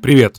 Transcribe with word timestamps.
Привет! 0.00 0.38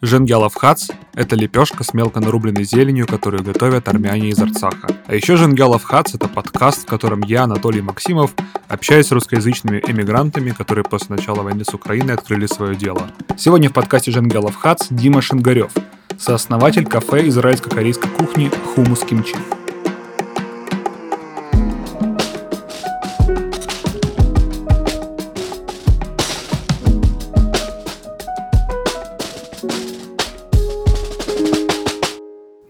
Женгелов 0.00 0.54
хац– 0.54 0.88
это 1.14 1.34
лепешка 1.34 1.82
с 1.82 1.92
мелко 1.92 2.20
нарубленной 2.20 2.62
зеленью, 2.62 3.06
которую 3.06 3.42
готовят 3.42 3.88
армяне 3.88 4.28
из 4.28 4.38
Арцаха. 4.38 4.88
А 5.06 5.14
еще 5.14 5.36
Женгелов 5.36 5.82
хац– 5.82 6.14
это 6.14 6.28
подкаст, 6.28 6.84
в 6.84 6.86
котором 6.86 7.20
я, 7.22 7.42
Анатолий 7.42 7.82
Максимов, 7.82 8.32
общаюсь 8.68 9.08
с 9.08 9.12
русскоязычными 9.12 9.82
эмигрантами, 9.86 10.50
которые 10.50 10.84
после 10.84 11.16
начала 11.16 11.42
войны 11.42 11.64
с 11.64 11.74
Украиной 11.74 12.14
открыли 12.14 12.46
свое 12.46 12.76
дело. 12.76 13.10
Сегодня 13.36 13.70
в 13.70 13.72
подкасте 13.72 14.12
Женгелов 14.12 14.54
хац 14.54 14.86
Дима 14.88 15.20
Шингарев, 15.20 15.72
сооснователь 16.16 16.86
кафе 16.86 17.26
израильско-корейской 17.26 18.08
кухни 18.08 18.50
«Хумус 18.74 19.00
Кимчи». 19.00 19.36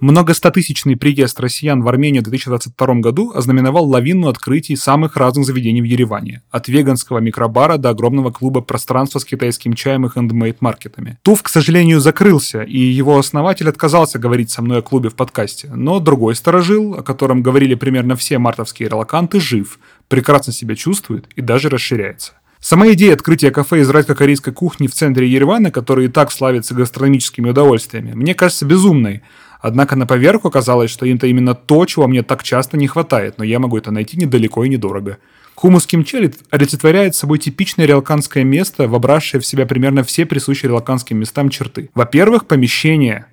Многостотысячный 0.03 0.97
приезд 0.97 1.39
россиян 1.39 1.81
в 1.81 1.87
Армению 1.87 2.23
в 2.23 2.25
2022 2.25 2.95
году 2.95 3.31
ознаменовал 3.37 3.89
лавину 3.89 4.27
открытий 4.27 4.75
самых 4.75 5.17
разных 5.17 5.47
заведений 5.47 5.81
в 5.81 5.85
Ереване. 5.85 6.43
От 6.51 6.67
веганского 6.67 7.19
микробара 7.19 7.77
до 7.77 7.91
огромного 7.91 8.33
клуба 8.33 8.63
пространства 8.63 9.21
с 9.21 9.25
китайским 9.25 9.75
чаем 9.75 10.05
и 10.05 10.09
хендмейд-маркетами. 10.09 11.19
Туф, 11.23 11.45
к 11.45 11.49
сожалению, 11.49 12.01
закрылся, 12.01 12.63
и 12.63 12.79
его 12.79 13.17
основатель 13.17 13.69
отказался 13.69 14.19
говорить 14.19 14.51
со 14.51 14.61
мной 14.61 14.81
о 14.81 14.83
клубе 14.83 15.09
в 15.09 15.15
подкасте. 15.15 15.71
Но 15.73 16.01
другой 16.01 16.35
сторожил, 16.35 16.95
о 16.95 17.05
котором 17.05 17.41
говорили 17.41 17.77
примерно 17.77 18.17
все 18.17 18.39
мартовские 18.39 18.89
релаканты, 18.89 19.39
жив, 19.39 19.79
прекрасно 20.09 20.53
себя 20.53 20.75
чувствует 20.75 21.29
и 21.37 21.43
даже 21.43 21.69
расширяется. 21.69 22.33
Сама 22.59 22.93
идея 22.93 23.15
открытия 23.15 23.51
кафе 23.51 23.83
израильско-корейской 23.83 24.53
кухни 24.53 24.87
в 24.87 24.95
центре 24.95 25.29
Еревана, 25.29 25.73
который 25.73 26.05
и 26.05 26.09
так 26.09 26.31
славится 26.31 26.75
гастрономическими 26.75 27.51
удовольствиями, 27.51 28.15
мне 28.15 28.35
кажется 28.35 28.67
безумной. 28.67 29.23
Однако 29.63 29.95
на 29.95 30.07
поверку 30.07 30.49
оказалось, 30.49 30.91
что 30.91 31.07
это 31.07 31.29
именно 31.29 31.55
то, 31.55 31.87
чего 31.87 32.09
мне 32.09 32.25
так 32.25 32.43
часто 32.43 32.77
не 32.77 32.89
хватает, 32.89 33.39
но 33.39 33.45
я 33.45 33.61
могу 33.61 33.79
это 33.79 33.93
найти 33.93 34.17
недалеко 34.17 34.65
и 34.65 34.69
недорого. 34.69 35.19
Хумус 35.55 35.87
кимчи 35.87 36.33
олицетворяет 36.51 37.15
собой 37.15 37.39
типичное 37.39 37.87
релаканское 37.87 38.43
место, 38.43 38.89
вобравшее 38.89 39.41
в 39.41 39.47
себя 39.47 39.65
примерно 39.65 40.03
все 40.03 40.27
присущие 40.27 40.69
релаканским 40.69 41.17
местам 41.17 41.49
черты. 41.49 41.91
Во-первых, 41.95 42.47
помещение. 42.47 43.27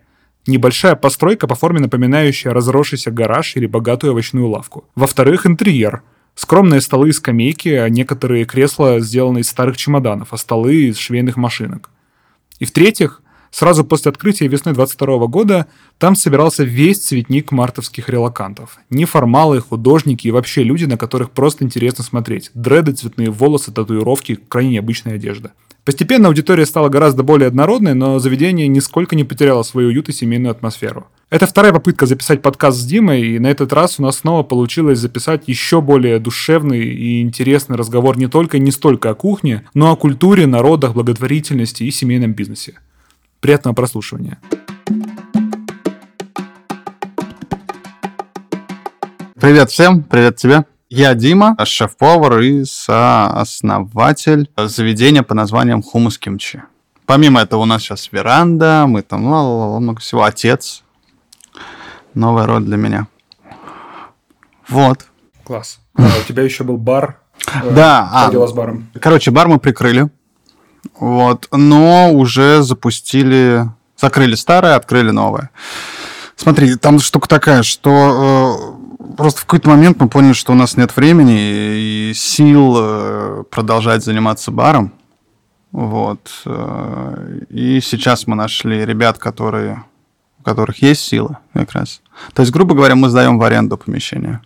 Небольшая 0.45 0.95
постройка 0.95 1.47
по 1.47 1.55
форме 1.55 1.79
напоминающая 1.79 2.53
разросшийся 2.53 3.09
гараж 3.09 3.55
или 3.55 3.65
богатую 3.65 4.11
овощную 4.11 4.47
лавку. 4.47 4.85
Во-вторых, 4.95 5.47
интерьер. 5.47 6.03
Скромные 6.35 6.81
столы 6.81 7.09
и 7.09 7.11
скамейки, 7.11 7.69
а 7.69 7.89
некоторые 7.89 8.45
кресла 8.45 8.99
сделаны 8.99 9.39
из 9.39 9.49
старых 9.49 9.77
чемоданов, 9.77 10.31
а 10.31 10.37
столы 10.37 10.89
из 10.89 10.97
швейных 10.97 11.37
машинок. 11.37 11.89
И 12.59 12.65
в-третьих, 12.65 13.21
Сразу 13.51 13.83
после 13.83 14.09
открытия 14.09 14.47
весны 14.47 14.73
22 14.73 15.27
года 15.27 15.67
там 15.97 16.15
собирался 16.15 16.63
весь 16.63 16.99
цветник 16.99 17.51
мартовских 17.51 18.09
релакантов. 18.09 18.77
Неформалы, 18.89 19.59
художники 19.59 20.27
и 20.27 20.31
вообще 20.31 20.63
люди, 20.63 20.85
на 20.85 20.97
которых 20.97 21.31
просто 21.31 21.63
интересно 21.63 22.03
смотреть. 22.03 22.51
Дреды, 22.53 22.93
цветные 22.93 23.29
волосы, 23.31 23.71
татуировки, 23.71 24.39
крайне 24.47 24.73
необычная 24.73 25.15
одежда. 25.15 25.53
Постепенно 25.89 26.27
аудитория 26.27 26.67
стала 26.67 26.89
гораздо 26.89 27.23
более 27.23 27.47
однородной, 27.47 27.95
но 27.95 28.19
заведение 28.19 28.67
нисколько 28.67 29.15
не 29.15 29.23
потеряло 29.23 29.63
свой 29.63 29.87
уют 29.87 30.07
и 30.07 30.11
семейную 30.11 30.51
атмосферу. 30.51 31.07
Это 31.31 31.47
вторая 31.47 31.73
попытка 31.73 32.05
записать 32.05 32.43
подкаст 32.43 32.77
с 32.77 32.85
Димой, 32.85 33.21
и 33.21 33.39
на 33.39 33.47
этот 33.47 33.73
раз 33.73 33.99
у 33.99 34.03
нас 34.03 34.17
снова 34.17 34.43
получилось 34.43 34.99
записать 34.99 35.43
еще 35.47 35.81
более 35.81 36.19
душевный 36.19 36.81
и 36.81 37.21
интересный 37.21 37.75
разговор 37.75 38.17
не 38.19 38.27
только 38.27 38.57
и 38.57 38.59
не 38.59 38.71
столько 38.71 39.09
о 39.09 39.15
кухне, 39.15 39.63
но 39.73 39.91
о 39.91 39.95
культуре, 39.95 40.45
народах, 40.45 40.93
благотворительности 40.93 41.83
и 41.83 41.91
семейном 41.91 42.33
бизнесе. 42.33 42.79
Приятного 43.39 43.73
прослушивания. 43.73 44.37
Привет 49.35 49.71
всем, 49.71 50.03
привет 50.03 50.35
тебе. 50.35 50.65
Я 50.89 51.13
Дима, 51.13 51.55
шеф-повар 51.63 52.39
и 52.39 52.65
сооснователь 52.65 54.49
заведения 54.57 55.23
по 55.23 55.33
названием 55.33 55.81
Хумус 55.81 56.17
Кимчи. 56.17 56.63
Помимо 57.05 57.41
этого 57.41 57.61
у 57.61 57.65
нас 57.65 57.81
сейчас 57.81 58.11
веранда, 58.11 58.85
мы 58.87 59.03
там 59.03 59.25
ла-ла-ла, 59.25 59.79
много 59.79 60.01
всего. 60.01 60.23
Отец. 60.23 60.83
Новая 62.13 62.45
роль 62.45 62.63
для 62.63 62.75
меня. 62.75 63.07
Вот. 64.67 65.05
Класс. 65.45 65.79
А 65.95 66.03
у 66.03 66.27
тебя 66.27 66.43
еще 66.43 66.65
был 66.65 66.77
бар. 66.77 67.21
Да. 67.63 68.27
Что 68.29 68.43
а, 68.43 68.47
с 68.47 68.51
баром? 68.51 68.89
Короче, 68.99 69.31
бар 69.31 69.47
мы 69.47 69.59
прикрыли. 69.59 70.09
Вот. 70.99 71.47
Но 71.51 72.11
уже 72.13 72.61
запустили, 72.61 73.69
закрыли 73.97 74.35
старое, 74.35 74.75
открыли 74.75 75.11
новое. 75.11 75.49
Смотри, 76.35 76.75
там 76.75 76.99
штука 76.99 77.27
такая, 77.27 77.63
что 77.63 78.77
э, 78.99 79.15
просто 79.17 79.41
в 79.41 79.45
какой-то 79.45 79.69
момент 79.69 79.99
мы 79.99 80.07
поняли, 80.07 80.33
что 80.33 80.53
у 80.53 80.55
нас 80.55 80.77
нет 80.77 80.95
времени 80.95 81.37
и 81.37 82.13
сил 82.15 82.75
э, 82.77 83.43
продолжать 83.49 84.03
заниматься 84.03 84.51
баром. 84.51 84.93
Вот. 85.71 86.31
Э, 86.45 87.41
и 87.49 87.81
сейчас 87.81 88.25
мы 88.27 88.35
нашли 88.35 88.85
ребят, 88.85 89.17
которые, 89.17 89.83
у 90.39 90.43
которых 90.43 90.81
есть 90.81 91.01
сила 91.01 91.39
как 91.53 91.73
раз. 91.73 92.01
То 92.33 92.41
есть, 92.41 92.53
грубо 92.53 92.73
говоря, 92.73 92.95
мы 92.95 93.09
сдаем 93.09 93.37
в 93.37 93.43
аренду 93.43 93.77
помещение 93.77 94.41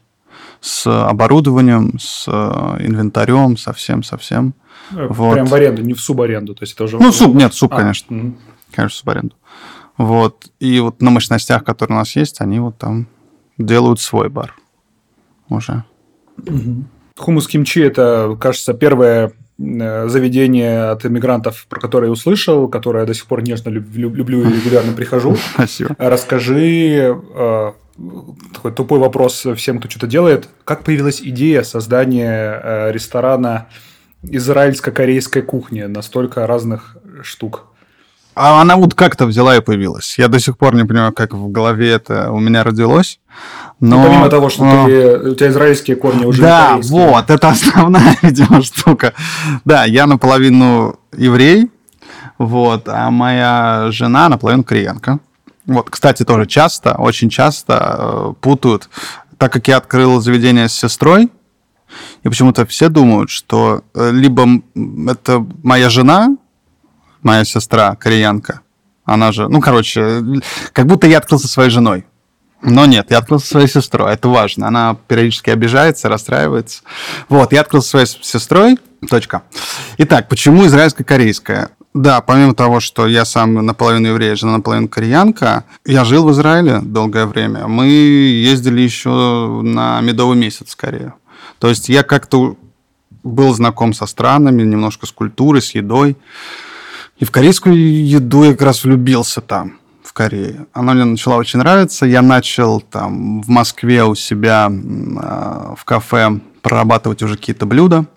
с 0.63 0.88
оборудованием, 0.88 2.00
с 2.00 2.24
э, 2.25 2.85
инвентарем, 2.85 3.57
совсем, 3.57 4.01
совсем. 4.01 4.53
Э, 4.91 5.07
вот. 5.09 5.34
Прям 5.34 5.46
в 5.46 5.53
аренду, 5.53 5.81
не 5.81 5.94
в 5.94 6.00
субаренду. 6.00 6.56
То 6.56 6.63
есть 6.63 6.74
это 6.74 6.85
уже... 6.85 6.97
Ну, 6.97 7.12
суб, 7.12 7.35
нет, 7.35 7.53
суб, 7.53 7.74
а, 7.74 7.79
конечно. 7.79 8.18
Угу. 8.18 8.35
Конечно, 8.72 8.97
субаренду. 8.97 9.35
Вот. 9.97 10.50
И 10.62 10.79
вот 10.79 11.01
на 11.01 11.09
мощностях, 11.09 11.66
которые 11.66 11.97
у 11.97 12.00
нас 12.00 12.16
есть, 12.16 12.40
они 12.40 12.62
вот 12.62 12.78
там 12.78 13.07
делают 13.57 14.00
свой 14.00 14.29
бар 14.29 14.56
уже. 15.50 15.84
Угу. 16.38 16.85
Хумус 17.18 17.47
кимчи– 17.47 17.81
это, 17.81 18.38
кажется, 18.40 18.74
первое 18.74 19.34
заведение 20.07 20.90
от 20.91 21.06
иммигрантов, 21.06 21.66
про 21.69 21.79
которое 21.79 22.07
я 22.07 22.12
услышал, 22.12 22.68
которое 22.68 23.01
я 23.01 23.06
до 23.06 23.13
сих 23.13 23.25
пор 23.25 23.44
нежно 23.44 23.69
люблю 23.69 24.41
и 24.41 24.53
регулярно 24.53 24.94
прихожу. 24.94 25.35
Спасибо. 25.53 25.96
Расскажи, 25.97 27.18
э, 27.35 27.72
такой 28.53 28.72
тупой 28.72 29.00
вопрос 29.00 29.46
всем, 29.56 29.79
кто 29.79 29.90
что-то 29.90 30.07
делает. 30.07 30.50
Как 30.63 30.84
появилась 30.84 31.22
идея 31.22 31.63
создания 31.63 32.91
ресторана 32.91 33.68
израильско-корейской 34.24 35.41
кухни, 35.41 35.84
настолько 35.84 36.47
разных 36.47 36.97
штук. 37.22 37.68
А 38.35 38.61
она 38.61 38.75
вот 38.75 38.95
как-то 38.95 39.25
взяла 39.25 39.55
и 39.55 39.61
появилась. 39.61 40.16
Я 40.17 40.27
до 40.27 40.39
сих 40.39 40.57
пор 40.57 40.75
не 40.75 40.85
понимаю, 40.85 41.13
как 41.13 41.33
в 41.33 41.51
голове 41.51 41.91
это 41.91 42.31
у 42.31 42.39
меня 42.39 42.63
родилось. 42.63 43.19
Но... 43.79 43.97
Ну, 43.97 44.03
помимо 44.03 44.29
того, 44.29 44.49
что 44.49 44.63
но... 44.63 44.85
ты, 44.85 45.29
у 45.31 45.35
тебя 45.35 45.49
израильские 45.49 45.97
корни 45.97 46.25
уже 46.25 46.41
Да, 46.41 46.79
вот, 46.81 47.29
это 47.29 47.49
основная, 47.49 48.17
видимо, 48.21 48.63
штука. 48.63 49.13
Да, 49.66 49.85
я 49.85 50.07
наполовину 50.07 50.99
еврей, 51.16 51.69
вот, 52.38 52.88
а 52.88 53.11
моя 53.11 53.88
жена 53.91 54.29
наполовину 54.29 54.63
кореянка. 54.63 55.19
Вот, 55.65 55.89
кстати, 55.89 56.23
тоже 56.23 56.45
часто, 56.45 56.95
очень 56.95 57.29
часто 57.29 57.95
э, 57.97 58.33
путают, 58.41 58.89
так 59.38 59.53
как 59.53 59.67
я 59.67 59.77
открыл 59.77 60.19
заведение 60.19 60.67
с 60.67 60.73
сестрой, 60.73 61.29
и 62.23 62.29
почему-то 62.29 62.65
все 62.65 62.89
думают, 62.89 63.29
что 63.29 63.83
э, 63.94 64.11
либо 64.11 64.45
это 65.09 65.45
моя 65.63 65.89
жена, 65.89 66.35
моя 67.23 67.45
сестра, 67.45 67.95
кореянка, 67.95 68.61
она 69.06 69.31
же, 69.31 69.47
ну, 69.47 69.59
короче, 69.61 70.23
как 70.72 70.85
будто 70.85 71.07
я 71.07 71.17
открылся 71.17 71.47
своей 71.47 71.69
женой. 71.69 72.06
Но 72.61 72.85
нет, 72.85 73.07
я 73.09 73.17
открылся 73.17 73.47
своей 73.47 73.67
сестрой, 73.67 74.13
это 74.13 74.29
важно. 74.29 74.67
Она 74.69 74.95
периодически 75.07 75.50
обижается, 75.50 76.07
расстраивается. 76.07 76.83
Вот, 77.28 77.51
я 77.51 77.62
открылся 77.62 77.89
своей 77.89 78.06
сестрой, 78.06 78.78
точка. 79.09 79.44
Итак, 79.97 80.29
почему 80.29 80.66
израильско-корейская? 80.66 81.72
Да, 81.94 82.22
помимо 82.22 82.56
того, 82.56 82.79
что 82.79 83.06
я 83.06 83.25
сам 83.25 83.53
наполовину 83.53 84.07
еврей, 84.07 84.36
жена 84.36 84.53
наполовину 84.53 84.88
кореянка, 84.88 85.65
я 85.86 86.06
жил 86.06 86.25
в 86.25 86.31
Израиле 86.31 86.80
долгое 86.80 87.25
время. 87.25 87.68
Мы 87.68 87.88
ездили 87.88 88.81
еще 88.81 89.62
на 89.62 90.00
медовый 90.01 90.38
месяц 90.38 90.71
скорее. 90.71 91.13
То 91.59 91.68
есть 91.68 91.89
я 91.89 92.03
как-то 92.03 92.56
был 93.24 93.53
знаком 93.53 93.94
со 93.94 94.06
странами, 94.06 94.63
немножко 94.63 95.06
с 95.06 95.12
культурой, 95.12 95.62
с 95.62 95.75
едой. 95.75 96.18
И 97.24 97.25
в 97.25 97.31
корейскую 97.31 97.74
еду 98.06 98.44
я 98.44 98.52
как 98.52 98.64
раз 98.64 98.84
влюбился 98.84 99.40
там, 99.40 99.80
в 100.04 100.12
Корее. 100.12 100.66
Она 100.74 100.94
мне 100.94 101.06
начала 101.06 101.38
очень 101.38 101.60
нравиться. 101.60 102.06
Я 102.06 102.22
начал 102.22 102.81
там 102.81 103.42
в 103.42 103.48
Москве 103.48 104.04
у 104.04 104.14
себя 104.14 104.70
э, 104.70 105.75
в 105.78 105.86
кафе 105.86 106.42
прорабатывать 106.62 107.24
уже 107.24 107.38
какие-то 107.38 107.66
блюда. 107.66 108.08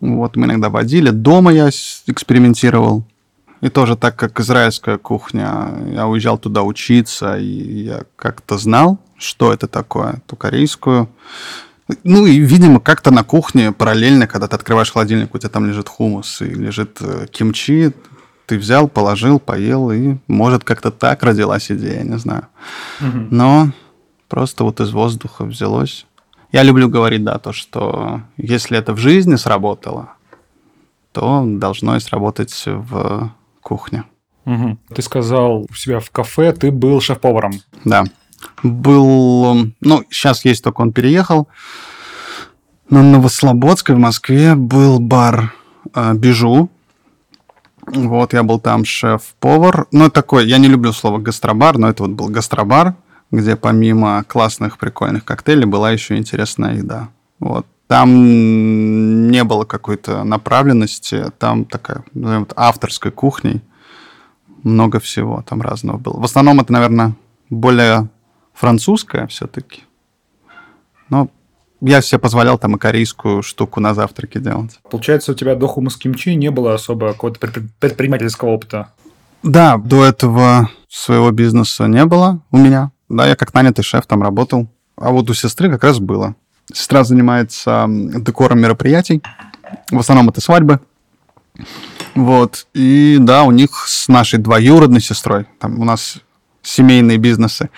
Вот 0.00 0.36
мы 0.36 0.46
иногда 0.46 0.68
водили. 0.68 1.10
Дома 1.10 1.52
я 1.52 1.70
экспериментировал. 2.06 3.02
И 3.62 3.68
тоже 3.68 3.96
так 3.96 4.14
как 4.14 4.38
израильская 4.38 4.96
кухня, 4.96 5.68
я 5.92 6.06
уезжал 6.06 6.38
туда 6.38 6.62
учиться, 6.62 7.36
и 7.36 7.82
я 7.82 8.02
как-то 8.14 8.58
знал, 8.58 9.00
что 9.16 9.52
это 9.52 9.66
такое, 9.66 10.22
ту 10.28 10.36
корейскую. 10.36 11.08
Ну 12.04 12.26
и, 12.26 12.38
видимо, 12.38 12.78
как-то 12.78 13.10
на 13.10 13.24
кухне 13.24 13.72
параллельно, 13.72 14.28
когда 14.28 14.46
ты 14.46 14.54
открываешь 14.54 14.92
холодильник, 14.92 15.34
у 15.34 15.38
тебя 15.38 15.50
там 15.50 15.66
лежит 15.66 15.88
хумус 15.88 16.42
и 16.42 16.44
лежит 16.44 16.98
э, 17.00 17.26
кимчи, 17.28 17.92
ты 18.46 18.58
взял, 18.58 18.88
положил, 18.88 19.38
поел, 19.38 19.90
и 19.90 20.16
может 20.28 20.64
как-то 20.64 20.90
так 20.90 21.22
родилась 21.22 21.70
идея, 21.70 22.02
не 22.04 22.18
знаю. 22.18 22.46
Угу. 23.00 23.28
Но 23.30 23.72
просто 24.28 24.64
вот 24.64 24.80
из 24.80 24.92
воздуха 24.92 25.44
взялось. 25.44 26.06
Я 26.52 26.62
люблю 26.62 26.88
говорить, 26.88 27.24
да, 27.24 27.38
то, 27.38 27.52
что 27.52 28.22
если 28.36 28.78
это 28.78 28.94
в 28.94 28.98
жизни 28.98 29.36
сработало, 29.36 30.10
то 31.12 31.44
должно 31.44 31.96
и 31.96 32.00
сработать 32.00 32.62
в 32.66 33.32
кухне. 33.60 34.04
Угу. 34.44 34.78
Ты 34.94 35.02
сказал 35.02 35.66
у 35.68 35.74
себя 35.74 35.98
в 35.98 36.10
кафе, 36.10 36.52
ты 36.52 36.70
был 36.70 37.00
шеф-поваром. 37.00 37.60
Да. 37.84 38.04
Был, 38.62 39.72
ну, 39.80 40.04
сейчас 40.08 40.44
есть 40.44 40.62
только 40.62 40.82
он 40.82 40.92
переехал. 40.92 41.48
На 42.88 43.02
Новослободской 43.02 43.96
в 43.96 43.98
Москве 43.98 44.54
был 44.54 45.00
бар 45.00 45.52
э, 45.94 46.14
Бижу. 46.14 46.70
Вот, 47.86 48.32
я 48.32 48.42
был 48.42 48.58
там 48.58 48.84
шеф-повар. 48.84 49.86
Ну, 49.92 50.10
такой, 50.10 50.46
я 50.46 50.58
не 50.58 50.68
люблю 50.68 50.92
слово 50.92 51.18
гастробар, 51.18 51.78
но 51.78 51.88
это 51.88 52.02
вот 52.02 52.12
был 52.12 52.28
гастробар, 52.28 52.94
где 53.30 53.56
помимо 53.56 54.24
классных, 54.24 54.78
прикольных 54.78 55.24
коктейлей 55.24 55.66
была 55.66 55.92
еще 55.92 56.16
интересная 56.16 56.76
еда. 56.76 57.08
Вот. 57.38 57.66
Там 57.86 59.30
не 59.30 59.44
было 59.44 59.64
какой-то 59.64 60.24
направленности, 60.24 61.26
там 61.38 61.64
такая, 61.64 62.04
назовем 62.12 62.48
авторской 62.56 63.12
кухней. 63.12 63.62
Много 64.64 64.98
всего 64.98 65.44
там 65.46 65.62
разного 65.62 65.96
было. 65.96 66.18
В 66.18 66.24
основном 66.24 66.60
это, 66.60 66.72
наверное, 66.72 67.14
более 67.50 68.08
французская 68.52 69.28
все-таки. 69.28 69.84
Но 71.08 71.28
я 71.80 72.00
себе 72.00 72.18
позволял 72.18 72.58
там 72.58 72.76
и 72.76 72.78
корейскую 72.78 73.42
штуку 73.42 73.80
на 73.80 73.94
завтраке 73.94 74.40
делать. 74.40 74.78
Получается, 74.90 75.32
у 75.32 75.34
тебя 75.34 75.54
до 75.54 75.66
хумус 75.66 75.96
кимчи 75.96 76.34
не 76.34 76.50
было 76.50 76.74
особо 76.74 77.12
какого-то 77.12 77.40
предпринимательского 77.80 78.50
опыта? 78.50 78.88
Да, 79.42 79.76
до 79.76 80.04
этого 80.04 80.70
своего 80.88 81.30
бизнеса 81.30 81.86
не 81.86 82.04
было 82.04 82.40
у 82.50 82.56
меня. 82.56 82.90
Да, 83.08 83.26
я 83.26 83.36
как 83.36 83.54
нанятый 83.54 83.84
шеф 83.84 84.06
там 84.06 84.22
работал. 84.22 84.68
А 84.96 85.10
вот 85.10 85.30
у 85.30 85.34
сестры 85.34 85.70
как 85.70 85.84
раз 85.84 85.98
было. 85.98 86.34
Сестра 86.72 87.04
занимается 87.04 87.86
декором 87.88 88.60
мероприятий. 88.60 89.22
В 89.90 89.98
основном 89.98 90.30
это 90.30 90.40
свадьбы. 90.40 90.80
Вот. 92.14 92.66
И 92.74 93.18
да, 93.20 93.44
у 93.44 93.50
них 93.50 93.84
с 93.86 94.08
нашей 94.08 94.38
двоюродной 94.38 95.00
сестрой, 95.00 95.46
там 95.60 95.80
у 95.80 95.84
нас 95.84 96.18
семейные 96.66 97.18
бизнесы. 97.18 97.70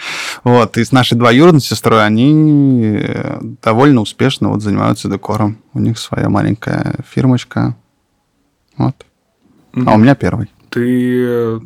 Вот. 0.44 0.78
И 0.78 0.84
с 0.84 0.92
нашей 0.92 1.16
двоюродной 1.16 1.60
сестрой 1.60 2.04
они 2.04 2.96
э, 3.00 3.38
довольно 3.62 4.00
успешно 4.00 4.48
вот 4.48 4.62
занимаются 4.62 5.08
декором. 5.08 5.58
У 5.74 5.80
них 5.80 5.98
своя 5.98 6.28
маленькая 6.28 6.96
фирмочка. 7.08 7.76
Вот. 8.76 9.04
Mm-hmm. 9.72 9.84
А 9.86 9.94
у 9.94 9.98
меня 9.98 10.14
первый. 10.14 10.50
Ты 10.70 11.60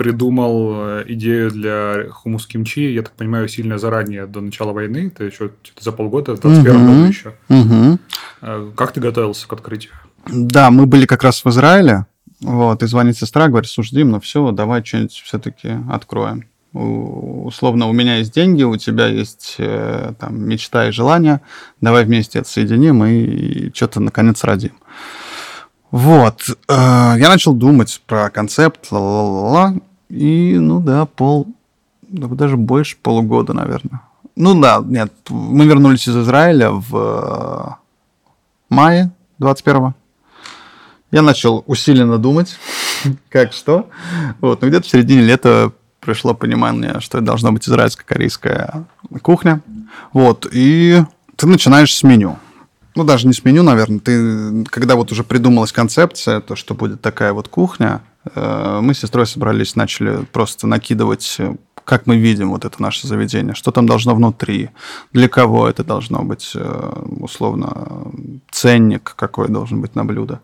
придумал 0.00 0.72
э, 0.76 1.04
идею 1.08 1.50
для 1.50 2.08
хумус 2.10 2.46
кимчи, 2.46 2.90
я 2.92 3.02
так 3.02 3.12
понимаю, 3.12 3.48
сильно 3.48 3.76
заранее, 3.76 4.26
до 4.26 4.40
начала 4.40 4.72
войны, 4.72 5.12
это 5.14 5.24
еще 5.24 5.50
за 5.78 5.92
полгода, 5.92 6.34
в 6.34 6.40
21 6.40 6.76
угу. 6.76 6.86
году 6.86 7.04
еще. 7.04 7.34
Угу. 7.50 8.72
Как 8.76 8.92
ты 8.92 9.00
готовился 9.00 9.46
к 9.46 9.52
открытию? 9.52 9.92
Да, 10.26 10.70
мы 10.70 10.86
были 10.86 11.04
как 11.04 11.22
раз 11.22 11.44
в 11.44 11.50
Израиле, 11.50 12.06
вот, 12.40 12.82
и 12.82 12.86
звонит 12.86 13.16
сестра, 13.16 13.48
говорит, 13.48 13.70
слушай, 13.70 13.94
Дим, 13.94 14.10
ну 14.10 14.20
все, 14.20 14.50
давай 14.50 14.84
что-нибудь 14.84 15.12
все-таки 15.12 15.76
откроем. 15.90 16.46
Условно, 16.72 17.88
у 17.88 17.92
меня 17.92 18.18
есть 18.18 18.32
деньги, 18.32 18.62
у 18.62 18.76
тебя 18.76 19.06
есть 19.06 19.56
э, 19.58 20.12
там 20.18 20.40
мечта 20.40 20.88
и 20.88 20.92
желание, 20.92 21.40
давай 21.80 22.04
вместе 22.04 22.38
это 22.38 22.48
соединим 22.48 23.04
и, 23.04 23.12
и 23.12 23.74
что-то 23.74 23.98
наконец 23.98 24.44
родим. 24.44 24.72
Вот, 25.90 26.48
э, 26.48 26.54
я 26.68 27.28
начал 27.28 27.54
думать 27.54 28.00
про 28.06 28.30
концепт, 28.30 28.86
ла-ла-ла, 28.92 29.74
и, 30.08 30.56
ну 30.58 30.80
да, 30.80 31.06
пол, 31.06 31.48
даже 32.02 32.56
больше 32.56 32.96
полугода, 33.02 33.52
наверное. 33.52 34.02
Ну 34.36 34.58
да, 34.60 34.80
нет, 34.84 35.12
мы 35.28 35.66
вернулись 35.66 36.08
из 36.08 36.16
Израиля 36.16 36.70
в 36.70 36.96
э, 36.96 38.34
мае 38.68 39.10
21-го. 39.40 39.94
Я 41.10 41.22
начал 41.22 41.64
усиленно 41.66 42.18
думать, 42.18 42.56
как 43.28 43.52
что. 43.52 43.88
Вот, 44.40 44.62
но 44.62 44.68
где-то 44.68 44.86
в 44.86 44.90
середине 44.90 45.22
лета 45.22 45.72
пришло 46.00 46.34
понимание, 46.34 47.00
что 47.00 47.18
это 47.18 47.26
должна 47.26 47.52
быть 47.52 47.68
израильско-корейская 47.68 48.84
кухня. 49.22 49.60
Вот, 50.12 50.46
и 50.50 51.02
ты 51.36 51.46
начинаешь 51.46 51.94
с 51.94 52.02
меню. 52.02 52.38
Ну, 52.96 53.04
даже 53.04 53.26
не 53.26 53.32
с 53.32 53.44
меню, 53.44 53.62
наверное. 53.62 54.00
Ты, 54.00 54.64
когда 54.64 54.96
вот 54.96 55.12
уже 55.12 55.22
придумалась 55.24 55.72
концепция, 55.72 56.40
то, 56.40 56.56
что 56.56 56.74
будет 56.74 57.00
такая 57.00 57.32
вот 57.32 57.48
кухня, 57.48 58.00
Э, 58.34 58.80
мы 58.82 58.94
с 58.94 59.00
сестрой 59.00 59.26
собрались, 59.26 59.76
начали 59.76 60.24
просто 60.24 60.66
накидывать, 60.66 61.38
как 61.84 62.06
мы 62.06 62.18
видим 62.18 62.50
вот 62.50 62.64
это 62.64 62.80
наше 62.82 63.06
заведение, 63.06 63.54
что 63.54 63.70
там 63.70 63.86
должно 63.86 64.14
внутри, 64.14 64.70
для 65.12 65.28
кого 65.28 65.68
это 65.68 65.84
должно 65.84 66.22
быть, 66.22 66.52
э, 66.54 66.92
условно, 67.20 68.12
ценник 68.50 69.14
какой 69.16 69.48
должен 69.48 69.80
быть 69.80 69.94
на 69.94 70.04
блюдо. 70.04 70.40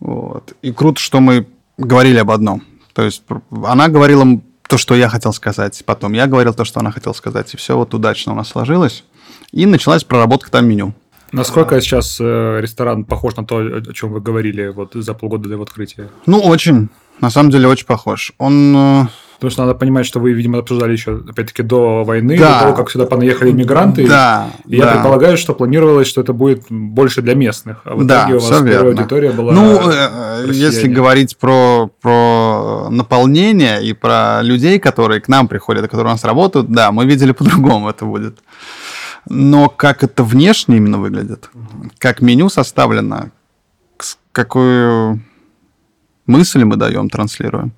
Вот. 0.00 0.54
И 0.62 0.72
круто, 0.72 1.00
что 1.00 1.20
мы 1.20 1.46
говорили 1.76 2.18
об 2.18 2.30
одном. 2.30 2.62
То 2.92 3.02
есть 3.02 3.22
она 3.64 3.88
говорила 3.88 4.40
то, 4.68 4.76
что 4.78 4.94
я 4.94 5.08
хотел 5.08 5.32
сказать, 5.32 5.82
потом 5.86 6.12
я 6.12 6.26
говорил 6.26 6.52
то, 6.52 6.64
что 6.64 6.80
она 6.80 6.90
хотела 6.90 7.12
сказать, 7.12 7.54
и 7.54 7.56
все 7.56 7.76
вот 7.76 7.94
удачно 7.94 8.32
у 8.32 8.34
нас 8.34 8.48
сложилось. 8.48 9.04
И 9.52 9.66
началась 9.66 10.04
проработка 10.04 10.50
там 10.50 10.68
меню. 10.68 10.94
Насколько 11.32 11.80
сейчас 11.80 12.18
э, 12.20 12.58
ресторан 12.60 13.04
похож 13.04 13.36
на 13.36 13.44
то, 13.44 13.58
о 13.58 13.92
чем 13.92 14.12
вы 14.12 14.20
говорили 14.20 14.68
вот 14.68 14.92
за 14.94 15.14
полгода 15.14 15.48
до 15.48 15.54
его 15.54 15.62
открытия? 15.62 16.08
Ну, 16.26 16.40
очень. 16.40 16.88
На 17.20 17.30
самом 17.30 17.50
деле 17.50 17.68
очень 17.68 17.86
похож. 17.86 18.32
Он... 18.38 19.08
Э, 19.38 19.40
Потому 19.40 19.50
что 19.50 19.62
надо 19.66 19.78
понимать, 19.78 20.04
что 20.06 20.20
вы, 20.20 20.32
видимо, 20.32 20.58
обсуждали 20.58 20.92
еще, 20.92 21.22
опять-таки, 21.28 21.62
до 21.62 22.02
войны, 22.04 22.36
да. 22.36 22.54
до 22.54 22.60
того, 22.64 22.74
как 22.74 22.90
сюда 22.90 23.06
понаехали 23.06 23.52
мигранты. 23.52 24.06
Да. 24.06 24.50
И 24.66 24.78
да. 24.78 24.86
я 24.86 24.92
предполагаю, 24.92 25.36
что 25.36 25.54
планировалось, 25.54 26.08
что 26.08 26.20
это 26.20 26.32
будет 26.32 26.64
больше 26.68 27.22
для 27.22 27.34
местных. 27.34 27.78
А 27.84 27.94
в 27.94 28.04
да, 28.04 28.22
итоге 28.22 28.34
у 28.34 28.40
вас 28.40 28.62
первая 28.62 28.92
аудитория 28.92 29.30
была. 29.30 29.52
Ну, 29.52 29.90
э, 29.90 30.46
россияне. 30.46 30.58
если 30.58 30.88
говорить 30.88 31.36
про, 31.38 31.90
про 32.00 32.88
наполнение 32.90 33.84
и 33.84 33.92
про 33.92 34.42
людей, 34.42 34.80
которые 34.80 35.20
к 35.20 35.28
нам 35.28 35.46
приходят, 35.46 35.82
которые 35.82 36.06
у 36.06 36.10
нас 36.10 36.24
работают, 36.24 36.70
да, 36.70 36.90
мы 36.90 37.06
видели 37.06 37.32
по-другому 37.38 37.88
это 37.88 38.04
будет. 38.04 38.38
Но 39.28 39.68
как 39.68 40.02
это 40.02 40.24
внешне 40.24 40.78
именно 40.78 40.98
выглядит, 40.98 41.50
как 41.98 42.22
меню 42.22 42.48
составлено, 42.48 43.30
какую 44.32 45.20
мысль 46.26 46.64
мы 46.64 46.76
даем, 46.76 47.08
транслируем, 47.08 47.72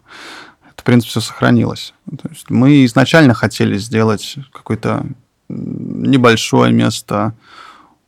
принципе, 0.91 1.11
все 1.11 1.21
сохранилось. 1.21 1.95
То 2.11 2.29
есть 2.29 2.51
мы 2.51 2.85
изначально 2.85 3.33
хотели 3.33 3.79
сделать 3.79 4.37
какое-то 4.53 5.07
небольшое 5.49 6.73
место, 6.73 7.35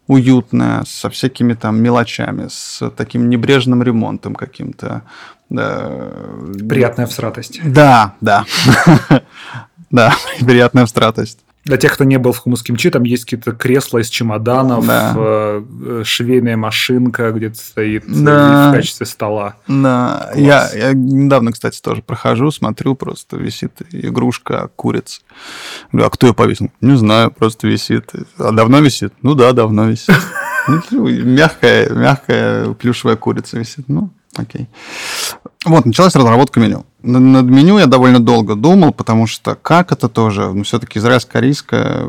уютное, 0.08 0.82
со 0.84 1.08
всякими 1.08 1.54
там 1.54 1.80
мелочами, 1.80 2.48
с 2.50 2.90
таким 2.90 3.30
небрежным 3.30 3.82
ремонтом 3.82 4.34
каким-то. 4.34 5.02
Да. 5.48 6.10
Приятная 6.68 7.06
всратость. 7.06 7.60
Да, 7.64 8.14
да. 8.20 8.44
Да, 9.90 10.14
приятная 10.40 10.86
всратость. 10.86 11.40
Для 11.64 11.76
тех, 11.76 11.94
кто 11.94 12.02
не 12.02 12.18
был 12.18 12.32
в 12.32 12.38
хумус 12.38 12.62
кимчи, 12.62 12.90
там 12.90 13.04
есть 13.04 13.24
какие-то 13.24 13.52
кресла 13.52 13.98
из 13.98 14.08
чемоданов, 14.08 14.84
да. 14.84 15.12
э, 15.14 16.02
швейная 16.04 16.56
машинка 16.56 17.30
где-то 17.30 17.56
стоит 17.56 18.04
э, 18.04 18.08
да. 18.08 18.70
в 18.70 18.74
качестве 18.74 19.06
стола. 19.06 19.54
Да, 19.68 20.32
я, 20.34 20.68
я 20.74 20.92
недавно, 20.92 21.52
кстати, 21.52 21.80
тоже 21.80 22.02
прохожу, 22.02 22.50
смотрю, 22.50 22.96
просто 22.96 23.36
висит 23.36 23.80
игрушка 23.92 24.70
курица. 24.74 25.20
Говорю, 25.92 26.08
а 26.08 26.10
кто 26.10 26.26
ее 26.26 26.34
повесил? 26.34 26.72
Не 26.80 26.96
знаю, 26.96 27.30
просто 27.30 27.68
висит. 27.68 28.10
А 28.38 28.50
давно 28.50 28.80
висит? 28.80 29.12
Ну 29.22 29.34
да, 29.34 29.52
давно 29.52 29.88
висит. 29.88 30.16
Ну, 30.92 31.08
мягкая, 31.08 31.90
мягкая 31.90 32.72
плюшевая 32.74 33.16
курица 33.16 33.58
висит. 33.58 33.88
Ну, 33.88 34.10
окей. 34.36 34.68
Вот, 35.64 35.86
началась 35.86 36.14
разработка 36.14 36.60
меню. 36.60 36.84
Над 37.02 37.44
меню 37.46 37.78
я 37.78 37.86
довольно 37.86 38.20
долго 38.20 38.54
думал, 38.54 38.92
потому 38.92 39.26
что 39.26 39.54
как 39.54 39.92
это 39.92 40.08
тоже, 40.08 40.52
ну, 40.52 40.62
все-таки 40.64 40.98
израильско-корейское, 40.98 42.06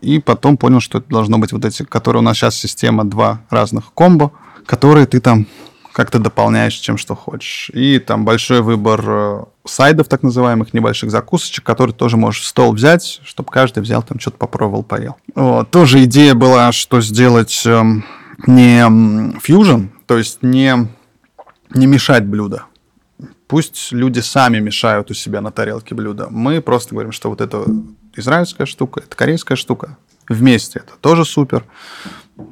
и 0.00 0.18
потом 0.18 0.56
понял, 0.56 0.80
что 0.80 0.98
это 0.98 1.08
должно 1.08 1.38
быть 1.38 1.52
вот 1.52 1.64
эти, 1.64 1.84
которые 1.84 2.20
у 2.20 2.24
нас 2.24 2.36
сейчас 2.36 2.56
система 2.56 3.04
два 3.04 3.40
разных 3.50 3.92
комбо, 3.94 4.32
которые 4.66 5.06
ты 5.06 5.20
там 5.20 5.46
как-то 5.92 6.18
дополняешь 6.18 6.74
чем 6.74 6.96
что 6.96 7.14
хочешь. 7.14 7.70
И 7.74 7.98
там 7.98 8.24
большой 8.24 8.62
выбор 8.62 9.04
э, 9.06 9.44
сайдов, 9.64 10.08
так 10.08 10.22
называемых, 10.22 10.72
небольших 10.72 11.10
закусочек, 11.10 11.64
которые 11.64 11.94
тоже 11.94 12.16
можешь 12.16 12.42
в 12.42 12.46
стол 12.46 12.72
взять, 12.72 13.20
чтобы 13.24 13.50
каждый 13.50 13.82
взял 13.82 14.02
там 14.02 14.18
что-то 14.18 14.38
попробовал, 14.38 14.82
поел. 14.82 15.16
Вот. 15.34 15.70
Тоже 15.70 16.04
идея 16.04 16.34
была, 16.34 16.72
что 16.72 17.00
сделать 17.00 17.62
эм, 17.66 18.04
не 18.46 19.38
фьюжн, 19.40 19.86
то 20.06 20.18
есть 20.18 20.38
не, 20.42 20.88
не 21.74 21.86
мешать 21.86 22.24
блюдо 22.26 22.66
Пусть 23.52 23.92
люди 23.92 24.20
сами 24.20 24.60
мешают 24.60 25.10
у 25.10 25.14
себя 25.14 25.42
на 25.42 25.52
тарелке 25.52 25.94
блюда. 25.94 26.28
Мы 26.30 26.62
просто 26.62 26.94
говорим, 26.94 27.12
что 27.12 27.28
вот 27.28 27.42
это 27.42 27.66
израильская 28.16 28.64
штука, 28.64 29.00
это 29.00 29.14
корейская 29.14 29.56
штука. 29.56 29.98
Вместе 30.26 30.78
это 30.78 30.96
тоже 30.98 31.26
супер. 31.26 31.66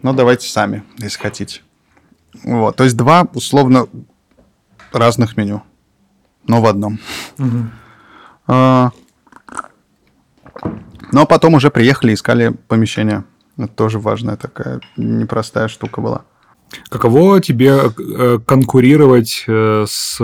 Но 0.03 0.13
давайте 0.13 0.47
сами, 0.47 0.85
если 0.99 1.19
хотите. 1.19 1.63
Вот. 2.45 2.77
То 2.77 2.85
есть 2.85 2.99
два 2.99 3.27
условно 3.33 3.87
разных 4.93 5.39
меню. 5.39 5.63
но 6.47 6.61
в 6.61 6.67
одном. 6.67 6.99
Угу. 7.39 7.65
А, 8.49 8.91
но 11.13 11.25
потом 11.25 11.55
уже 11.55 11.71
приехали, 11.71 12.13
искали 12.13 12.51
помещение. 12.69 13.25
Это 13.57 13.69
тоже 13.69 13.99
важная 13.99 14.37
такая 14.37 14.81
непростая 14.99 15.69
штука 15.69 16.03
была. 16.03 16.25
Каково 16.89 17.41
тебе 17.41 17.81
э, 17.99 18.39
конкурировать 18.45 19.45
э, 19.47 19.85
с 19.89 20.21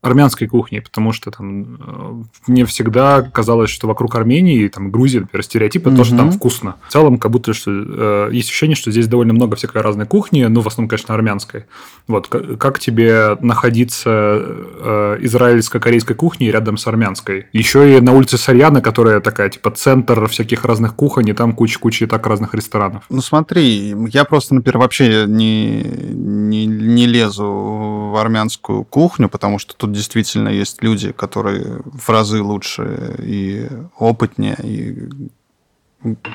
армянской 0.00 0.48
кухней? 0.48 0.80
Потому 0.80 1.12
что 1.12 1.30
там 1.30 1.74
э, 1.74 2.22
мне 2.46 2.64
всегда 2.66 3.22
казалось, 3.22 3.70
что 3.70 3.86
вокруг 3.86 4.14
Армении, 4.14 4.68
там 4.68 4.90
Грузии, 4.90 5.20
например, 5.20 5.44
стереотипы, 5.44 5.90
mm-hmm. 5.90 5.96
то, 5.96 6.04
что 6.04 6.16
там 6.16 6.30
вкусно. 6.32 6.76
В 6.88 6.92
целом, 6.92 7.18
как 7.18 7.30
будто 7.30 7.52
что 7.52 8.28
есть 8.30 8.48
ощущение, 8.48 8.76
что 8.76 8.90
здесь 8.90 9.06
довольно 9.06 9.32
много 9.32 9.56
всякой 9.56 9.82
разной 9.82 10.06
кухни, 10.06 10.44
ну, 10.44 10.60
в 10.60 10.68
основном, 10.68 10.88
конечно, 10.88 11.14
армянской. 11.14 11.64
Вот, 12.06 12.28
как 12.28 12.78
тебе 12.78 13.36
находиться 13.40 15.18
израильско-корейской 15.20 16.14
кухней 16.14 16.50
рядом 16.50 16.76
с 16.76 16.86
армянской? 16.86 17.46
Еще 17.52 17.96
и 17.96 18.00
на 18.00 18.12
улице 18.12 18.38
Сарьяна, 18.38 18.80
которая 18.80 19.20
такая, 19.20 19.48
типа, 19.50 19.70
центр 19.70 20.26
всяких 20.28 20.64
разных 20.64 20.94
кухонь, 20.94 21.28
и 21.28 21.32
там 21.32 21.52
куча-куча 21.52 22.04
и 22.04 22.08
так 22.08 22.26
разных 22.26 22.54
ресторанов. 22.54 23.04
Ну, 23.08 23.20
смотри, 23.20 23.94
я 24.10 24.24
просто, 24.24 24.54
например, 24.54 24.78
вообще 24.78 25.24
не 25.26 25.83
не, 25.84 26.66
не 26.66 27.06
лезу 27.06 28.10
в 28.12 28.20
армянскую 28.20 28.84
кухню, 28.84 29.28
потому 29.28 29.58
что 29.58 29.74
тут 29.74 29.92
действительно 29.92 30.48
есть 30.48 30.82
люди, 30.82 31.12
которые 31.12 31.82
в 31.84 32.08
разы 32.08 32.42
лучше 32.42 33.16
и 33.18 33.68
опытнее, 33.98 34.56
и 34.62 35.08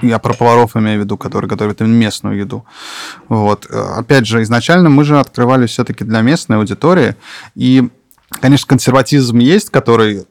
я 0.02 0.20
про 0.20 0.34
поваров 0.34 0.76
имею 0.76 1.00
в 1.00 1.04
виду, 1.04 1.18
которые 1.18 1.48
готовят 1.48 1.82
именно 1.82 1.96
местную 1.96 2.38
еду. 2.38 2.66
Вот. 3.28 3.66
Опять 3.68 4.26
же, 4.26 4.42
изначально 4.42 4.90
мы 4.90 5.04
же 5.04 5.20
открывали 5.20 5.68
все-таки 5.68 6.04
для 6.04 6.22
местной 6.22 6.58
аудитории, 6.58 7.16
и, 7.56 7.90
конечно, 8.30 8.68
консерватизм 8.68 9.38
есть, 9.38 9.70
который 9.70 10.26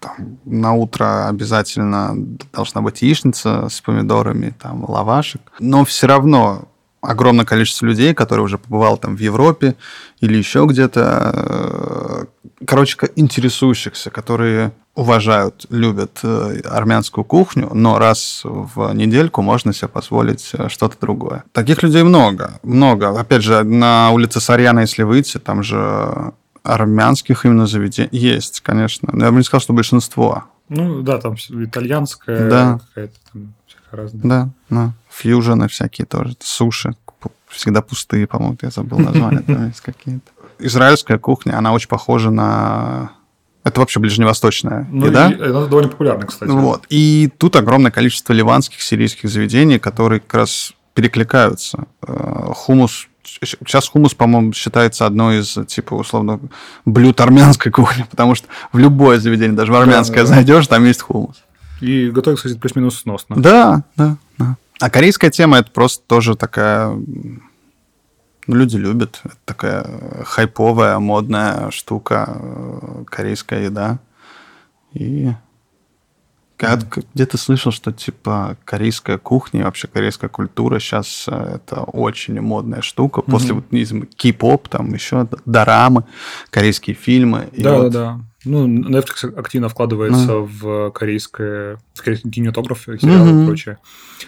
там, 0.00 0.38
на 0.44 0.72
утро 0.72 1.28
обязательно 1.28 2.14
должна 2.52 2.80
быть 2.80 3.02
яичница 3.02 3.68
с 3.68 3.80
помидорами, 3.80 4.54
там, 4.58 4.88
лавашек. 4.88 5.40
Но 5.60 5.84
все 5.84 6.06
равно 6.06 6.68
огромное 7.00 7.44
количество 7.44 7.86
людей, 7.86 8.14
которые 8.14 8.44
уже 8.44 8.58
побывал 8.58 8.96
там 8.98 9.16
в 9.16 9.20
Европе 9.20 9.76
или 10.20 10.36
еще 10.36 10.66
где-то, 10.66 11.32
э, 11.34 12.64
короче, 12.66 12.96
интересующихся, 13.16 14.10
которые 14.10 14.72
уважают, 14.94 15.66
любят 15.70 16.18
э, 16.22 16.60
армянскую 16.64 17.24
кухню, 17.24 17.70
но 17.72 17.98
раз 17.98 18.42
в 18.44 18.92
недельку 18.92 19.40
можно 19.40 19.72
себе 19.72 19.88
позволить 19.88 20.50
э, 20.52 20.68
что-то 20.68 20.96
другое. 21.00 21.44
Таких 21.52 21.82
людей 21.82 22.02
много, 22.02 22.60
много. 22.62 23.18
Опять 23.18 23.42
же, 23.42 23.62
на 23.62 24.10
улице 24.10 24.40
Сарьяна, 24.40 24.80
если 24.80 25.02
выйти, 25.02 25.38
там 25.38 25.62
же 25.62 26.32
армянских 26.62 27.46
именно 27.46 27.66
заведений 27.66 28.10
есть, 28.12 28.60
конечно. 28.60 29.08
Но 29.12 29.24
я 29.24 29.30
бы 29.30 29.38
не 29.38 29.44
сказал, 29.44 29.62
что 29.62 29.72
большинство. 29.72 30.44
Ну 30.68 31.02
да, 31.02 31.18
там 31.18 31.36
итальянская 31.48 32.48
да. 32.48 32.80
какая-то 32.88 33.14
там 33.32 33.54
разные. 33.92 34.22
Да, 34.22 34.48
да. 34.68 34.92
Фьюжены 35.10 35.68
всякие 35.68 36.06
тоже. 36.06 36.36
Суши 36.40 36.94
всегда 37.48 37.82
пустые, 37.82 38.26
по-моему, 38.26 38.56
я 38.62 38.70
забыл 38.70 38.98
название. 38.98 39.42
Там 39.42 39.72
какие-то. 39.82 40.30
Израильская 40.58 41.18
кухня, 41.18 41.56
она 41.58 41.72
очень 41.72 41.88
похожа 41.88 42.30
на 42.30 43.12
это 43.64 43.80
вообще 43.80 44.00
ближневосточная 44.00 44.86
ну, 44.90 45.06
еда. 45.06 45.30
И, 45.30 45.34
это 45.34 45.66
довольно 45.66 45.88
популярно, 45.88 46.26
кстати. 46.26 46.50
Вот. 46.50 46.86
И 46.88 47.30
тут 47.38 47.56
огромное 47.56 47.90
количество 47.90 48.32
ливанских, 48.32 48.80
сирийских 48.80 49.28
заведений, 49.28 49.78
которые 49.78 50.20
как 50.20 50.34
раз 50.34 50.72
перекликаются. 50.94 51.84
Э, 52.06 52.52
хумус 52.54 53.06
Сейчас 53.22 53.88
хумус, 53.88 54.14
по-моему, 54.14 54.52
считается 54.52 55.06
одной 55.06 55.40
из, 55.40 55.56
типа, 55.68 55.94
условно, 55.94 56.40
блюд 56.84 57.20
армянской 57.20 57.70
кухни, 57.70 58.04
потому 58.10 58.34
что 58.34 58.48
в 58.72 58.78
любое 58.78 59.20
заведение, 59.20 59.56
даже 59.56 59.72
в 59.72 59.76
армянское 59.76 60.24
да, 60.24 60.28
да, 60.30 60.34
зайдешь, 60.34 60.66
там 60.66 60.84
есть 60.84 61.02
хумус. 61.02 61.36
И 61.80 62.10
готовится, 62.10 62.46
кстати, 62.46 62.60
плюс-минус 62.60 63.00
сносно. 63.00 63.36
Да, 63.36 63.84
да, 63.96 64.16
да. 64.38 64.56
А 64.80 64.90
корейская 64.90 65.30
тема 65.30 65.58
это 65.58 65.70
просто 65.70 66.04
тоже 66.06 66.36
такая. 66.36 66.88
Ну, 66.88 68.56
люди 68.56 68.76
любят. 68.76 69.20
Это 69.24 69.36
такая 69.44 70.24
хайповая, 70.24 70.98
модная 70.98 71.70
штука, 71.70 72.38
э, 72.40 73.04
корейская 73.06 73.64
еда. 73.64 73.98
И 74.94 75.32
где-то 77.14 77.38
слышал, 77.38 77.72
что 77.72 77.92
типа 77.92 78.56
корейская 78.64 79.18
кухня, 79.18 79.64
вообще 79.64 79.88
корейская 79.88 80.28
культура 80.28 80.78
сейчас 80.78 81.26
э, 81.28 81.56
это 81.56 81.82
очень 81.82 82.40
модная 82.40 82.82
штука. 82.82 83.20
Mm-hmm. 83.20 83.30
После 83.30 83.54
вот 83.54 83.64
кей-поп, 84.16 84.68
там 84.68 84.92
еще 84.92 85.26
дорамы, 85.46 86.04
корейские 86.50 86.96
фильмы. 86.96 87.48
Да, 87.56 87.76
вот... 87.76 87.92
да, 87.92 87.98
да. 88.16 88.20
Ну, 88.44 88.66
Netflix 88.66 89.34
активно 89.36 89.68
вкладывается 89.68 90.32
mm. 90.32 90.44
в 90.46 90.90
корейское, 90.92 91.78
корейский 91.96 92.30
кинематограф, 92.30 92.84
сериалы 92.84 93.30
mm-hmm. 93.30 93.42
и 93.42 93.46
прочее. 93.46 93.78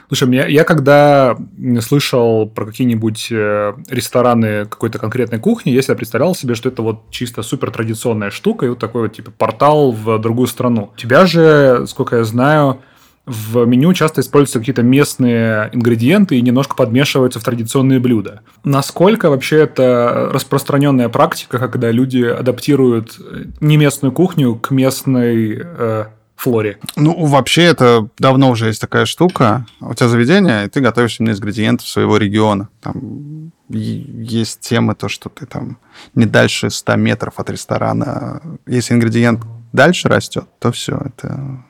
Слушай, 0.09 0.35
я, 0.35 0.47
я 0.47 0.65
когда 0.65 1.37
слышал 1.81 2.47
про 2.47 2.67
какие-нибудь 2.67 3.29
э, 3.31 3.73
рестораны 3.89 4.67
какой-то 4.67 4.99
конкретной 4.99 5.39
кухни, 5.39 5.71
я 5.71 5.81
себе 5.81 5.97
представлял 5.97 6.35
себе, 6.35 6.55
что 6.55 6.69
это 6.69 6.83
вот 6.83 7.11
чисто 7.11 7.43
супер 7.43 7.71
традиционная 7.71 8.31
штука 8.31 8.67
и 8.67 8.69
вот 8.69 8.79
такой 8.79 9.03
вот 9.03 9.15
типа 9.15 9.31
портал 9.31 9.93
в 9.93 10.19
другую 10.19 10.47
страну. 10.47 10.91
У 10.95 10.99
тебя 10.99 11.25
же, 11.25 11.87
сколько 11.87 12.17
я 12.17 12.25
знаю, 12.25 12.83
в 13.25 13.65
меню 13.67 13.93
часто 13.95 14.21
используются 14.21 14.59
какие-то 14.59 14.83
местные 14.83 15.71
ингредиенты 15.73 16.37
и 16.37 16.43
немножко 16.43 16.75
подмешиваются 16.75 17.39
в 17.39 17.45
традиционные 17.45 18.01
блюда. 18.01 18.41
Насколько 18.65 19.31
вообще 19.31 19.61
это 19.61 20.31
распространенная 20.33 21.09
практика, 21.09 21.59
когда 21.59 21.91
люди 21.93 22.23
адаптируют 22.23 23.19
не 23.61 23.77
местную 23.77 24.11
кухню 24.13 24.57
к 24.57 24.73
местной 24.73 25.61
э, 25.63 26.05
флоре? 26.35 26.79
Ну, 26.97 27.25
вообще 27.27 27.63
это 27.63 28.09
давно 28.19 28.51
уже 28.51 28.67
есть 28.67 28.81
такая 28.81 29.07
штука. 29.07 29.67
У 29.81 29.95
тебя 29.95 30.09
заведение, 30.09 30.67
и 30.67 30.69
ты 30.69 30.81
готовишь 30.81 31.21
именно 31.21 31.33
ингредиенты 31.33 31.85
своего 31.85 32.17
региона. 32.17 32.69
Там 32.81 33.53
есть 33.69 34.61
темы, 34.61 34.97
то, 34.97 35.09
что 35.09 35.29
ты 35.29 35.47
там 35.47 35.79
не 36.17 36.27
дальше 36.27 36.71
100 36.71 36.97
метров 36.97 37.35
от 37.39 37.51
ресторана. 37.51 38.43
Если 38.67 38.95
ингредиент 38.95 39.43
дальше 39.73 40.09
растет, 40.09 40.47
то 40.59 40.73
все, 40.73 41.01
это 41.05 41.63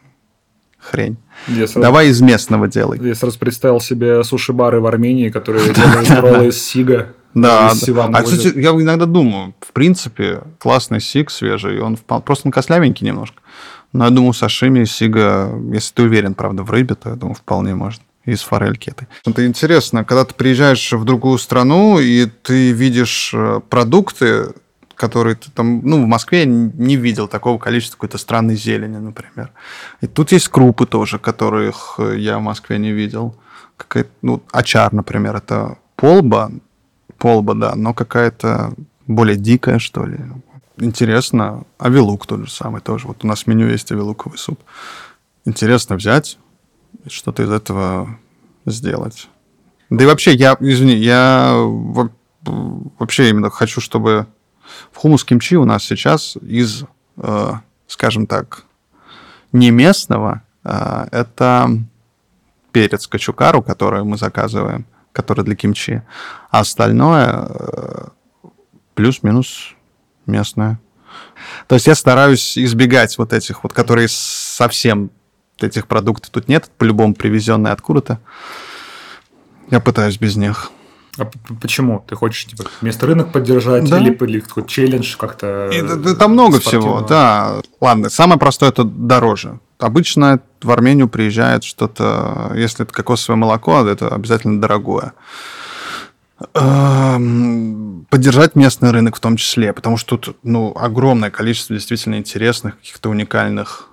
хрень. 0.83 1.17
Я 1.49 1.67
сразу, 1.67 1.81
Давай 1.81 2.09
из 2.09 2.21
местного 2.21 2.69
делай. 2.69 2.99
Я 3.01 3.15
сразу 3.15 3.39
представил 3.39 3.81
себе 3.81 4.23
суши-бары 4.25 4.81
в 4.81 4.87
Армении, 4.87 5.29
которые 5.31 5.73
делают 5.75 6.11
роллы 6.11 6.49
из 6.49 6.62
сига. 6.62 7.15
Да, 7.35 7.71
а, 7.71 8.23
кстати, 8.23 8.53
я 8.59 8.71
иногда 8.73 9.07
думаю, 9.07 9.55
в 9.61 9.73
принципе, 9.73 10.43
классный 10.59 11.01
сиг 11.01 11.31
свежий, 11.31 11.81
он 11.81 11.97
просто 11.97 12.49
он 12.49 12.53
кослявенький 12.53 13.07
немножко. 13.07 13.41
Но 13.95 14.05
я 14.05 14.11
думаю, 14.11 14.35
сашими, 14.35 14.85
сига, 14.85 15.51
если 15.73 15.95
ты 15.95 16.03
уверен, 16.03 16.35
правда, 16.35 16.62
в 16.62 16.71
рыбе, 16.71 16.95
то 16.95 17.11
я 17.11 17.17
думаю, 17.17 17.35
вполне 17.35 17.75
можно 17.75 18.03
из 18.25 18.43
форельки 18.43 18.91
этой. 18.91 19.09
Это 19.27 19.47
интересно, 19.47 20.05
когда 20.05 20.25
ты 20.25 20.35
приезжаешь 20.35 20.93
в 20.93 21.05
другую 21.05 21.39
страну, 21.39 21.99
и 21.99 22.27
ты 22.27 22.73
видишь 22.73 23.33
э, 23.35 23.61
продукты, 23.69 24.49
который 25.02 25.35
ты 25.35 25.50
там, 25.50 25.80
ну, 25.82 26.00
в 26.00 26.06
Москве 26.06 26.47
не 26.47 26.94
видел 26.94 27.26
такого 27.26 27.59
количества 27.59 27.97
какой-то 27.97 28.18
странной 28.18 28.54
зелени, 28.54 28.99
например. 28.99 29.50
И 30.00 30.06
тут 30.06 30.30
есть 30.30 30.47
крупы 30.47 30.87
тоже, 30.87 31.18
которых 31.18 31.99
я 31.99 32.38
в 32.38 32.42
Москве 32.42 32.78
не 32.78 32.92
видел. 32.92 33.35
Какая 33.76 34.06
ну, 34.23 34.44
очар, 34.52 34.92
например, 34.92 35.35
это 35.35 35.76
полба, 35.97 36.52
полба, 37.18 37.54
да, 37.54 37.75
но 37.75 37.94
какая-то 37.94 38.75
более 39.09 39.37
дикая, 39.37 39.80
что 39.80 40.06
ли. 40.06 40.21
Интересно. 40.76 41.64
Авилук 41.78 42.25
тот 42.25 42.47
же 42.47 42.50
самый 42.52 42.80
тоже. 42.80 43.09
Вот 43.09 43.25
у 43.25 43.26
нас 43.26 43.42
в 43.42 43.47
меню 43.49 43.66
есть 43.71 43.90
авилуковый 43.90 44.38
суп. 44.38 44.61
Интересно 45.44 45.97
взять 45.97 46.38
что-то 47.09 47.42
из 47.42 47.50
этого 47.50 48.21
сделать. 48.66 49.28
Да 49.90 50.04
и 50.04 50.06
вообще, 50.06 50.32
я, 50.32 50.56
извини, 50.61 50.94
я 50.94 51.54
вообще 52.44 53.30
именно 53.30 53.50
хочу, 53.50 53.80
чтобы 53.80 54.28
в 54.91 54.97
хумус 54.97 55.25
кимчи 55.25 55.57
у 55.57 55.64
нас 55.64 55.85
сейчас 55.85 56.37
из, 56.37 56.85
э, 57.17 57.52
скажем 57.87 58.26
так, 58.26 58.64
не 59.52 59.71
местного, 59.71 60.43
э, 60.64 61.07
это 61.11 61.71
перец 62.73 63.07
качукару, 63.07 63.62
который 63.62 64.02
мы 64.05 64.17
заказываем, 64.17 64.87
который 65.12 65.45
для 65.45 65.55
кимчи, 65.55 66.02
а 66.50 66.61
остальное 66.61 67.49
э, 67.49 68.09
плюс-минус 68.95 69.75
местное. 70.26 70.81
То 71.67 71.75
есть 71.75 71.87
я 71.87 71.95
стараюсь 71.95 72.57
избегать 72.57 73.17
вот 73.19 73.33
этих 73.33 73.62
вот, 73.62 73.73
которые 73.73 74.09
совсем 74.09 75.11
этих 75.61 75.87
продуктов 75.87 76.31
тут 76.31 76.49
нет, 76.49 76.71
по-любому 76.79 77.14
привезенные 77.14 77.73
откуда-то. 77.73 78.19
Я 79.71 79.81
пытаюсь 79.81 80.19
без 80.19 80.37
них. 80.37 80.71
А 81.19 81.31
почему? 81.61 82.02
Ты 82.07 82.16
хочешь 82.16 82.47
типа 82.47 82.64
место 82.81 83.07
рынок 83.07 83.33
поддержать 83.33 83.88
да. 83.88 83.99
или, 83.99 84.14
или 84.14 84.40
какой 84.40 84.66
челлендж 84.66 85.16
как-то? 85.19 85.69
И, 85.71 85.83
да, 85.83 86.14
там 86.14 86.33
много 86.33 86.59
всего, 86.59 87.02
да. 87.02 87.61
Ладно, 87.81 88.09
самое 88.09 88.38
простое 88.38 88.71
это 88.71 88.85
дороже. 88.85 89.61
Обычно 89.78 90.40
в 90.62 90.71
Армению 90.71 91.09
приезжает 91.09 91.64
что-то, 91.64 92.52
если 92.54 92.85
это 92.85 92.95
кокосовое 92.95 93.37
молоко, 93.37 93.85
это 93.87 94.09
обязательно 94.09 94.61
дорогое. 94.61 95.12
Эм, 96.54 98.07
поддержать 98.09 98.57
местный 98.57 98.90
рынок 98.90 99.16
в 99.16 99.21
том 99.21 99.37
числе, 99.37 99.73
потому 99.73 99.97
что 99.97 100.16
тут 100.16 100.37
ну, 100.42 100.73
огромное 100.75 101.31
количество 101.31 101.75
действительно 101.75 102.16
интересных, 102.16 102.78
каких-то 102.78 103.11
уникальных 103.11 103.88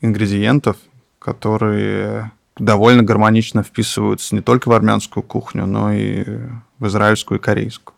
ингредиентов, 0.00 0.76
которые 1.18 2.32
довольно 2.58 3.02
гармонично 3.02 3.62
вписываются 3.62 4.34
не 4.34 4.40
только 4.40 4.68
в 4.68 4.72
армянскую 4.72 5.22
кухню, 5.22 5.66
но 5.66 5.92
и 5.92 6.24
в 6.78 6.86
израильскую 6.86 7.38
и 7.38 7.42
корейскую. 7.42 7.94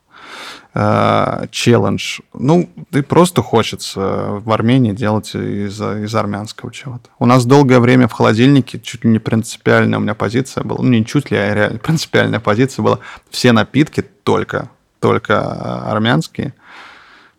Э, 0.72 1.46
челлендж. 1.50 2.20
Ну, 2.32 2.70
и 2.92 3.00
просто 3.00 3.42
хочется 3.42 4.00
в 4.00 4.52
Армении 4.52 4.92
делать 4.92 5.34
из, 5.34 5.80
из 5.80 6.14
армянского 6.14 6.72
чего-то. 6.72 7.10
У 7.18 7.26
нас 7.26 7.44
долгое 7.44 7.80
время 7.80 8.06
в 8.06 8.12
холодильнике 8.12 8.78
чуть 8.78 9.04
ли 9.04 9.10
не 9.10 9.18
принципиальная 9.18 9.98
у 9.98 10.02
меня 10.02 10.14
позиция 10.14 10.62
была, 10.62 10.80
ну, 10.80 10.88
не 10.90 11.04
чуть 11.04 11.32
ли, 11.32 11.36
а 11.36 11.54
реально 11.54 11.78
принципиальная 11.82 12.38
позиция 12.38 12.84
была. 12.84 12.98
Все 13.30 13.50
напитки 13.50 14.02
только, 14.22 14.70
только 15.00 15.90
армянские. 15.90 16.54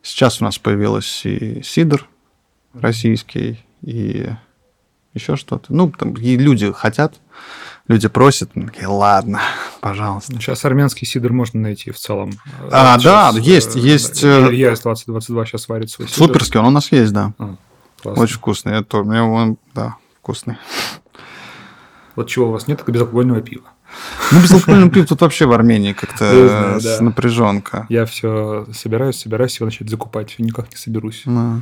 Сейчас 0.02 0.42
у 0.42 0.44
нас 0.44 0.58
появилась 0.58 1.26
и 1.26 1.62
сидр 1.64 2.10
российский, 2.74 3.64
и 3.82 4.28
еще 5.14 5.36
что-то. 5.36 5.74
Ну, 5.74 5.92
там 5.92 6.14
и 6.14 6.38
люди 6.38 6.72
хотят, 6.72 7.16
люди 7.88 8.08
просят, 8.08 8.52
такие, 8.54 8.88
ладно, 8.88 9.42
пожалуйста. 9.82 10.34
Сейчас 10.34 10.66
армянский 10.66 11.06
сидр 11.06 11.32
можно 11.32 11.60
найти 11.60 11.92
в 11.92 11.98
целом. 11.98 12.32
А, 12.72 12.98
сейчас, 13.00 13.36
да, 13.36 13.40
есть, 13.40 13.76
э, 13.76 13.80
есть. 13.80 14.24
Я 14.24 14.48
2022 14.48 15.46
сейчас 15.46 15.68
варит 15.68 15.90
свой 15.90 16.08
сидр. 16.08 16.18
Суперский, 16.18 16.60
он 16.60 16.68
у 16.68 16.72
нас 16.72 16.92
есть, 16.92 17.14
да. 17.14 17.34
А, 17.40 17.56
Очень 18.04 18.36
вкусный. 18.36 18.80
Это 18.80 19.04
мне 19.04 19.22
он, 19.22 19.58
да, 19.74 19.96
вкусный. 20.20 20.58
Вот 22.16 22.28
чего 22.28 22.50
у 22.50 22.52
вас 22.52 22.68
нет, 22.68 22.82
это 22.82 22.92
безалкогольного 22.92 23.42
пива. 23.42 23.64
Ну, 24.32 24.42
безалкогольного 24.42 24.92
пива 24.92 25.06
тут 25.06 25.22
вообще 25.22 25.46
в 25.46 25.52
Армении 25.52 25.94
как-то 25.94 26.80
да. 26.82 27.02
напряженка. 27.02 27.86
Я 27.90 28.06
все 28.06 28.66
собираюсь, 28.74 29.20
собираюсь 29.20 29.56
его 29.58 29.66
начать 29.66 29.90
закупать, 29.90 30.36
никак 30.40 30.72
не 30.72 30.78
соберусь. 30.78 31.24
Да. 31.26 31.62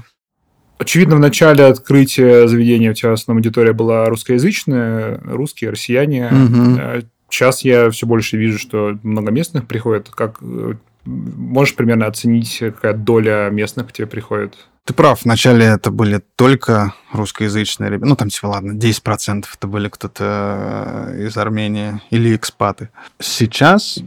Очевидно, 0.80 1.18
в 1.18 1.20
начале 1.20 1.66
открытия 1.66 2.48
заведения 2.48 2.92
у 2.92 2.94
тебя 2.94 3.12
основная 3.12 3.42
аудитория 3.42 3.74
была 3.74 4.06
русскоязычная, 4.06 5.20
русские, 5.26 5.72
россияне. 5.72 6.28
Угу. 6.28 7.06
Сейчас 7.30 7.64
я 7.64 7.90
все 7.92 8.08
больше 8.08 8.38
вижу, 8.38 8.58
что 8.58 8.98
много 9.04 9.30
местных 9.30 9.68
приходит. 9.68 10.10
Как 10.10 10.38
э, 10.42 10.76
можешь 11.06 11.76
примерно 11.76 12.08
оценить, 12.08 12.60
какая 12.60 12.94
доля 12.94 13.50
местных 13.52 13.90
к 13.90 13.92
тебе 13.92 14.08
приходит? 14.08 14.56
Ты 14.86 14.94
прав, 14.94 15.24
вначале 15.24 15.66
это 15.66 15.92
были 15.92 16.24
только 16.38 16.94
русскоязычные 17.12 17.90
ребята. 17.92 18.08
Ну, 18.08 18.16
там, 18.16 18.30
типа, 18.30 18.48
ладно, 18.48 18.72
10% 18.72 19.46
это 19.54 19.68
были 19.68 19.90
кто-то 19.90 21.10
э, 21.10 21.28
из 21.28 21.38
Армении 21.38 22.02
или 22.10 22.36
экспаты. 22.36 22.90
Сейчас 23.20 24.00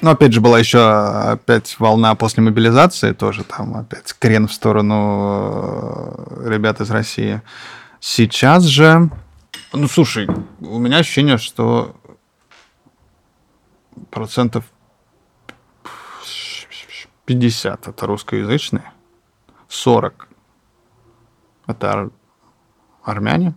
ну, 0.00 0.10
опять 0.10 0.32
же, 0.32 0.40
была 0.40 0.58
еще 0.58 0.80
опять 0.80 1.78
волна 1.78 2.14
после 2.14 2.42
мобилизации, 2.42 3.12
тоже 3.12 3.44
там 3.44 3.76
опять 3.76 4.14
крен 4.18 4.46
в 4.48 4.52
сторону 4.52 6.14
э, 6.42 6.48
ребят 6.50 6.80
из 6.80 6.90
России. 6.90 7.42
Сейчас 8.00 8.64
же, 8.64 9.10
ну, 9.72 9.88
слушай, 9.88 10.28
у 10.60 10.78
меня 10.78 10.98
ощущение, 10.98 11.38
что 11.38 11.96
процентов 14.10 14.64
50 17.26 17.88
это 17.88 18.06
русскоязычные, 18.06 18.90
40 19.68 20.28
это 21.66 21.92
ар- 21.92 22.10
армяне, 23.02 23.54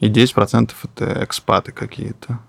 и 0.00 0.08
10% 0.10 0.72
это 0.82 1.24
экспаты 1.24 1.70
какие-то. 1.72 2.40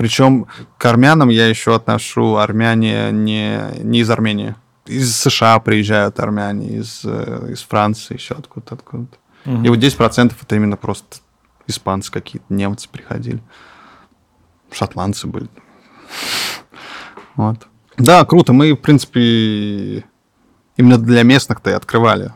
Причем 0.00 0.46
к 0.78 0.84
армянам 0.86 1.28
я 1.28 1.46
еще 1.46 1.74
отношу 1.74 2.36
армяне 2.36 3.12
не, 3.12 3.60
не 3.82 3.98
из 3.98 4.08
Армении. 4.08 4.54
Из 4.86 5.14
США 5.14 5.58
приезжают 5.58 6.18
армяне, 6.18 6.78
из, 6.78 7.02
э, 7.04 7.48
из 7.52 7.60
Франции, 7.60 8.14
еще 8.14 8.32
откуда-то. 8.32 8.76
откуда 8.76 9.08
Угу. 9.44 9.62
И 9.62 9.68
вот 9.68 9.78
10% 9.78 10.32
это 10.40 10.56
именно 10.56 10.78
просто 10.78 11.18
испанцы 11.66 12.10
какие-то, 12.10 12.46
немцы 12.48 12.88
приходили. 12.88 13.42
Шотландцы 14.72 15.26
были. 15.26 15.50
Вот. 17.36 17.66
Да, 17.98 18.24
круто. 18.24 18.54
Мы, 18.54 18.72
в 18.72 18.76
принципе, 18.76 20.06
именно 20.78 20.96
для 20.96 21.24
местных-то 21.24 21.68
и 21.68 21.74
открывали 21.74 22.32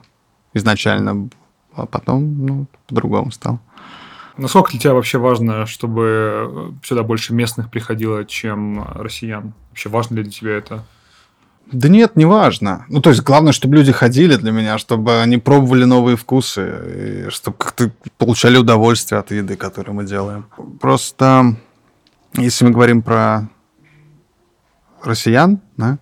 изначально, 0.53 1.31
а 1.75 1.87
потом, 1.87 2.45
ну, 2.45 2.67
по-другому 2.89 3.31
стало. 3.31 3.59
Насколько 4.37 4.73
для 4.73 4.81
тебя 4.81 4.95
вообще 4.95 5.19
важно, 5.19 5.67
чтобы 5.67 6.75
сюда 6.83 7.03
больше 7.03 7.35
местных 7.35 7.71
приходило, 7.71 8.25
чем 8.25 8.85
россиян? 8.95 9.55
Вообще 9.71 9.89
важно 9.89 10.17
ли 10.17 10.23
для 10.25 10.33
тебя 10.33 10.53
это? 10.57 10.85
Да 11.71 11.89
нет, 11.89 12.17
не 12.17 12.27
важно. 12.27 12.85
Ну, 12.89 13.01
то 13.01 13.11
есть, 13.11 13.23
главное, 13.23 13.53
чтобы 13.53 13.77
люди 13.77 13.91
ходили 13.93 14.37
для 14.37 14.53
меня, 14.53 14.77
чтобы 14.77 15.21
они 15.23 15.39
пробовали 15.39 15.85
новые 15.85 16.17
вкусы, 16.17 17.27
и 17.27 17.31
чтобы 17.31 17.57
как-то 17.57 17.91
получали 18.19 18.59
удовольствие 18.59 19.19
от 19.19 19.31
еды, 19.31 19.57
которую 19.57 19.95
мы 19.95 20.05
делаем. 20.05 20.47
Просто, 20.81 21.57
если 22.35 22.67
мы 22.67 22.71
говорим 22.73 23.03
про 23.03 23.49
россиян, 25.03 25.61
да, 25.77 25.99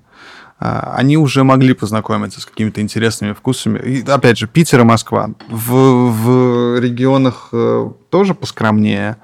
они 0.63 1.17
уже 1.17 1.45
могли 1.45 1.75
познакомиться 1.75 2.41
с 2.41 2.47
какими-то 2.47 2.81
интересными 2.81 3.33
вкусами. 3.33 3.79
И, 3.79 4.03
опять 4.09 4.39
же, 4.39 4.47
Питер 4.47 4.81
и 4.81 4.85
Москва. 4.85 5.31
В, 5.49 5.73
в 6.11 6.79
регионах 6.81 7.49
э, 7.53 7.91
тоже 8.11 8.35
поскромнее. 8.35 9.17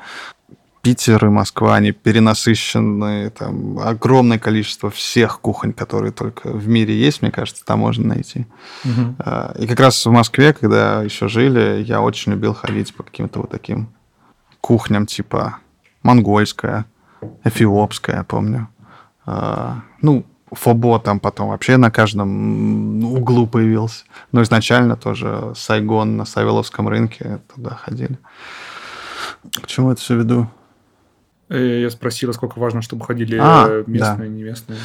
Питер 0.83 1.27
и 1.27 1.29
Москва, 1.29 1.74
они 1.74 1.92
перенасыщены, 1.92 3.31
там 3.31 3.79
огромное 3.79 4.38
количество 4.38 4.90
всех 4.90 5.40
кухонь, 5.40 5.72
которые 5.72 6.12
только 6.12 6.51
в 6.51 6.68
мире 6.68 6.98
есть, 6.98 7.20
мне 7.20 7.31
кажется, 7.31 7.64
там 7.64 7.81
можно 7.81 8.09
найти. 8.09 8.46
Угу. 8.85 9.16
И 9.59 9.66
как 9.66 9.81
раз 9.81 10.07
в 10.07 10.11
Москве, 10.11 10.53
когда 10.53 11.03
еще 11.03 11.29
жили, 11.29 11.83
я 11.83 12.01
очень 12.01 12.33
любил 12.33 12.55
ходить 12.55 12.94
по 12.94 13.03
каким-то 13.03 13.40
вот 13.40 13.51
таким 13.51 13.88
кухням, 14.61 15.07
типа 15.07 15.59
монгольская, 16.03 16.87
эфиопская, 17.44 18.24
помню. 18.24 18.68
А, 19.27 19.83
ну, 20.01 20.24
Фобо 20.53 20.99
там 20.99 21.21
потом 21.21 21.49
вообще 21.49 21.77
на 21.77 21.91
каждом 21.91 23.05
углу 23.05 23.47
появился. 23.47 24.05
Но 24.33 24.43
изначально 24.43 24.97
тоже 24.97 25.53
Сайгон 25.57 26.17
на 26.17 26.25
Савеловском 26.25 26.89
рынке 26.89 27.41
туда 27.55 27.71
ходили. 27.71 28.19
К 29.53 29.67
чему 29.67 29.93
это 29.93 30.01
все 30.01 30.17
веду? 30.17 30.49
Э, 31.49 31.81
я 31.81 31.91
спросила, 31.91 32.33
сколько 32.33 32.59
важно, 32.59 32.83
чтобы 32.83 33.05
ходили 33.05 33.39
а, 33.41 33.85
местные, 33.87 34.29
да. 34.29 34.35
не 34.35 34.43
местные. 34.43 34.79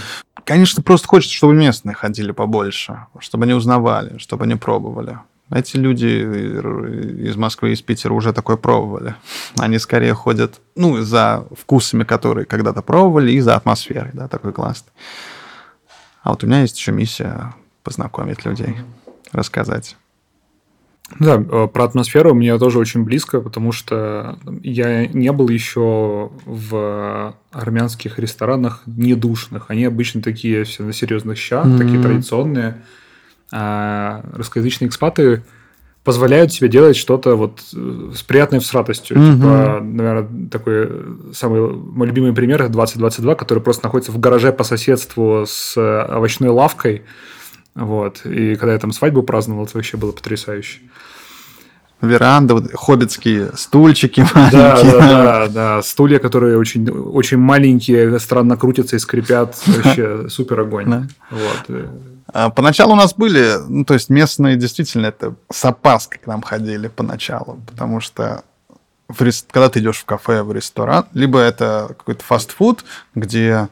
Конечно, 0.46 0.82
просто 0.82 1.08
хочется, 1.08 1.36
чтобы 1.36 1.54
местные 1.54 1.94
ходили 1.94 2.32
побольше, 2.32 3.06
чтобы 3.20 3.46
они 3.46 3.54
узнавали, 3.54 4.18
чтобы 4.18 4.46
они 4.46 4.56
пробовали. 4.56 5.20
Эти 5.52 5.76
люди 5.76 6.08
из 7.28 7.36
Москвы, 7.36 7.74
из 7.74 7.82
Питера 7.82 8.14
уже 8.14 8.34
такое 8.34 8.56
пробовали. 8.56 9.16
Они 9.58 9.78
скорее 9.78 10.14
ходят, 10.14 10.62
ну, 10.76 11.02
за 11.02 11.46
вкусами, 11.56 12.04
которые 12.04 12.46
когда-то 12.46 12.82
пробовали, 12.82 13.32
и 13.32 13.40
за 13.40 13.56
атмосферой, 13.56 14.12
да, 14.14 14.28
такой 14.28 14.54
классный. 14.54 14.92
А 16.24 16.30
вот 16.30 16.44
у 16.44 16.48
меня 16.48 16.62
есть 16.62 16.78
еще 16.78 16.92
миссия 16.92 17.54
познакомить 17.84 18.46
людей, 18.46 18.78
рассказать. 19.34 19.98
Да, 21.20 21.36
э, 21.36 21.68
про 21.68 21.84
атмосферу 21.84 22.34
мне 22.34 22.58
тоже 22.58 22.80
очень 22.80 23.04
близко, 23.04 23.42
потому 23.42 23.72
что 23.72 24.40
я 24.64 25.06
не 25.06 25.32
был 25.34 25.50
еще 25.50 26.32
в 26.46 27.36
армянских 27.52 28.20
ресторанах 28.20 28.82
недушных. 28.86 29.66
Они 29.68 29.84
обычно 29.84 30.22
такие 30.22 30.64
все 30.64 30.84
на 30.84 30.94
серьезных 30.94 31.38
щах, 31.38 31.66
mm-hmm. 31.66 31.78
такие 31.78 32.02
традиционные. 32.02 32.82
А 33.52 34.26
русскоязычные 34.34 34.88
экспаты 34.88 35.44
позволяют 36.04 36.52
себе 36.52 36.68
делать 36.68 36.96
что-то 36.96 37.36
вот 37.36 37.62
э, 37.74 38.12
с 38.14 38.22
приятной 38.24 38.60
всратостью. 38.60 39.18
Угу. 39.18 39.36
Типа, 39.36 39.80
наверное, 39.82 40.50
такой 40.50 40.90
самый 41.34 41.72
мой 41.72 42.08
любимый 42.08 42.34
пример 42.34 42.62
это 42.62 42.72
2022, 42.72 43.36
который 43.36 43.60
просто 43.60 43.86
находится 43.86 44.12
в 44.12 44.20
гараже 44.20 44.52
по 44.52 44.64
соседству 44.64 45.46
с 45.48 45.78
овощной 45.78 46.50
лавкой. 46.50 47.04
Вот. 47.76 48.26
И 48.26 48.56
когда 48.56 48.74
я 48.74 48.80
там 48.80 48.92
свадьбу 48.92 49.24
праздновал, 49.24 49.66
это 49.66 49.78
вообще 49.78 49.98
было 49.98 50.12
потрясающе. 50.12 50.80
Веранда, 52.02 52.56
вот, 52.56 52.66
хоббитские 52.74 53.52
стульчики 53.56 54.26
маленькие. 54.36 54.52
Да, 54.52 54.82
да, 54.84 55.24
да, 55.24 55.48
да. 55.48 55.82
Стулья, 55.82 56.20
которые 56.20 56.58
очень, 56.58 56.90
очень 56.90 57.38
маленькие, 57.38 58.20
странно 58.20 58.58
крутятся 58.58 58.98
и 58.98 59.00
скрипят. 59.00 59.58
Вообще 59.68 60.28
супер 60.28 60.60
огонь. 60.60 60.90
Да. 60.90 61.08
Вот. 61.32 61.80
А, 62.32 62.50
поначалу 62.50 62.94
у 62.94 62.96
нас 62.96 63.14
были, 63.14 63.58
ну, 63.68 63.86
то 63.86 63.94
есть 63.94 64.10
местные 64.10 64.56
действительно 64.56 65.08
это 65.08 65.36
с 65.52 65.66
опаской 65.66 66.20
к 66.20 66.28
нам 66.28 66.42
ходили 66.42 66.88
поначалу, 66.88 67.60
потому 67.68 68.00
что 68.00 68.44
в 69.08 69.22
рест... 69.22 69.48
когда 69.52 69.70
ты 69.70 69.80
идешь 69.80 69.98
в 69.98 70.06
кафе, 70.06 70.44
в 70.44 70.52
ресторан, 70.52 71.06
либо 71.14 71.40
это 71.40 71.88
какой-то 71.98 72.24
фастфуд, 72.24 72.86
где 73.16 73.68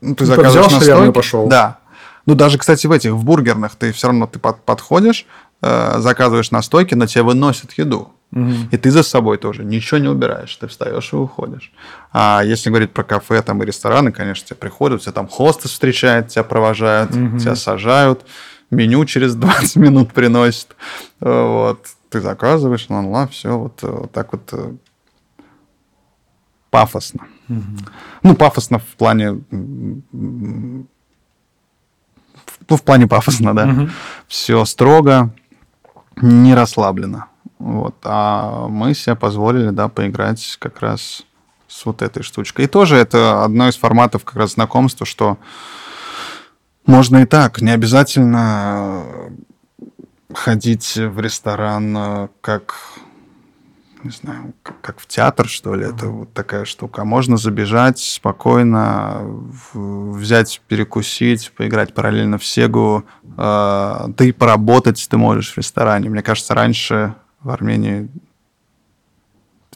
ну, 0.00 0.14
ты 0.14 0.24
ну, 0.24 0.34
заказываешь 0.34 0.72
на 0.72 0.80
стойке. 0.80 1.12
пошел. 1.12 1.48
Да. 1.48 1.78
Ну, 2.26 2.34
даже, 2.34 2.58
кстати, 2.58 2.86
в 2.86 2.92
этих, 2.92 3.12
в 3.12 3.24
бургерных 3.24 3.74
ты 3.74 3.92
все 3.92 4.08
равно 4.08 4.26
ты 4.26 4.38
под, 4.38 4.62
подходишь, 4.62 5.26
э, 5.62 5.98
заказываешь 5.98 6.50
на 6.50 6.62
стойке, 6.62 6.94
но 6.94 7.06
тебе 7.06 7.22
выносят 7.22 7.72
еду. 7.72 8.12
Угу. 8.32 8.52
И 8.70 8.76
ты 8.76 8.90
за 8.90 9.02
собой 9.02 9.38
тоже 9.38 9.64
ничего 9.64 9.98
не 9.98 10.08
убираешь, 10.08 10.54
ты 10.56 10.66
встаешь 10.66 11.12
и 11.12 11.16
уходишь. 11.16 11.72
А 12.12 12.42
если 12.44 12.68
говорить 12.68 12.92
про 12.92 13.02
кафе 13.02 13.40
там, 13.42 13.62
и 13.62 13.66
рестораны, 13.66 14.12
конечно, 14.12 14.46
тебе 14.46 14.56
приходят, 14.56 15.00
тебя 15.00 15.12
там 15.12 15.28
хостес 15.28 15.70
встречает, 15.70 16.28
тебя 16.28 16.44
провожают, 16.44 17.14
угу. 17.14 17.38
тебя 17.38 17.56
сажают, 17.56 18.26
меню 18.70 19.04
через 19.06 19.34
20 19.34 19.76
минут 19.76 20.12
приносят. 20.12 20.76
Вот. 21.20 21.86
Ты 22.10 22.20
заказываешь, 22.20 22.88
ну, 22.88 23.10
ла, 23.10 23.26
все, 23.28 23.58
вот, 23.58 23.82
вот 23.82 24.12
так 24.12 24.32
вот 24.32 24.48
э, 24.52 24.72
пафосно. 26.70 27.26
Угу. 27.48 27.78
Ну, 28.22 28.34
пафосно 28.34 28.78
в 28.78 28.96
плане 28.96 29.40
ну, 32.68 32.76
в 32.76 32.82
плане 32.82 33.06
пафосно, 33.06 33.54
да. 33.54 33.66
Угу. 33.66 33.88
Все 34.26 34.64
строго, 34.64 35.30
не 36.16 36.54
расслаблено. 36.54 37.24
Вот. 37.58 37.96
А 38.04 38.68
мы 38.68 38.94
себе 38.94 39.16
позволили, 39.16 39.70
да, 39.70 39.88
поиграть 39.88 40.56
как 40.60 40.80
раз 40.80 41.22
с 41.66 41.84
вот 41.84 42.02
этой 42.02 42.22
штучкой. 42.22 42.64
И 42.64 42.68
тоже 42.68 42.96
это 42.96 43.44
одно 43.44 43.68
из 43.68 43.76
форматов 43.76 44.24
как 44.24 44.36
раз 44.36 44.54
знакомства, 44.54 45.06
что 45.06 45.38
можно 46.86 47.18
и 47.18 47.26
так, 47.26 47.60
не 47.60 47.70
обязательно 47.70 49.04
ходить 50.32 50.96
в 50.96 51.20
ресторан 51.20 52.30
как 52.40 52.74
не 54.04 54.10
знаю, 54.10 54.54
как, 54.62 55.00
в 55.00 55.06
театр, 55.06 55.48
что 55.48 55.74
ли, 55.74 55.84
это 55.84 56.06
вот 56.06 56.32
такая 56.32 56.64
штука. 56.64 57.04
Можно 57.04 57.36
забежать 57.36 57.98
спокойно, 57.98 59.22
взять, 59.74 60.62
перекусить, 60.68 61.52
поиграть 61.56 61.94
параллельно 61.94 62.38
в 62.38 62.44
Сегу, 62.44 63.04
э, 63.24 63.34
да 63.36 64.24
и 64.24 64.32
поработать 64.32 65.04
ты 65.10 65.16
можешь 65.16 65.52
в 65.52 65.58
ресторане. 65.58 66.10
Мне 66.10 66.22
кажется, 66.22 66.54
раньше 66.54 67.14
в 67.48 67.50
Армении 67.50 68.10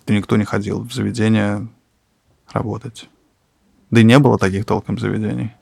никто 0.07 0.37
не 0.37 0.45
ходил 0.45 0.83
в 0.83 0.93
заведение 0.93 1.69
работать. 2.53 3.09
Да 3.91 4.03
и 4.03 4.05
не 4.05 4.19
было 4.19 4.39
таких 4.39 4.67
толком 4.67 4.99
заведений. 4.99 5.53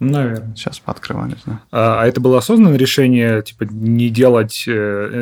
Наверное. 0.00 0.54
Сейчас 0.54 0.78
пооткрывались, 0.80 1.42
да. 1.46 1.60
А, 1.70 2.02
а 2.02 2.06
это 2.06 2.20
было 2.20 2.38
осознанное 2.38 2.76
решение, 2.76 3.42
типа, 3.42 3.64
не 3.64 4.10
делать, 4.10 4.64
э, 4.66 4.72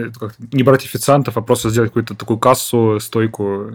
э 0.08 0.10
как, 0.18 0.34
не 0.52 0.62
брать 0.64 0.84
официантов, 0.84 1.36
а 1.36 1.42
просто 1.42 1.70
сделать 1.70 1.90
какую-то 1.90 2.14
такую 2.14 2.38
кассу, 2.38 2.98
стойку? 3.00 3.70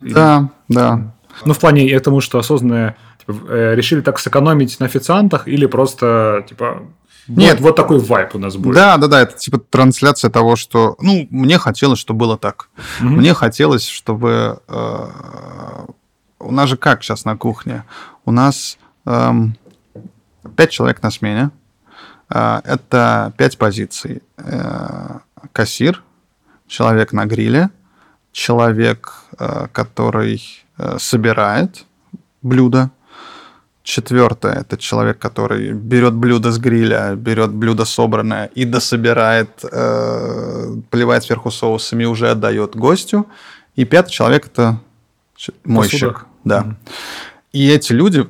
Да, 0.00 0.50
и... 0.68 0.74
да. 0.74 1.14
Ну, 1.46 1.54
в 1.54 1.58
плане 1.58 1.86
я 1.86 2.00
тому, 2.00 2.20
что 2.20 2.38
осознанное, 2.38 2.96
типа, 3.18 3.34
э, 3.48 3.74
решили 3.74 4.00
так 4.02 4.18
сэкономить 4.18 4.78
на 4.80 4.86
официантах 4.86 5.48
или 5.48 5.66
просто, 5.66 6.44
типа, 6.48 6.82
нет, 7.28 7.60
вот, 7.60 7.68
вот 7.68 7.76
такой 7.76 7.98
вайп 7.98 8.34
у 8.34 8.38
нас 8.38 8.56
будет. 8.56 8.74
Да, 8.74 8.96
да, 8.96 9.06
да, 9.06 9.20
это 9.20 9.36
типа 9.36 9.58
трансляция 9.58 10.30
того, 10.30 10.56
что, 10.56 10.96
ну, 11.00 11.26
мне 11.30 11.58
хотелось, 11.58 11.98
чтобы 11.98 12.20
было 12.20 12.38
так. 12.38 12.68
Угу. 13.00 13.08
Мне 13.08 13.34
хотелось, 13.34 13.86
чтобы 13.86 14.60
э, 14.68 15.08
у 16.40 16.50
нас 16.50 16.68
же 16.68 16.76
как 16.76 17.02
сейчас 17.02 17.24
на 17.24 17.36
кухне? 17.36 17.84
У 18.24 18.32
нас 18.32 18.78
эм, 19.06 19.56
Пять 20.56 20.70
человек 20.70 21.02
на 21.02 21.10
смене. 21.10 21.50
А, 22.28 22.60
это 22.64 23.32
пять 23.36 23.58
позиций. 23.58 24.22
Э, 24.38 25.18
кассир, 25.52 26.02
человек 26.66 27.12
на 27.12 27.26
гриле, 27.26 27.70
человек, 28.32 29.12
э, 29.38 29.68
который 29.72 30.42
э, 30.78 30.96
собирает 30.98 31.84
блюдо, 32.42 32.90
Четвертое– 33.82 34.52
это 34.60 34.76
человек, 34.76 35.18
который 35.18 35.72
берет 35.72 36.14
блюдо 36.14 36.52
с 36.52 36.58
гриля, 36.58 37.16
берет 37.16 37.52
блюдо 37.52 37.84
собранное 37.84 38.46
и 38.46 38.64
дособирает, 38.64 39.64
э, 39.64 40.76
поливает 40.88 41.24
сверху 41.24 41.50
соусами 41.50 42.04
и 42.04 42.06
уже 42.06 42.30
отдает 42.30 42.76
гостю. 42.76 43.26
И 43.74 43.84
пятый 43.84 44.10
человек– 44.10 44.46
это 44.52 44.78
мойщик. 45.64 46.12
Посуда. 46.12 46.26
Да. 46.44 46.60
Mm-hmm. 46.60 46.74
И 47.52 47.68
эти 47.68 47.92
люди 47.92 48.28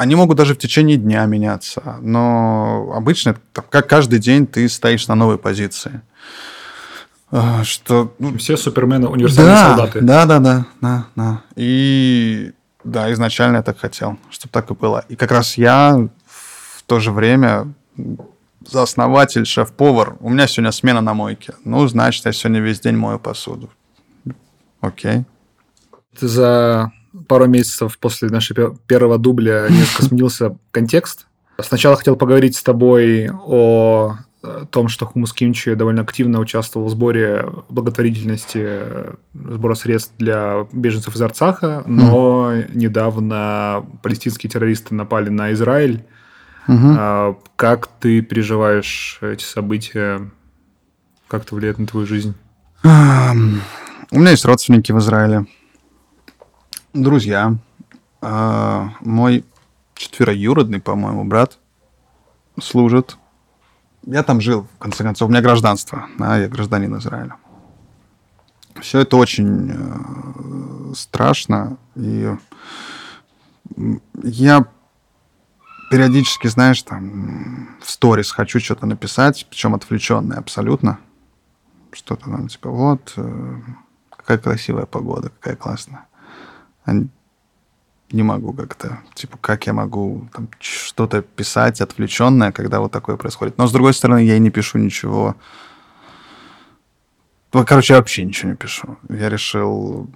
они 0.00 0.14
могут 0.14 0.38
даже 0.38 0.54
в 0.54 0.58
течение 0.58 0.96
дня 0.96 1.26
меняться, 1.26 1.98
но 2.00 2.92
обычно 2.96 3.36
как 3.52 3.86
каждый 3.86 4.18
день 4.18 4.46
ты 4.46 4.66
стоишь 4.68 5.06
на 5.08 5.14
новой 5.14 5.36
позиции. 5.36 6.00
А, 7.30 7.62
что 7.64 8.14
ну, 8.18 8.36
все 8.38 8.56
супермены 8.56 9.08
универсальные 9.08 9.54
да, 9.54 9.66
солдаты. 9.68 10.00
Да, 10.00 10.26
да, 10.26 10.38
да, 10.38 10.66
да, 10.80 11.06
да. 11.14 11.42
И 11.54 12.52
да, 12.84 13.12
изначально 13.12 13.58
я 13.58 13.62
так 13.62 13.78
хотел, 13.78 14.18
чтобы 14.30 14.52
так 14.52 14.70
и 14.70 14.74
было. 14.74 15.04
И 15.08 15.16
как 15.16 15.30
раз 15.30 15.56
я 15.56 16.08
в 16.26 16.82
то 16.86 17.00
же 17.00 17.12
время 17.12 17.72
основатель, 18.72 19.46
шеф-повар. 19.46 20.16
У 20.20 20.30
меня 20.30 20.46
сегодня 20.46 20.72
смена 20.72 21.00
на 21.00 21.14
мойке. 21.14 21.54
Ну, 21.64 21.86
значит, 21.88 22.24
я 22.24 22.32
сегодня 22.32 22.60
весь 22.60 22.80
день 22.80 22.96
мою 22.96 23.18
посуду. 23.18 23.70
Окей. 24.80 25.24
Ты 26.18 26.28
за 26.28 26.92
пару 27.26 27.46
месяцев 27.46 27.98
после 27.98 28.28
нашего 28.28 28.76
первого 28.86 29.18
дубля 29.18 29.66
несколько 29.70 30.04
сменился 30.04 30.56
контекст. 30.70 31.26
Сначала 31.58 31.96
хотел 31.96 32.16
поговорить 32.16 32.56
с 32.56 32.62
тобой 32.62 33.30
о 33.30 34.16
том, 34.70 34.88
что 34.88 35.06
Хумус 35.06 35.32
Кимчи 35.32 35.74
довольно 35.74 36.02
активно 36.02 36.40
участвовал 36.40 36.86
в 36.86 36.90
сборе 36.90 37.46
благотворительности, 37.68 38.80
сбора 39.34 39.74
средств 39.74 40.14
для 40.18 40.66
беженцев 40.72 41.14
из 41.14 41.22
Арцаха, 41.22 41.82
но 41.86 42.52
mm. 42.52 42.70
недавно 42.74 43.84
палестинские 44.02 44.50
террористы 44.50 44.94
напали 44.94 45.28
на 45.28 45.52
Израиль. 45.52 46.04
Mm-hmm. 46.68 47.36
Как 47.56 47.88
ты 48.00 48.22
переживаешь 48.22 49.18
эти 49.20 49.44
события? 49.44 50.30
Как 51.28 51.42
это 51.42 51.54
влияет 51.54 51.78
на 51.78 51.86
твою 51.86 52.06
жизнь? 52.06 52.34
У 52.82 52.88
меня 52.88 54.30
есть 54.30 54.44
родственники 54.44 54.92
в 54.92 54.98
Израиле 54.98 55.46
друзья. 56.92 57.56
А, 58.20 58.90
мой 59.00 59.44
четвероюродный, 59.94 60.80
по-моему, 60.80 61.24
брат 61.24 61.58
служит. 62.60 63.16
Я 64.06 64.22
там 64.22 64.40
жил, 64.40 64.66
в 64.74 64.78
конце 64.78 65.04
концов. 65.04 65.28
У 65.28 65.30
меня 65.30 65.42
гражданство. 65.42 66.06
Да, 66.18 66.38
я 66.38 66.48
гражданин 66.48 66.96
Израиля. 66.98 67.36
Все 68.80 69.00
это 69.00 69.16
очень 69.16 69.70
э, 69.72 70.94
страшно. 70.94 71.76
И 71.96 72.34
я 74.22 74.66
периодически, 75.90 76.46
знаешь, 76.46 76.82
там 76.82 77.76
в 77.82 77.90
сторис 77.90 78.30
хочу 78.30 78.58
что-то 78.60 78.86
написать, 78.86 79.46
причем 79.50 79.74
отвлеченное 79.74 80.38
абсолютно. 80.38 80.98
Что-то 81.92 82.30
там, 82.30 82.48
типа, 82.48 82.70
вот, 82.70 83.12
э, 83.16 83.60
какая 84.16 84.38
красивая 84.38 84.86
погода, 84.86 85.30
какая 85.30 85.56
классная 85.56 86.06
не 88.12 88.22
могу 88.22 88.52
как-то, 88.52 89.00
типа, 89.14 89.38
как 89.38 89.66
я 89.66 89.72
могу 89.72 90.28
там, 90.32 90.48
что-то 90.58 91.22
писать 91.22 91.80
отвлеченное, 91.80 92.52
когда 92.52 92.80
вот 92.80 92.92
такое 92.92 93.16
происходит. 93.16 93.58
Но, 93.58 93.66
с 93.66 93.72
другой 93.72 93.94
стороны, 93.94 94.24
я 94.24 94.36
и 94.36 94.40
не 94.40 94.50
пишу 94.50 94.78
ничего. 94.78 95.36
Ну, 97.52 97.64
короче, 97.64 97.94
я 97.94 97.98
вообще 97.98 98.24
ничего 98.24 98.50
не 98.50 98.56
пишу. 98.56 98.98
Я 99.08 99.28
решил 99.28 100.08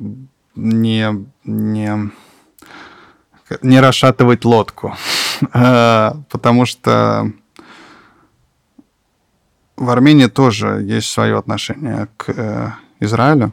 не, 0.54 1.26
не, 1.44 2.10
не 3.62 3.80
расшатывать 3.80 4.44
лодку. 4.44 4.94
А, 5.52 6.16
потому 6.30 6.64
что 6.64 7.28
в 9.76 9.90
Армении 9.90 10.26
тоже 10.26 10.80
есть 10.82 11.10
свое 11.10 11.36
отношение 11.36 12.08
к 12.16 12.28
э, 12.28 12.70
Израилю. 13.00 13.52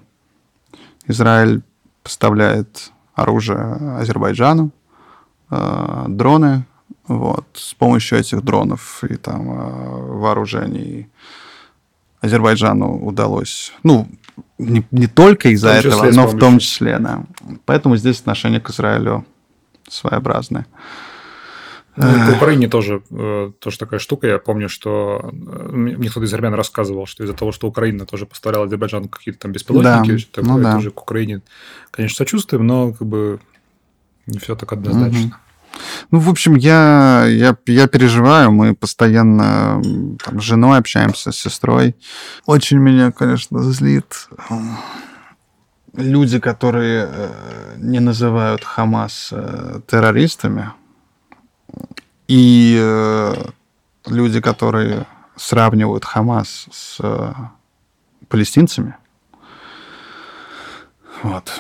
Израиль 1.08 1.63
поставляет 2.04 2.91
оружие 3.13 3.97
Азербайджану, 4.00 4.71
э, 5.50 6.06
дроны. 6.08 6.65
Вот. 7.08 7.45
С 7.54 7.74
помощью 7.74 8.19
этих 8.19 8.43
дронов 8.43 9.04
и 9.04 9.15
там 9.15 9.52
э, 9.52 10.17
вооружений 10.17 11.10
Азербайджану 12.21 13.06
удалось, 13.06 13.74
ну, 13.84 14.08
не, 14.58 14.86
не 14.91 15.08
только 15.08 15.50
из-за 15.50 15.69
этого, 15.69 16.12
но 16.12 16.28
в 16.28 16.38
том 16.38 16.60
числе, 16.60 17.00
да. 17.00 17.24
Поэтому 17.65 17.97
здесь 17.97 18.19
отношение 18.19 18.62
к 18.62 18.69
Израилю 18.69 19.26
своеобразное. 19.89 20.67
Ну, 21.95 22.32
в 22.32 22.36
Украине 22.38 22.69
тоже, 22.69 23.01
э, 23.10 23.51
тоже 23.60 23.77
такая 23.77 23.99
штука. 23.99 24.27
Я 24.27 24.39
помню, 24.39 24.69
что 24.69 25.19
э, 25.23 25.69
мне 25.71 26.10
кто-то 26.10 26.25
из 26.25 26.34
армян 26.34 26.54
рассказывал, 26.54 27.06
что 27.06 27.23
из-за 27.23 27.34
того, 27.34 27.51
что 27.51 27.67
Украина 27.67 28.06
тоже 28.06 28.25
поставляла 28.25 28.65
Азербайджану 28.65 29.10
какие-то 29.10 29.41
там 29.41 29.51
беспилотники, 29.51 30.12
да. 30.12 30.41
такое, 30.41 30.58
ну, 30.58 30.63
да. 30.63 30.75
тоже 30.75 30.91
к 30.91 31.01
Украине, 31.01 31.41
конечно, 31.91 32.15
сочувствуем, 32.15 32.65
но 32.65 32.93
как 32.93 33.08
бы 33.08 33.39
не 34.25 34.39
все 34.39 34.56
так 34.56 34.71
однозначно. 34.71 35.19
Угу. 35.19 35.34
Ну, 36.12 36.19
в 36.19 36.30
общем, 36.30 36.56
я, 36.56 37.25
я, 37.27 37.58
я 37.65 37.88
переживаю, 37.88 38.51
мы 38.51 38.73
постоянно 38.73 39.82
там, 40.23 40.39
с 40.39 40.43
женой 40.43 40.77
общаемся, 40.77 41.32
с 41.32 41.38
сестрой. 41.38 41.95
Очень 42.45 42.77
меня, 42.77 43.12
конечно, 43.12 43.62
злит 43.63 44.30
люди, 45.93 46.39
которые 46.39 47.10
э, 47.10 47.75
не 47.77 47.99
называют 47.99 48.63
Хамас 48.63 49.34
террористами, 49.88 50.71
и 52.32 52.80
э, 52.80 53.34
люди, 54.06 54.39
которые 54.39 55.06
сравнивают 55.36 56.06
Хамас 56.06 56.67
с 56.72 56.98
э, 57.02 57.34
палестинцами, 58.30 58.96
Вот. 61.24 61.52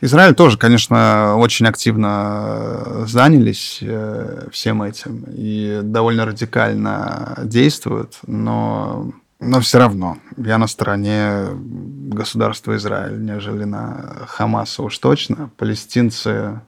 Израиль 0.00 0.34
тоже, 0.34 0.58
конечно, 0.58 1.34
очень 1.36 1.66
активно 1.66 3.04
занялись 3.04 3.80
э, 3.82 4.46
всем 4.52 4.84
этим 4.84 5.24
и 5.26 5.80
довольно 5.82 6.24
радикально 6.24 7.36
действуют, 7.42 8.20
но, 8.28 9.10
но 9.40 9.60
все 9.60 9.78
равно 9.78 10.18
я 10.36 10.56
на 10.58 10.68
стороне 10.68 11.48
государства 11.52 12.76
Израиль, 12.76 13.20
нежели 13.20 13.64
на 13.64 14.24
Хамаса 14.28 14.84
уж 14.84 14.96
точно. 14.98 15.50
Палестинцы, 15.56 16.60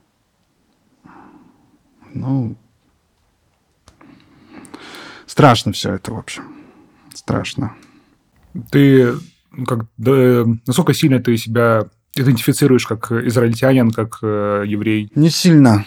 ну, 2.13 2.57
страшно 5.33 5.71
все 5.71 5.95
это, 5.95 6.13
в 6.13 6.17
общем. 6.19 6.43
Страшно. 7.15 7.75
Ты 8.69 9.15
как, 9.65 9.85
да, 9.97 10.45
насколько 10.67 10.93
сильно 10.93 11.19
ты 11.19 11.35
себя 11.37 11.87
идентифицируешь 12.15 12.85
как 12.85 13.11
израильтянин, 13.11 13.89
как 13.89 14.19
э, 14.21 14.63
еврей? 14.67 15.11
Не 15.15 15.31
сильно. 15.31 15.85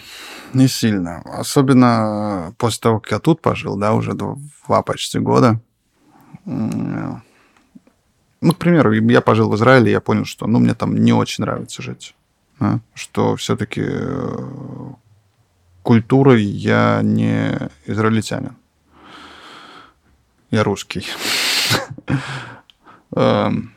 Не 0.53 0.67
сильно. 0.67 1.21
Особенно 1.21 2.53
после 2.57 2.81
того, 2.81 2.99
как 2.99 3.11
я 3.11 3.19
тут 3.19 3.41
пожил, 3.41 3.77
да, 3.77 3.93
уже 3.93 4.13
два 4.15 4.81
почти 4.83 5.19
года. 5.19 5.61
Ну, 6.43 7.21
к 8.41 8.57
примеру, 8.57 8.91
я 8.91 9.21
пожил 9.21 9.49
в 9.49 9.55
Израиле, 9.55 9.91
я 9.91 10.01
понял, 10.01 10.25
что 10.25 10.45
ну, 10.45 10.59
мне 10.59 10.73
там 10.73 10.93
не 10.93 11.13
очень 11.13 11.45
нравится 11.45 11.81
жить. 11.81 12.15
Да? 12.59 12.81
Что 12.93 13.37
все-таки 13.37 13.81
э, 13.81 14.37
культурой 15.83 16.43
я 16.43 16.99
не 17.01 17.57
израильтянин. 17.85 18.57
Я 20.51 20.63
русский. 20.63 21.05
Эм, 23.15 23.73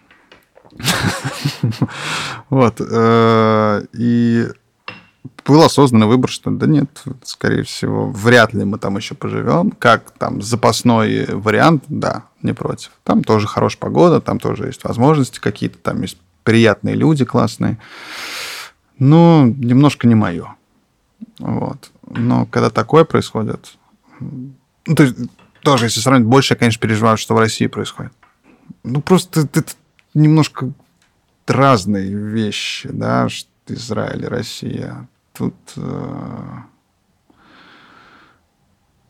вот. 2.51 2.81
Э, 2.81 3.83
и 3.93 4.47
был 5.45 5.63
осознанный 5.63 6.07
выбор, 6.07 6.31
что 6.31 6.51
да 6.51 6.67
нет, 6.67 7.03
скорее 7.25 7.65
всего, 7.65 8.11
вряд 8.11 8.53
ли 8.53 8.65
мы 8.65 8.79
там 8.79 8.97
еще 8.97 9.15
поживем. 9.15 9.73
Как 9.73 10.11
там 10.13 10.43
запасной 10.43 11.27
вариант, 11.27 11.85
да, 11.89 12.25
не 12.43 12.53
против. 12.53 12.93
Там 13.05 13.25
тоже 13.25 13.47
хорошая 13.47 13.81
погода, 13.81 14.21
там 14.21 14.39
тоже 14.39 14.67
есть 14.67 14.85
возможности 14.85 15.41
какие-то, 15.41 15.79
там 15.79 16.03
есть 16.03 16.19
приятные 16.45 16.95
люди 16.95 17.25
классные. 17.25 17.79
Но 18.99 19.47
немножко 19.47 20.07
не 20.07 20.15
мое. 20.15 20.55
Вот. 21.39 21.91
Но 22.09 22.47
когда 22.47 22.71
такое 22.71 23.05
происходит, 23.05 23.75
ну, 24.21 24.95
то 24.95 25.03
есть, 25.03 25.17
тоже, 25.61 25.87
если 25.87 26.01
сравнить, 26.01 26.27
больше 26.27 26.55
я, 26.55 26.59
конечно, 26.59 26.81
переживаю, 26.81 27.17
что 27.17 27.35
в 27.35 27.39
России 27.39 27.67
происходит. 27.67 28.13
Ну, 28.83 29.01
просто 29.01 29.41
это 29.41 29.65
немножко 30.15 30.73
разные 31.47 32.15
вещи, 32.15 32.89
да, 32.93 33.29
Израиль 33.67 34.25
и 34.25 34.29
Россия. 34.29 35.09
Тут, 35.33 35.55
э, 35.77 36.59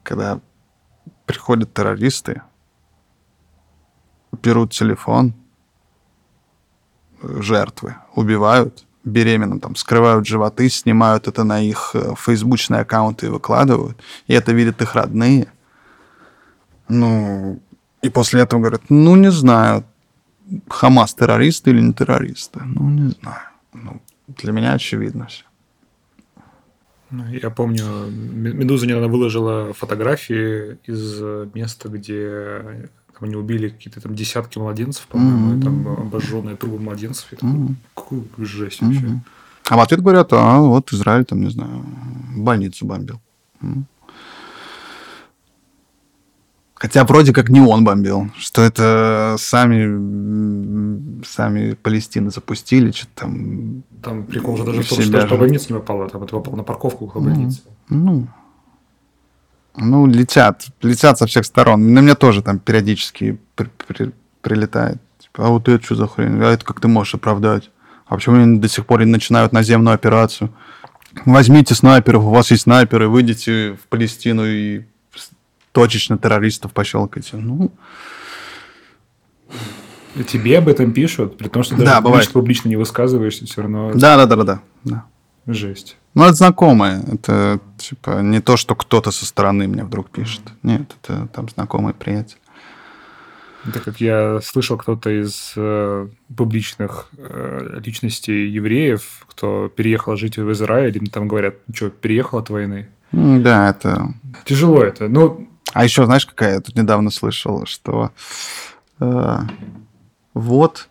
когда 0.03 0.41
приходят 1.27 1.73
террористы, 1.73 2.43
берут 4.43 4.73
телефон 4.73 5.35
жертвы, 7.23 7.97
убивают 8.15 8.85
беременным, 9.05 9.61
там, 9.61 9.77
скрывают 9.77 10.27
животы, 10.27 10.69
снимают 10.69 11.27
это 11.27 11.45
на 11.45 11.61
их 11.61 11.93
э, 11.95 12.15
фейсбучные 12.17 12.83
аккаунты 12.83 13.27
и 13.27 13.31
выкладывают, 13.31 13.99
и 14.27 14.35
это 14.35 14.53
видят 14.53 14.83
их 14.83 14.95
родные. 14.95 15.49
Ну, 16.91 17.61
и 18.03 18.11
после 18.11 18.43
этого 18.43 18.61
говорят, 18.61 18.83
ну, 18.91 19.17
не 19.17 19.31
знаю, 19.31 19.85
Хамас 20.69 21.15
террористы 21.15 21.71
или 21.71 21.81
не 21.81 21.93
террористы? 21.93 22.61
Ну, 22.65 22.91
не 22.91 23.11
знаю. 23.11 23.41
Ну, 23.73 24.01
для 24.27 24.53
меня 24.53 24.73
очевидно 24.73 25.27
все. 25.27 25.45
Ну, 27.11 27.27
я 27.29 27.51
помню, 27.51 27.85
Медуза 28.11 28.87
недавно 28.87 29.09
выложила 29.09 29.73
фотографии 29.73 30.79
из 30.87 31.21
места, 31.55 31.89
где 31.89 32.89
там, 33.19 33.29
они 33.29 33.37
убили 33.37 33.69
какие-то 33.69 34.01
там 34.01 34.15
десятки 34.15 34.59
младенцев, 34.59 35.07
по-моему, 35.07 35.55
mm-hmm. 35.55 35.63
там 35.63 35.89
обожженные 35.89 36.57
трубы 36.57 36.79
младенцев. 36.79 37.31
Такой, 37.31 37.49
mm-hmm. 37.51 37.75
какую 37.95 38.27
жесть 38.39 38.81
вообще. 38.83 39.01
Mm-hmm. 39.01 39.19
А 39.71 39.77
в 39.77 39.81
ответ 39.81 40.01
говорят, 40.01 40.33
а 40.33 40.59
вот 40.59 40.93
Израиль 40.93 41.25
там, 41.25 41.41
не 41.41 41.51
знаю, 41.51 41.85
больницу 42.37 42.87
бомбил. 42.87 43.21
Mm-hmm. 43.63 43.83
Хотя 46.81 47.05
вроде 47.05 47.35
как 47.35 47.51
не 47.51 47.61
он 47.61 47.85
бомбил, 47.85 48.31
что 48.39 48.63
это 48.63 49.37
сами, 49.39 51.23
сами 51.23 51.75
Палестины 51.75 52.31
запустили, 52.31 52.91
что-то 52.91 53.11
там... 53.17 53.83
Там 54.03 54.25
прикол 54.25 54.57
же 54.57 54.65
даже 54.65 54.83
в 54.83 54.89
том, 54.89 55.03
что, 55.03 55.27
что 55.27 55.37
больница 55.37 55.75
не 55.75 55.79
попала, 55.79 56.09
там 56.09 56.23
это 56.23 56.33
попало 56.37 56.57
на 56.57 56.63
парковку 56.63 57.05
около 57.05 57.21
больницы. 57.21 57.61
Ну, 57.91 58.29
ну, 59.77 60.07
летят, 60.07 60.69
летят 60.81 61.19
со 61.19 61.27
всех 61.27 61.45
сторон. 61.45 61.93
На 61.93 61.99
меня 61.99 62.15
тоже 62.15 62.41
там 62.43 62.59
периодически 62.59 63.39
при, 63.57 63.69
при, 63.87 64.13
прилетает. 64.41 64.97
Типа, 65.19 65.49
а 65.49 65.51
вот 65.51 65.69
это 65.69 65.85
что 65.85 65.97
за 65.97 66.07
хрень? 66.07 66.43
А 66.43 66.51
это 66.51 66.65
как 66.65 66.81
ты 66.81 66.89
можешь 66.89 67.15
оправдать? 67.15 67.71
А 68.07 68.15
почему 68.15 68.37
они 68.37 68.59
до 68.59 68.69
сих 68.69 68.87
пор 68.87 69.01
не 69.01 69.13
начинают 69.13 69.53
наземную 69.53 69.95
операцию? 69.95 70.51
Возьмите 71.27 71.75
снайперов, 71.75 72.25
у 72.25 72.31
вас 72.31 72.51
есть 72.51 72.63
снайперы, 72.63 73.09
выйдите 73.09 73.75
в 73.75 73.87
Палестину 73.89 74.47
и 74.47 74.85
точечно 75.73 76.19
террористов 76.19 76.73
пощелкайте. 76.73 77.37
Ну, 77.37 77.71
Тебе 80.27 80.59
об 80.59 80.69
этом 80.69 80.93
пишут, 80.93 81.39
при 81.39 81.49
том, 81.49 81.63
что 81.63 81.77
даже 81.77 81.87
да, 81.87 82.01
бывает. 82.01 82.29
публично 82.31 82.69
не 82.69 82.77
высказываешься, 82.77 83.47
все 83.47 83.63
равно... 83.63 83.93
Да, 83.95 84.17
да, 84.17 84.27
да, 84.27 84.45
да, 84.45 84.61
да. 84.85 85.05
Жесть. 85.47 85.97
Ну, 86.15 86.25
это 86.25 86.35
знакомые. 86.35 87.03
Это, 87.13 87.61
типа, 87.79 88.21
не 88.21 88.41
то, 88.41 88.57
что 88.57 88.75
кто-то 88.75 89.13
со 89.13 89.25
стороны 89.25 89.69
мне 89.69 89.85
вдруг 89.85 90.11
пишет. 90.11 90.43
Нет, 90.63 90.97
это 91.03 91.29
там 91.29 91.49
знакомый 91.49 91.95
приятель. 91.95 92.39
Так 93.73 93.85
как 93.85 94.01
я 94.01 94.41
слышал, 94.43 94.79
кто-то 94.79 95.11
из 95.11 95.53
э, 95.55 96.09
публичных 96.35 97.09
э, 97.17 97.81
личностей 97.85 98.49
евреев, 98.49 99.27
кто 99.29 99.69
переехал 99.69 100.17
жить 100.17 100.39
в 100.39 100.51
Израиль, 100.53 100.97
им 100.97 101.07
там 101.07 101.29
говорят, 101.29 101.57
ну 101.67 101.75
что, 101.75 101.91
переехал 101.91 102.39
от 102.39 102.49
войны? 102.49 102.89
Да, 103.13 103.71
это... 103.71 104.15
Тяжело 104.45 104.83
это. 104.83 105.09
Ну, 105.09 105.50
а 105.73 105.85
еще, 105.85 106.05
знаешь, 106.05 106.27
какая 106.27 106.55
я 106.55 106.61
тут 106.61 106.77
недавно 106.77 107.11
слышал, 107.11 107.67
что 107.67 108.11
э, 108.99 109.39
вот 110.35 110.89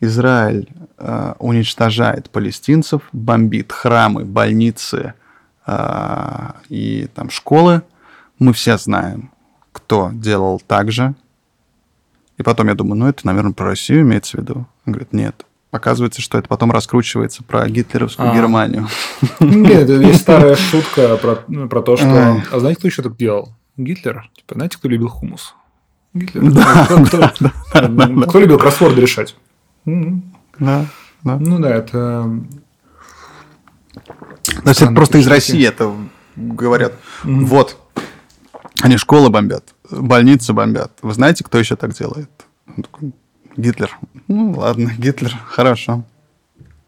Израиль 0.00 0.68
э, 0.98 1.34
уничтожает 1.38 2.30
палестинцев, 2.30 3.02
бомбит 3.12 3.72
храмы, 3.72 4.24
больницы 4.24 5.14
э, 5.66 6.50
и 6.68 7.08
там 7.14 7.30
школы. 7.30 7.82
Мы 8.38 8.52
все 8.52 8.78
знаем, 8.78 9.30
кто 9.72 10.10
делал 10.12 10.60
так 10.66 10.90
же. 10.92 11.14
И 12.38 12.42
потом 12.42 12.68
я 12.68 12.74
думаю, 12.74 12.98
ну 12.98 13.06
это, 13.06 13.26
наверное, 13.26 13.52
про 13.52 13.66
Россию 13.66 14.02
имеется 14.02 14.38
в 14.38 14.40
виду. 14.40 14.66
Он 14.86 14.92
говорит, 14.92 15.12
нет. 15.12 15.44
Оказывается, 15.72 16.20
что 16.20 16.38
это 16.38 16.48
потом 16.48 16.72
раскручивается 16.72 17.44
про 17.44 17.68
гитлеровскую 17.68 18.30
а. 18.30 18.34
Германию. 18.34 18.88
Нет, 19.38 19.82
это 19.90 19.92
есть 19.94 20.22
старая 20.22 20.56
шутка 20.56 21.16
про, 21.16 21.44
ну, 21.48 21.68
про 21.68 21.82
то, 21.82 21.96
что... 21.96 22.42
А 22.50 22.58
знаете, 22.58 22.78
кто 22.78 22.88
еще 22.88 23.02
так 23.02 23.16
делал? 23.16 23.54
Гитлер. 23.84 24.30
Типа, 24.36 24.54
знаете, 24.54 24.76
кто 24.78 24.88
любил 24.88 25.08
хумус? 25.08 25.54
Гитлер. 26.12 26.52
Да, 26.52 26.84
кто, 26.84 27.04
кто, 27.04 27.18
да, 27.18 27.32
да, 27.72 27.88
да, 27.88 28.26
кто 28.26 28.40
любил 28.40 28.58
кроссворды 28.58 29.00
решать? 29.00 29.36
Да, 29.84 30.86
да. 31.24 31.36
Ну 31.38 31.58
да, 31.58 31.74
это... 31.74 32.30
То 34.62 34.68
есть 34.68 34.82
это 34.82 34.92
просто 34.92 35.18
из 35.18 35.26
России 35.26 35.66
это 35.66 35.94
говорят. 36.36 36.92
Mm-hmm. 37.24 37.44
Вот, 37.44 37.76
они 38.82 38.96
школы 38.96 39.30
бомбят, 39.30 39.74
больницы 39.90 40.52
бомбят. 40.52 40.92
Вы 41.02 41.14
знаете, 41.14 41.44
кто 41.44 41.58
еще 41.58 41.76
так 41.76 41.92
делает? 41.92 42.30
Гитлер. 43.56 43.96
Ну 44.28 44.52
ладно, 44.52 44.92
Гитлер, 44.98 45.34
хорошо. 45.46 46.04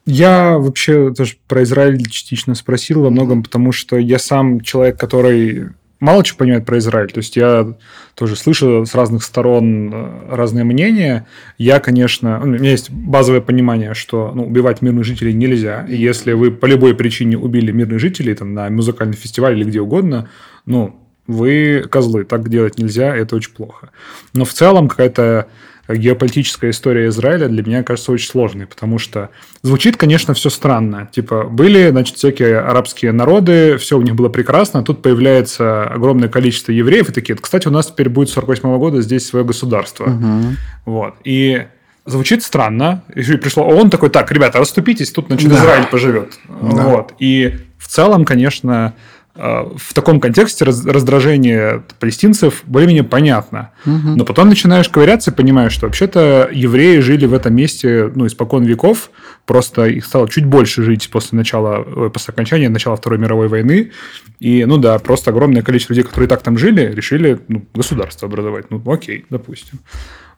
Я 0.05 0.59
вообще 0.59 1.12
тоже 1.14 1.37
про 1.46 1.62
Израиль 1.62 2.05
частично 2.09 2.55
спросил 2.55 3.02
во 3.02 3.11
многом, 3.11 3.42
потому 3.42 3.70
что 3.72 3.96
я 3.96 4.18
сам 4.18 4.61
человек, 4.61 4.98
который 4.98 5.70
мало 6.03 6.25
чего 6.25 6.38
понимает 6.38 6.67
про 6.67 6.79
Израиль. 6.79 7.12
То 7.12 7.19
есть 7.19 7.37
я 7.37 7.75
тоже 8.17 8.35
слышу 8.35 8.85
с 8.85 8.95
разных 8.95 9.23
сторон 9.23 9.91
э, 9.95 10.35
разные 10.35 10.65
мнения. 10.65 11.29
Я, 11.59 11.79
конечно, 11.79 12.41
у 12.43 12.47
меня 12.47 12.71
есть 12.71 12.91
базовое 12.91 13.41
понимание, 13.41 13.95
что 13.95 14.33
ну, 14.35 14.45
убивать 14.45 14.83
мирных 14.83 15.05
жителей 15.05 15.33
нельзя. 15.33 15.87
И 15.88 15.97
если 15.97 16.33
вы 16.33 16.51
по 16.51 16.67
любой 16.67 16.97
причине 16.97 17.38
убили 17.38 17.71
мирных 17.71 18.01
жителей 18.01 18.35
там, 18.35 18.53
на 18.53 18.69
музыкальном 18.69 19.15
фестивале 19.15 19.61
или 19.61 19.65
где 19.65 19.81
угодно, 19.81 20.29
ну, 20.67 20.97
вы 21.29 21.85
козлы, 21.88 22.25
так 22.25 22.49
делать 22.49 22.79
нельзя, 22.79 23.15
это 23.15 23.37
очень 23.37 23.53
плохо. 23.53 23.91
Но 24.35 24.45
в 24.45 24.53
целом 24.53 24.88
какая-то 24.88 25.47
геополитическая 25.88 26.71
история 26.71 27.09
Израиля 27.09 27.49
для 27.49 27.62
меня 27.62 27.83
кажется 27.83 28.12
очень 28.12 28.29
сложной, 28.29 28.66
потому 28.66 28.99
что 28.99 29.31
звучит, 29.62 29.97
конечно, 29.97 30.35
все 30.35 30.51
странно. 30.51 31.09
Типа, 31.12 31.45
были, 31.45 31.90
значит, 31.90 32.16
всякие 32.16 32.61
арабские 32.61 33.12
народы, 33.12 33.77
все 33.79 33.99
у 33.99 34.03
них 34.03 34.14
было 34.14 34.29
прекрасно, 34.29 34.81
а 34.81 34.83
тут 34.83 35.03
появляется 35.03 35.85
огромное 35.85 36.29
количество 36.29 36.73
евреев, 36.73 37.11
и 37.11 37.12
такие, 37.12 37.37
кстати, 37.37 37.68
у 37.68 37.71
нас 37.71 37.87
теперь 37.87 38.09
будет 38.09 38.29
с 38.29 38.33
48 38.33 38.79
года 38.79 39.03
здесь 39.03 39.27
свое 39.27 39.45
государство. 39.45 40.05
Угу. 40.05 40.57
Вот. 40.87 41.14
И 41.25 41.66
Звучит 42.05 42.42
странно. 42.42 43.05
И 43.14 43.23
пришло 43.37 43.64
он 43.64 43.88
такой, 43.88 44.11
так, 44.11 44.33
ребята, 44.33 44.59
расступитесь, 44.59 45.12
тут, 45.12 45.27
значит, 45.29 45.49
да. 45.49 45.57
Израиль 45.57 45.87
поживет. 45.87 46.38
Да. 46.49 46.83
Вот. 46.83 47.14
И 47.21 47.61
в 47.79 47.87
целом, 47.87 48.25
конечно, 48.25 48.95
в 49.35 49.95
таком 49.95 50.21
контексте 50.21 50.64
раздражение 50.66 51.83
палестинцев 51.99 52.62
более-менее 52.66 53.05
понятно. 53.05 53.71
Угу. 53.87 54.16
Но 54.16 54.25
потом 54.27 54.49
начинаешь 54.49 54.90
ковыряться 54.90 55.31
и 55.31 55.35
понимаешь, 55.35 55.73
что 55.73 55.87
вообще-то 55.87 56.51
евреи 56.53 56.99
жили 56.99 57.25
в 57.25 57.33
этом 57.33 57.55
месте 57.55 58.12
ну, 58.14 58.27
испокон 58.27 58.64
веков, 58.64 59.11
просто 59.47 59.87
их 59.87 60.05
стало 60.05 60.29
чуть 60.29 60.45
больше 60.45 60.83
жить 60.83 61.09
после 61.11 61.38
начала, 61.38 61.83
э, 61.83 62.11
после 62.12 62.33
окончания 62.33 62.68
начала 62.68 62.97
Второй 62.97 63.18
мировой 63.18 63.49
войны. 63.49 63.92
И, 64.38 64.66
ну 64.66 64.77
да, 64.77 64.99
просто 64.99 65.31
огромное 65.31 65.62
количество 65.62 65.95
людей, 65.95 66.05
которые 66.05 66.27
и 66.27 66.29
так 66.29 66.42
там 66.42 66.59
жили, 66.59 66.92
решили 66.92 67.40
ну, 67.49 67.64
государство 67.75 68.29
образовать. 68.29 68.66
Ну, 68.71 68.83
окей, 68.85 69.25
допустим. 69.31 69.79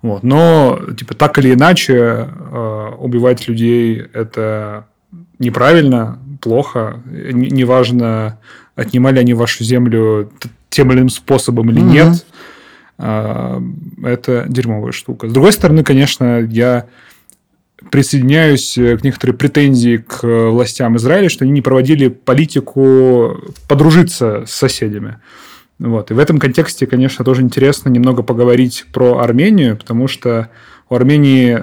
Вот. 0.02 0.22
Но, 0.22 0.78
типа, 0.96 1.14
так 1.14 1.38
или 1.38 1.54
иначе, 1.54 1.94
э, 1.94 2.90
убивать 2.98 3.48
людей– 3.48 4.02
это 4.12 4.87
неправильно, 5.38 6.18
плохо. 6.40 7.02
Неважно, 7.07 8.38
отнимали 8.76 9.18
они 9.18 9.34
вашу 9.34 9.64
землю 9.64 10.30
тем 10.70 10.90
или 10.90 10.98
иным 10.98 11.08
способом 11.08 11.70
или 11.70 11.80
mm-hmm. 11.80 11.92
нет. 11.92 12.26
Э, 12.98 13.60
это 14.02 14.44
дерьмовая 14.48 14.92
штука. 14.92 15.28
С 15.28 15.32
другой 15.32 15.52
стороны, 15.52 15.84
конечно, 15.84 16.40
я 16.40 16.87
присоединяюсь 17.90 18.74
к 18.74 19.04
некоторой 19.04 19.37
претензии 19.37 19.98
к 19.98 20.22
властям 20.22 20.96
Израиля, 20.96 21.28
что 21.28 21.44
они 21.44 21.52
не 21.52 21.62
проводили 21.62 22.08
политику 22.08 23.37
подружиться 23.68 24.44
с 24.46 24.52
соседями. 24.52 25.18
Вот. 25.78 26.10
И 26.10 26.14
в 26.14 26.18
этом 26.18 26.38
контексте, 26.38 26.87
конечно, 26.87 27.24
тоже 27.24 27.42
интересно 27.42 27.88
немного 27.88 28.22
поговорить 28.22 28.87
про 28.92 29.18
Армению, 29.18 29.76
потому 29.76 30.08
что 30.08 30.48
у 30.88 30.94
Армении 30.94 31.62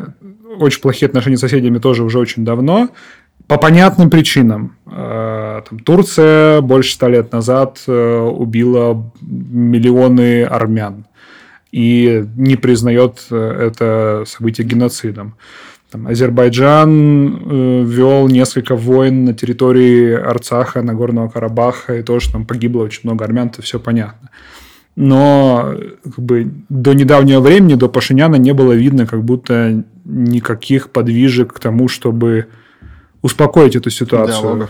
очень 0.59 0.81
плохие 0.81 1.07
отношения 1.07 1.37
с 1.37 1.41
соседями 1.41 1.79
тоже 1.79 2.03
уже 2.03 2.19
очень 2.19 2.43
давно. 2.43 2.89
По 3.47 3.57
понятным 3.57 4.09
причинам. 4.09 4.75
Э, 4.85 5.61
там, 5.67 5.79
Турция 5.79 6.61
больше 6.61 6.93
ста 6.93 7.09
лет 7.09 7.31
назад 7.31 7.81
э, 7.87 8.19
убила 8.19 9.11
миллионы 9.21 10.43
армян 10.43 11.05
и 11.71 12.25
не 12.35 12.55
признает 12.55 13.25
э, 13.29 13.67
это 13.67 14.23
событие 14.27 14.67
геноцидом. 14.67 15.35
Там, 15.89 16.07
Азербайджан 16.07 17.83
вел 17.85 18.29
несколько 18.29 18.77
войн 18.77 19.25
на 19.25 19.33
территории 19.33 20.13
Арцаха, 20.13 20.81
Нагорного 20.81 21.27
Карабаха, 21.27 21.97
и 21.97 22.01
тоже 22.01 22.31
там 22.31 22.45
погибло 22.45 22.83
очень 22.83 23.01
много 23.03 23.25
армян, 23.25 23.47
это 23.47 23.61
все 23.61 23.77
понятно. 23.77 24.29
Но 24.95 25.73
как 26.03 26.19
бы, 26.19 26.51
до 26.69 26.93
недавнего 26.93 27.41
времени, 27.41 27.75
до 27.75 27.89
Пашиняна 27.89 28.35
не 28.35 28.53
было 28.53 28.73
видно 28.73 29.05
как 29.05 29.23
будто 29.23 29.83
никаких 30.05 30.91
подвижек 30.91 31.53
к 31.53 31.59
тому, 31.59 31.87
чтобы 31.87 32.47
успокоить 33.21 33.75
эту 33.75 33.89
ситуацию. 33.89 34.41
Диалога. 34.41 34.69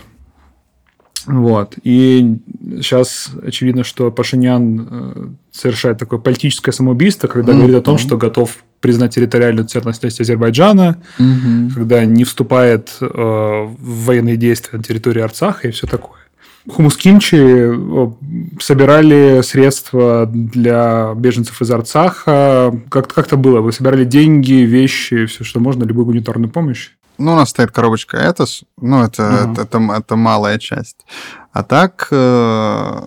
Вот. 1.26 1.74
И 1.84 2.38
сейчас 2.80 3.30
очевидно, 3.46 3.84
что 3.84 4.10
Пашинян 4.10 4.88
э, 4.90 5.26
совершает 5.52 5.98
такое 5.98 6.18
политическое 6.18 6.72
самоубийство, 6.72 7.28
когда 7.28 7.52
mm-hmm. 7.52 7.56
говорит 7.56 7.76
о 7.76 7.82
том, 7.82 7.98
что 7.98 8.16
готов 8.16 8.56
признать 8.80 9.14
территориальную 9.14 9.68
целостность 9.68 10.20
Азербайджана, 10.20 11.00
mm-hmm. 11.18 11.70
когда 11.74 12.04
не 12.04 12.24
вступает 12.24 12.96
э, 13.00 13.06
в 13.06 14.04
военные 14.04 14.36
действия 14.36 14.78
на 14.78 14.84
территории 14.84 15.22
Арцаха 15.22 15.68
и 15.68 15.70
все 15.70 15.86
такое. 15.86 16.18
Хумус 16.68 16.96
Кимчи 16.96 17.36
э, 17.38 18.10
собирали 18.60 19.42
средства 19.42 20.26
для 20.26 21.12
беженцев 21.16 21.60
из 21.60 21.70
Арцаха. 21.70 22.72
Как-то 22.88 23.14
как 23.14 23.38
было? 23.38 23.60
Вы 23.60 23.72
собирали 23.72 24.04
деньги, 24.04 24.54
вещи, 24.54 25.26
все, 25.26 25.44
что 25.44 25.60
можно, 25.60 25.84
любую 25.84 26.06
гуманитарную 26.06 26.50
помощь? 26.50 26.90
Ну, 27.22 27.34
у 27.34 27.36
нас 27.36 27.50
стоит 27.50 27.70
коробочка 27.70 28.16
Этос, 28.16 28.64
ну, 28.76 29.04
это, 29.04 29.22
uh-huh. 29.22 29.52
это, 29.52 29.62
это, 29.62 29.78
это 29.78 30.16
малая 30.16 30.58
часть. 30.58 31.06
А 31.52 31.62
так, 31.62 32.08
э, 32.10 33.00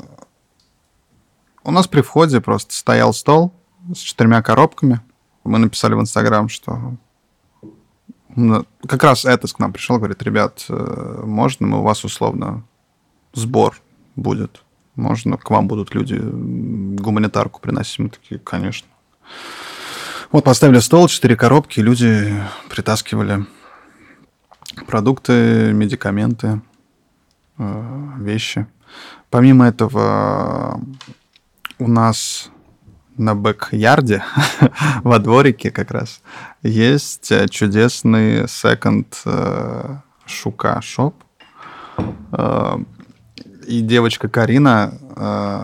у 1.65 1.71
нас 1.71 1.88
при 1.88 1.99
входе 1.99 2.39
просто 2.39 2.73
стоял 2.73 3.13
стол 3.13 3.54
с 3.93 3.97
четырьмя 3.97 4.41
коробками. 4.41 5.01
Мы 5.43 5.60
написали 5.60 5.95
в 5.95 5.99
Инстаграм, 5.99 6.47
что 6.47 6.93
ну, 8.30 8.65
как 8.88 9.04
раз 9.04 9.25
Этос 9.25 9.51
к 9.51 9.60
нам 9.60 9.73
пришел, 9.73 9.97
говорит, 9.97 10.23
ребят, 10.23 10.65
э, 10.69 11.21
можно 11.25 11.67
мы 11.67 11.80
у 11.80 11.84
вас 11.84 12.06
условно 12.06 12.63
сбор 13.34 13.82
будет? 14.15 14.63
Можно 14.95 15.36
к 15.36 15.49
вам 15.49 15.67
будут 15.67 15.93
люди 15.93 16.17
гуманитарку 16.17 17.60
приносить? 17.60 17.99
Мы 17.99 18.10
такие, 18.10 18.39
конечно. 18.39 18.88
Вот 20.32 20.45
поставили 20.45 20.80
стол, 20.80 21.10
четыре 21.10 21.36
коробки, 21.36 21.82
люди 21.82 22.34
притаскивали 22.69 23.45
продукты, 24.88 25.72
медикаменты, 25.74 26.62
э, 27.58 28.10
вещи. 28.20 28.68
Помимо 29.30 29.68
этого, 29.68 30.82
у 31.80 31.88
нас 31.88 32.50
на 33.18 33.34
бэк-ярде, 33.34 34.24
во 35.04 35.20
дворике 35.20 35.72
как 35.72 35.92
раз, 35.92 36.22
есть 36.62 37.32
чудесный 37.50 38.48
секонд 38.48 39.22
э, 39.26 39.98
Шука 40.26 40.82
шоп. 40.82 41.16
Э, 42.32 42.78
и 43.68 43.82
девочка 43.82 44.30
Карина 44.30 44.94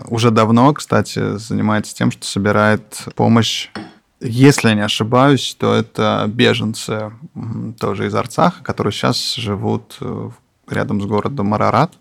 уже 0.08 0.32
давно, 0.32 0.72
кстати, 0.72 1.36
занимается 1.36 1.94
тем, 1.94 2.10
что 2.10 2.26
собирает 2.26 3.06
помощь 3.14 3.68
если 4.22 4.68
я 4.68 4.74
не 4.74 4.82
ошибаюсь, 4.82 5.56
то 5.58 5.74
это 5.74 6.24
беженцы 6.28 7.12
тоже 7.78 8.06
из 8.06 8.14
Арцаха, 8.14 8.62
которые 8.62 8.92
сейчас 8.92 9.34
живут 9.34 9.96
э, 10.00 10.30
рядом 10.68 11.00
с 11.00 11.06
городом 11.06 11.46
Марарат. 11.48 11.92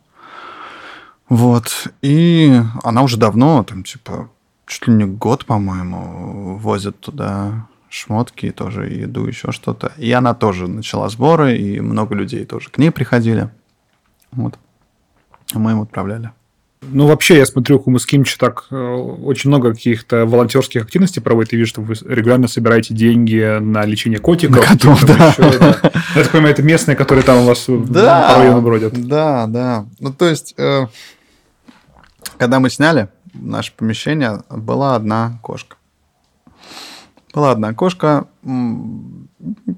Вот. 1.29 1.88
И 2.01 2.62
она 2.84 3.03
уже 3.03 3.17
давно, 3.17 3.63
там, 3.63 3.84
типа, 3.84 4.29
чуть 4.67 4.88
ли 4.88 4.93
не 4.93 5.05
год, 5.05 5.45
по-моему, 5.45 6.57
возит 6.57 6.99
туда 6.99 7.67
шмотки, 7.89 8.51
тоже 8.51 8.89
еду, 8.89 9.25
еще 9.25 9.51
что-то. 9.51 9.91
И 9.97 10.12
она 10.12 10.34
тоже 10.34 10.67
начала 10.67 11.10
сборы, 11.10 11.57
и 11.57 11.79
много 11.79 12.15
людей 12.15 12.45
тоже 12.45 12.69
к 12.69 12.77
ней 12.77 12.91
приходили. 12.91 13.49
Вот. 14.31 14.57
Мы 15.53 15.71
им 15.71 15.81
отправляли. 15.81 16.31
Ну, 16.84 17.06
вообще, 17.06 17.38
я 17.38 17.46
смотрю, 17.46 17.80
Хумус 17.80 18.08
Кимчи 18.08 18.38
так 18.39 18.65
э, 18.72 18.76
очень 18.76 19.52
много 19.52 19.72
каких-то 19.72 20.26
волонтерских 20.26 20.82
активностей 20.82 21.22
проводит. 21.22 21.54
И 21.54 21.58
вижу, 21.58 21.70
что 21.70 21.82
вы 21.82 21.94
регулярно 21.94 22.48
собираете 22.48 22.96
деньги 22.96 23.60
на 23.60 23.86
лечение 23.86 24.20
котиков. 24.20 24.58
На 24.58 24.76
котов, 24.76 25.06
да. 25.06 25.28
Еще, 25.28 25.60
да. 25.60 25.80
Я 26.15 26.24
так 26.24 26.32
понимаю, 26.32 26.54
это 26.54 26.63
местные, 26.63 26.98
которые 26.98 27.24
там 27.24 27.44
у 27.44 27.46
вас 27.46 27.65
да, 27.67 28.34
по 28.34 28.39
району 28.39 28.62
бродят. 28.62 28.94
Да, 29.08 29.46
да. 29.48 29.86
Ну, 30.00 30.12
то 30.12 30.28
есть, 30.28 30.56
э, 30.58 30.88
когда 32.38 32.60
мы 32.60 32.72
сняли 32.72 33.10
наше 33.34 33.74
помещение, 33.74 34.41
была 34.50 34.96
одна 34.96 35.39
кошка. 35.44 35.78
Была 37.32 37.52
одна 37.52 37.74
кошка. 37.76 38.26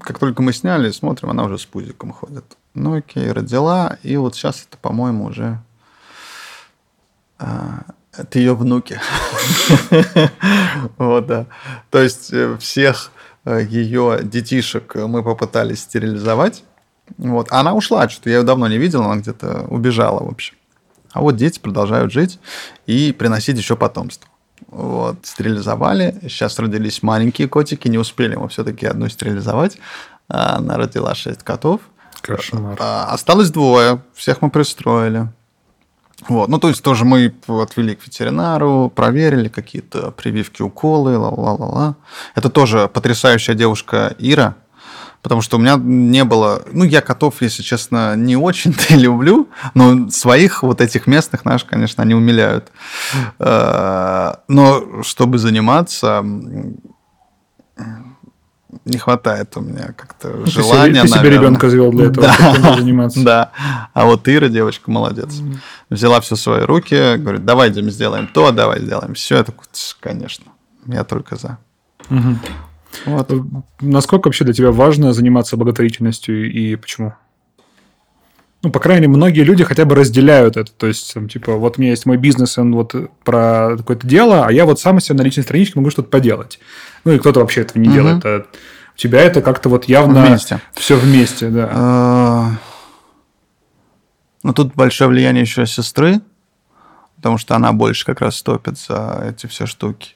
Как 0.00 0.18
только 0.18 0.42
мы 0.42 0.54
сняли, 0.54 0.90
смотрим, 0.90 1.30
она 1.30 1.44
уже 1.44 1.58
с 1.58 1.66
пузиком 1.66 2.12
ходит. 2.12 2.44
Ну, 2.72 2.96
окей, 2.96 3.30
родила. 3.30 3.98
И 4.02 4.16
вот 4.16 4.34
сейчас 4.34 4.66
это, 4.66 4.78
по-моему, 4.78 5.26
уже 5.26 5.60
это 8.16 8.38
ее 8.38 8.54
внуки. 8.54 9.00
Вот, 10.98 11.26
да. 11.26 11.46
То 11.90 12.00
есть 12.02 12.32
э, 12.32 12.56
всех 12.58 13.10
э, 13.44 13.64
ее 13.68 14.20
детишек 14.22 14.94
мы 14.94 15.22
попытались 15.22 15.80
стерилизовать. 15.80 16.64
Вот. 17.18 17.48
Она 17.50 17.74
ушла, 17.74 18.08
что-то 18.08 18.30
я 18.30 18.38
ее 18.38 18.42
давно 18.42 18.66
не 18.68 18.78
видел, 18.78 19.02
она 19.02 19.16
где-то 19.16 19.66
убежала, 19.68 20.24
в 20.24 20.28
общем. 20.28 20.54
А 21.12 21.20
вот 21.20 21.36
дети 21.36 21.60
продолжают 21.60 22.12
жить 22.12 22.40
и 22.86 23.12
приносить 23.12 23.56
еще 23.56 23.76
потомство. 23.76 24.28
Вот, 24.68 25.18
стерилизовали. 25.22 26.18
Сейчас 26.22 26.58
родились 26.58 27.02
маленькие 27.02 27.48
котики, 27.48 27.88
не 27.88 27.98
успели 27.98 28.34
мы 28.34 28.48
все-таки 28.48 28.86
одну 28.86 29.08
стерилизовать. 29.08 29.78
Она 30.28 30.76
родила 30.76 31.14
шесть 31.14 31.42
котов. 31.42 31.80
Кошмар. 32.20 32.76
А, 32.80 33.06
осталось 33.12 33.50
двое. 33.50 34.02
Всех 34.14 34.42
мы 34.42 34.50
пристроили. 34.50 35.28
Вот. 36.28 36.48
Ну, 36.48 36.58
то 36.58 36.68
есть 36.68 36.82
тоже 36.82 37.04
мы 37.04 37.34
отвели 37.48 37.94
к 37.94 38.06
ветеринару, 38.06 38.90
проверили 38.94 39.48
какие-то 39.48 40.10
прививки, 40.10 40.62
уколы, 40.62 41.18
ла-ла-ла-ла. 41.18 41.96
Это 42.34 42.48
тоже 42.48 42.88
потрясающая 42.88 43.54
девушка 43.54 44.14
Ира, 44.18 44.56
потому 45.22 45.42
что 45.42 45.56
у 45.56 45.60
меня 45.60 45.76
не 45.76 46.24
было... 46.24 46.62
Ну, 46.72 46.84
я 46.84 47.00
котов, 47.00 47.40
если 47.40 47.62
честно, 47.62 48.16
не 48.16 48.36
очень-то 48.36 48.94
люблю, 48.94 49.48
но 49.74 50.08
своих 50.10 50.62
вот 50.62 50.80
этих 50.80 51.06
местных 51.06 51.44
наших, 51.44 51.68
конечно, 51.68 52.02
они 52.02 52.14
умиляют. 52.14 52.72
Э, 53.38 54.34
но 54.48 55.02
чтобы 55.02 55.38
заниматься, 55.38 56.24
не 58.84 58.98
хватает 58.98 59.56
у 59.56 59.60
меня 59.60 59.92
как-то 59.96 60.46
желания. 60.46 61.02
Ты, 61.02 61.08
ты 61.08 61.18
себе 61.18 61.30
ребенка 61.30 61.70
завел 61.70 61.90
для 61.92 62.06
этого, 62.06 62.26
да, 62.26 62.76
заниматься. 62.76 63.20
Да. 63.24 63.52
А 63.92 64.04
вот 64.04 64.28
Ира, 64.28 64.48
девочка, 64.48 64.90
молодец. 64.90 65.34
Взяла 65.90 66.20
все 66.20 66.36
в 66.36 66.40
свои 66.40 66.62
руки, 66.62 67.16
говорит, 67.16 67.44
давай 67.44 67.70
идем 67.70 67.90
сделаем 67.90 68.26
то, 68.26 68.50
давай 68.52 68.80
сделаем 68.80 69.14
все. 69.14 69.38
Я 69.38 69.44
такой, 69.44 69.66
конечно, 70.00 70.46
я 70.86 71.04
только 71.04 71.36
за. 71.36 71.58
Угу. 72.10 72.38
Вот. 73.06 73.32
Насколько 73.80 74.28
вообще 74.28 74.44
для 74.44 74.54
тебя 74.54 74.70
важно 74.70 75.12
заниматься 75.12 75.56
благотворительностью 75.56 76.50
и 76.50 76.76
почему? 76.76 77.14
Ну, 78.64 78.70
по 78.70 78.80
крайней 78.80 79.06
мере, 79.06 79.16
многие 79.16 79.42
люди 79.42 79.62
хотя 79.62 79.84
бы 79.84 79.94
разделяют 79.94 80.56
это. 80.56 80.72
То 80.72 80.86
есть, 80.86 81.12
там, 81.14 81.28
типа, 81.28 81.56
вот 81.56 81.78
у 81.78 81.80
меня 81.80 81.90
есть 81.90 82.06
мой 82.06 82.16
бизнес, 82.16 82.58
он 82.58 82.74
вот 82.74 82.94
про 83.22 83.76
какое-то 83.76 84.06
дело, 84.06 84.46
а 84.46 84.52
я 84.52 84.64
вот 84.64 84.80
сам 84.80 84.98
себе 85.00 85.18
на 85.18 85.22
личной 85.22 85.42
страничке 85.42 85.78
могу 85.78 85.90
что-то 85.90 86.08
поделать. 86.08 86.58
Ну, 87.04 87.12
и 87.12 87.18
кто-то 87.18 87.40
вообще 87.40 87.60
этого 87.60 87.80
не 87.80 87.88
угу. 87.88 87.94
делает. 87.94 88.24
А 88.24 88.46
у 88.94 88.96
тебя 88.96 89.20
это 89.20 89.42
как-то 89.42 89.68
вот 89.68 89.84
явно 89.84 90.24
вместе. 90.24 90.60
все 90.74 90.96
вместе, 90.96 91.48
да. 91.50 91.70
А, 91.72 92.50
ну, 94.42 94.52
тут 94.52 94.74
большое 94.74 95.10
влияние 95.10 95.42
еще 95.42 95.66
сестры, 95.66 96.20
потому 97.16 97.38
что 97.38 97.54
она 97.54 97.72
больше 97.72 98.06
как 98.06 98.20
раз 98.20 98.42
топит 98.42 98.78
за 98.78 99.26
эти 99.28 99.46
все 99.46 99.66
штуки. 99.66 100.14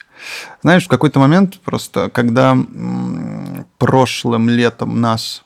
Знаешь, 0.63 0.85
в 0.85 0.89
какой-то 0.89 1.21
момент 1.21 1.61
просто, 1.61 2.11
когда 2.11 2.57
прошлым 3.79 4.49
летом 4.49 5.01
нас 5.01 5.45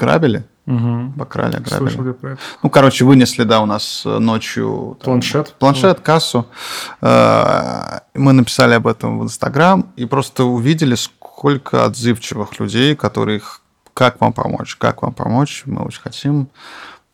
ограбили, 0.00 0.44
Угу. 0.66 1.14
Покрали, 1.18 1.56
ограбили. 1.56 1.90
Слышал 1.90 2.14
про 2.14 2.32
это. 2.32 2.40
Ну, 2.62 2.70
короче, 2.70 3.04
вынесли, 3.04 3.42
да, 3.42 3.60
у 3.60 3.66
нас 3.66 4.02
э, 4.04 4.18
ночью... 4.18 4.96
Там, 5.00 5.14
планшет? 5.14 5.54
Планшет, 5.58 5.96
вот. 5.96 6.00
кассу. 6.00 6.46
Э, 7.00 8.00
мы 8.14 8.32
написали 8.32 8.74
об 8.74 8.86
этом 8.86 9.18
в 9.18 9.24
Инстаграм 9.24 9.90
и 9.96 10.04
просто 10.04 10.44
увидели, 10.44 10.94
сколько 10.94 11.86
отзывчивых 11.86 12.60
людей, 12.60 12.94
которых 12.94 13.62
как 13.94 14.20
вам 14.20 14.32
помочь, 14.32 14.76
как 14.76 15.02
вам 15.02 15.12
помочь, 15.12 15.64
мы 15.66 15.82
очень 15.82 16.02
хотим. 16.02 16.48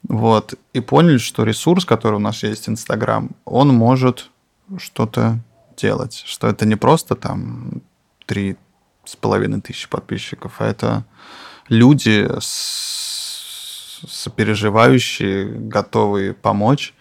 Вот. 0.06 0.54
И 0.74 0.80
поняли, 0.80 1.16
что 1.16 1.44
ресурс, 1.44 1.86
который 1.86 2.16
у 2.16 2.20
нас 2.20 2.42
есть, 2.42 2.68
Инстаграм, 2.68 3.30
он 3.46 3.68
может 3.68 4.28
что-то 4.76 5.38
делать. 5.78 6.24
Что 6.26 6.48
это 6.48 6.66
не 6.66 6.76
просто 6.76 7.14
там 7.14 7.80
три 8.26 8.56
с 9.04 9.16
половиной 9.16 9.62
тысячи 9.62 9.88
подписчиков, 9.88 10.56
а 10.58 10.66
это 10.66 11.04
люди 11.68 12.28
сопереживающие, 14.06 15.46
готовые 15.46 16.34
помочь. 16.34 16.94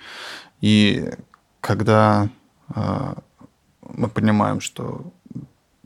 И 0.62 1.12
когда 1.62 2.30
э, 2.74 3.14
мы 3.82 4.08
понимаем, 4.08 4.62
что 4.62 5.12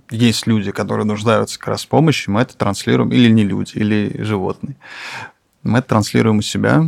есть 0.10 0.48
люди, 0.48 0.72
которые 0.72 1.06
нуждаются 1.06 1.60
как 1.60 1.70
раз 1.70 1.86
в 1.86 1.88
помощи, 1.88 2.30
мы 2.30 2.42
это 2.42 2.58
транслируем, 2.58 3.12
или 3.12 3.30
не 3.30 3.44
люди, 3.44 3.74
или 3.76 4.22
животные. 4.22 4.76
Мы 5.64 5.80
это 5.80 5.90
транслируем 5.90 6.38
у 6.38 6.42
себя, 6.42 6.84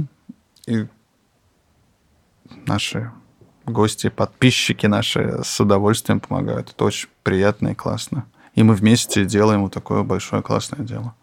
и 0.68 0.88
наши 2.66 3.12
гости, 3.66 4.10
подписчики 4.10 4.88
наши 4.88 5.42
с 5.44 5.60
удовольствием 5.60 6.20
помогают. 6.20 6.72
Это 6.72 6.86
очень 6.86 7.10
приятно 7.24 7.70
и 7.70 7.76
классно. 7.76 8.26
И 8.56 8.64
мы 8.64 8.74
вместе 8.74 9.26
делаем 9.26 9.62
вот 9.62 9.74
такое 9.74 10.04
большое 10.04 10.42
классное 10.42 10.86
дело. 10.86 11.16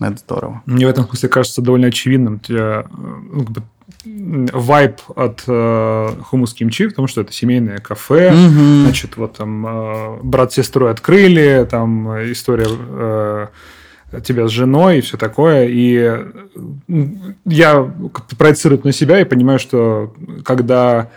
Это 0.00 0.16
здорово. 0.16 0.62
Мне 0.66 0.86
в 0.86 0.90
этом 0.90 1.06
смысле 1.06 1.28
кажется 1.28 1.62
довольно 1.62 1.88
очевидным. 1.88 2.40
тебя 2.40 2.84
ну, 2.90 3.44
как 3.44 3.50
бы, 3.50 3.62
вайб 4.04 5.00
от 5.14 5.44
э, 5.46 6.08
хумус 6.24 6.52
кимчи, 6.54 6.88
потому 6.88 7.08
что 7.08 7.22
это 7.22 7.32
семейное 7.32 7.78
кафе, 7.78 8.32
угу. 8.32 8.82
значит, 8.82 9.16
вот 9.16 9.38
там 9.38 9.66
э, 9.66 10.18
брат 10.22 10.52
с 10.52 10.56
сестрой 10.56 10.90
открыли, 10.90 11.66
там 11.70 12.10
история 12.30 12.66
э, 12.68 13.46
тебя 14.24 14.46
с 14.46 14.50
женой 14.50 14.98
и 14.98 15.00
все 15.00 15.16
такое. 15.16 15.66
И 15.68 16.24
я 17.46 17.92
как-то 18.12 18.36
проецирую 18.36 18.80
на 18.84 18.92
себя 18.92 19.20
и 19.20 19.24
понимаю, 19.24 19.58
что 19.58 20.14
когда 20.44 21.10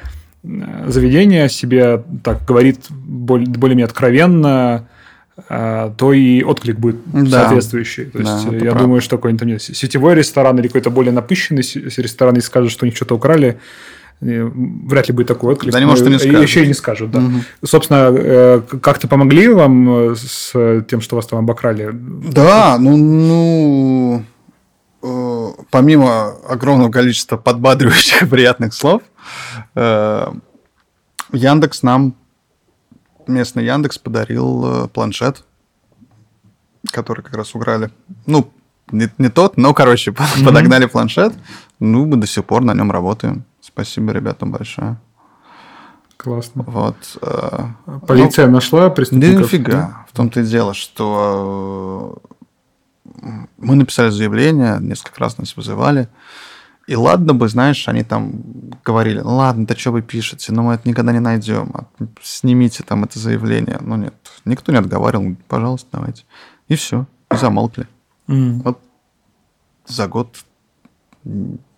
заведение 0.43 1.45
о 1.45 1.49
себе 1.49 2.03
так 2.23 2.45
говорит 2.45 2.85
более-менее 2.89 3.85
откровенно, 3.85 4.87
то 5.47 6.13
и 6.13 6.41
отклик 6.41 6.77
будет 6.79 6.97
да. 7.05 7.41
соответствующий. 7.41 8.05
То 8.05 8.19
есть 8.19 8.45
да, 8.49 8.55
я 8.55 8.59
правда. 8.59 8.79
думаю, 8.83 9.01
что 9.01 9.17
какой-нибудь 9.17 9.39
там 9.39 9.75
сетевой 9.75 10.15
ресторан 10.15 10.57
или 10.59 10.67
какой-то 10.67 10.89
более 10.89 11.13
напыщенный 11.13 11.61
ресторан, 11.61 12.35
если 12.35 12.47
скажут, 12.47 12.71
что 12.71 12.85
у 12.85 12.87
них 12.87 12.95
что-то 12.95 13.15
украли, 13.15 13.59
вряд 14.19 15.07
ли 15.07 15.13
будет 15.13 15.27
такой 15.27 15.53
отклик. 15.53 15.71
Да, 15.71 15.79
не 15.79 15.85
может, 15.85 16.07
и 16.07 16.09
не 16.09 16.17
скажут. 16.17 16.41
Еще 16.41 16.63
и 16.63 16.67
не 16.67 16.73
скажут, 16.73 17.11
да. 17.11 17.19
Угу. 17.19 17.65
Собственно, 17.65 18.09
э, 18.11 18.61
как-то 18.81 19.07
помогли 19.07 19.47
вам 19.49 20.15
с 20.15 20.53
тем, 20.89 21.01
что 21.01 21.15
вас 21.15 21.27
там 21.27 21.39
обокрали? 21.39 21.89
Да, 21.93 22.77
ну, 22.79 22.97
ну 22.97 24.23
э, 25.03 25.63
помимо 25.69 26.31
огромного 26.49 26.91
количества 26.91 27.37
подбадривающих 27.37 28.27
приятных 28.29 28.73
слов, 28.73 29.03
э, 29.75 30.27
Яндекс 31.31 31.83
нам 31.83 32.15
местный 33.27 33.65
Яндекс 33.65 33.97
подарил 33.97 34.85
э, 34.85 34.87
планшет, 34.87 35.43
который 36.91 37.23
как 37.23 37.35
раз 37.35 37.55
украли. 37.55 37.91
Ну, 38.25 38.51
не, 38.91 39.09
не 39.17 39.29
тот, 39.29 39.57
но, 39.57 39.73
короче, 39.73 40.11
mm-hmm. 40.11 40.45
подогнали 40.45 40.85
планшет. 40.85 41.33
Ну, 41.79 42.05
мы 42.05 42.17
до 42.17 42.27
сих 42.27 42.45
пор 42.45 42.63
на 42.63 42.73
нем 42.73 42.91
работаем. 42.91 43.43
Спасибо 43.61 44.11
ребятам 44.11 44.51
большое. 44.51 44.97
Классно. 46.17 46.63
Вот. 46.65 46.95
Э, 47.21 47.67
Полиция 48.07 48.47
ну, 48.47 48.53
нашла 48.53 48.89
преступников? 48.89 49.35
Да 49.35 49.41
нифига. 49.43 49.71
Да? 49.71 50.05
В 50.09 50.15
том-то 50.15 50.39
и 50.39 50.43
дело, 50.43 50.73
что 50.73 52.17
э, 53.05 53.29
мы 53.57 53.75
написали 53.75 54.09
заявление, 54.09 54.79
несколько 54.81 55.19
раз 55.19 55.37
нас 55.37 55.55
вызывали. 55.55 56.09
И 56.87 56.95
ладно 56.95 57.33
бы, 57.33 57.49
знаешь, 57.49 57.89
они 57.89 58.03
там 58.03 58.43
говорили, 58.85 59.19
ну 59.19 59.35
ладно, 59.35 59.67
да 59.67 59.75
что 59.75 59.91
вы 59.91 60.01
пишете, 60.01 60.53
но 60.53 60.63
мы 60.63 60.75
это 60.75 60.87
никогда 60.87 61.11
не 61.11 61.19
найдем, 61.19 61.71
а 61.73 61.85
снимите 62.23 62.81
там 62.83 63.03
это 63.03 63.19
заявление. 63.19 63.77
Ну 63.81 63.97
нет, 63.97 64.13
никто 64.45 64.71
не 64.71 64.77
отговаривал, 64.77 65.35
пожалуйста, 65.49 65.89
давайте. 65.91 66.23
И 66.69 66.75
все, 66.75 67.05
и 67.29 67.35
замолкли. 67.35 67.87
Mm. 68.29 68.61
Вот 68.63 68.79
за 69.85 70.07
год 70.07 70.37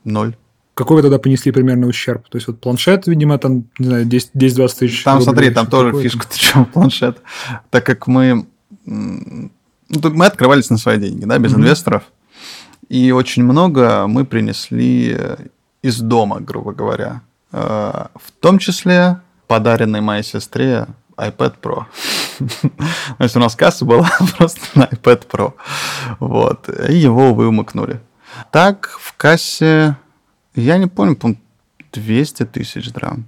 ноль. 0.04 0.36
Какой 0.76 0.98
вы 0.98 1.02
тогда 1.02 1.18
понесли 1.18 1.52
примерно 1.52 1.88
ущерб? 1.88 2.30
То 2.30 2.38
есть 2.38 2.48
вот 2.48 2.62
планшет, 2.62 3.08
видимо, 3.08 3.38
там, 3.40 3.66
не 3.80 3.88
знаю, 3.88 4.08
10-20 4.08 4.80
тысяч 4.80 5.04
Там, 5.04 5.18
рублей, 5.18 5.26
смотри, 5.26 5.50
там 5.50 5.68
тоже 5.68 6.02
фишка, 6.02 6.28
ты 6.28 6.38
чем 6.38 6.66
планшет. 6.66 7.22
Так 7.70 7.86
как 7.86 8.08
мы... 8.08 8.46
Ну, 8.86 9.50
мы 9.90 10.26
открывались 10.28 10.70
на 10.70 10.78
свои 10.78 11.00
деньги, 11.00 11.26
да, 11.26 11.38
без 11.40 11.52
mm-hmm. 11.52 11.58
инвесторов. 11.58 12.04
И 12.90 13.12
очень 13.12 13.44
много 13.44 14.08
мы 14.08 14.26
принесли 14.26 15.18
из 15.82 16.00
дома, 16.00 16.40
грубо 16.40 16.74
говоря. 16.74 17.22
Э, 17.52 18.08
в 18.16 18.32
том 18.40 18.58
числе 18.58 19.22
подаренный 19.48 20.02
моей 20.02 20.24
сестре 20.24 20.88
iPad 21.18 21.56
Pro. 21.62 21.86
То 23.18 23.24
есть 23.24 23.36
у 23.36 23.40
нас 23.40 23.56
касса 23.56 23.86
была 23.86 24.10
просто 24.38 24.62
на 24.76 24.84
iPad 24.84 25.28
Pro. 25.28 25.54
Вот. 26.20 26.70
И 26.90 26.96
его 26.96 27.34
вымыкнули. 27.34 28.02
Так, 28.52 28.98
в 29.00 29.16
кассе, 29.18 29.98
я 30.56 30.78
не 30.78 30.88
помню, 30.88 31.16
по 31.16 31.36
200 31.94 32.46
тысяч 32.46 32.92
драм. 32.92 33.26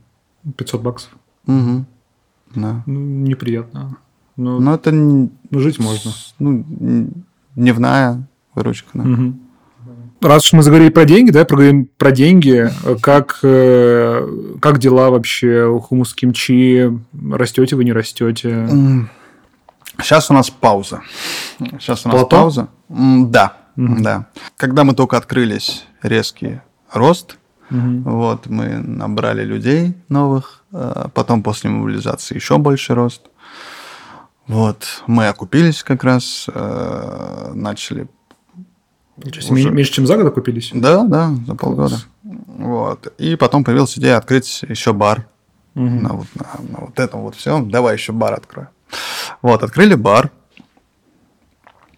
500 0.57 0.81
баксов? 0.81 1.11
Угу. 1.47 1.85
Да. 2.55 2.83
Ну, 2.85 2.99
неприятно. 2.99 3.97
Но, 4.37 4.59
Но 4.59 4.75
это... 4.75 4.91
Ну, 4.91 5.31
жить 5.51 5.79
можно. 5.79 6.11
Ну, 6.39 6.65
дневная 7.55 8.27
выручка. 8.55 8.89
Да. 8.93 9.03
Угу 9.03 9.33
раз 10.21 10.45
уж 10.45 10.53
мы 10.53 10.63
заговорили 10.63 10.89
про 10.89 11.05
деньги, 11.05 11.31
да, 11.31 11.45
проговорим 11.45 11.89
про 11.97 12.11
деньги. 12.11 12.69
Как, 13.01 13.39
э, 13.43 14.27
как 14.61 14.79
дела 14.79 15.09
вообще 15.09 15.65
у 15.65 15.79
хумус 15.79 16.13
кимчи? 16.13 16.91
Растете 17.31 17.75
вы, 17.75 17.83
не 17.83 17.93
растете? 17.93 18.67
Сейчас 19.99 20.31
у 20.31 20.33
нас 20.33 20.49
пауза. 20.49 21.01
Сейчас 21.59 22.05
у 22.05 22.09
нас 22.09 22.17
Плато? 22.17 22.29
пауза. 22.29 22.67
Да, 22.89 23.57
угу. 23.77 23.95
да. 23.99 24.27
Когда 24.57 24.83
мы 24.83 24.93
только 24.93 25.17
открылись, 25.17 25.85
резкий 26.01 26.61
рост. 26.91 27.37
Угу. 27.69 28.01
Вот, 28.05 28.47
мы 28.47 28.77
набрали 28.79 29.43
людей 29.43 29.93
новых. 30.09 30.63
Э, 30.73 31.07
потом 31.13 31.43
после 31.43 31.69
мобилизации 31.69 32.35
еще 32.35 32.57
больше 32.57 32.95
рост. 32.95 33.23
Вот, 34.47 35.03
мы 35.07 35.27
окупились 35.27 35.83
как 35.83 36.03
раз, 36.03 36.47
э, 36.53 37.51
начали 37.53 38.07
Ничего 39.17 39.53
уже... 39.53 39.69
Меньше, 39.71 39.93
чем 39.93 40.07
за 40.07 40.17
год 40.17 40.27
окупились? 40.27 40.71
Да, 40.73 41.03
да, 41.03 41.31
за 41.45 41.55
полгода. 41.55 41.97
Вот. 42.23 43.13
И 43.17 43.35
потом 43.35 43.63
появилась 43.63 43.97
идея 43.97 44.17
открыть 44.17 44.63
еще 44.67 44.93
бар. 44.93 45.27
Угу. 45.75 45.85
На, 45.85 46.13
вот, 46.13 46.27
на, 46.35 46.47
на 46.69 46.85
вот 46.85 46.99
этом 46.99 47.21
вот 47.21 47.35
все. 47.35 47.61
Давай 47.61 47.95
еще 47.95 48.13
бар 48.13 48.33
открою. 48.33 48.69
Вот, 49.41 49.63
открыли 49.63 49.95
бар. 49.95 50.31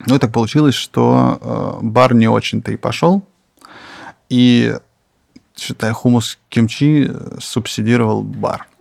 Ну 0.05 0.15
и 0.15 0.19
так 0.19 0.31
получилось, 0.31 0.75
что 0.75 1.79
э, 1.81 1.85
бар 1.85 2.13
не 2.13 2.27
очень-то 2.27 2.71
и 2.71 2.77
пошел. 2.77 3.23
И, 4.29 4.75
считай, 5.55 5.91
хумус 5.91 6.37
кимчи 6.49 7.09
субсидировал 7.39 8.21
бар. 8.21 8.67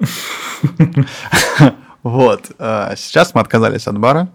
Вот. 2.02 2.50
Э, 2.58 2.94
сейчас 2.96 3.34
мы 3.34 3.40
отказались 3.40 3.86
от 3.86 3.98
бара. 3.98 4.28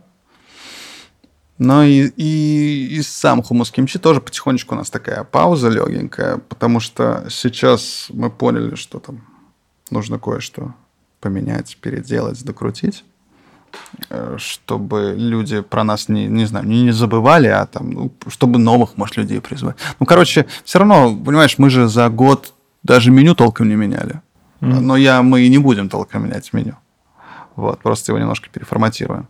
Но 1.57 1.83
и, 1.83 2.07
и, 2.07 2.97
и 2.97 3.01
сам 3.01 3.41
хумус 3.41 3.71
кимчи 3.71 3.97
тоже 3.97 4.21
потихонечку 4.21 4.75
у 4.75 4.77
нас 4.77 4.89
такая 4.89 5.23
пауза 5.23 5.69
легенькая, 5.69 6.37
потому 6.37 6.79
что 6.79 7.25
сейчас 7.29 8.07
мы 8.09 8.29
поняли, 8.29 8.75
что 8.75 8.99
там 8.99 9.25
нужно 9.89 10.19
кое-что 10.19 10.75
поменять, 11.19 11.77
переделать, 11.81 12.43
докрутить. 12.43 13.03
э, 14.09 14.35
чтобы 14.37 15.15
люди 15.17 15.61
про 15.61 15.83
нас 15.83 16.09
не, 16.09 16.27
не 16.27 16.45
знаю, 16.45 16.67
не, 16.67 16.83
не 16.83 16.91
забывали, 16.91 17.47
а 17.47 17.65
там, 17.65 17.91
ну, 17.91 18.13
чтобы 18.27 18.59
новых, 18.59 18.97
может, 18.97 19.17
людей 19.17 19.41
призвать. 19.41 19.75
Ну, 19.99 20.05
короче, 20.05 20.45
все 20.63 20.79
равно, 20.79 21.15
понимаешь, 21.15 21.57
мы 21.57 21.69
же 21.69 21.87
за 21.87 22.09
год 22.09 22.53
даже 22.83 23.11
меню 23.11 23.35
толком 23.35 23.69
не 23.69 23.75
меняли. 23.75 24.21
Mm-hmm. 24.61 24.79
Но 24.79 24.97
я, 24.97 25.21
мы 25.21 25.41
и 25.41 25.49
не 25.49 25.57
будем 25.57 25.89
толком 25.89 26.25
менять 26.25 26.53
меню. 26.53 26.75
Вот, 27.55 27.79
просто 27.79 28.11
его 28.11 28.19
немножко 28.19 28.49
переформатируем. 28.49 29.27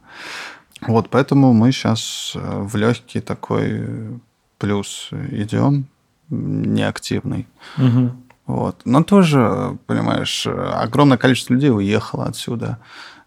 Вот, 0.82 1.10
поэтому 1.10 1.54
мы 1.54 1.72
сейчас 1.72 2.34
э, 2.36 2.40
в 2.64 2.76
легкий 2.76 3.20
такой 3.20 4.20
плюс 4.58 5.10
идем, 5.12 5.88
неактивный. 6.30 7.48
Угу. 7.78 8.12
Вот. 8.48 8.82
Но 8.86 9.04
тоже, 9.04 9.78
понимаешь, 9.88 10.48
огромное 10.48 11.18
количество 11.18 11.54
людей 11.54 11.72
уехало 11.72 12.26
отсюда. 12.26 12.80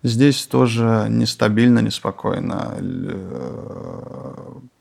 Здесь 0.03 0.47
тоже 0.47 1.07
нестабильно, 1.11 1.81
неспокойно. 1.81 2.75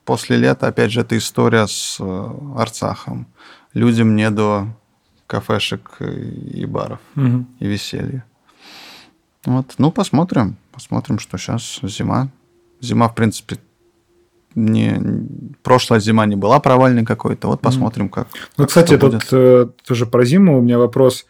После 0.05 0.37
лета, 0.37 0.67
опять 0.67 0.91
же, 0.91 1.01
эта 1.01 1.17
история 1.17 1.67
с 1.67 1.97
э, 1.99 2.29
Арцахом. 2.57 3.27
Людям 3.73 4.15
не 4.15 4.29
до 4.31 4.67
кафешек 5.27 6.01
и 6.01 6.65
баров, 6.65 6.99
угу. 7.15 7.45
и 7.59 7.67
веселья. 7.67 8.25
Вот. 9.45 9.75
Ну, 9.77 9.91
посмотрим. 9.91 10.57
Посмотрим, 10.71 11.19
что 11.19 11.37
сейчас 11.37 11.79
зима. 11.83 12.29
Зима, 12.81 13.09
в 13.09 13.15
принципе, 13.15 13.57
не, 14.55 14.99
прошлая 15.63 15.99
зима 15.99 16.25
не 16.25 16.35
была 16.35 16.59
провальной 16.59 17.05
какой-то. 17.05 17.47
Вот 17.47 17.61
посмотрим, 17.61 18.09
как. 18.09 18.27
Ну, 18.57 18.63
как 18.63 18.67
кстати, 18.67 18.97
тут 18.97 19.25
э, 19.31 19.67
тоже 19.85 20.05
про 20.05 20.25
зиму 20.25 20.57
у 20.57 20.61
меня 20.61 20.77
вопрос. 20.77 21.25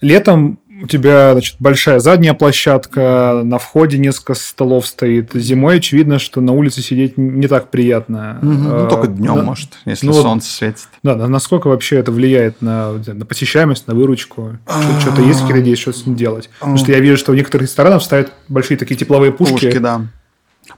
Летом 0.00 0.58
у 0.82 0.86
тебя, 0.86 1.32
значит, 1.32 1.56
большая 1.60 2.00
задняя 2.00 2.34
площадка, 2.34 3.42
на 3.44 3.58
входе 3.58 3.98
несколько 3.98 4.34
столов 4.34 4.86
стоит. 4.86 5.30
Зимой 5.32 5.76
очевидно, 5.76 6.18
что 6.18 6.40
на 6.40 6.52
улице 6.52 6.82
сидеть 6.82 7.16
не 7.16 7.46
так 7.46 7.70
приятно. 7.70 8.38
Угу, 8.42 8.50
ну, 8.50 8.88
только 8.88 9.06
днем, 9.06 9.36
да, 9.36 9.42
может, 9.42 9.70
если 9.84 10.06
ну, 10.06 10.12
солнце 10.12 10.50
светит. 10.50 10.88
Да, 11.02 11.14
да, 11.14 11.28
насколько 11.28 11.68
вообще 11.68 11.96
это 11.96 12.10
влияет 12.10 12.60
на, 12.62 12.94
на 13.06 13.24
посещаемость, 13.24 13.86
на 13.86 13.94
выручку? 13.94 14.58
Что-то 15.00 15.22
есть 15.22 15.40
какие-то 15.40 15.62
идеи, 15.62 15.74
что 15.74 15.92
с 15.92 16.04
ним 16.04 16.16
делать? 16.16 16.50
Потому 16.58 16.78
что 16.78 16.90
я 16.90 16.98
вижу, 16.98 17.16
что 17.16 17.32
в 17.32 17.36
некоторых 17.36 17.68
ресторанах 17.68 18.02
ставят 18.02 18.32
большие 18.48 18.76
такие 18.76 18.96
тепловые 18.96 19.32
пушки. 19.32 19.52
Пушки, 19.52 19.78
да. 19.78 20.06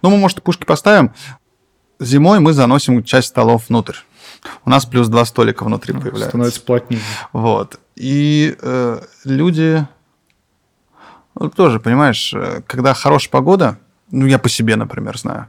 Ну, 0.02 0.10
мы, 0.10 0.16
может, 0.16 0.42
пушки 0.42 0.64
поставим. 0.64 1.12
Зимой 2.00 2.40
мы 2.40 2.52
заносим 2.52 3.02
часть 3.04 3.28
столов 3.28 3.68
внутрь. 3.68 3.96
У 4.64 4.70
нас 4.70 4.84
плюс 4.84 5.08
два 5.08 5.24
столика 5.24 5.64
внутри 5.64 5.92
появляются. 5.92 6.28
Становится 6.28 6.60
плотнее. 6.60 7.00
Вот. 7.32 7.78
И 7.96 8.56
э, 8.60 9.00
люди 9.24 9.86
ну, 11.34 11.50
тоже, 11.50 11.80
понимаешь, 11.80 12.32
э, 12.34 12.62
когда 12.66 12.94
хорошая 12.94 13.30
погода, 13.30 13.78
ну, 14.10 14.26
я 14.26 14.38
по 14.38 14.48
себе, 14.48 14.76
например, 14.76 15.18
знаю, 15.18 15.46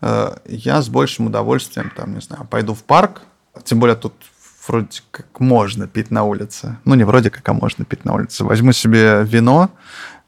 э, 0.00 0.36
я 0.46 0.80
с 0.80 0.88
большим 0.88 1.26
удовольствием, 1.26 1.90
там, 1.94 2.14
не 2.14 2.20
знаю, 2.20 2.46
пойду 2.48 2.74
в 2.74 2.84
парк, 2.84 3.22
тем 3.64 3.80
более 3.80 3.96
тут 3.96 4.14
вроде 4.66 5.02
как 5.10 5.40
можно 5.40 5.86
пить 5.86 6.10
на 6.10 6.24
улице. 6.24 6.78
Ну, 6.84 6.94
не 6.94 7.04
вроде 7.04 7.30
как, 7.30 7.48
а 7.48 7.52
можно 7.52 7.84
пить 7.84 8.04
на 8.04 8.14
улице. 8.14 8.44
Возьму 8.44 8.72
себе 8.72 9.22
вино, 9.24 9.70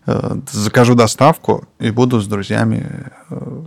закажу 0.07 0.95
доставку 0.95 1.67
и 1.79 1.91
буду 1.91 2.21
с 2.21 2.27
друзьями 2.27 3.11
э, 3.31 3.63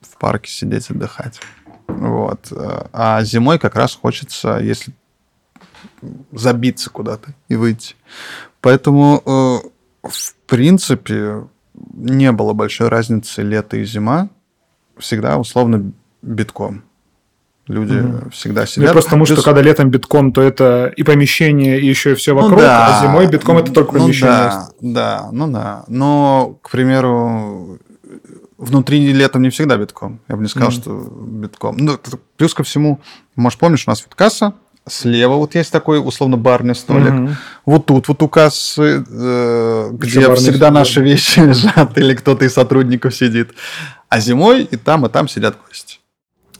в 0.00 0.16
парке 0.18 0.50
сидеть, 0.50 0.90
отдыхать. 0.90 1.40
Вот. 1.88 2.52
А 2.92 3.22
зимой 3.24 3.58
как 3.58 3.74
раз 3.74 3.94
хочется, 3.94 4.58
если 4.58 4.94
забиться 6.32 6.90
куда-то 6.90 7.34
и 7.48 7.56
выйти. 7.56 7.94
Поэтому, 8.60 9.22
э, 9.24 10.08
в 10.08 10.34
принципе, 10.46 11.46
не 11.74 12.32
было 12.32 12.52
большой 12.52 12.88
разницы 12.88 13.42
лето 13.42 13.76
и 13.76 13.84
зима. 13.84 14.28
Всегда 14.98 15.38
условно 15.38 15.92
битком. 16.22 16.84
Люди 17.70 17.98
угу. 17.98 18.30
всегда 18.32 18.66
сидят. 18.66 18.88
Ну, 18.88 18.92
просто 18.92 19.10
потому, 19.10 19.26
Плюс... 19.26 19.38
что 19.38 19.44
когда 19.44 19.62
летом 19.62 19.90
битком, 19.90 20.32
то 20.32 20.42
это 20.42 20.92
и 20.96 21.04
помещение, 21.04 21.80
и 21.80 21.86
еще 21.86 22.12
и 22.12 22.14
все 22.16 22.34
ну 22.34 22.40
вокруг, 22.40 22.58
ну, 22.58 22.64
да. 22.66 22.98
а 22.98 23.02
зимой 23.02 23.28
битком 23.28 23.58
это 23.58 23.72
только 23.72 23.94
ну, 23.94 24.00
помещение. 24.00 24.34
Да, 24.34 24.70
да, 24.80 25.28
ну 25.30 25.46
да. 25.46 25.84
Но, 25.86 26.58
к 26.62 26.70
примеру, 26.70 27.78
внутри 28.58 29.12
летом 29.12 29.42
не 29.42 29.50
всегда 29.50 29.76
битком. 29.76 30.18
Я 30.26 30.34
бы 30.34 30.42
не 30.42 30.48
сказал, 30.48 30.70
mm 30.70 30.72
что 30.72 31.12
битком. 31.30 31.76
Ну, 31.76 31.96
плюс 32.36 32.54
ко 32.54 32.64
всему, 32.64 33.00
может, 33.36 33.60
помнишь, 33.60 33.84
у 33.86 33.90
нас 33.90 34.02
вот 34.04 34.16
касса, 34.16 34.54
слева 34.88 35.36
вот 35.36 35.54
есть 35.54 35.70
такой 35.70 36.04
условно 36.04 36.36
барный 36.36 36.74
столик. 36.74 37.12
mm 37.12 37.30
Вот 37.66 37.86
тут 37.86 38.08
вот 38.08 38.20
у 38.20 38.28
кассы, 38.28 39.04
э, 39.08 39.90
где 39.92 40.34
всегда 40.34 40.66
столик. 40.66 40.74
наши 40.74 41.00
вещи 41.02 41.38
лежат, 41.46 41.96
или 41.96 42.14
кто-то 42.14 42.44
из 42.44 42.52
сотрудников 42.52 43.14
сидит. 43.14 43.50
А 44.08 44.18
зимой 44.18 44.64
и 44.64 44.76
там, 44.76 45.06
и 45.06 45.08
там 45.08 45.28
сидят 45.28 45.56
гости. 45.68 45.99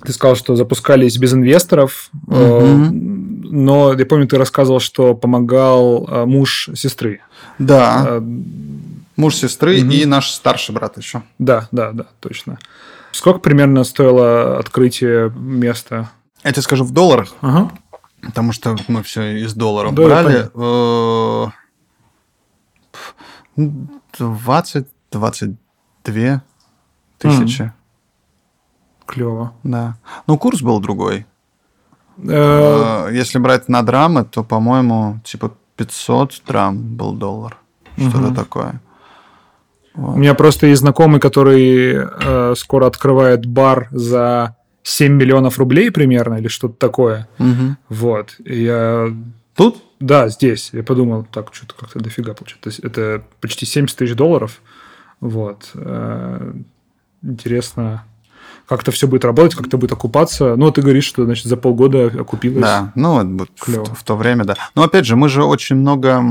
Ты 0.04 0.12
сказал, 0.12 0.36
что 0.36 0.56
запускались 0.56 1.18
без 1.18 1.34
инвесторов, 1.34 2.10
mm 2.26 3.28
но 3.52 3.92
я 3.92 4.06
помню, 4.06 4.28
ты 4.28 4.38
рассказывал, 4.38 4.78
что 4.78 5.14
помогал 5.14 6.06
э, 6.08 6.24
муж 6.24 6.70
сестры. 6.74 7.20
Да. 7.58 8.06
Э, 8.06 8.22
Муж 9.16 9.34
сестры 9.34 9.82
угу. 9.82 9.90
и 9.90 10.06
наш 10.06 10.30
старший 10.30 10.74
брат 10.74 10.96
еще. 10.96 11.22
Да, 11.38 11.68
да, 11.72 11.92
да, 11.92 12.06
точно. 12.20 12.58
Сколько 13.12 13.40
примерно 13.40 13.84
стоило 13.84 14.58
открытие 14.58 15.30
места? 15.30 16.10
Я 16.42 16.52
тебе 16.52 16.62
скажу 16.62 16.84
в 16.84 16.92
долларах. 16.92 17.34
Ага. 17.42 17.70
Потому 18.22 18.52
что 18.52 18.76
мы 18.88 19.02
все 19.02 19.36
из 19.44 19.52
долларов 19.52 19.94
да, 19.94 20.04
брали. 20.04 20.50
20-22 24.16 25.56
э, 26.06 26.40
тысячи. 27.18 27.72
Клево. 29.10 29.52
Да. 29.64 29.96
Ну, 30.28 30.38
курс 30.38 30.62
был 30.62 30.80
другой. 30.80 31.26
Э, 32.18 33.08
э, 33.08 33.14
если 33.14 33.38
брать 33.38 33.68
на 33.68 33.82
драмы, 33.82 34.24
то, 34.24 34.44
по-моему, 34.44 35.20
типа 35.24 35.52
500 35.76 36.42
драм 36.46 36.78
был 36.96 37.12
доллар. 37.14 37.56
Что-то 37.96 38.34
такое. 38.34 38.80
Вот. 39.94 40.14
У 40.14 40.18
меня 40.18 40.34
просто 40.34 40.68
есть 40.68 40.80
знакомый, 40.80 41.20
который 41.20 41.96
э, 41.96 42.54
скоро 42.56 42.86
открывает 42.86 43.46
бар 43.46 43.88
за 43.90 44.56
7 44.84 45.12
миллионов 45.12 45.58
рублей 45.58 45.90
примерно, 45.90 46.36
или 46.36 46.46
что-то 46.46 46.74
такое. 46.74 47.28
Угу. 47.38 47.76
Вот. 47.88 48.36
И 48.44 48.62
я... 48.62 49.08
Тут? 49.56 49.82
Да, 49.98 50.28
здесь. 50.28 50.70
Я 50.72 50.84
подумал, 50.84 51.26
так, 51.30 51.52
что-то 51.52 51.74
как-то 51.74 51.98
дофига 51.98 52.34
получается. 52.34 52.80
Это 52.86 53.24
почти 53.40 53.66
70 53.66 53.98
тысяч 53.98 54.14
долларов. 54.14 54.60
Вот. 55.20 55.70
Э, 55.74 56.54
интересно, 57.22 58.04
как 58.70 58.82
это 58.82 58.92
все 58.92 59.08
будет 59.08 59.24
работать, 59.24 59.56
как 59.56 59.66
это 59.66 59.76
будет 59.76 59.90
окупаться. 59.90 60.54
Ну, 60.54 60.70
ты 60.70 60.80
говоришь, 60.80 61.04
что, 61.04 61.24
значит, 61.24 61.46
за 61.46 61.56
полгода 61.56 62.06
окупилось. 62.06 62.62
Да, 62.62 62.92
ну, 62.94 63.46
в, 63.66 63.94
в 63.94 64.04
то 64.04 64.14
время, 64.14 64.44
да. 64.44 64.54
Но, 64.76 64.84
опять 64.84 65.06
же, 65.06 65.16
мы 65.16 65.28
же 65.28 65.42
очень 65.42 65.74
много... 65.74 66.22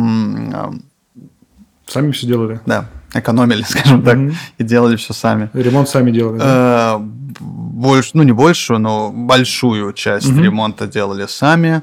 Сами 1.86 2.12
все 2.12 2.28
делали? 2.28 2.62
Да 2.66 2.88
экономили, 3.12 3.64
скажем 3.68 4.04
так, 4.04 4.18
mm-hmm. 4.18 4.36
и 4.60 4.64
делали 4.64 4.96
все 4.96 5.14
сами. 5.14 5.50
Ремонт 5.54 5.90
сами 5.90 6.12
делали? 6.12 6.38
Да? 6.38 7.00
Э, 7.00 7.04
больше, 7.40 8.12
ну 8.14 8.22
не 8.22 8.34
большую, 8.34 8.78
но 8.78 9.12
большую 9.12 9.94
часть 9.94 10.28
mm-hmm. 10.30 10.44
ремонта 10.44 10.86
делали 10.86 11.26
сами. 11.26 11.82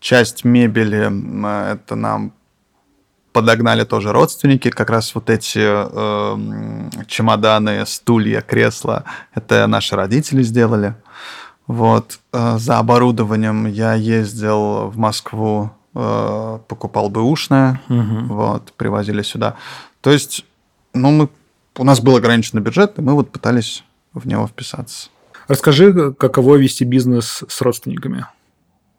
Часть 0.00 0.44
мебели 0.44 1.10
это 1.72 1.96
нам 1.96 2.34
подогнали 3.32 3.84
тоже 3.84 4.12
родственники, 4.12 4.70
как 4.70 4.90
раз 4.90 5.14
вот 5.14 5.30
эти 5.30 5.60
э, 5.62 6.90
чемоданы, 7.06 7.86
стулья, 7.86 8.40
кресла, 8.40 9.04
это 9.34 9.66
наши 9.66 9.96
родители 9.96 10.42
сделали. 10.42 10.94
Вот 11.66 12.18
э, 12.32 12.58
за 12.58 12.78
оборудованием 12.78 13.66
я 13.66 13.94
ездил 13.94 14.88
в 14.88 14.96
Москву, 14.96 15.70
э, 15.94 16.58
покупал 16.66 17.10
бэушное, 17.10 17.80
угу. 17.88 18.34
вот 18.34 18.72
привозили 18.72 19.22
сюда. 19.22 19.54
То 20.00 20.10
есть 20.10 20.44
ну, 20.94 21.10
мы, 21.10 21.28
у 21.78 21.84
нас 21.84 22.00
был 22.00 22.16
ограниченный 22.16 22.62
бюджет, 22.62 22.98
и 22.98 23.02
мы 23.02 23.14
вот 23.14 23.30
пытались 23.30 23.84
в 24.12 24.26
него 24.26 24.46
вписаться. 24.46 25.08
Расскажи, 25.46 26.12
каково 26.12 26.56
вести 26.56 26.84
бизнес 26.84 27.44
с 27.48 27.60
родственниками? 27.60 28.26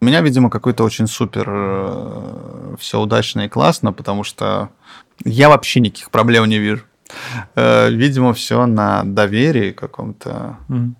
У 0.02 0.06
меня, 0.06 0.22
видимо, 0.22 0.50
какой-то 0.50 0.84
очень 0.84 1.06
супер 1.06 1.46
э, 1.48 2.76
все 2.80 3.00
удачно 3.00 3.42
и 3.42 3.50
классно, 3.50 3.94
потому 3.94 4.24
что 4.24 4.70
я 5.24 5.48
вообще 5.48 5.80
никаких 5.80 6.10
проблем 6.10 6.46
не 6.46 6.58
вижу. 6.58 6.84
Э, 7.54 7.88
видимо, 7.92 8.34
все 8.34 8.66
на 8.66 9.04
доверии 9.04 9.72
каком-то. 9.72 10.58
Mm. 10.70 10.94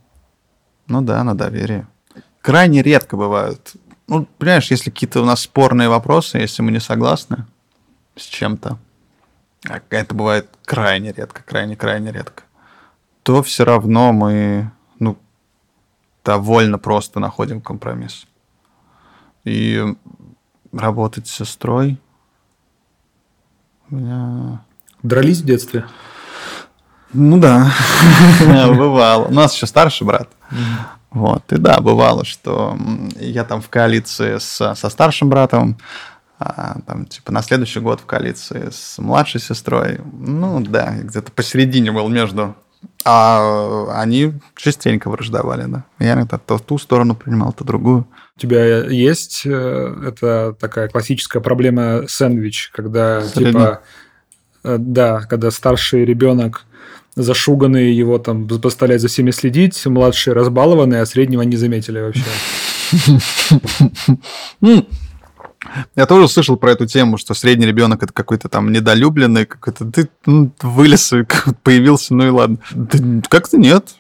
Ну 0.88 1.02
да, 1.02 1.24
на 1.24 1.36
доверии. 1.36 1.88
Крайне 2.42 2.84
редко 2.84 3.18
бывают. 3.18 3.74
Ну, 4.08 4.28
понимаешь, 4.38 4.70
если 4.70 4.92
какие-то 4.92 5.22
у 5.22 5.26
нас 5.26 5.42
спорные 5.42 5.90
вопросы, 5.90 6.38
если 6.38 6.62
мы 6.62 6.72
не 6.72 6.80
согласны 6.80 7.46
с 8.16 8.24
чем-то, 8.26 8.78
а 9.68 9.82
это 9.90 10.14
бывает 10.14 10.48
крайне 10.64 11.12
редко, 11.12 11.42
крайне-крайне 11.44 12.12
редко, 12.12 12.44
то 13.24 13.42
все 13.42 13.64
равно 13.64 14.12
мы, 14.12 14.72
ну, 15.00 15.18
довольно 16.24 16.78
просто 16.78 17.20
находим 17.20 17.62
компромисс. 17.62 18.28
И 19.44 19.84
работать 20.72 21.28
с 21.28 21.36
сестрой 21.36 22.00
у 23.92 23.96
меня... 23.96 24.62
Дрались 25.04 25.42
в 25.42 25.46
детстве? 25.46 25.86
Ну 27.14 27.40
да, 27.40 27.74
бывало. 28.70 29.26
У 29.26 29.34
нас 29.34 29.54
еще 29.54 29.66
старший 29.66 30.08
брат. 30.08 30.30
Вот, 31.10 31.52
и 31.52 31.58
да, 31.58 31.82
бывало, 31.82 32.24
что 32.24 32.78
я 33.20 33.44
там 33.44 33.62
в 33.62 33.68
коалиции 33.68 34.38
с, 34.38 34.76
со 34.76 34.90
старшим 34.90 35.30
братом, 35.30 35.78
а, 36.40 36.78
там, 36.88 37.06
типа, 37.06 37.34
на 37.34 37.42
следующий 37.42 37.82
год 37.82 38.00
в 38.00 38.06
коалиции 38.06 38.70
с 38.72 38.98
младшей 38.98 39.42
сестрой. 39.42 40.00
Ну, 40.14 40.62
да, 40.62 40.96
где-то 40.96 41.32
посередине 41.32 41.92
был 41.92 42.08
между. 42.08 42.56
А 43.04 44.02
они 44.02 44.34
частенько 44.56 45.10
враждовали, 45.10 45.66
да. 45.68 45.86
Я 46.00 46.14
иногда 46.14 46.38
то 46.38 46.60
ту 46.60 46.78
сторону 46.78 47.16
принимал, 47.16 47.52
то 47.54 47.64
другую. 47.64 48.06
У 48.38 48.40
тебя 48.40 48.86
есть 48.86 49.42
э, 49.46 49.96
это 50.08 50.56
такая 50.60 50.88
классическая 50.88 51.42
проблема 51.42 52.04
сэндвич, 52.08 52.70
когда, 52.74 53.22
Средний. 53.22 53.52
типа, 53.54 53.82
э, 54.64 54.78
да, 54.80 55.22
когда 55.22 55.52
старший 55.52 56.06
ребенок 56.06 56.66
зашуганные 57.16 57.96
его 57.96 58.20
там 58.20 58.48
заставляют 58.50 59.02
за 59.02 59.08
всеми 59.08 59.32
следить, 59.32 59.86
младшие 59.86 60.34
разбалованные, 60.34 61.02
а 61.02 61.06
среднего 61.06 61.42
не 61.42 61.58
заметили 61.58 62.00
вообще. 62.00 62.24
Я 65.96 66.06
тоже 66.06 66.28
слышал 66.28 66.58
про 66.58 66.72
эту 66.72 66.86
тему, 66.86 67.18
что 67.18 67.34
средний 67.34 67.66
ребенок 67.66 68.04
это 68.04 68.14
какой-то 68.14 68.50
там 68.50 68.72
недолюбленный, 68.72 69.46
какой-то 69.46 69.86
ты 69.86 70.10
ну, 70.26 70.52
вылез 70.62 71.14
и 71.14 71.26
появился, 71.64 72.14
ну 72.14 72.26
и 72.26 72.30
ладно. 72.30 72.58
Да, 72.72 73.00
как-то 73.30 73.58
нет. 73.58 73.96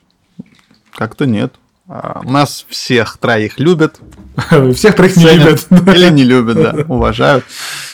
Как-то 0.93 1.25
нет. 1.25 1.55
А, 1.87 2.21
нас 2.23 2.65
всех 2.69 3.17
троих 3.17 3.59
любят. 3.59 3.99
Всех 4.75 4.95
троих 4.95 5.17
не 5.17 5.25
любят. 5.25 5.67
Или 5.71 6.09
не 6.09 6.23
любят, 6.23 6.55
да, 6.55 6.85
уважают. 6.87 7.43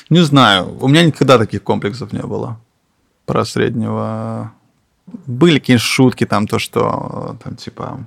Не 0.09 0.19
знаю, 0.19 0.77
у 0.79 0.87
меня 0.87 1.03
никогда 1.03 1.37
таких 1.37 1.63
комплексов 1.63 2.13
не 2.13 2.21
было 2.21 2.59
про 3.25 3.43
среднего 3.43 4.53
были 5.25 5.59
какие-то 5.59 5.83
шутки 5.83 6.25
там, 6.25 6.47
то, 6.47 6.59
что 6.59 7.37
там 7.43 7.55
типа... 7.55 8.05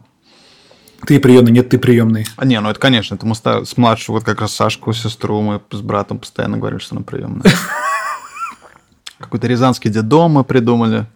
Ты 1.06 1.18
приемный, 1.18 1.52
нет, 1.52 1.68
ты 1.68 1.78
приемный. 1.78 2.26
А 2.36 2.44
не, 2.44 2.60
ну 2.60 2.68
это, 2.70 2.78
конечно, 2.78 3.14
это 3.14 3.26
мы 3.26 3.34
с 3.34 3.76
младшего, 3.76 4.16
вот 4.16 4.24
как 4.24 4.40
раз 4.40 4.52
Сашку, 4.52 4.92
сестру, 4.92 5.40
мы 5.40 5.60
с 5.70 5.80
братом 5.80 6.18
постоянно 6.18 6.58
говорили, 6.58 6.80
что 6.80 6.96
она 6.96 7.04
приемная. 7.04 7.50
Какой-то 9.18 9.46
рязанский 9.46 9.90
дедом 9.90 10.32
мы 10.32 10.44
придумали. 10.44 11.06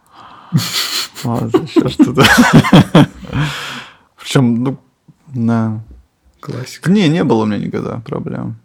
Еще 1.25 1.89
что-то. 1.89 2.25
Причем, 4.19 4.63
ну, 4.63 4.79
на... 5.35 5.83
Классика. 6.41 6.91
Не, 6.91 7.09
не 7.09 7.25
было 7.25 7.45
у 7.45 7.47
меня 7.47 7.59
никогда 7.59 8.01
проблем. 8.01 8.57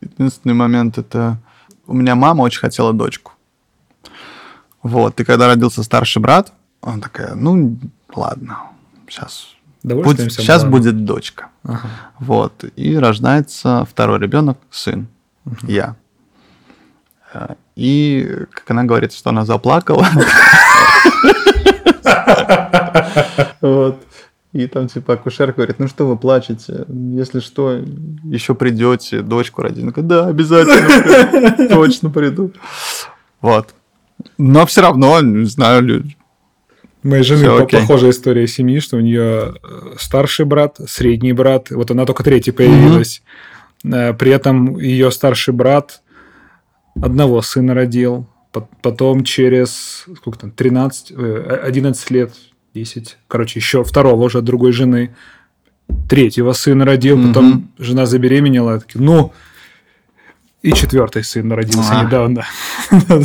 Единственный 0.00 0.54
момент 0.54 0.96
это... 0.96 1.38
У 1.86 1.92
меня 1.92 2.14
мама 2.14 2.42
очень 2.42 2.60
хотела 2.60 2.92
дочку. 2.92 3.32
Вот, 4.82 5.20
и 5.20 5.24
когда 5.24 5.48
родился 5.48 5.82
старший 5.82 6.22
брат, 6.22 6.52
он 6.80 7.00
такая, 7.00 7.34
ну, 7.34 7.78
ладно, 8.14 8.60
сейчас, 9.08 9.48
будет, 9.82 10.32
сейчас 10.32 10.64
будет 10.64 11.04
дочка. 11.04 11.48
Ага. 11.64 11.88
Вот, 12.18 12.64
и 12.76 12.96
рождается 12.96 13.86
второй 13.90 14.18
ребенок, 14.18 14.58
сын, 14.70 15.08
угу. 15.44 15.56
я. 15.66 15.96
Э, 17.32 17.54
и, 17.76 18.46
как 18.52 18.70
она 18.70 18.84
говорит, 18.84 19.12
что 19.12 19.30
она 19.30 19.44
заплакала. 19.44 20.06
Вот. 23.60 24.02
И 24.52 24.66
там 24.66 24.88
типа 24.88 25.14
акушер 25.14 25.52
говорит, 25.52 25.78
ну 25.78 25.88
что 25.88 26.06
вы 26.06 26.16
плачете, 26.16 26.86
если 26.88 27.40
что, 27.40 27.82
еще 28.24 28.54
придете, 28.54 29.20
дочку 29.20 29.62
родить. 29.62 29.92
Да, 29.94 30.26
обязательно, 30.26 31.68
точно 31.68 32.08
приду. 32.08 32.52
Вот. 33.40 33.74
Но 34.38 34.64
все 34.66 34.80
равно, 34.80 35.20
не 35.20 35.44
знаю, 35.44 36.04
Моей 37.02 37.22
жены 37.22 37.42
Все, 37.42 37.66
похожая 37.66 38.10
история 38.10 38.46
семьи, 38.48 38.80
что 38.80 38.96
у 38.96 39.00
нее 39.00 39.54
э, 39.62 39.94
старший 39.98 40.46
брат, 40.46 40.78
средний 40.88 41.32
брат, 41.32 41.70
вот 41.70 41.90
она 41.90 42.04
только 42.04 42.24
третий 42.24 42.50
появилась. 42.50 43.22
Mm-hmm. 43.84 44.14
При 44.14 44.32
этом 44.32 44.78
ее 44.78 45.12
старший 45.12 45.54
брат 45.54 46.02
одного 47.00 47.42
сына 47.42 47.74
родил, 47.74 48.26
потом 48.82 49.22
через 49.22 50.06
сколько 50.16 50.38
там, 50.38 50.50
13, 50.50 51.12
11 51.12 52.10
э, 52.10 52.14
лет, 52.14 52.32
10, 52.74 53.18
короче, 53.28 53.60
еще 53.60 53.84
второго 53.84 54.24
уже 54.24 54.38
от 54.38 54.44
другой 54.44 54.72
жены, 54.72 55.14
третьего 56.08 56.52
сына 56.52 56.84
родил, 56.84 57.16
mm-hmm. 57.18 57.28
потом 57.28 57.70
жена 57.78 58.06
забеременела, 58.06 58.80
такие, 58.80 59.00
ну, 59.00 59.32
и 60.62 60.72
четвертый 60.72 61.22
сын 61.22 61.50
родился 61.52 62.00
а. 62.00 62.04
недавно. 62.04 62.44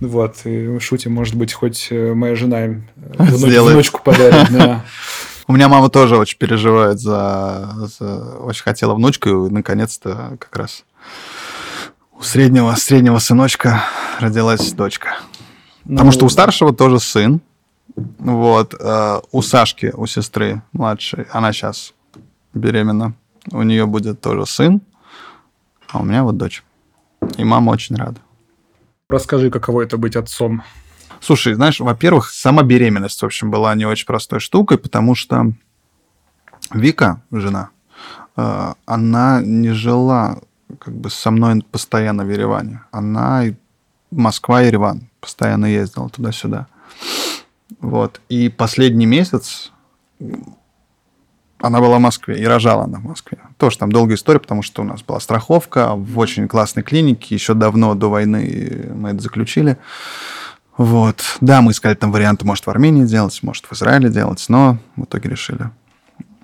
Вот, 0.00 0.36
и 0.44 0.78
шутим, 0.78 1.12
может 1.14 1.34
быть, 1.34 1.52
хоть 1.52 1.88
э, 1.90 2.12
моя 2.12 2.34
жена 2.34 2.60
э, 2.60 2.80
внучку 2.96 4.02
подарит. 4.02 4.50
Да. 4.50 4.84
У 5.48 5.52
меня 5.52 5.68
мама 5.68 5.88
тоже 5.88 6.16
очень 6.16 6.38
переживает 6.38 6.98
за, 6.98 7.72
за... 7.98 8.36
Очень 8.40 8.64
хотела 8.64 8.94
внучку, 8.94 9.46
и 9.46 9.50
наконец-то 9.50 10.36
как 10.40 10.56
раз 10.56 10.84
у 12.18 12.22
среднего, 12.22 12.74
среднего 12.74 13.18
сыночка 13.18 13.84
родилась 14.20 14.72
дочка. 14.72 15.18
Ну, 15.84 15.96
Потому 15.96 16.12
что 16.12 16.26
у 16.26 16.28
старшего 16.28 16.74
тоже 16.74 16.98
сын. 16.98 17.40
Вот. 17.94 18.74
Э, 18.78 19.20
у 19.32 19.42
Сашки, 19.42 19.92
у 19.94 20.06
сестры 20.06 20.62
младшей, 20.72 21.26
она 21.30 21.52
сейчас 21.52 21.94
беременна. 22.54 23.14
У 23.52 23.62
нее 23.62 23.86
будет 23.86 24.20
тоже 24.20 24.46
сын. 24.46 24.80
А 25.88 25.98
у 25.98 26.04
меня 26.04 26.24
вот 26.24 26.36
дочь. 26.36 26.64
И 27.36 27.44
мама 27.44 27.70
очень 27.70 27.96
рада. 27.96 28.20
Расскажи, 29.08 29.50
каково 29.50 29.82
это 29.82 29.98
быть 29.98 30.16
отцом. 30.16 30.62
Слушай, 31.20 31.54
знаешь, 31.54 31.78
во-первых, 31.78 32.30
сама 32.30 32.62
беременность, 32.64 33.22
в 33.22 33.24
общем, 33.24 33.50
была 33.50 33.74
не 33.76 33.84
очень 33.84 34.06
простой 34.06 34.40
штукой, 34.40 34.78
потому 34.78 35.14
что 35.14 35.52
Вика, 36.72 37.22
жена, 37.30 37.70
э, 38.36 38.74
она 38.84 39.40
не 39.42 39.70
жила 39.70 40.40
как 40.80 40.94
бы 40.94 41.08
со 41.10 41.30
мной 41.30 41.62
постоянно 41.70 42.24
в 42.24 42.30
Ереване. 42.30 42.82
Она 42.90 43.44
Москва, 44.10 44.62
Ереван, 44.62 45.08
постоянно 45.20 45.66
ездила 45.66 46.08
туда-сюда. 46.08 46.66
Вот. 47.80 48.20
И 48.28 48.48
последний 48.48 49.06
месяц 49.06 49.72
она 51.58 51.80
была 51.80 51.98
в 51.98 52.00
Москве 52.00 52.40
и 52.40 52.44
рожала 52.44 52.84
она 52.84 52.98
в 52.98 53.04
Москве. 53.04 53.38
Тоже 53.58 53.78
там 53.78 53.90
долгая 53.90 54.16
история, 54.16 54.38
потому 54.38 54.62
что 54.62 54.82
у 54.82 54.84
нас 54.84 55.02
была 55.02 55.18
страховка 55.18 55.94
в 55.94 56.18
очень 56.18 56.46
классной 56.46 56.82
клинике. 56.82 57.34
Еще 57.34 57.54
давно, 57.54 57.94
до 57.94 58.10
войны 58.10 58.90
мы 58.94 59.10
это 59.10 59.20
заключили. 59.20 59.78
Вот. 60.76 61.22
Да, 61.40 61.62
мы 61.62 61.72
искали 61.72 61.94
там 61.94 62.12
варианты, 62.12 62.44
может, 62.44 62.66
в 62.66 62.70
Армении 62.70 63.04
делать, 63.04 63.42
может, 63.42 63.64
в 63.64 63.72
Израиле 63.72 64.10
делать, 64.10 64.44
но 64.48 64.78
в 64.96 65.04
итоге 65.04 65.30
решили 65.30 65.70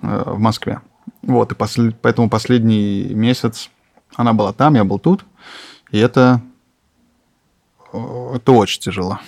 э, 0.01 0.23
в 0.25 0.39
Москве. 0.39 0.81
Вот, 1.21 1.51
и 1.51 1.55
послед... 1.55 1.95
поэтому 2.01 2.29
последний 2.29 3.13
месяц 3.13 3.69
она 4.15 4.33
была 4.33 4.51
там, 4.51 4.73
я 4.73 4.83
был 4.83 4.99
тут, 4.99 5.25
и 5.91 5.99
это, 5.99 6.41
это 7.91 8.51
очень 8.51 8.81
тяжело. 8.81 9.19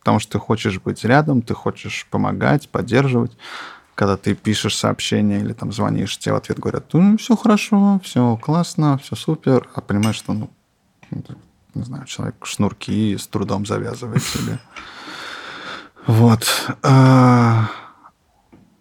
Потому 0.00 0.18
что 0.18 0.32
ты 0.32 0.38
хочешь 0.38 0.80
быть 0.80 1.04
рядом, 1.04 1.42
ты 1.42 1.54
хочешь 1.54 2.06
помогать, 2.10 2.68
поддерживать 2.68 3.36
когда 3.94 4.16
ты 4.16 4.34
пишешь 4.34 4.76
сообщение 4.76 5.40
или 5.40 5.52
там 5.52 5.72
звонишь, 5.72 6.18
тебе 6.18 6.34
в 6.34 6.36
ответ 6.36 6.58
говорят, 6.58 6.86
ну, 6.92 7.16
все 7.18 7.36
хорошо, 7.36 8.00
все 8.02 8.36
классно, 8.36 8.98
все 8.98 9.16
супер, 9.16 9.68
а 9.74 9.80
понимаешь, 9.80 10.16
что, 10.16 10.32
ну, 10.32 10.50
не 11.74 11.82
знаю, 11.82 12.04
человек 12.06 12.34
шнурки 12.44 13.16
с 13.16 13.26
трудом 13.26 13.66
завязывает 13.66 14.22
себе. 14.22 14.58
Вот. 16.06 16.46
А, 16.82 17.68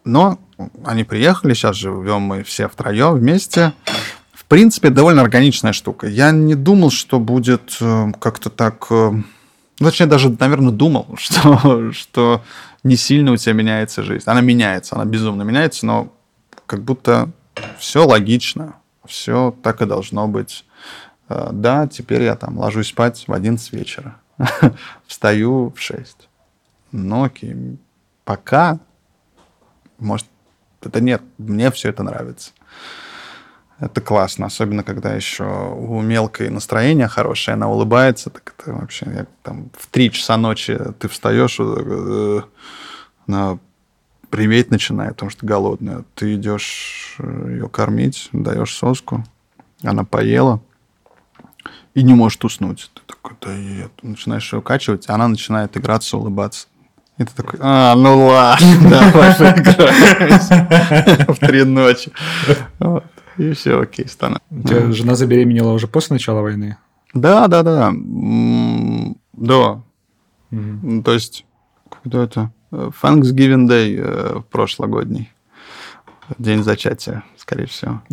но 0.04 0.40
они 0.86 1.04
приехали, 1.04 1.54
сейчас 1.54 1.76
живем 1.76 2.22
мы 2.22 2.44
все 2.44 2.68
втроем 2.68 3.14
вместе. 3.14 3.74
В 4.34 4.46
принципе, 4.46 4.90
довольно 4.90 5.22
органичная 5.22 5.72
штука. 5.72 6.08
Я 6.08 6.32
не 6.32 6.56
думал, 6.56 6.92
что 6.92 7.20
будет 7.20 7.78
э, 7.80 8.12
как-то 8.20 8.50
так... 8.50 8.88
Ну, 9.82 9.90
точнее, 9.90 10.06
даже, 10.06 10.30
наверное, 10.40 10.72
думал, 10.72 11.08
что, 11.18 11.92
что 11.92 12.44
не 12.84 12.96
сильно 12.96 13.32
у 13.32 13.38
тебя 13.38 13.54
меняется 13.54 14.04
жизнь. 14.04 14.24
Она 14.28 14.42
меняется, 14.42 14.96
она 14.96 15.06
безумно 15.06 15.42
меняется, 15.42 15.88
но 15.88 16.14
как 16.68 16.84
будто 16.84 17.32
все 17.80 18.06
логично, 18.06 18.76
все 19.06 19.56
так 19.64 19.82
и 19.82 19.88
должно 19.88 20.28
быть. 20.28 20.66
Э, 21.30 21.50
да, 21.52 21.88
теперь 21.88 22.22
я 22.22 22.36
там 22.36 22.60
ложусь 22.60 22.90
спать 22.90 23.24
в 23.28 23.34
11 23.34 23.74
вечера, 23.74 24.18
встаю 25.08 25.74
в 25.76 25.82
6. 25.82 26.30
Но 26.92 27.24
окей, 27.24 27.56
пока, 28.24 28.80
может, 29.98 30.28
это 30.84 31.02
нет, 31.02 31.24
мне 31.40 31.72
все 31.72 31.90
это 31.90 32.04
нравится. 32.04 32.52
Это 33.82 34.00
классно, 34.00 34.46
особенно 34.46 34.84
когда 34.84 35.16
еще 35.16 35.44
у 35.44 36.02
мелкой 36.02 36.52
настроение 36.52 37.08
хорошее, 37.08 37.56
она 37.56 37.68
улыбается, 37.68 38.30
так 38.30 38.54
это 38.56 38.74
вообще, 38.74 39.08
я, 39.08 39.26
там, 39.42 39.72
в 39.76 39.88
три 39.88 40.12
часа 40.12 40.38
ночи 40.38 40.80
ты 41.00 41.08
встаешь, 41.08 41.58
э, 41.60 42.42
она 43.28 43.58
приметь 44.30 44.70
начинает, 44.70 45.14
потому 45.14 45.32
что 45.32 45.48
голодная. 45.48 46.04
Ты 46.14 46.36
идешь 46.36 47.16
э, 47.18 47.48
ее 47.50 47.70
кормить, 47.70 48.30
даешь 48.34 48.78
соску, 48.78 49.26
она 49.82 50.04
поела 50.04 50.62
и 51.96 52.04
не 52.04 52.14
может 52.14 52.46
уснуть. 52.46 52.92
Ты 52.94 53.02
такой, 53.08 53.36
да 53.42 53.52
и 53.52 53.88
начинаешь 54.04 54.54
ее 54.54 54.62
качивать, 54.62 55.10
она 55.10 55.28
начинает 55.28 55.76
играться, 55.76 56.18
улыбаться. 56.18 56.68
И 57.18 57.24
ты 57.24 57.32
такой, 57.36 57.60
а, 57.62 57.96
ну 57.96 58.28
ладно, 58.28 58.68
давай 58.90 59.34
В 61.34 61.40
три 61.40 61.64
ночи. 61.64 62.12
И 63.42 63.54
все, 63.54 63.82
окей, 63.82 64.08
стану. 64.08 64.38
У 64.52 64.62
тебя 64.62 64.92
жена 64.92 65.16
забеременела 65.16 65.72
уже 65.72 65.88
после 65.88 66.14
начала 66.14 66.42
войны? 66.42 66.78
Да, 67.16 67.48
да, 67.48 67.64
да. 67.64 67.92
Да. 69.34 69.82
То 70.52 71.12
есть, 71.12 71.46
когда 71.90 72.24
это? 72.24 72.52
Thanksgiving 72.72 73.68
Day 73.68 73.96
э, 73.98 74.42
прошлогодний. 74.52 75.32
День 76.38 76.64
зачатия, 76.64 77.24
скорее 77.36 77.66
всего. 77.66 78.04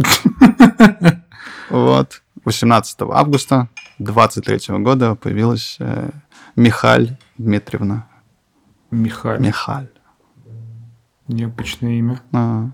Вот. 1.68 2.22
18 2.46 3.02
августа 3.02 3.68
23 3.98 4.78
года 4.78 5.14
появилась 5.14 5.76
э, 5.78 6.08
Михаль 6.56 7.18
Дмитриевна. 7.36 8.08
Михаль. 8.90 9.40
Михаль. 9.40 9.90
Необычное 11.26 11.98
имя. 11.98 12.22
А. 12.32 12.70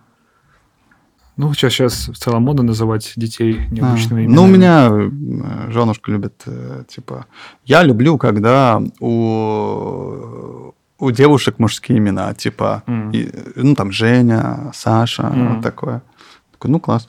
Ну, 1.36 1.52
сейчас, 1.52 1.72
сейчас 1.72 2.08
в 2.08 2.16
целом 2.16 2.44
мода 2.44 2.62
называть 2.62 3.12
детей 3.16 3.66
необычными 3.70 4.22
а. 4.22 4.24
именами. 4.24 4.36
Ну, 4.36 4.44
у 4.44 4.46
меня 4.46 4.88
э, 4.90 5.70
женушка 5.70 6.12
любит, 6.12 6.42
э, 6.46 6.84
типа... 6.88 7.26
Я 7.64 7.82
люблю, 7.82 8.18
когда 8.18 8.80
у, 9.00 10.72
у 10.98 11.10
девушек 11.10 11.58
мужские 11.58 11.98
имена, 11.98 12.34
типа, 12.34 12.84
mm. 12.86 13.12
и, 13.12 13.32
ну, 13.56 13.74
там, 13.74 13.90
Женя, 13.90 14.70
Саша, 14.74 15.22
mm. 15.22 15.54
вот 15.54 15.62
такое. 15.62 16.02
Такой, 16.52 16.70
ну, 16.70 16.78
класс. 16.78 17.08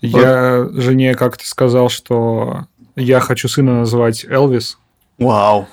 Я 0.00 0.64
вот. 0.64 0.82
жене 0.82 1.14
как-то 1.14 1.46
сказал, 1.46 1.90
что 1.90 2.66
я 2.96 3.20
хочу 3.20 3.48
сына 3.48 3.80
назвать 3.80 4.24
Элвис. 4.28 4.78
Вау. 5.18 5.68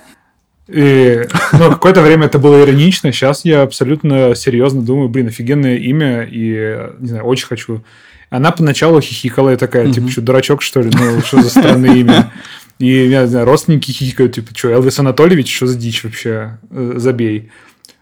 И 0.68 1.26
ну, 1.54 1.70
какое-то 1.72 2.02
время 2.02 2.26
это 2.26 2.40
было 2.40 2.62
иронично, 2.62 3.12
сейчас 3.12 3.46
я 3.46 3.62
абсолютно 3.62 4.36
серьезно 4.36 4.82
думаю, 4.82 5.08
блин, 5.08 5.28
офигенное 5.28 5.78
имя, 5.78 6.24
и, 6.24 6.90
не 7.00 7.08
знаю, 7.08 7.24
очень 7.24 7.48
хочу. 7.48 7.84
Она 8.30 8.52
поначалу 8.52 9.00
хихикала 9.00 9.54
и 9.54 9.56
такая, 9.56 9.92
типа, 9.92 10.10
что, 10.10 10.22
дурачок, 10.22 10.62
что 10.62 10.82
ли? 10.82 10.92
Ну, 10.94 11.22
что 11.22 11.42
за 11.42 11.50
странное 11.50 11.96
имя? 11.96 12.34
И, 12.80 13.08
я 13.08 13.24
не 13.24 13.28
знаю, 13.28 13.46
родственники 13.46 13.90
хихикают, 13.90 14.36
типа, 14.36 14.56
что, 14.56 14.70
Элвис 14.70 15.00
Анатольевич, 15.00 15.56
что 15.56 15.66
за 15.66 15.76
дичь 15.76 16.04
вообще? 16.04 16.60
Э, 16.70 16.94
забей. 16.98 17.50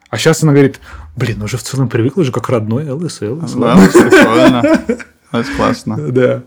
А 0.09 0.17
сейчас 0.17 0.43
она 0.43 0.51
говорит, 0.51 0.81
блин, 1.15 1.41
уже 1.41 1.57
в 1.57 1.63
целом 1.63 1.87
привыкла 1.87 2.25
же 2.25 2.33
как 2.33 2.49
родной 2.49 2.85
Элвис, 2.85 3.21
Элвис. 3.21 3.53
Да, 3.53 3.75
прикольно. 3.75 4.81
Это 5.31 5.51
классно. 5.55 5.97
Да. 6.11 6.43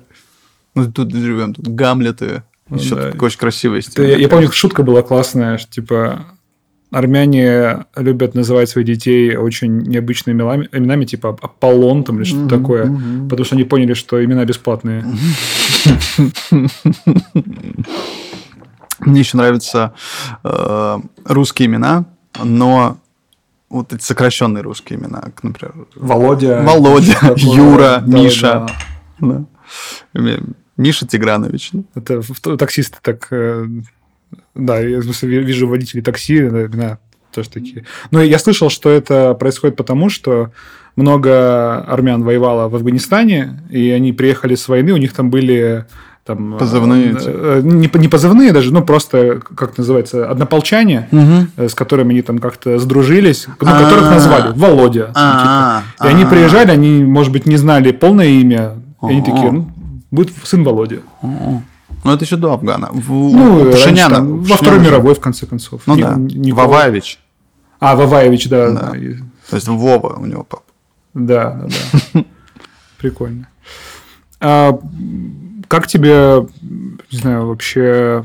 Ну, 0.74 0.92
тут 0.92 1.12
живем, 1.12 1.54
тут 1.54 1.68
Гамлеты. 1.68 2.42
Еще 2.70 2.94
да. 2.94 3.10
такой 3.12 3.26
очень 3.26 3.38
красивый 3.38 3.82
стиль. 3.82 4.06
Я, 4.06 4.16
я 4.16 4.28
помню, 4.28 4.50
шутка 4.52 4.82
была 4.82 5.02
классная, 5.02 5.58
что, 5.58 5.70
типа, 5.70 6.26
армяне 6.90 7.84
любят 7.96 8.34
называть 8.34 8.68
своих 8.68 8.86
детей 8.86 9.36
очень 9.36 9.78
необычными 9.82 10.36
именами, 10.36 10.68
именами 10.72 11.04
типа 11.04 11.36
Аполлон 11.40 12.04
там 12.04 12.16
или 12.16 12.24
что-то 12.24 12.56
mm-hmm, 12.56 12.60
такое, 12.60 12.86
mm-hmm. 12.86 13.28
потому 13.28 13.44
что 13.44 13.54
они 13.56 13.64
поняли, 13.64 13.94
что 13.94 14.24
имена 14.24 14.44
бесплатные. 14.44 15.04
Мне 19.00 19.20
еще 19.20 19.36
нравятся 19.36 19.94
э, 20.42 20.98
русские 21.24 21.66
имена, 21.66 22.06
но 22.42 22.98
вот 23.70 23.92
эти 23.92 24.02
сокращенные 24.02 24.62
русские 24.62 24.98
имена, 24.98 25.22
например. 25.42 25.74
Володя. 25.94 26.62
Володя, 26.62 27.18
Юра, 27.36 28.02
Миша. 28.04 28.66
Миша 30.78 31.06
Тигранович. 31.06 31.72
Это 31.94 32.22
таксисты 32.56 32.96
так... 33.02 33.26
Э, 33.30 33.66
да, 34.54 34.78
я 34.78 35.00
вижу 35.00 35.68
водителей 35.68 36.02
такси, 36.02 36.38
имена 36.38 36.98
тоже 37.32 37.50
такие. 37.50 37.84
Но 38.10 38.22
я 38.22 38.38
слышал, 38.38 38.70
что 38.70 38.88
это 38.88 39.34
происходит 39.34 39.76
потому, 39.76 40.08
что 40.08 40.50
много 40.96 41.80
армян 41.80 42.22
воевало 42.22 42.68
в 42.68 42.74
Афганистане, 42.74 43.60
и 43.70 43.90
они 43.90 44.12
приехали 44.12 44.54
с 44.54 44.66
войны, 44.68 44.92
у 44.92 44.96
них 44.96 45.12
там 45.12 45.30
были 45.30 45.84
там, 46.24 46.56
позывные. 46.58 47.16
Э, 47.24 47.60
не, 47.62 47.90
не 47.92 48.08
позывные 48.08 48.52
даже, 48.52 48.72
ну 48.72 48.82
просто, 48.82 49.40
как 49.56 49.78
называется, 49.78 50.30
однополчане, 50.30 51.08
угу. 51.10 51.68
с 51.68 51.74
которыми 51.74 52.10
они 52.12 52.22
там 52.22 52.38
как-то 52.38 52.78
сдружились, 52.78 53.46
ну, 53.48 53.54
которых 53.56 54.06
а. 54.06 54.10
назвали 54.10 54.52
Володя. 54.54 55.06
Типа. 55.06 55.82
И 56.04 56.06
они 56.06 56.24
приезжали, 56.24 56.70
они, 56.70 57.02
может 57.02 57.32
быть, 57.32 57.46
не 57.46 57.56
знали 57.56 57.92
полное 57.92 58.28
имя, 58.28 58.74
и 59.02 59.06
они 59.06 59.22
такие, 59.22 59.50
ну, 59.50 59.68
будет 60.10 60.32
сын 60.44 60.64
Володя. 60.64 61.02
Ну, 61.22 62.12
это 62.12 62.24
еще 62.24 62.36
до 62.36 62.52
Афгана. 62.52 62.90
В, 62.92 63.10
ну, 63.10 63.72
Пашиняна, 63.72 64.16
там, 64.16 64.42
во 64.42 64.56
Второй 64.56 64.80
мировой, 64.80 65.14
в 65.14 65.20
конце 65.20 65.46
концов. 65.46 65.82
Ну, 65.86 65.96
не, 65.96 66.02
да. 66.02 66.14
Не 66.16 66.52
Ваваевич. 66.52 67.18
А, 67.80 67.96
Ваваевич, 67.96 68.48
да. 68.48 68.70
да. 68.70 68.92
То 69.48 69.56
есть 69.56 69.68
Вова 69.68 70.16
у 70.18 70.26
него 70.26 70.44
папа. 70.44 70.62
Да, 71.14 71.62
да, 71.62 71.68
да. 72.14 72.24
Прикольно. 72.98 73.48
А, 74.40 74.78
как 75.66 75.86
тебе, 75.86 76.46
не 77.10 77.18
знаю, 77.18 77.46
вообще 77.46 78.24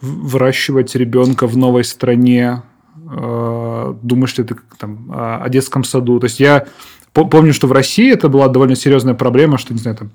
выращивать 0.00 0.94
ребенка 0.94 1.46
в 1.46 1.56
новой 1.56 1.84
стране? 1.84 2.62
А, 3.10 3.96
думаешь 4.02 4.36
ли 4.38 4.44
ты 4.44 4.56
там, 4.78 5.10
о 5.10 5.48
детском 5.48 5.82
саду? 5.84 6.20
То 6.20 6.24
есть 6.24 6.40
я 6.40 6.66
помню, 7.12 7.52
что 7.52 7.66
в 7.66 7.72
России 7.72 8.12
это 8.12 8.28
была 8.28 8.48
довольно 8.48 8.76
серьезная 8.76 9.14
проблема, 9.14 9.58
что, 9.58 9.72
не 9.72 9.80
знаю, 9.80 9.96
там 9.96 10.10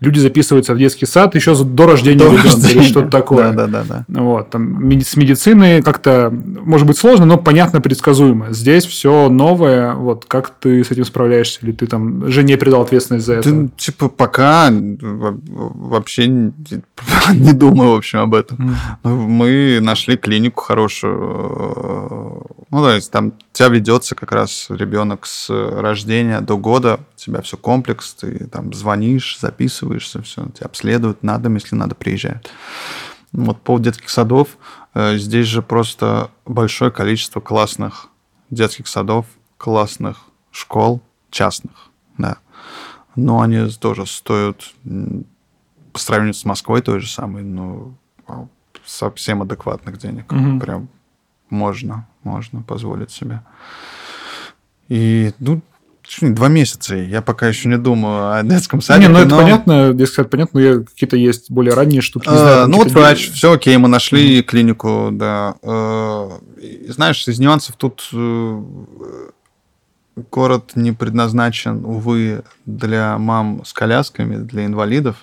люди 0.00 0.18
записываются 0.18 0.74
в 0.74 0.78
детский 0.78 1.06
сад 1.06 1.34
еще 1.34 1.54
до 1.64 1.86
рождения 1.86 2.18
до 2.18 2.26
ребенка 2.26 2.48
рождения. 2.48 2.74
или 2.74 2.82
что-то 2.82 3.08
такое. 3.08 3.52
Да, 3.52 3.66
да, 3.66 3.84
да, 3.84 4.04
да. 4.06 4.22
Вот, 4.22 4.50
там, 4.50 4.90
с 4.92 5.16
медициной 5.16 5.82
как-то, 5.82 6.30
может 6.30 6.86
быть, 6.86 6.98
сложно, 6.98 7.24
но 7.26 7.38
понятно, 7.38 7.80
предсказуемо. 7.80 8.52
Здесь 8.52 8.84
все 8.84 9.28
новое. 9.28 9.94
Вот 9.94 10.24
как 10.26 10.50
ты 10.50 10.84
с 10.84 10.90
этим 10.90 11.04
справляешься? 11.04 11.60
Или 11.62 11.72
ты 11.72 11.86
там 11.86 12.28
жене 12.30 12.56
передал 12.56 12.82
ответственность 12.82 13.26
за 13.26 13.34
это? 13.34 13.50
Ты, 13.50 13.68
типа, 13.76 14.08
пока 14.08 14.70
вообще 14.70 16.26
не, 16.26 16.52
не 17.34 17.52
думаю, 17.52 17.92
в 17.92 17.96
общем, 17.96 18.20
об 18.20 18.34
этом. 18.34 18.76
Mm. 19.02 19.08
Мы 19.26 19.78
нашли 19.80 20.16
клинику 20.16 20.62
хорошую. 20.62 21.16
Ну, 22.70 22.82
то 22.82 22.90
есть 22.90 23.10
там 23.10 23.32
тебя 23.52 23.68
ведется 23.68 24.14
как 24.14 24.32
раз 24.32 24.66
ребенок 24.68 25.26
с 25.26 25.48
рождения 25.50 26.40
до 26.40 26.56
года, 26.58 27.00
тебя 27.26 27.42
все 27.42 27.56
комплекс, 27.56 28.14
ты 28.14 28.46
там 28.46 28.72
звонишь, 28.72 29.38
записываешься, 29.40 30.22
все, 30.22 30.46
тебя 30.46 30.66
обследуют, 30.66 31.22
надо, 31.22 31.50
если 31.50 31.74
надо, 31.74 31.94
приезжают. 31.94 32.50
Вот 33.32 33.60
по 33.60 33.78
детских 33.78 34.08
садов, 34.08 34.56
э, 34.94 35.16
здесь 35.18 35.46
же 35.46 35.60
просто 35.62 36.30
большое 36.44 36.90
количество 36.90 37.40
классных 37.40 38.08
детских 38.50 38.86
садов, 38.86 39.26
классных 39.58 40.22
школ, 40.52 41.02
частных, 41.30 41.90
да. 42.16 42.38
Но 43.16 43.40
они 43.40 43.68
тоже 43.80 44.06
стоят, 44.06 44.72
по 45.92 45.98
сравнению 45.98 46.34
с 46.34 46.44
Москвой 46.44 46.82
той 46.82 47.00
же 47.00 47.08
самой, 47.08 47.42
ну, 47.42 47.94
совсем 48.84 49.42
адекватных 49.42 49.98
денег. 49.98 50.30
Угу. 50.30 50.60
Прям 50.60 50.88
можно, 51.50 52.06
можно 52.22 52.62
позволить 52.62 53.10
себе. 53.10 53.42
И, 54.88 55.32
ну, 55.38 55.60
два 56.20 56.48
месяца. 56.48 56.96
Я 56.96 57.22
пока 57.22 57.48
еще 57.48 57.68
не 57.68 57.78
думаю 57.78 58.38
о 58.38 58.42
детском 58.42 58.80
саде. 58.80 59.06
Не, 59.06 59.08
ну 59.08 59.18
это 59.18 59.30
но... 59.30 59.36
понятно, 59.36 59.92
детский 59.94 60.16
сад 60.16 60.30
понятно, 60.30 60.60
но 60.60 60.84
какие-то 60.84 61.16
есть 61.16 61.50
более 61.50 61.74
ранние 61.74 62.00
штуки. 62.00 62.28
Не 62.28 62.36
знаю, 62.36 62.64
а, 62.64 62.66
ну 62.66 62.78
вот 62.78 62.90
врач, 62.92 63.30
все 63.30 63.52
окей, 63.52 63.76
мы 63.76 63.88
нашли 63.88 64.38
mm-hmm. 64.38 64.42
клинику, 64.42 65.08
да. 65.12 65.54
А, 65.62 66.38
знаешь, 66.88 67.26
из 67.28 67.38
нюансов 67.38 67.76
тут 67.76 68.08
э, 68.12 68.62
город 70.30 70.72
не 70.74 70.92
предназначен, 70.92 71.84
увы, 71.84 72.42
для 72.64 73.18
мам 73.18 73.62
с 73.64 73.72
колясками, 73.72 74.36
для 74.36 74.66
инвалидов. 74.66 75.16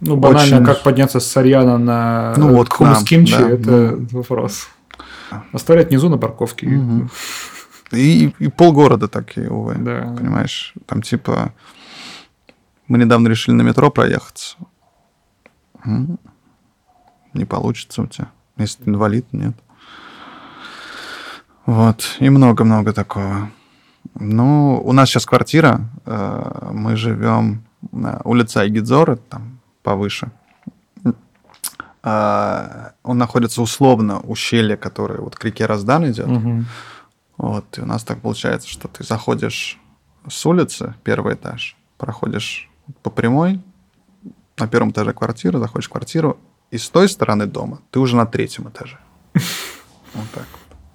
Ну, 0.00 0.16
банально, 0.16 0.56
Очень... 0.56 0.64
как 0.64 0.82
подняться 0.82 1.18
с 1.18 1.26
Сарьяна 1.26 1.76
на 1.76 2.34
ну, 2.36 2.54
вот 2.54 2.72
хумус 2.72 3.02
кимчи, 3.02 3.36
да, 3.36 3.48
это 3.48 3.70
ну... 3.70 4.06
вопрос. 4.12 4.68
Оставлять 5.52 5.88
внизу 5.88 6.08
на 6.08 6.18
парковке. 6.18 6.66
Угу. 6.68 7.08
И, 7.92 8.34
и 8.38 8.48
полгорода 8.48 9.08
такие, 9.08 9.50
увы. 9.50 9.76
Да. 9.78 10.14
Понимаешь, 10.16 10.74
там 10.86 11.02
типа... 11.02 11.52
Мы 12.86 12.96
недавно 12.96 13.28
решили 13.28 13.54
на 13.54 13.62
метро 13.62 13.90
проехаться. 13.90 14.56
Не 17.34 17.44
получится 17.44 18.02
у 18.02 18.06
тебя. 18.06 18.28
Если 18.56 18.82
ты 18.82 18.90
инвалид, 18.90 19.26
нет. 19.32 19.54
Вот. 21.66 22.16
И 22.18 22.30
много-много 22.30 22.94
такого. 22.94 23.50
Ну, 24.14 24.80
у 24.82 24.92
нас 24.92 25.10
сейчас 25.10 25.26
квартира. 25.26 25.82
Э, 26.06 26.70
мы 26.72 26.96
живем 26.96 27.62
на 27.92 28.20
улице 28.24 28.58
Айгидзора, 28.58 29.16
там 29.16 29.60
повыше. 29.82 30.30
А, 32.02 32.92
он 33.02 33.18
находится 33.18 33.60
условно 33.60 34.20
ущелье, 34.20 34.76
которое 34.76 35.20
вот 35.20 35.36
к 35.36 35.44
реке 35.44 35.66
Раздан 35.66 36.10
идет. 36.10 36.26
Угу. 36.26 36.64
Вот, 37.38 37.78
и 37.78 37.80
у 37.80 37.86
нас 37.86 38.02
так 38.02 38.20
получается, 38.20 38.68
что 38.68 38.88
ты 38.88 39.04
заходишь 39.04 39.78
с 40.28 40.44
улицы, 40.44 40.94
первый 41.04 41.34
этаж, 41.34 41.76
проходишь 41.96 42.68
по 43.02 43.10
прямой, 43.10 43.60
на 44.56 44.66
первом 44.66 44.90
этаже 44.90 45.12
квартира, 45.12 45.58
заходишь 45.58 45.88
в 45.88 45.92
квартиру, 45.92 46.38
и 46.72 46.78
с 46.78 46.88
той 46.90 47.08
стороны 47.08 47.46
дома 47.46 47.80
ты 47.92 48.00
уже 48.00 48.16
на 48.16 48.26
третьем 48.26 48.68
этаже. 48.68 48.98
Вот 50.14 50.24
так 50.34 50.46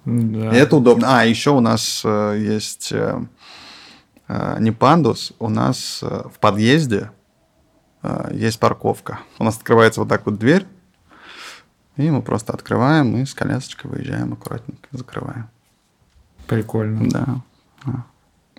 Да. 0.04 0.50
И 0.50 0.56
это 0.56 0.76
удобно. 0.76 1.20
А, 1.20 1.24
еще 1.24 1.50
у 1.50 1.60
нас 1.60 2.02
э, 2.04 2.36
есть 2.38 2.90
э, 2.92 3.24
э, 4.28 4.56
не 4.58 4.72
пандус, 4.72 5.32
у 5.38 5.48
нас 5.48 6.00
э, 6.02 6.24
в 6.28 6.38
подъезде 6.40 7.10
э, 8.02 8.30
есть 8.34 8.58
парковка. 8.58 9.20
У 9.38 9.44
нас 9.44 9.56
открывается 9.56 10.00
вот 10.00 10.08
так 10.08 10.26
вот 10.26 10.36
дверь, 10.36 10.66
и 11.96 12.10
мы 12.10 12.22
просто 12.22 12.52
открываем 12.52 13.16
и 13.16 13.24
с 13.24 13.34
колясочкой 13.34 13.92
выезжаем 13.92 14.32
аккуратненько, 14.32 14.88
закрываем. 14.90 15.48
Прикольно. 16.46 17.08
Да. 17.10 17.26
да. 17.86 18.04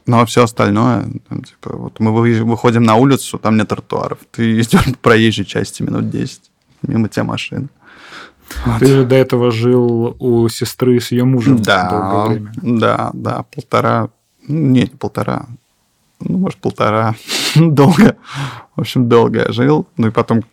Ну, 0.07 0.19
а 0.19 0.25
все 0.25 0.43
остальное, 0.43 1.07
там, 1.29 1.43
типа, 1.43 1.75
вот 1.75 1.99
мы 1.99 2.13
вы- 2.13 2.43
выходим 2.43 2.83
на 2.83 2.95
улицу, 2.95 3.39
там 3.39 3.57
нет 3.57 3.69
тротуаров. 3.69 4.19
Ты 4.31 4.59
идешь 4.61 4.69
по 4.69 4.93
проезжей 5.01 5.45
части 5.45 5.81
минут 5.81 6.09
10, 6.09 6.41
мимо 6.83 7.09
тебя 7.09 7.23
машин. 7.23 7.69
Вот. 8.65 8.79
Ты 8.79 8.85
же 8.85 9.05
до 9.05 9.15
этого 9.15 9.49
жил 9.51 10.15
у 10.19 10.47
сестры 10.49 10.99
с 10.99 11.11
ее 11.11 11.25
мужем 11.25 11.61
Да, 11.61 11.89
долгое 11.89 12.27
время. 12.35 12.51
да, 12.61 13.09
да, 13.13 13.43
полтора, 13.55 14.09
ну, 14.47 14.59
нет, 14.69 14.91
не 14.91 14.97
полтора, 14.97 15.47
ну, 16.19 16.37
может, 16.37 16.59
полтора, 16.59 17.15
долго, 17.55 18.15
в 18.75 18.81
общем, 18.81 19.09
долго 19.09 19.39
я 19.47 19.51
жил, 19.51 19.87
ну, 19.97 20.07
и 20.07 20.11
потом 20.11 20.43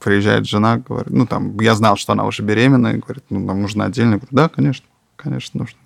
приезжает 0.00 0.48
жена, 0.48 0.78
говорит, 0.78 1.10
ну, 1.10 1.26
там, 1.26 1.58
я 1.60 1.76
знал, 1.76 1.96
что 1.96 2.12
она 2.12 2.24
уже 2.24 2.42
беременная, 2.42 2.94
и 2.94 2.98
говорит, 2.98 3.22
ну, 3.30 3.38
нам 3.38 3.62
нужно 3.62 3.84
отдельно, 3.84 4.14
я 4.14 4.16
говорю, 4.18 4.28
да, 4.32 4.48
конечно, 4.48 4.86
конечно, 5.14 5.60
нужно. 5.60 5.78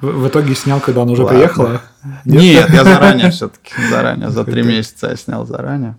В, 0.00 0.28
итоге 0.28 0.54
снял, 0.54 0.80
когда 0.80 1.02
она 1.02 1.12
уже 1.12 1.22
Ладно. 1.22 1.38
приехала? 1.38 1.80
Нет, 2.24 2.70
я 2.70 2.84
заранее 2.84 3.30
все-таки, 3.30 3.72
заранее, 3.90 4.30
за 4.30 4.44
три 4.44 4.62
месяца 4.62 5.08
я 5.10 5.16
снял 5.16 5.46
заранее. 5.46 5.96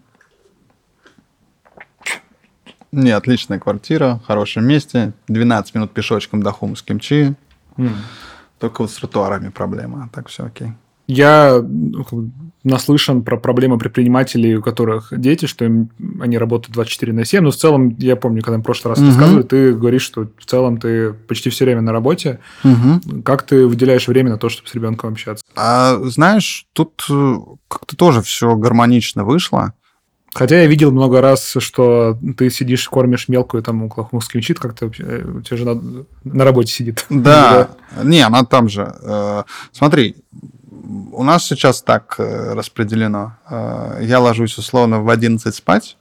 Не, 2.91 3.11
отличная 3.11 3.59
квартира, 3.59 4.19
в 4.23 4.27
хорошем 4.27 4.65
месте, 4.65 5.13
12 5.27 5.75
минут 5.75 5.91
пешочком 5.93 6.41
до 6.41 6.51
Хумс 6.51 6.81
Кимчи, 6.81 7.35
М. 7.77 7.95
только 8.59 8.81
вот 8.81 8.91
с 8.91 8.95
тротуарами 8.95 9.49
проблема, 9.49 10.05
а 10.05 10.15
так 10.15 10.29
все 10.29 10.45
окей. 10.45 10.71
Я 11.08 11.64
ну, 11.66 12.05
наслышан 12.64 13.24
про 13.24 13.38
проблемы 13.38 13.78
предпринимателей, 13.78 14.58
у 14.58 14.62
которых 14.62 15.14
дети, 15.16 15.45
что 15.45 15.66
им, 15.66 15.89
они 16.20 16.38
работают 16.38 16.74
24 16.74 17.14
на 17.14 17.26
7. 17.26 17.43
Но 17.43 17.51
в 17.51 17.55
целом, 17.55 17.95
я 17.97 18.16
помню, 18.16 18.41
когда 18.41 18.58
мы 18.58 18.64
в 18.64 18.66
прошлый 18.66 18.91
раз 18.91 18.99
Мгм. 18.99 19.08
рассказывали, 19.08 19.43
ты 19.43 19.74
говоришь, 19.74 20.01
что 20.01 20.28
в 20.38 20.45
целом 20.45 20.78
ты 20.78 21.14
почти 21.14 21.49
все 21.49 21.66
время 21.66 21.82
на 21.82 21.91
работе. 21.93 22.39
Мгм. 22.64 23.24
Как 23.24 23.43
ты 23.43 23.66
выделяешь 23.66 24.08
время 24.08 24.32
на 24.32 24.38
то, 24.38 24.49
чтобы 24.49 24.68
с 24.68 24.76
ребенком 24.76 25.14
общаться? 25.14 25.43
А 25.55 25.97
знаешь, 26.03 26.66
тут 26.74 27.05
э, 27.10 27.36
как-то 27.70 27.95
тоже 27.95 28.22
все 28.22 28.55
гармонично 28.55 29.24
вышло. 29.24 29.74
Хотя 30.34 30.62
я 30.62 30.68
видел 30.68 30.91
много 30.91 31.22
раз, 31.22 31.55
что 31.58 32.18
ты 32.38 32.49
сидишь, 32.51 32.88
кормишь 32.89 33.28
мелкую 33.28 33.64
там 33.64 33.82
около 33.84 34.05
хумскимчит, 34.05 34.60
как 34.60 34.76
ты, 34.76 34.86
э, 34.99 35.24
у 35.26 35.41
тебя 35.41 35.58
жена 35.58 35.82
на 36.26 36.43
работе 36.43 36.72
сидит. 36.74 37.05
Да, 37.10 37.70
не, 38.03 38.22
она 38.22 38.43
там 38.43 38.68
же. 38.68 38.93
Э, 39.01 39.43
Смотри, 39.72 40.18
у 41.11 41.23
нас 41.23 41.45
сейчас 41.45 41.81
так 41.81 42.15
э, 42.17 42.53
распределено. 42.53 43.38
Э, 43.49 43.99
Я 44.01 44.19
ложусь 44.19 44.57
условно 44.57 45.01
в 45.01 45.09
11 45.09 45.53
спать, 45.53 45.97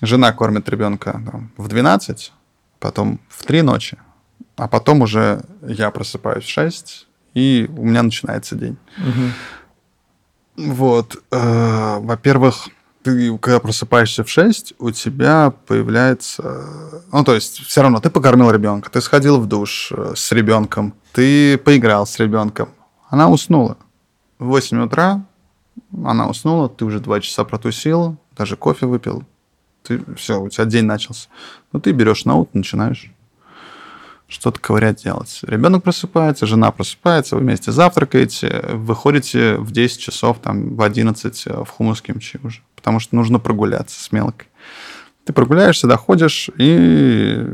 жена 0.00 0.32
кормит 0.32 0.68
ребенка 0.68 1.20
там, 1.30 1.50
в 1.56 1.68
12, 1.68 2.32
потом 2.80 3.20
в 3.28 3.44
3 3.44 3.62
ночи, 3.62 3.98
а 4.56 4.68
потом 4.68 5.02
уже 5.02 5.42
я 5.62 5.90
просыпаюсь 5.90 6.44
в 6.44 6.48
6, 6.48 7.06
и 7.34 7.70
у 7.76 7.84
меня 7.84 8.02
начинается 8.02 8.54
день. 8.56 8.76
Мгм. 8.96 9.32
Вот, 10.56 11.16
э, 11.30 11.98
во-первых, 12.00 12.68
ты, 13.02 13.36
когда 13.38 13.60
просыпаешься 13.60 14.24
в 14.24 14.30
6, 14.30 14.74
у 14.78 14.90
тебя 14.92 15.52
появляется... 15.66 17.02
Ну, 17.12 17.22
то 17.22 17.34
есть, 17.34 17.58
все 17.66 17.82
равно 17.82 18.00
ты 18.00 18.08
покормил 18.08 18.50
ребенка, 18.50 18.88
ты 18.90 19.02
сходил 19.02 19.38
в 19.40 19.46
душ 19.46 19.92
с 20.14 20.32
ребенком, 20.32 20.94
ты 21.12 21.58
поиграл 21.58 22.06
с 22.06 22.18
ребенком. 22.18 22.70
Она 23.14 23.30
уснула. 23.30 23.76
В 24.40 24.46
8 24.46 24.82
утра 24.82 25.24
она 26.04 26.26
уснула, 26.26 26.68
ты 26.68 26.84
уже 26.84 26.98
2 26.98 27.20
часа 27.20 27.44
протусил, 27.44 28.16
даже 28.36 28.56
кофе 28.56 28.86
выпил. 28.86 29.22
Ты, 29.84 30.02
все, 30.16 30.40
у 30.40 30.48
тебя 30.48 30.64
день 30.64 30.86
начался. 30.86 31.28
Ну, 31.70 31.78
ты 31.78 31.92
берешь 31.92 32.24
ноут, 32.24 32.52
начинаешь 32.54 33.12
что-то 34.26 34.58
ковырять 34.58 35.04
делать. 35.04 35.38
Ребенок 35.42 35.84
просыпается, 35.84 36.44
жена 36.46 36.72
просыпается, 36.72 37.36
вы 37.36 37.42
вместе 37.42 37.70
завтракаете, 37.70 38.64
выходите 38.72 39.58
в 39.58 39.70
10 39.70 40.00
часов, 40.00 40.40
там, 40.40 40.74
в 40.74 40.82
11 40.82 41.46
в 41.46 41.66
хумус 41.66 42.02
кимчи 42.02 42.40
уже, 42.42 42.62
потому 42.74 42.98
что 42.98 43.14
нужно 43.14 43.38
прогуляться 43.38 44.02
с 44.02 44.10
мелкой. 44.10 44.48
Ты 45.24 45.32
прогуляешься, 45.32 45.86
доходишь, 45.86 46.50
и 46.58 47.46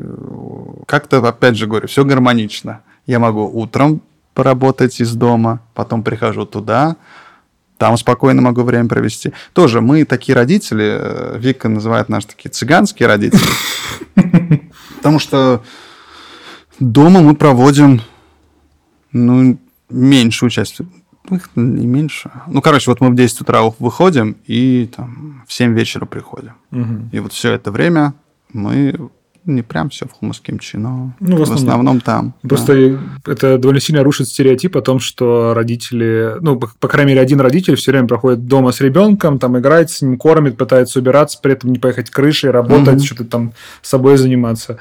как-то, 0.86 1.18
опять 1.18 1.58
же 1.58 1.66
говорю, 1.66 1.86
все 1.86 2.02
гармонично. 2.06 2.80
Я 3.04 3.18
могу 3.18 3.44
утром 3.46 4.00
поработать 4.41 5.03
из 5.03 5.14
дома, 5.14 5.61
потом 5.74 6.03
прихожу 6.03 6.47
туда, 6.47 6.97
там 7.76 7.99
спокойно 7.99 8.41
могу 8.41 8.62
время 8.62 8.88
провести. 8.88 9.34
Тоже 9.53 9.82
мы 9.82 10.07
такие 10.07 10.34
родители, 10.34 10.97
э, 10.99 11.38
Вика 11.38 11.68
называет 11.68 12.09
нас 12.09 12.24
такие 12.24 12.49
цыганские 12.49 13.07
родители, 13.07 13.43
потому 14.97 15.18
что 15.18 15.62
дома 16.78 17.20
мы 17.20 17.34
проводим, 17.34 18.01
ну, 19.12 19.59
меньшую 19.91 20.49
часть, 20.49 20.80
ну, 21.28 21.36
их 21.36 21.51
не 21.55 21.86
меньше. 21.86 22.30
Ну, 22.47 22.62
короче, 22.62 22.91
вот 22.91 23.03
мы 23.03 23.11
в 23.11 23.14
10 23.14 23.43
утра 23.43 23.61
выходим 23.78 24.38
и 24.47 24.88
там 24.97 25.45
в 25.47 25.53
7 25.53 25.74
вечера 25.74 26.07
приходим. 26.07 26.55
И 27.12 27.20
вот 27.20 27.34
все 27.34 27.53
это 27.53 27.70
время 27.70 28.14
мы 28.55 29.11
не 29.45 29.62
прям 29.62 29.88
все 29.91 30.07
в 30.07 30.12
хумус 30.12 30.41
кимчи, 30.41 30.76
но 30.76 31.12
Ну, 31.20 31.36
в 31.36 31.38
в, 31.41 31.43
основном. 31.43 31.68
основном. 31.68 32.01
там. 32.01 32.34
да. 32.43 32.49
Просто 32.49 32.99
это 33.26 33.59
довольно 33.59 33.80
сильно 33.80 34.03
рушит 34.03 34.28
стереотип 34.28 34.76
о 34.76 34.82
том, 34.82 35.01
что 35.01 35.55
родители, 35.55 36.34
ну, 36.41 36.59
по, 36.59 36.70
по 36.78 36.88
крайней 36.88 37.11
мере, 37.12 37.20
один 37.22 37.41
родитель 37.41 37.74
все 37.76 37.91
время 37.93 38.07
проходит 38.07 38.47
дома 38.47 38.72
с 38.72 38.80
ребенком, 38.80 39.38
там 39.38 39.59
играет 39.59 39.91
с 39.91 40.03
ним, 40.03 40.18
кормит, 40.18 40.57
пытается 40.57 40.99
убираться, 40.99 41.38
при 41.43 41.53
этом 41.53 41.72
не 41.72 41.78
поехать 41.78 42.11
крышей, 42.11 42.51
работать, 42.51 42.95
Мгм. 42.97 43.01
что-то 43.01 43.24
там 43.24 43.53
с 43.82 43.88
собой 43.88 44.16
заниматься. 44.18 44.78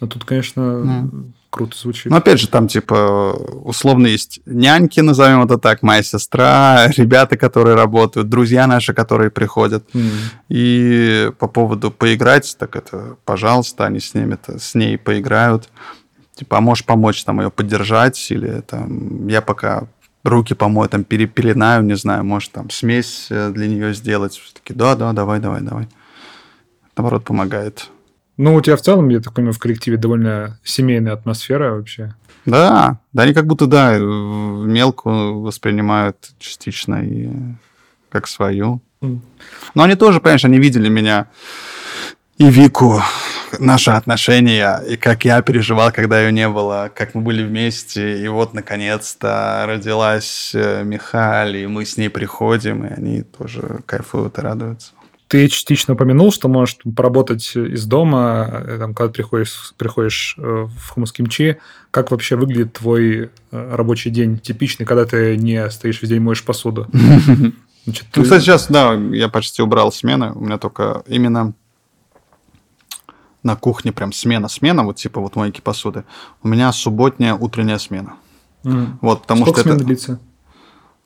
Но 0.00 0.06
тут, 0.06 0.24
конечно, 0.24 0.62
Мгм. 0.62 1.34
Круто 1.58 1.76
звучит. 1.76 2.06
Ну, 2.06 2.16
опять 2.16 2.38
же, 2.38 2.48
там, 2.48 2.68
типа, 2.68 3.32
условно 3.64 4.06
есть 4.06 4.40
няньки, 4.46 5.00
назовем 5.00 5.42
это 5.42 5.58
так, 5.58 5.82
моя 5.82 6.02
сестра, 6.02 6.88
ребята, 6.96 7.36
которые 7.36 7.74
работают, 7.74 8.28
друзья 8.28 8.66
наши, 8.66 8.94
которые 8.94 9.30
приходят. 9.30 9.84
М. 9.94 10.10
И 10.48 11.32
по 11.38 11.48
поводу 11.48 11.90
поиграть, 11.90 12.56
так 12.58 12.76
это, 12.76 13.16
пожалуйста, 13.24 13.86
они 13.86 13.98
с 13.98 14.14
ними 14.14 14.38
с 14.56 14.74
ней 14.74 14.96
поиграют. 14.98 15.68
Типа, 16.36 16.58
а 16.58 16.60
можешь 16.60 16.84
помочь 16.84 17.24
там 17.24 17.40
ее 17.40 17.50
поддержать, 17.50 18.30
или 18.30 18.60
там 18.60 19.26
я 19.26 19.42
пока 19.42 19.88
руки 20.22 20.54
помою, 20.54 20.88
там 20.88 21.02
перепеленаю, 21.02 21.82
не 21.82 21.96
знаю, 21.96 22.24
может 22.24 22.52
там 22.52 22.70
смесь 22.70 23.26
э, 23.30 23.50
для 23.50 23.66
нее 23.66 23.94
сделать. 23.94 24.40
Такие, 24.54 24.76
да, 24.76 24.94
да, 24.94 25.12
давай, 25.12 25.40
давай, 25.40 25.62
давай. 25.62 25.88
Наоборот, 26.96 27.24
помогает. 27.24 27.88
Ну, 28.38 28.54
у 28.54 28.60
тебя 28.60 28.76
в 28.76 28.80
целом, 28.80 29.08
я 29.08 29.20
так 29.20 29.34
понимаю, 29.34 29.52
в 29.52 29.58
коллективе 29.58 29.96
довольно 29.96 30.58
семейная 30.62 31.12
атмосфера 31.12 31.74
вообще. 31.74 32.14
Да, 32.46 32.98
да, 33.12 33.22
они 33.24 33.34
как 33.34 33.46
будто, 33.46 33.66
да, 33.66 33.94
э, 33.94 33.98
мелкую 33.98 35.40
воспринимают 35.40 36.16
частично 36.38 37.04
и 37.04 37.28
как 38.08 38.28
свою. 38.28 38.80
Но 39.00 39.82
они 39.82 39.96
тоже, 39.96 40.20
понимаешь, 40.20 40.44
они 40.44 40.58
видели 40.58 40.88
меня 40.88 41.26
и 42.38 42.48
Вику, 42.48 43.02
наши 43.58 43.90
отношения, 43.90 44.78
и 44.88 44.96
как 44.96 45.24
я 45.24 45.42
переживал, 45.42 45.90
когда 45.90 46.20
ее 46.20 46.30
не 46.30 46.48
было, 46.48 46.90
как 46.94 47.14
мы 47.14 47.22
были 47.22 47.42
вместе, 47.42 48.22
и 48.22 48.28
вот, 48.28 48.54
наконец-то, 48.54 49.64
родилась 49.66 50.52
э, 50.54 50.84
Михаль, 50.84 51.56
и 51.56 51.66
мы 51.66 51.84
с 51.84 51.96
ней 51.96 52.08
приходим, 52.08 52.84
и 52.84 52.92
они 52.92 53.22
тоже 53.22 53.80
кайфуют 53.86 54.38
и 54.38 54.40
радуются. 54.40 54.92
Ты 55.28 55.46
частично 55.48 55.92
упомянул, 55.94 56.32
что 56.32 56.48
можешь 56.48 56.78
поработать 56.96 57.54
из 57.54 57.84
дома, 57.84 58.48
э, 58.50 58.78
там, 58.78 58.94
когда 58.94 59.12
приходишь, 59.12 59.74
приходишь 59.76 60.34
э, 60.38 60.66
в 60.66 60.88
хумус 60.88 61.12
кимчи. 61.12 61.58
Как 61.90 62.10
вообще 62.10 62.36
выглядит 62.36 62.72
твой 62.72 63.30
э, 63.50 63.74
рабочий 63.74 64.10
день 64.10 64.38
типичный, 64.38 64.86
когда 64.86 65.04
ты 65.04 65.36
не 65.36 65.68
стоишь 65.70 66.00
весь 66.00 66.08
день 66.08 66.20
моешь 66.22 66.42
посуду? 66.42 66.86
Значит, 66.92 67.54
Ну, 67.84 67.96
ты- 68.12 68.22
кстати, 68.22 68.42
сейчас, 68.42 68.66
да, 68.68 68.94
я 68.94 69.28
почти 69.28 69.62
убрал 69.62 69.92
смены. 69.92 70.32
У 70.32 70.40
меня 70.40 70.56
только 70.58 71.02
именно 71.06 71.52
на 73.42 73.54
кухне 73.56 73.92
прям 73.92 74.12
смена-смена, 74.12 74.82
вот 74.84 74.96
типа 74.96 75.20
вот 75.20 75.36
мойки 75.36 75.60
посуды. 75.60 76.04
У 76.42 76.48
меня 76.48 76.72
субботняя 76.72 77.34
утренняя 77.34 77.78
смена. 77.78 78.14
М. 78.64 78.98
Вот, 79.02 79.22
потому 79.22 79.42
Сколько 79.42 79.60
что 79.60 79.68
смен 79.68 79.76
это 79.76 79.84
длится? 79.84 80.20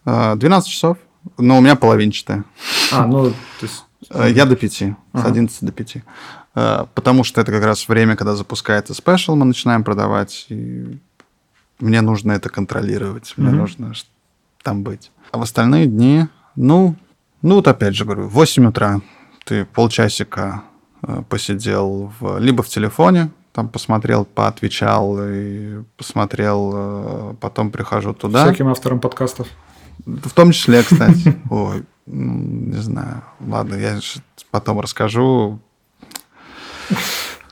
э, 0.07 0.35
12 0.37 0.71
часов, 0.71 0.97
но 1.39 1.59
у 1.59 1.61
меня 1.61 1.77
половинчатая. 1.77 2.45
А, 2.93 3.07
ну, 3.07 3.31
то 3.31 3.35
есть... 3.63 3.85
Э, 4.11 4.31
Я 4.31 4.47
до 4.47 4.57
5, 4.57 4.73
с 4.73 4.83
Ага. 5.13 5.29
11 5.29 5.65
до 5.65 5.73
5. 5.73 5.97
Э, 6.55 6.85
Потому 6.95 7.25
что 7.25 7.41
это 7.41 7.53
как 7.53 7.65
раз 7.65 7.89
время, 7.89 8.17
когда 8.17 8.35
запускается 8.35 8.95
спешл, 8.95 9.35
мы 9.37 9.45
начинаем 9.45 9.85
продавать. 9.85 10.47
И 10.49 10.99
мне 11.81 12.01
нужно 12.01 12.33
это 12.33 12.49
контролировать. 12.49 13.35
Мне 13.37 13.49
Мгм. 13.51 13.59
нужно 13.59 13.93
там 14.63 14.83
быть. 14.83 15.11
А 15.31 15.39
в 15.39 15.43
остальные 15.43 15.87
дни, 15.87 16.27
ну, 16.57 16.95
ну 17.43 17.57
вот 17.57 17.69
опять 17.69 17.95
же 17.95 18.05
говорю, 18.05 18.29
в 18.29 18.33
8 18.33 18.67
утра 18.67 19.01
ты 19.45 19.65
полчасика 19.65 20.63
э, 21.03 21.23
посидел 21.29 22.13
в, 22.21 22.39
либо 22.39 22.63
в 22.63 22.69
телефоне, 22.69 23.31
там 23.53 23.69
посмотрел, 23.69 24.25
поотвечал 24.25 25.19
и 25.21 25.83
посмотрел, 25.99 27.37
потом 27.41 27.71
прихожу 27.71 28.15
туда. 28.15 28.45
Всяким 28.47 28.69
авторам 28.69 28.99
подкастов. 29.01 29.47
В 30.07 30.31
том 30.31 30.53
числе, 30.53 30.83
кстати. 30.83 31.37
Ой, 31.51 31.85
не 32.07 32.79
знаю. 32.79 33.23
Ладно, 33.41 33.75
я 33.75 33.99
потом 34.51 34.81
расскажу. 34.81 35.61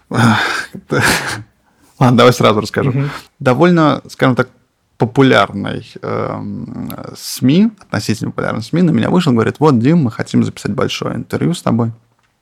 Ладно, 0.09 2.17
давай 2.17 2.33
сразу 2.33 2.61
расскажу. 2.61 2.93
Довольно, 3.39 4.03
скажем 4.09 4.37
так, 4.37 4.49
популярной 4.97 5.91
э, 6.03 7.15
СМИ, 7.17 7.71
относительно 7.81 8.31
популярной 8.31 8.63
СМИ, 8.63 8.83
на 8.83 8.91
меня 8.91 9.09
вышел, 9.09 9.33
говорит, 9.33 9.57
вот, 9.59 9.79
Дим, 9.79 10.05
мы 10.05 10.11
хотим 10.11 10.45
записать 10.45 10.75
большое 10.75 11.17
интервью 11.17 11.55
с 11.55 11.63
тобой. 11.63 11.93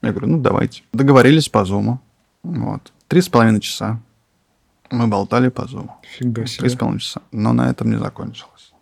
Я 0.02 0.10
говорю, 0.10 0.28
ну, 0.28 0.40
давайте. 0.40 0.82
Договорились 0.92 1.48
по 1.48 1.64
Зуму. 1.64 2.00
Вот. 2.42 2.92
Три 3.06 3.20
с 3.20 3.28
половиной 3.28 3.60
часа. 3.60 4.00
Мы 4.90 5.06
болтали 5.06 5.50
по 5.50 5.66
Зуму. 5.66 5.96
Фига 6.02 6.46
себе. 6.46 6.60
Три 6.60 6.68
с 6.70 6.76
половиной 6.76 7.00
часа. 7.00 7.20
Но 7.30 7.52
на 7.52 7.70
этом 7.70 7.90
не 7.90 7.98
закончилось. 7.98 8.72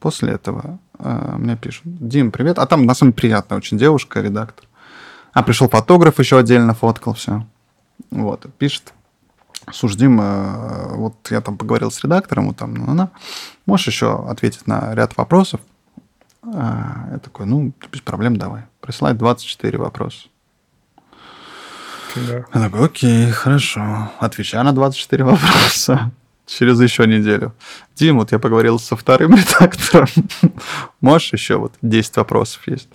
После 0.00 0.32
этого 0.32 0.80
мне 0.98 1.56
пишут, 1.56 1.84
Дим, 1.84 2.30
привет. 2.30 2.58
А 2.58 2.66
там, 2.66 2.86
на 2.86 2.94
самом 2.94 3.12
деле, 3.12 3.20
приятная 3.20 3.58
очень 3.58 3.78
девушка, 3.78 4.20
редактор. 4.20 4.66
А 5.32 5.42
пришел 5.42 5.68
фотограф, 5.68 6.18
еще 6.18 6.38
отдельно 6.38 6.74
фоткал 6.74 7.14
все. 7.14 7.46
Вот, 8.10 8.46
пишет, 8.58 8.92
Слушай, 9.72 9.98
Дим, 9.98 10.20
э, 10.20 10.94
вот 10.94 11.14
я 11.30 11.40
там 11.40 11.58
поговорил 11.58 11.90
с 11.90 12.02
редактором, 12.02 12.48
вот 12.48 12.56
там, 12.56 12.74
ну, 12.74 12.90
она, 12.90 13.10
можешь 13.66 13.88
еще 13.88 14.24
ответить 14.28 14.66
на 14.66 14.94
ряд 14.94 15.16
вопросов? 15.16 15.60
А, 16.44 17.08
я 17.12 17.18
такой, 17.18 17.46
ну, 17.46 17.72
без 17.90 18.00
проблем, 18.00 18.36
давай. 18.36 18.62
Присылает 18.80 19.18
24 19.18 19.78
вопроса. 19.78 20.28
Фига. 22.14 22.46
Я 22.54 22.60
такой, 22.60 22.84
окей, 22.84 23.30
хорошо. 23.30 24.12
Отвечаю 24.20 24.64
на 24.64 24.72
24 24.72 25.24
вопроса 25.24 26.12
через 26.46 26.80
еще 26.80 27.06
неделю. 27.06 27.54
Дим, 27.94 28.18
вот 28.18 28.32
я 28.32 28.38
поговорил 28.38 28.78
со 28.78 28.96
вторым 28.96 29.34
редактором. 29.36 30.08
Можешь 31.00 31.32
еще 31.32 31.56
вот 31.56 31.74
10 31.82 32.16
вопросов 32.16 32.66
есть? 32.66 32.88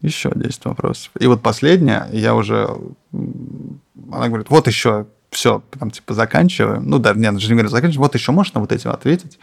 Еще 0.00 0.30
10 0.34 0.64
вопросов. 0.64 1.10
И 1.18 1.26
вот 1.26 1.42
последняя, 1.42 2.08
я 2.12 2.34
уже... 2.34 2.68
Она 3.12 4.28
говорит, 4.28 4.48
вот 4.48 4.66
еще 4.66 5.06
все, 5.30 5.62
там, 5.78 5.90
типа, 5.90 6.14
заканчиваем. 6.14 6.88
Ну, 6.88 6.98
да, 6.98 7.12
нет, 7.14 7.34
даже 7.34 7.48
не 7.48 7.54
говорю, 7.54 7.68
заканчиваем. 7.68 8.02
Вот 8.02 8.14
еще 8.14 8.32
можно 8.32 8.60
вот 8.60 8.72
этим 8.72 8.90
ответить. 8.90 9.38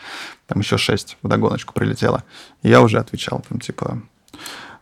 Там 0.47 0.59
еще 0.59 0.77
шесть 0.77 1.17
в 1.21 1.27
догоночку 1.27 1.73
прилетело. 1.73 2.23
И 2.63 2.69
я 2.69 2.81
уже 2.81 2.97
отвечал, 2.97 3.43
там, 3.47 3.59
типа, 3.59 4.01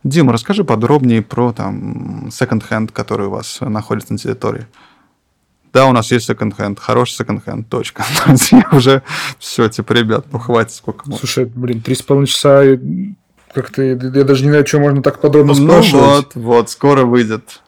Дима, 0.04 0.34
расскажи 0.34 0.64
подробнее 0.64 1.22
про, 1.22 1.54
там, 1.54 2.30
секонд-хенд, 2.32 2.92
который 2.92 3.28
у 3.28 3.32
вас 3.32 3.60
находится 3.62 4.14
на 4.14 4.20
территории. 4.20 4.68
Да, 5.74 5.88
у 5.88 5.92
нас 5.92 6.12
есть 6.12 6.28
секонд-хенд, 6.28 6.80
хороший 6.80 7.14
секонд-хенд, 7.14 7.68
точка. 7.68 8.06
я 8.52 8.70
уже 8.72 9.02
все, 9.40 9.68
типа, 9.68 9.94
ребят, 9.94 10.28
ну 10.32 10.38
хватит, 10.38 10.74
сколько 10.74 11.10
можно. 11.10 11.18
Слушай, 11.18 11.46
блин, 11.46 11.82
три 11.82 11.96
с 11.96 12.04
половиной 12.04 12.28
часа, 12.28 12.64
как-то 13.54 13.82
я 13.82 13.96
даже 13.96 14.44
не 14.44 14.52
знаю, 14.52 14.68
что 14.68 14.80
можно 14.80 15.02
так 15.02 15.20
подробно 15.20 15.54
ну, 15.56 15.66
спрашивать. 15.66 16.06
вот, 16.06 16.36
вот, 16.36 16.70
скоро 16.70 17.06
выйдет. 17.06 17.62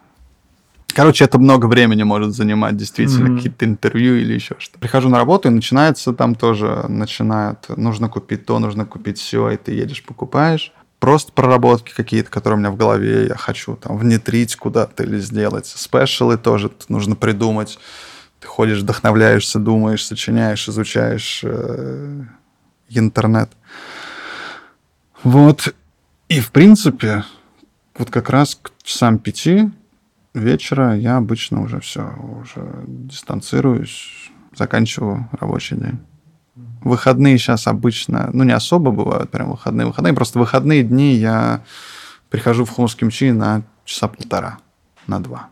Короче, 0.93 1.25
это 1.25 1.39
много 1.39 1.65
времени 1.65 2.03
может 2.03 2.33
занимать, 2.33 2.77
действительно, 2.77 3.27
mm-hmm. 3.27 3.35
какие-то 3.37 3.65
интервью 3.65 4.15
или 4.15 4.33
еще 4.33 4.55
что-то. 4.59 4.79
Прихожу 4.79 5.09
на 5.09 5.17
работу, 5.17 5.49
и 5.49 5.51
начинается 5.51 6.13
там 6.13 6.35
тоже, 6.35 6.85
начинают, 6.87 7.65
нужно 7.75 8.07
купить 8.07 8.45
то, 8.45 8.59
нужно 8.59 8.85
купить 8.85 9.17
все, 9.17 9.49
и 9.49 9.57
ты 9.57 9.73
едешь, 9.73 10.03
покупаешь. 10.03 10.71
Просто 10.99 11.31
проработки 11.31 11.93
какие-то, 11.93 12.29
которые 12.31 12.57
у 12.57 12.59
меня 12.59 12.71
в 12.71 12.77
голове, 12.77 13.27
я 13.27 13.35
хочу 13.35 13.75
там 13.75 13.97
внедрить 13.97 14.55
куда-то 14.55 15.03
или 15.03 15.19
сделать. 15.19 15.67
Спешалы 15.67 16.37
тоже 16.37 16.71
нужно 16.87 17.15
придумать. 17.15 17.77
Ты 18.39 18.47
ходишь, 18.47 18.79
вдохновляешься, 18.79 19.59
думаешь, 19.59 20.05
сочиняешь, 20.05 20.67
изучаешь 20.67 21.41
э, 21.43 22.23
интернет. 22.89 23.49
Вот. 25.23 25.75
И, 26.29 26.39
в 26.39 26.51
принципе, 26.51 27.23
вот 27.97 28.09
как 28.09 28.29
раз 28.29 28.55
к 28.55 28.71
часам 28.83 29.19
пяти 29.19 29.69
вечера 30.33 30.95
я 30.95 31.17
обычно 31.17 31.61
уже 31.61 31.79
все, 31.79 32.13
уже 32.41 32.83
дистанцируюсь, 32.87 34.31
заканчиваю 34.55 35.29
рабочий 35.31 35.77
день. 35.77 35.99
Выходные 36.85 37.37
сейчас 37.37 37.67
обычно, 37.67 38.29
ну, 38.31 38.43
не 38.43 38.53
особо 38.53 38.91
бывают 38.91 39.31
прям 39.31 39.51
выходные. 39.51 39.87
Выходные, 39.87 40.13
просто 40.13 40.39
выходные 40.39 40.83
дни 40.83 41.15
я 41.15 41.61
прихожу 42.29 42.63
в 42.63 42.69
Хумус 42.69 42.95
Кимчи 42.95 43.31
на 43.31 43.63
часа 43.85 44.07
полтора, 44.07 44.59
на 45.07 45.19
два. 45.19 45.49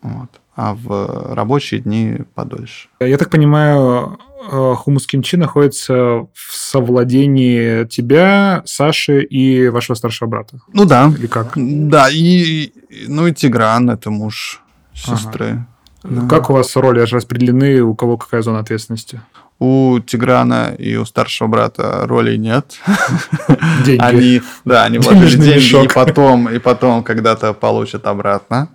Вот. 0.00 0.30
А 0.56 0.74
в 0.74 1.34
рабочие 1.34 1.80
дни 1.80 2.18
подольше. 2.34 2.88
Я 3.00 3.18
так 3.18 3.30
понимаю, 3.30 4.18
э, 4.50 4.74
хумус 4.76 5.06
кимчи 5.06 5.36
находится 5.36 5.94
в 5.94 6.52
совладении 6.52 7.84
тебя, 7.86 8.62
Саши 8.66 9.22
и 9.22 9.68
вашего 9.68 9.96
старшего 9.96 10.28
брата. 10.28 10.60
Ну 10.72 10.84
да. 10.84 11.12
Или 11.18 11.26
как? 11.26 11.52
Да, 11.56 12.08
и 12.10 12.72
ну 13.08 13.26
и 13.26 13.32
Тигран, 13.32 13.90
это 13.90 14.10
муж 14.10 14.62
сестры. 14.94 15.66
Ага. 16.02 16.28
Как 16.28 16.50
у 16.50 16.54
вас 16.54 16.74
роли 16.76 17.00
распределены, 17.00 17.80
у 17.80 17.94
кого 17.94 18.16
какая 18.16 18.42
зона 18.42 18.60
ответственности? 18.60 19.20
У 19.60 20.00
Тиграна 20.00 20.74
и 20.78 20.96
у 20.96 21.04
старшего 21.04 21.46
брата 21.46 22.06
ролей 22.06 22.38
нет. 22.38 22.80
Деньги. 23.84 24.02
Они, 24.02 24.42
да, 24.64 24.84
они 24.84 24.98
вложили 24.98 25.36
деньги 25.36 25.84
и 25.84 25.88
потом, 25.88 26.48
и 26.48 26.58
потом 26.58 27.04
когда-то 27.04 27.52
получат 27.52 28.06
обратно. 28.06 28.70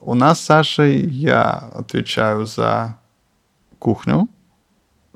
У 0.00 0.14
нас 0.14 0.40
с 0.40 0.44
Сашей 0.44 1.00
я 1.00 1.68
отвечаю 1.74 2.46
за 2.46 2.96
кухню, 3.80 4.28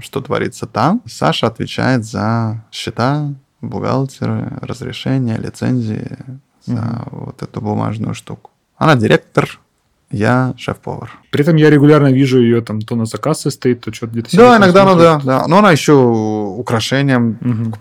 что 0.00 0.20
творится 0.20 0.66
там. 0.66 1.00
Саша 1.06 1.46
отвечает 1.46 2.04
за 2.04 2.64
счета, 2.72 3.32
бухгалтеры, 3.60 4.58
разрешения, 4.62 5.38
лицензии, 5.38 6.18
за 6.64 6.72
mm 6.72 7.08
вот 7.10 7.42
эту 7.42 7.60
бумажную 7.60 8.14
штуку. 8.14 8.50
Она 8.76 8.96
директор, 8.96 9.60
я 10.12 10.54
шеф-повар. 10.56 11.10
При 11.30 11.42
этом 11.42 11.56
я 11.56 11.70
регулярно 11.70 12.12
вижу 12.12 12.40
ее 12.40 12.60
там 12.60 12.80
то 12.80 12.94
на 12.94 13.06
заказ 13.06 13.46
стоит, 13.48 13.80
то 13.80 13.92
что-то 13.92 14.12
где-то 14.12 14.36
Да, 14.36 14.56
иногда, 14.58 14.84
ну 14.84 14.96
да, 14.96 15.20
да. 15.24 15.46
Но 15.48 15.58
она 15.58 15.72
еще 15.72 15.92
украшением 15.92 17.74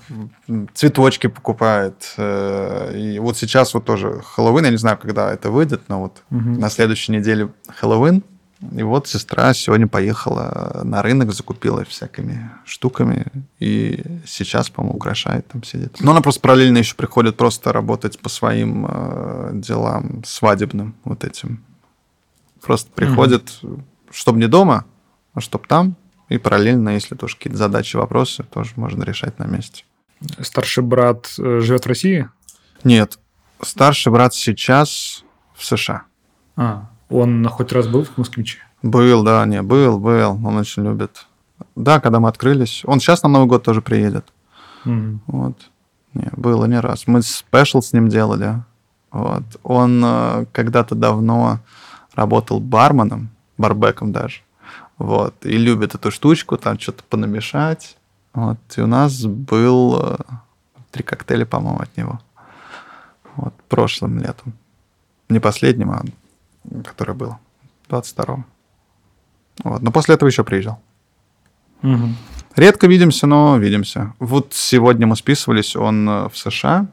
угу. 0.48 0.68
цветочки 0.74 1.28
покупает. 1.28 2.14
Э, 2.18 2.94
и 2.98 3.20
вот 3.20 3.38
сейчас 3.38 3.74
вот 3.74 3.86
тоже 3.86 4.22
Хэллоуин, 4.24 4.66
я 4.66 4.72
не 4.72 4.78
знаю, 4.78 4.98
когда 4.98 5.32
это 5.32 5.52
выйдет, 5.52 5.82
но 5.90 6.02
вот 6.02 6.24
угу. 6.32 6.60
на 6.60 6.70
следующей 6.70 7.12
неделе 7.12 7.50
Хэллоуин. 7.68 8.24
И 8.78 8.84
вот 8.84 9.08
сестра 9.08 9.54
сегодня 9.54 9.88
поехала 9.88 10.82
на 10.84 11.02
рынок, 11.02 11.34
закупила 11.34 11.84
всякими 11.84 12.52
штуками, 12.64 13.26
и 13.60 14.04
сейчас, 14.26 14.70
по-моему, 14.70 14.98
украшает 14.98 15.48
там 15.48 15.64
сидит. 15.64 15.98
Но 16.00 16.12
она 16.12 16.22
просто 16.22 16.42
параллельно 16.42 16.78
еще 16.78 16.96
приходит 16.96 17.38
просто 17.38 17.74
работать 17.74 18.20
по 18.20 18.30
своим 18.30 18.86
э, 18.88 19.50
делам 19.54 20.24
свадебным 20.24 20.96
вот 21.04 21.24
этим. 21.24 21.64
Просто 22.62 22.92
приходит, 22.92 23.60
mm 23.62 23.84
чтобы 24.14 24.40
не 24.40 24.48
дома, 24.48 24.84
а 25.34 25.40
чтобы 25.40 25.68
там, 25.68 25.96
и 26.28 26.38
параллельно, 26.38 26.90
если 26.90 27.16
тоже 27.16 27.38
какие-то 27.38 27.58
задачи, 27.58 27.96
вопросы, 27.96 28.44
тоже 28.44 28.72
можно 28.76 29.04
решать 29.04 29.40
на 29.40 29.46
месте. 29.46 29.86
Старший 30.40 30.84
брат 30.84 31.34
э, 31.40 31.60
живет 31.62 31.86
в 31.86 31.88
России? 31.88 32.30
Нет, 32.84 33.20
старший 33.62 34.12
брат 34.12 34.34
сейчас 34.34 35.24
в 35.56 35.66
США. 35.66 36.04
А, 36.56 36.90
он 37.10 37.48
хоть 37.48 37.72
раз 37.72 37.88
был 37.88 38.04
в 38.04 38.18
Москвиче? 38.18 38.60
Был, 38.84 39.24
да, 39.24 39.46
не, 39.46 39.62
был, 39.62 40.00
был. 40.00 40.32
Он 40.46 40.58
очень 40.58 40.84
любит. 40.84 41.26
Да, 41.76 42.00
когда 42.00 42.20
мы 42.20 42.30
открылись. 42.30 42.82
Он 42.86 43.00
сейчас 43.00 43.24
на 43.24 43.30
Новый 43.30 43.48
год 43.48 43.64
тоже 43.64 43.82
приедет. 43.82 44.32
Mm. 44.86 45.20
Вот. 45.28 45.58
Не, 46.14 46.30
было 46.36 46.66
не 46.66 46.80
раз. 46.80 47.08
Мы 47.08 47.22
спешл 47.22 47.82
с 47.82 47.94
ним 47.94 48.10
делали. 48.10 48.64
Вот. 49.12 49.44
Он 49.64 50.02
э, 50.04 50.46
когда-то 50.52 50.96
давно 50.96 51.60
работал 52.14 52.60
барменом, 52.60 53.30
барбеком 53.58 54.12
даже. 54.12 54.42
Вот. 54.98 55.46
И 55.46 55.58
любит 55.58 55.96
эту 55.96 56.12
штучку, 56.12 56.58
там 56.58 56.80
что-то 56.80 57.04
понамешать. 57.04 57.98
Вот. 58.34 58.60
И 58.76 58.82
у 58.82 58.88
нас 58.88 59.26
был 59.26 60.00
э, 60.00 60.18
три 60.92 61.04
коктейля, 61.04 61.46
по-моему, 61.46 61.80
от 61.80 61.98
него. 61.98 62.22
Вот. 63.36 63.54
Прошлым 63.68 64.20
летом. 64.20 64.54
Не 65.30 65.40
последним, 65.40 65.92
а 65.92 66.04
которое 66.84 67.14
было. 67.14 67.40
22-го. 67.90 68.46
Вот. 69.64 69.82
Но 69.82 69.92
после 69.92 70.16
этого 70.16 70.30
еще 70.30 70.44
приезжал. 70.44 70.80
Угу. 71.84 72.10
Редко 72.56 72.88
видимся, 72.88 73.28
но 73.28 73.58
видимся. 73.58 74.14
Вот 74.20 74.54
сегодня 74.54 75.08
мы 75.08 75.16
списывались, 75.16 75.76
он 75.76 76.08
э, 76.08 76.30
в 76.30 76.38
США, 76.38 76.88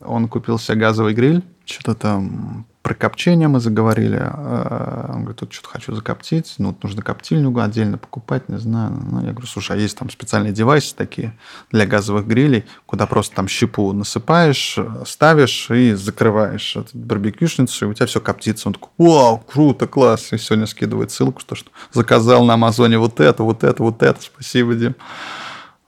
он 0.00 0.28
купил 0.28 0.58
себе 0.58 0.78
газовый 0.78 1.14
гриль, 1.14 1.42
что-то 1.64 1.94
там 1.94 2.64
про 2.82 2.94
копчение 2.94 3.46
мы 3.46 3.60
заговорили. 3.60 4.18
Э, 4.20 5.10
он 5.10 5.20
говорит, 5.20 5.36
тут 5.36 5.52
что-то 5.52 5.68
хочу 5.68 5.94
закоптить. 5.94 6.54
Ну, 6.58 6.76
нужно 6.82 7.02
коптильню 7.02 7.56
отдельно 7.60 7.98
покупать, 7.98 8.48
не 8.48 8.58
знаю. 8.58 8.92
Ну, 8.92 9.20
я 9.20 9.32
говорю, 9.32 9.46
слушай, 9.46 9.76
а 9.76 9.80
есть 9.80 9.98
там 9.98 10.08
специальные 10.08 10.52
девайсы 10.52 10.94
такие 10.94 11.36
для 11.70 11.86
газовых 11.86 12.26
грилей, 12.26 12.64
куда 12.86 13.06
просто 13.06 13.36
там 13.36 13.48
щепу 13.48 13.92
насыпаешь, 13.92 14.78
ставишь 15.06 15.70
и 15.70 15.92
закрываешь 15.92 16.76
барбекюшницу, 16.94 17.86
и 17.86 17.88
у 17.88 17.94
тебя 17.94 18.06
все 18.06 18.20
коптится. 18.20 18.68
Он 18.68 18.74
такой, 18.74 18.90
вау, 18.96 19.38
круто, 19.38 19.86
класс. 19.86 20.32
И 20.32 20.38
сегодня 20.38 20.66
скидывает 20.66 21.10
ссылку, 21.10 21.40
что, 21.40 21.54
что 21.54 21.70
заказал 21.92 22.44
на 22.44 22.54
Амазоне 22.54 22.98
вот 22.98 23.20
это, 23.20 23.42
вот 23.42 23.62
это, 23.62 23.82
вот 23.82 24.02
это. 24.02 24.20
Спасибо, 24.22 24.74
Дим. 24.74 24.94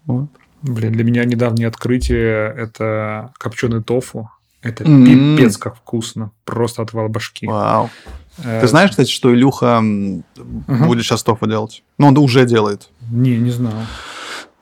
Вот. 0.05 0.29
Блин, 0.63 0.93
для 0.93 1.05
меня 1.05 1.25
недавнее 1.25 1.69
открытие– 1.69 2.53
это 2.57 3.33
копченый 3.39 3.83
тофу. 3.83 4.31
Это 4.63 4.85
mm-hmm. 4.85 5.37
пипец 5.37 5.57
как 5.57 5.77
вкусно. 5.77 6.31
Просто 6.45 6.83
отвал 6.83 7.09
башки. 7.09 7.47
Вау. 7.47 7.91
Э, 8.39 8.61
Ты 8.61 8.69
знаешь, 8.69 8.91
кстати, 8.91 9.11
что 9.11 9.35
Илюха 9.35 9.81
uh-huh. 9.83 10.87
будет 10.87 11.05
сейчас 11.05 11.23
тофу 11.23 11.47
делать? 11.47 11.83
Ну, 11.99 12.09
он 12.09 12.19
уже 12.19 12.47
делает. 12.47 12.89
Не, 13.11 13.37
не 13.37 13.51
знал. 13.51 13.75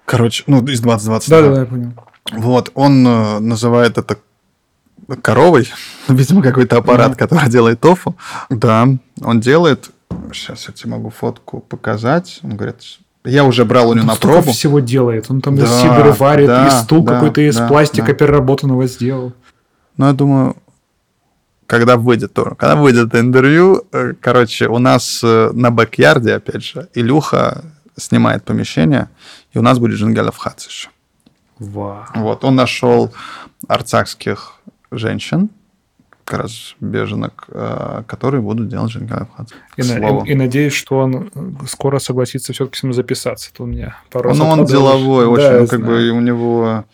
Короче, 0.06 0.44
ну, 0.46 0.64
из 0.66 0.80
2020. 0.80 1.30
Да-да-да, 1.30 1.60
я 1.60 1.66
понял. 1.66 1.92
Вот, 2.32 2.70
он 2.74 3.06
э, 3.06 3.38
называет 3.40 3.98
это 3.98 4.18
коровой. 5.22 5.68
Видимо, 6.08 6.42
какой-то 6.42 6.78
аппарат, 6.78 7.12
uh-huh. 7.12 7.18
который 7.18 7.50
делает 7.50 7.80
тофу. 7.80 8.16
Да, 8.48 8.88
он 9.22 9.40
делает... 9.40 9.90
Сейчас 10.32 10.66
я 10.66 10.74
тебе 10.74 10.90
могу 10.90 11.10
фотку 11.10 11.60
показать. 11.60 12.40
Он 12.42 12.56
говорит, 12.56 12.78
я 13.24 13.44
уже 13.44 13.64
брал 13.64 13.90
у 13.90 13.94
него 13.94 14.06
на 14.06 14.16
пробу. 14.16 14.52
всего 14.52 14.80
делает. 14.80 15.26
Он 15.28 15.40
там 15.40 15.56
да, 15.56 15.64
из 15.64 15.70
сидоры 15.80 16.12
варит, 16.12 16.46
да, 16.46 16.66
и 16.66 16.70
стул 16.82 17.04
да, 17.04 17.14
какой-то 17.14 17.40
из 17.42 17.56
да, 17.56 17.68
пластика 17.68 18.08
да. 18.08 18.14
переработанного 18.14 18.86
сделал. 18.86 19.32
Ну, 20.00 20.06
я 20.06 20.14
думаю, 20.14 20.56
когда 21.66 21.98
выйдет 21.98 22.32
то, 22.32 22.54
когда 22.54 22.74
выйдет 22.74 23.14
интервью, 23.14 23.84
э, 23.92 24.14
короче, 24.18 24.66
у 24.66 24.78
нас 24.78 25.20
э, 25.22 25.50
на 25.52 25.70
бэк-ярде, 25.70 26.36
опять 26.36 26.64
же, 26.64 26.88
Илюха 26.94 27.62
снимает 27.98 28.42
помещение, 28.42 29.10
и 29.52 29.58
у 29.58 29.62
нас 29.62 29.78
будет 29.78 29.98
Джингалев 29.98 30.38
Хац 30.38 30.66
еще. 30.68 30.88
Вау. 31.58 32.06
Вот, 32.14 32.44
он 32.44 32.54
нашел 32.54 33.12
арцахских 33.68 34.62
женщин, 34.90 35.50
как 36.24 36.44
раз 36.44 36.76
беженок, 36.80 37.44
э, 37.48 38.02
которые 38.06 38.40
будут 38.40 38.68
делать 38.68 38.92
Джингалев 38.92 39.28
Хац. 39.36 39.50
И, 39.76 39.82
и, 39.82 40.32
и 40.32 40.34
надеюсь, 40.34 40.72
что 40.72 41.00
он 41.00 41.30
скоро 41.68 41.98
согласится 41.98 42.54
все-таки 42.54 42.78
с 42.78 42.82
ним 42.84 42.94
записаться. 42.94 43.50
Это 43.52 43.64
у 43.64 43.66
меня 43.66 43.98
пару 44.10 44.34
Ну, 44.34 44.46
он 44.46 44.64
деловой, 44.64 45.26
очень, 45.26 45.60
ну, 45.60 45.66
как 45.66 45.84
бы 45.84 46.08
у 46.10 46.20
него 46.20 46.86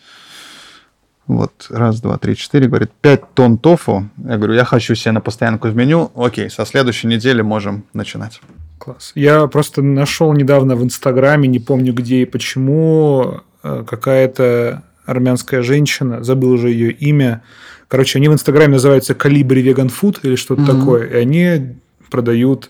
вот, 1.27 1.67
раз, 1.69 1.99
два, 1.99 2.17
три, 2.17 2.35
четыре. 2.35 2.67
Говорит, 2.67 2.91
пять 3.01 3.33
тонн 3.33 3.57
тофу. 3.57 4.09
Я 4.17 4.37
говорю, 4.37 4.53
я 4.53 4.63
хочу 4.63 4.95
себе 4.95 5.11
на 5.11 5.21
постоянку 5.21 5.67
в 5.67 5.75
меню. 5.75 6.11
Окей, 6.15 6.49
со 6.49 6.65
следующей 6.65 7.07
недели 7.07 7.41
можем 7.41 7.83
начинать. 7.93 8.41
Класс. 8.77 9.11
Я 9.15 9.47
просто 9.47 9.81
нашел 9.81 10.31
недавно 10.33 10.75
в 10.75 10.83
Инстаграме, 10.83 11.47
не 11.47 11.59
помню 11.59 11.93
где 11.93 12.21
и 12.21 12.25
почему, 12.25 13.41
э, 13.63 13.83
какая-то 13.87 14.83
армянская 15.05 15.61
женщина, 15.61 16.23
забыл 16.23 16.51
уже 16.51 16.69
ее 16.69 16.91
имя. 16.91 17.41
Короче, 17.87 18.19
они 18.19 18.29
в 18.29 18.33
Инстаграме 18.33 18.73
называются 18.73 19.15
Калибри 19.15 19.61
Веган 19.61 19.89
Фуд 19.89 20.19
или 20.23 20.35
что-то 20.35 20.61
mm-hmm. 20.61 20.79
такое. 20.79 21.07
И 21.07 21.15
они 21.15 21.75
продают 22.09 22.69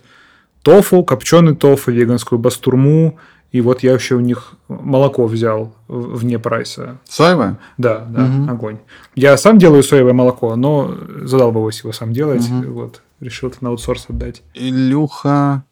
тофу, 0.62 1.03
копченый 1.03 1.55
тофу, 1.55 1.91
веганскую 1.91 2.39
бастурму, 2.39 3.18
и 3.52 3.62
вот 3.62 3.82
я 3.82 3.93
еще 3.93 4.16
у 4.16 4.20
них 4.20 4.56
молоко 4.68 5.26
взял 5.26 5.74
вне 5.88 6.38
прайса. 6.38 6.98
Соевое? 7.06 7.58
Да, 7.78 8.00
да, 8.00 8.26
угу. 8.26 8.52
огонь. 8.52 8.80
Я 9.16 9.38
сам 9.38 9.58
делаю 9.58 9.84
соевое 9.84 10.14
молоко, 10.14 10.56
но 10.56 10.93
задалбываюсь 11.24 11.82
его 11.82 11.93
сам 11.93 12.12
делать. 12.12 12.50
Угу. 12.50 12.72
Вот, 12.74 13.02
решил 13.20 13.50
это 13.50 13.64
на 13.64 13.70
аутсорс 13.70 14.08
отдать. 14.10 14.43
Илюха 14.54 15.64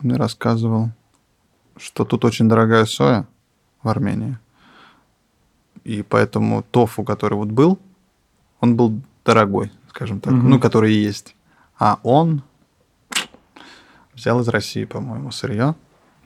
мне 0.00 0.16
рассказывал, 0.16 0.90
что 1.78 2.04
тут 2.04 2.24
очень 2.24 2.48
дорогая 2.48 2.84
соя 2.84 3.26
в 3.82 3.88
Армении. 3.88 4.38
И 5.84 6.02
поэтому 6.02 6.62
тофу, 6.62 7.04
который 7.04 7.34
вот 7.34 7.48
был, 7.48 7.78
он 8.60 8.76
был 8.76 9.00
дорогой, 9.24 9.72
скажем 9.88 10.20
так, 10.20 10.34
угу. 10.34 10.42
ну, 10.42 10.60
который 10.60 10.92
есть. 10.92 11.34
А 11.78 12.00
он 12.02 12.42
взял 14.14 14.40
из 14.40 14.48
России, 14.48 14.84
по-моему, 14.84 15.30
сырье 15.30 15.74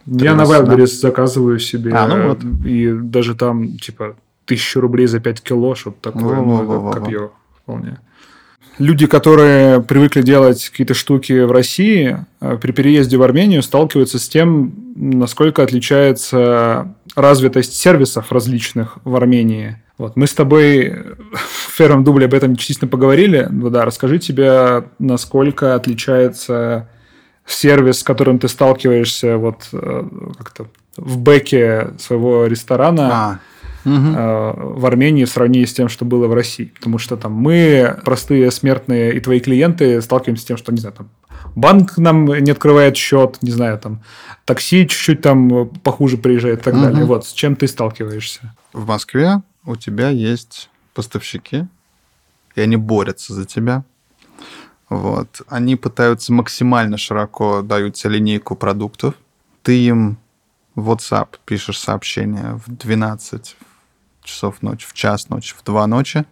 я 0.06 0.34
на 0.34 0.42
Wildberries 0.42 1.00
заказываю 1.00 1.58
себе. 1.58 1.92
А, 1.94 2.06
ну 2.06 2.28
вот. 2.28 2.44
И 2.64 2.92
даже 2.92 3.34
там, 3.34 3.76
типа, 3.78 4.16
тысячу 4.44 4.80
рублей 4.80 5.06
за 5.06 5.20
5 5.20 5.40
кило, 5.42 5.74
что-то 5.74 6.12
такое. 6.12 6.36
Во, 6.36 6.42
ну, 6.44 6.64
во, 6.64 6.80
во, 6.80 6.92
копье 6.92 7.32
вполне. 7.62 7.98
Люди, 8.78 9.06
которые 9.06 9.82
привыкли 9.82 10.22
делать 10.22 10.68
какие-то 10.70 10.94
штуки 10.94 11.44
в 11.44 11.52
России, 11.52 12.24
э, 12.40 12.56
при 12.60 12.72
переезде 12.72 13.18
в 13.18 13.22
Армению 13.22 13.62
сталкиваются 13.62 14.18
с 14.18 14.28
тем, 14.28 14.74
насколько 14.96 15.62
отличается 15.62 16.94
развитость 17.14 17.74
сервисов 17.74 18.32
различных 18.32 18.98
в 19.04 19.14
Армении. 19.14 19.76
Вот. 19.98 20.16
Мы 20.16 20.26
с 20.26 20.32
тобой 20.32 20.96
в 21.34 21.76
первом 21.76 22.02
дубле 22.02 22.26
об 22.26 22.34
этом 22.34 22.56
частично 22.56 22.88
поговорили. 22.88 23.46
Ну 23.50 23.68
да, 23.68 23.84
расскажи 23.84 24.18
тебе, 24.18 24.84
насколько 24.98 25.74
отличается 25.74 26.88
сервис, 27.46 28.00
с 28.00 28.02
которым 28.02 28.38
ты 28.38 28.48
сталкиваешься 28.48 29.36
вот 29.36 29.68
э, 29.72 30.08
как-то 30.38 30.66
в 30.96 31.18
бэке 31.18 31.90
своего 31.98 32.46
ресторана 32.46 33.40
а. 33.84 33.88
угу. 33.88 34.78
в 34.78 34.86
Армении 34.86 35.24
в 35.24 35.30
сравнении 35.30 35.64
с 35.64 35.72
тем, 35.72 35.88
что 35.88 36.04
было 36.04 36.26
в 36.26 36.34
России. 36.34 36.66
Потому 36.66 36.98
что 36.98 37.16
там 37.16 37.32
мы, 37.32 37.98
простые 38.04 38.50
смертные, 38.50 39.14
и 39.14 39.20
твои 39.20 39.40
клиенты 39.40 40.00
сталкиваемся 40.02 40.42
с 40.42 40.46
тем, 40.46 40.56
что, 40.56 40.72
не 40.72 40.78
знаю, 40.78 40.94
там 40.94 41.08
банк 41.54 41.96
нам 41.98 42.26
не 42.26 42.50
открывает 42.50 42.96
счет, 42.96 43.38
не 43.42 43.50
знаю, 43.50 43.78
там 43.78 44.02
такси 44.44 44.86
чуть-чуть 44.86 45.22
там 45.22 45.68
похуже 45.68 46.18
приезжает 46.18 46.60
и 46.60 46.62
так 46.62 46.74
угу. 46.74 46.82
далее. 46.82 47.04
Вот 47.04 47.26
с 47.26 47.32
чем 47.32 47.56
ты 47.56 47.66
сталкиваешься? 47.66 48.54
В 48.72 48.86
Москве 48.86 49.42
у 49.64 49.76
тебя 49.76 50.08
есть 50.08 50.68
поставщики, 50.94 51.66
и 52.54 52.60
они 52.60 52.76
борются 52.76 53.34
за 53.34 53.44
тебя. 53.44 53.84
Вот. 54.92 55.40
Они 55.48 55.74
пытаются 55.74 56.34
максимально 56.34 56.98
широко 56.98 57.62
дают 57.62 57.94
тебе 57.94 58.18
линейку 58.18 58.54
продуктов. 58.56 59.14
Ты 59.62 59.86
им 59.86 60.18
в 60.74 60.90
WhatsApp 60.90 61.38
пишешь 61.46 61.78
сообщение 61.78 62.60
в 62.66 62.70
12 62.70 63.56
часов 64.22 64.60
ночи, 64.60 64.86
в 64.86 64.92
час 64.92 65.30
ночи, 65.30 65.54
в 65.56 65.64
2 65.64 65.86
ночи. 65.86 66.26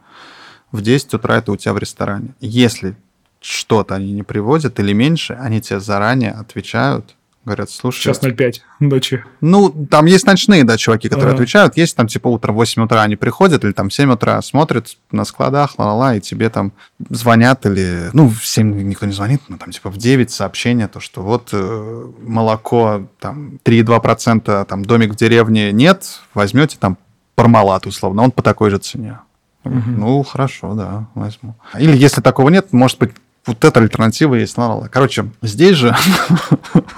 В 0.73 0.83
10 0.83 1.15
утра 1.15 1.39
это 1.39 1.53
у 1.53 1.57
тебя 1.57 1.73
в 1.73 1.79
ресторане. 1.79 2.35
Если 2.41 2.97
что-то 3.41 3.95
они 3.95 4.13
не 4.13 4.25
привозят 4.25 4.79
или 4.79 4.93
меньше, 4.93 5.33
они 5.41 5.63
тебе 5.63 5.81
заранее 5.81 6.33
отвечают, 6.33 7.17
Говорят, 7.45 7.71
слушай... 7.71 8.03
Сейчас 8.03 8.19
05 8.19 8.63
ночи. 8.81 9.25
Ну, 9.41 9.71
там 9.71 10.05
есть 10.05 10.27
ночные, 10.27 10.63
да, 10.65 10.77
чуваки, 10.77 11.09
которые 11.09 11.31
ага. 11.31 11.37
отвечают. 11.37 11.77
Есть 11.77 11.97
там, 11.97 12.07
типа, 12.07 12.29
утром 12.29 12.55
8 12.55 12.83
утра 12.83 13.01
они 13.01 13.17
приходят, 13.17 13.65
или 13.65 13.73
там 13.73 13.89
в 13.89 13.95
7 13.95 14.13
утра 14.13 14.43
смотрят 14.43 14.99
на 15.11 15.25
складах, 15.25 15.79
ла-ла-ла, 15.79 16.17
и 16.17 16.21
тебе 16.21 16.51
там 16.51 16.73
звонят, 17.09 17.65
или... 17.65 18.11
Ну, 18.13 18.29
в 18.29 18.47
7 18.47 18.83
никто 18.83 19.07
не 19.07 19.13
звонит, 19.13 19.41
но 19.49 19.57
там, 19.57 19.71
типа, 19.71 19.89
в 19.89 19.97
9 19.97 20.31
сообщение, 20.31 20.87
то, 20.87 21.01
что 21.01 21.23
вот 21.23 21.49
э, 21.53 22.11
молоко, 22.21 23.07
там, 23.19 23.59
3,2%, 23.65 24.67
там, 24.67 24.85
домик 24.85 25.13
в 25.13 25.17
деревне 25.17 25.73
нет, 25.73 26.21
возьмете 26.35 26.77
там 26.79 26.99
пармалат, 27.37 27.87
условно, 27.87 28.23
он 28.23 28.33
по 28.33 28.43
такой 28.43 28.69
же 28.69 28.77
цене. 28.77 29.19
Угу. 29.65 29.91
Ну, 29.97 30.23
хорошо, 30.23 30.75
да, 30.75 31.07
возьму. 31.15 31.55
Или 31.79 31.97
если 31.97 32.21
такого 32.21 32.51
нет, 32.51 32.73
может 32.73 32.99
быть, 32.99 33.13
вот 33.51 33.65
эта 33.65 33.81
альтернатива 33.81 34.37
есть. 34.37 34.57
Ла-ла-ла. 34.57 34.89
Короче, 34.89 35.31
здесь 35.43 35.77
же, 35.77 35.97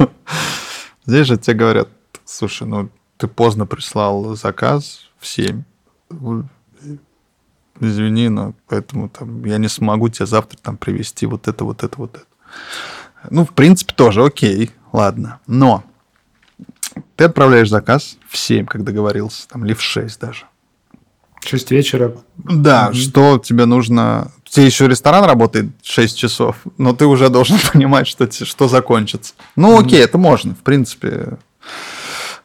здесь 1.07 1.27
же 1.27 1.37
тебе 1.39 1.57
говорят, 1.57 1.89
слушай, 2.25 2.67
ну 2.67 2.91
ты 3.17 3.27
поздно 3.27 3.67
прислал 3.67 4.37
заказ 4.37 5.09
в 5.19 5.27
7. 5.27 5.63
Извини, 7.81 8.29
но 8.29 8.55
поэтому 8.69 9.09
там 9.09 9.45
я 9.45 9.59
не 9.59 9.69
смогу 9.69 10.09
тебе 10.09 10.27
завтра 10.27 10.59
там 10.59 10.77
привезти 10.77 11.27
вот 11.27 11.49
это, 11.49 11.65
вот 11.65 11.83
это, 11.83 11.99
вот 11.99 12.17
это. 12.17 12.27
Ну, 13.31 13.45
в 13.45 13.53
принципе, 13.55 13.95
тоже 13.95 14.25
окей, 14.25 14.71
ладно. 14.93 15.41
Но 15.47 15.85
ты 17.17 17.25
отправляешь 17.25 17.71
заказ 17.71 18.19
в 18.29 18.37
7, 18.37 18.67
как 18.67 18.85
договорился, 18.85 19.49
там, 19.49 19.65
или 19.65 19.75
в 19.75 19.81
6 19.81 20.21
даже. 20.21 20.47
6 21.45 21.71
вечера. 21.71 22.15
Да, 22.37 22.91
mm-hmm. 22.91 22.95
что 22.95 23.39
тебе 23.39 23.65
нужно... 23.65 24.31
Тебе 24.53 24.67
еще 24.67 24.87
ресторан 24.87 25.25
работает 25.25 25.71
6 25.83 26.19
часов, 26.19 26.57
но 26.77 26.93
ты 26.93 27.07
уже 27.07 27.31
должен 27.31 27.57
понимать, 27.73 28.07
что, 28.07 28.31
что 28.31 28.69
закончится. 28.69 29.33
Ну, 29.57 29.81
mm-hmm. 29.81 29.87
окей, 29.87 30.01
это 30.01 30.19
можно, 30.19 30.55
в 30.55 30.59
принципе. 30.59 31.39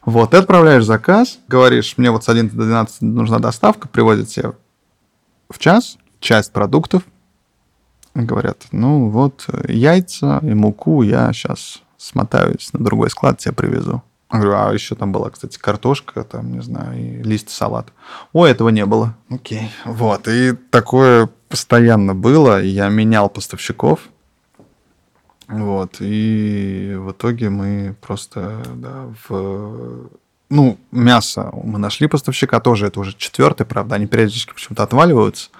Вот, 0.06 0.30
ты 0.30 0.38
отправляешь 0.38 0.84
заказ, 0.84 1.38
говоришь, 1.48 1.98
мне 1.98 2.10
вот 2.10 2.24
с 2.24 2.30
11 2.30 2.56
до 2.56 2.64
12 2.64 3.02
нужна 3.02 3.40
доставка, 3.40 3.88
привозят 3.88 4.30
тебе 4.30 4.54
в 5.50 5.58
час 5.58 5.98
часть 6.18 6.50
продуктов. 6.50 7.02
Говорят, 8.14 8.64
ну 8.72 9.10
вот 9.10 9.44
яйца 9.68 10.40
и 10.42 10.54
муку 10.54 11.02
я 11.02 11.30
сейчас 11.34 11.82
смотаюсь 11.98 12.72
на 12.72 12.82
другой 12.82 13.10
склад, 13.10 13.36
тебе 13.36 13.52
привезу. 13.52 14.02
Говорю, 14.30 14.54
а 14.56 14.72
еще 14.72 14.94
там 14.94 15.12
была, 15.12 15.28
кстати, 15.28 15.58
картошка, 15.58 16.24
там, 16.24 16.52
не 16.52 16.62
знаю, 16.62 16.98
и 16.98 17.22
лист 17.22 17.50
салата. 17.50 17.92
О, 18.32 18.46
этого 18.46 18.70
не 18.70 18.86
было. 18.86 19.14
Окей. 19.28 19.70
Вот, 19.84 20.26
и 20.26 20.52
такое 20.70 21.28
постоянно 21.48 22.14
было. 22.14 22.62
Я 22.62 22.88
менял 22.88 23.28
поставщиков. 23.28 24.00
Вот. 25.48 25.96
И 26.00 26.94
в 26.96 27.12
итоге 27.12 27.48
мы 27.50 27.96
просто 28.00 28.62
да, 28.74 29.12
в 29.28 30.10
ну, 30.50 30.78
мясо 30.90 31.50
мы 31.62 31.78
нашли 31.78 32.06
поставщика 32.06 32.60
тоже, 32.60 32.86
это 32.86 33.00
уже 33.00 33.14
четвертый, 33.14 33.66
правда, 33.66 33.96
они 33.96 34.06
периодически 34.06 34.54
почему-то 34.54 34.82
отваливаются. 34.82 35.50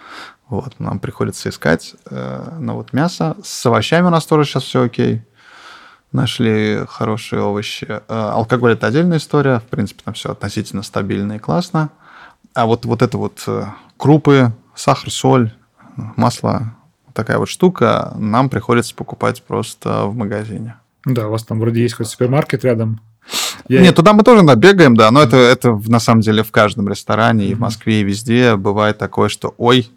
Вот, 0.48 0.80
нам 0.80 0.98
приходится 0.98 1.50
искать. 1.50 1.94
Э, 2.10 2.56
но 2.58 2.74
вот 2.74 2.94
мясо. 2.94 3.36
С 3.44 3.66
овощами 3.66 4.06
у 4.06 4.10
нас 4.10 4.24
тоже 4.24 4.48
сейчас 4.48 4.62
все 4.62 4.82
окей. 4.82 5.22
Нашли 6.10 6.84
хорошие 6.88 7.42
овощи. 7.42 7.86
Э, 7.86 8.00
алкоголь 8.08 8.72
это 8.72 8.86
отдельная 8.86 9.18
история. 9.18 9.58
В 9.58 9.64
принципе, 9.64 10.02
там 10.04 10.14
все 10.14 10.30
относительно 10.32 10.82
стабильно 10.82 11.34
и 11.34 11.38
классно. 11.38 11.90
А 12.54 12.64
вот, 12.64 12.86
вот 12.86 13.02
это 13.02 13.18
вот 13.18 13.44
э, 13.46 13.66
крупы, 13.98 14.52
сахар, 14.74 15.10
соль, 15.10 15.52
масло, 16.16 16.74
такая 17.12 17.38
вот 17.38 17.48
штука, 17.48 18.12
нам 18.16 18.48
приходится 18.48 18.94
покупать 18.94 19.42
просто 19.42 20.06
в 20.06 20.16
магазине. 20.16 20.76
Да, 21.04 21.28
у 21.28 21.30
вас 21.30 21.44
там 21.44 21.60
вроде 21.60 21.82
есть 21.82 21.94
хоть 21.94 22.06
супермаркет 22.06 22.64
рядом. 22.64 23.00
Я... 23.68 23.82
Нет, 23.82 23.96
туда 23.96 24.12
мы 24.12 24.22
тоже 24.22 24.42
да, 24.44 24.54
бегаем, 24.54 24.96
да, 24.96 25.10
но 25.10 25.22
mm-hmm. 25.22 25.26
это, 25.26 25.36
это 25.36 25.82
на 25.86 26.00
самом 26.00 26.22
деле 26.22 26.42
в 26.42 26.50
каждом 26.50 26.88
ресторане 26.88 27.44
mm-hmm. 27.44 27.50
и 27.50 27.54
в 27.54 27.60
Москве, 27.60 28.00
и 28.00 28.04
везде 28.04 28.56
бывает 28.56 28.98
такое, 28.98 29.28
что 29.28 29.54
ой, 29.58 29.90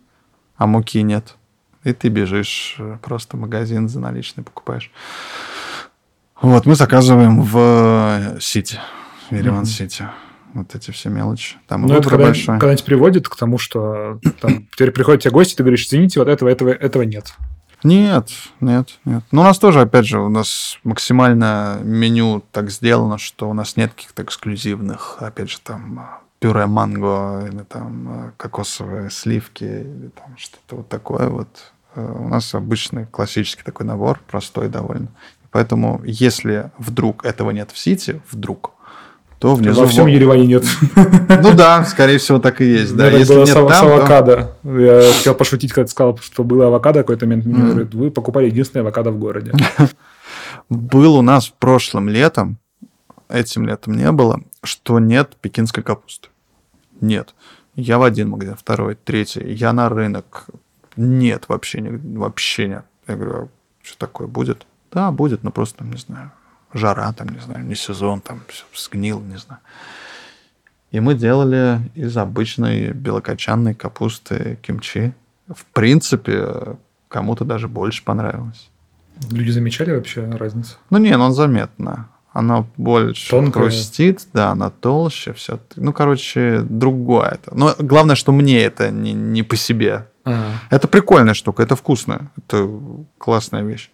а 0.57 0.67
муки 0.67 1.01
нет. 1.01 1.35
И 1.83 1.93
ты 1.93 2.09
бежишь 2.09 2.75
э, 2.79 2.97
просто 3.01 3.37
в 3.37 3.39
магазин 3.39 3.87
за 3.87 3.99
наличные 3.99 4.43
покупаешь. 4.43 4.91
Вот, 6.41 6.65
мы 6.65 6.75
заказываем 6.75 7.41
в 7.41 8.39
Сити, 8.39 8.79
в 9.29 9.35
Ереван-Сити. 9.35 10.03
Mm-hmm 10.03 10.30
вот 10.53 10.75
эти 10.75 10.91
все 10.91 11.09
мелочи. 11.09 11.57
Там 11.67 11.83
ну, 11.83 11.95
это 11.95 12.09
когда, 12.09 12.25
большой. 12.25 12.59
когда-нибудь 12.59 12.85
приводит 12.85 13.29
к 13.29 13.35
тому, 13.35 13.57
что 13.57 14.19
там, 14.39 14.67
теперь 14.71 14.91
приходят 14.91 15.21
тебе 15.21 15.31
гости, 15.31 15.55
ты 15.55 15.63
говоришь, 15.63 15.85
извините, 15.85 16.19
вот 16.19 16.27
этого, 16.27 16.49
этого, 16.49 16.69
этого 16.69 17.03
нет. 17.03 17.33
Нет, 17.83 18.29
нет, 18.59 18.99
нет. 19.05 19.23
Ну, 19.31 19.41
у 19.41 19.43
нас 19.43 19.57
тоже, 19.57 19.81
опять 19.81 20.05
же, 20.05 20.19
у 20.19 20.29
нас 20.29 20.77
максимально 20.83 21.79
меню 21.83 22.43
так 22.51 22.69
сделано, 22.69 23.17
что 23.17 23.49
у 23.49 23.53
нас 23.53 23.75
нет 23.75 23.93
каких-то 23.93 24.23
эксклюзивных, 24.23 25.17
опять 25.19 25.49
же, 25.49 25.59
там, 25.61 26.21
пюре 26.39 26.67
манго, 26.67 27.47
или 27.47 27.63
там 27.63 28.33
кокосовые 28.37 29.09
сливки, 29.09 29.63
или 29.63 30.09
там 30.09 30.35
что-то 30.37 30.77
вот 30.77 30.89
такое 30.89 31.29
вот. 31.29 31.47
Э, 31.95 32.15
у 32.19 32.27
нас 32.27 32.53
обычный 32.53 33.05
классический 33.05 33.63
такой 33.63 33.85
набор, 33.85 34.19
простой 34.27 34.69
довольно. 34.69 35.09
Поэтому, 35.51 36.01
если 36.03 36.71
вдруг 36.77 37.25
этого 37.25 37.51
нет 37.51 37.71
в 37.71 37.77
Сити, 37.77 38.21
вдруг, 38.31 38.71
то 39.41 39.55
внизу... 39.55 39.81
Во 39.81 39.87
всем 39.87 40.05
Ереване 40.05 40.45
нет. 40.45 40.63
Ну 40.95 41.53
да, 41.55 41.83
скорее 41.85 42.19
всего, 42.19 42.37
так 42.37 42.61
и 42.61 42.65
есть. 42.65 42.95
Да, 42.95 43.09
если 43.09 43.33
было 43.33 43.39
нет 43.39 43.49
с, 43.49 43.53
там, 43.53 43.87
авокадо. 43.87 44.55
То... 44.61 44.77
Я 44.77 45.11
хотел 45.11 45.33
пошутить, 45.33 45.73
когда 45.73 45.87
сказал, 45.87 46.15
что 46.19 46.43
было 46.43 46.67
авокадо 46.67 46.99
какой-то 46.99 47.25
момент. 47.25 47.47
Мне 47.47 47.71
говорят, 47.71 47.93
вы 47.95 48.11
покупали 48.11 48.45
единственное 48.45 48.83
авокадо 48.83 49.09
в 49.09 49.17
городе. 49.17 49.51
Был 50.69 51.15
у 51.15 51.23
нас 51.23 51.47
в 51.47 51.53
прошлом 51.53 52.07
летом, 52.07 52.59
этим 53.29 53.65
летом 53.65 53.97
не 53.97 54.11
было, 54.11 54.41
что 54.63 54.99
нет 54.99 55.35
пекинской 55.41 55.81
капусты. 55.81 56.29
Нет. 57.01 57.33
Я 57.75 57.97
в 57.97 58.03
один 58.03 58.29
магазин, 58.29 58.55
второй, 58.55 58.93
третий. 58.93 59.51
Я 59.53 59.73
на 59.73 59.89
рынок. 59.89 60.45
Нет, 60.95 61.45
вообще, 61.47 61.81
вообще 61.81 62.67
нет. 62.67 62.85
Я 63.07 63.15
говорю, 63.15 63.33
а 63.33 63.47
что 63.81 63.97
такое 63.97 64.27
будет? 64.27 64.67
Да, 64.91 65.09
будет, 65.11 65.41
но 65.41 65.49
просто, 65.49 65.83
не 65.83 65.97
знаю, 65.97 66.31
жара, 66.73 67.13
там, 67.13 67.29
не 67.29 67.39
знаю, 67.39 67.65
не 67.65 67.75
сезон, 67.75 68.21
там 68.21 68.41
все 68.47 68.63
сгнил, 68.75 69.19
не 69.19 69.37
знаю. 69.37 69.61
И 70.91 70.99
мы 70.99 71.15
делали 71.15 71.79
из 71.95 72.17
обычной 72.17 72.91
белокочанной 72.91 73.73
капусты 73.73 74.59
кимчи. 74.61 75.13
В 75.47 75.65
принципе, 75.73 76.77
кому-то 77.07 77.45
даже 77.45 77.67
больше 77.67 78.03
понравилось. 78.03 78.69
Люди 79.29 79.51
замечали 79.51 79.91
вообще 79.91 80.25
разницу? 80.29 80.77
Ну, 80.89 80.97
не, 80.97 81.15
ну, 81.15 81.25
он 81.25 81.33
заметно. 81.33 82.09
Она 82.33 82.65
больше 82.77 83.29
Тонкая. 83.29 83.63
хрустит, 83.65 84.27
да, 84.33 84.51
она 84.51 84.69
толще, 84.69 85.33
все. 85.33 85.59
Ну, 85.75 85.91
короче, 85.91 86.61
другое 86.61 87.29
это. 87.31 87.55
Но 87.55 87.75
главное, 87.77 88.15
что 88.15 88.31
мне 88.31 88.61
это 88.61 88.89
не, 88.89 89.11
не 89.13 89.43
по 89.43 89.57
себе. 89.57 90.07
Ага. 90.23 90.45
Это 90.69 90.87
прикольная 90.87 91.33
штука, 91.33 91.63
это 91.63 91.75
вкусно, 91.75 92.31
это 92.37 92.69
классная 93.17 93.63
вещь. 93.63 93.91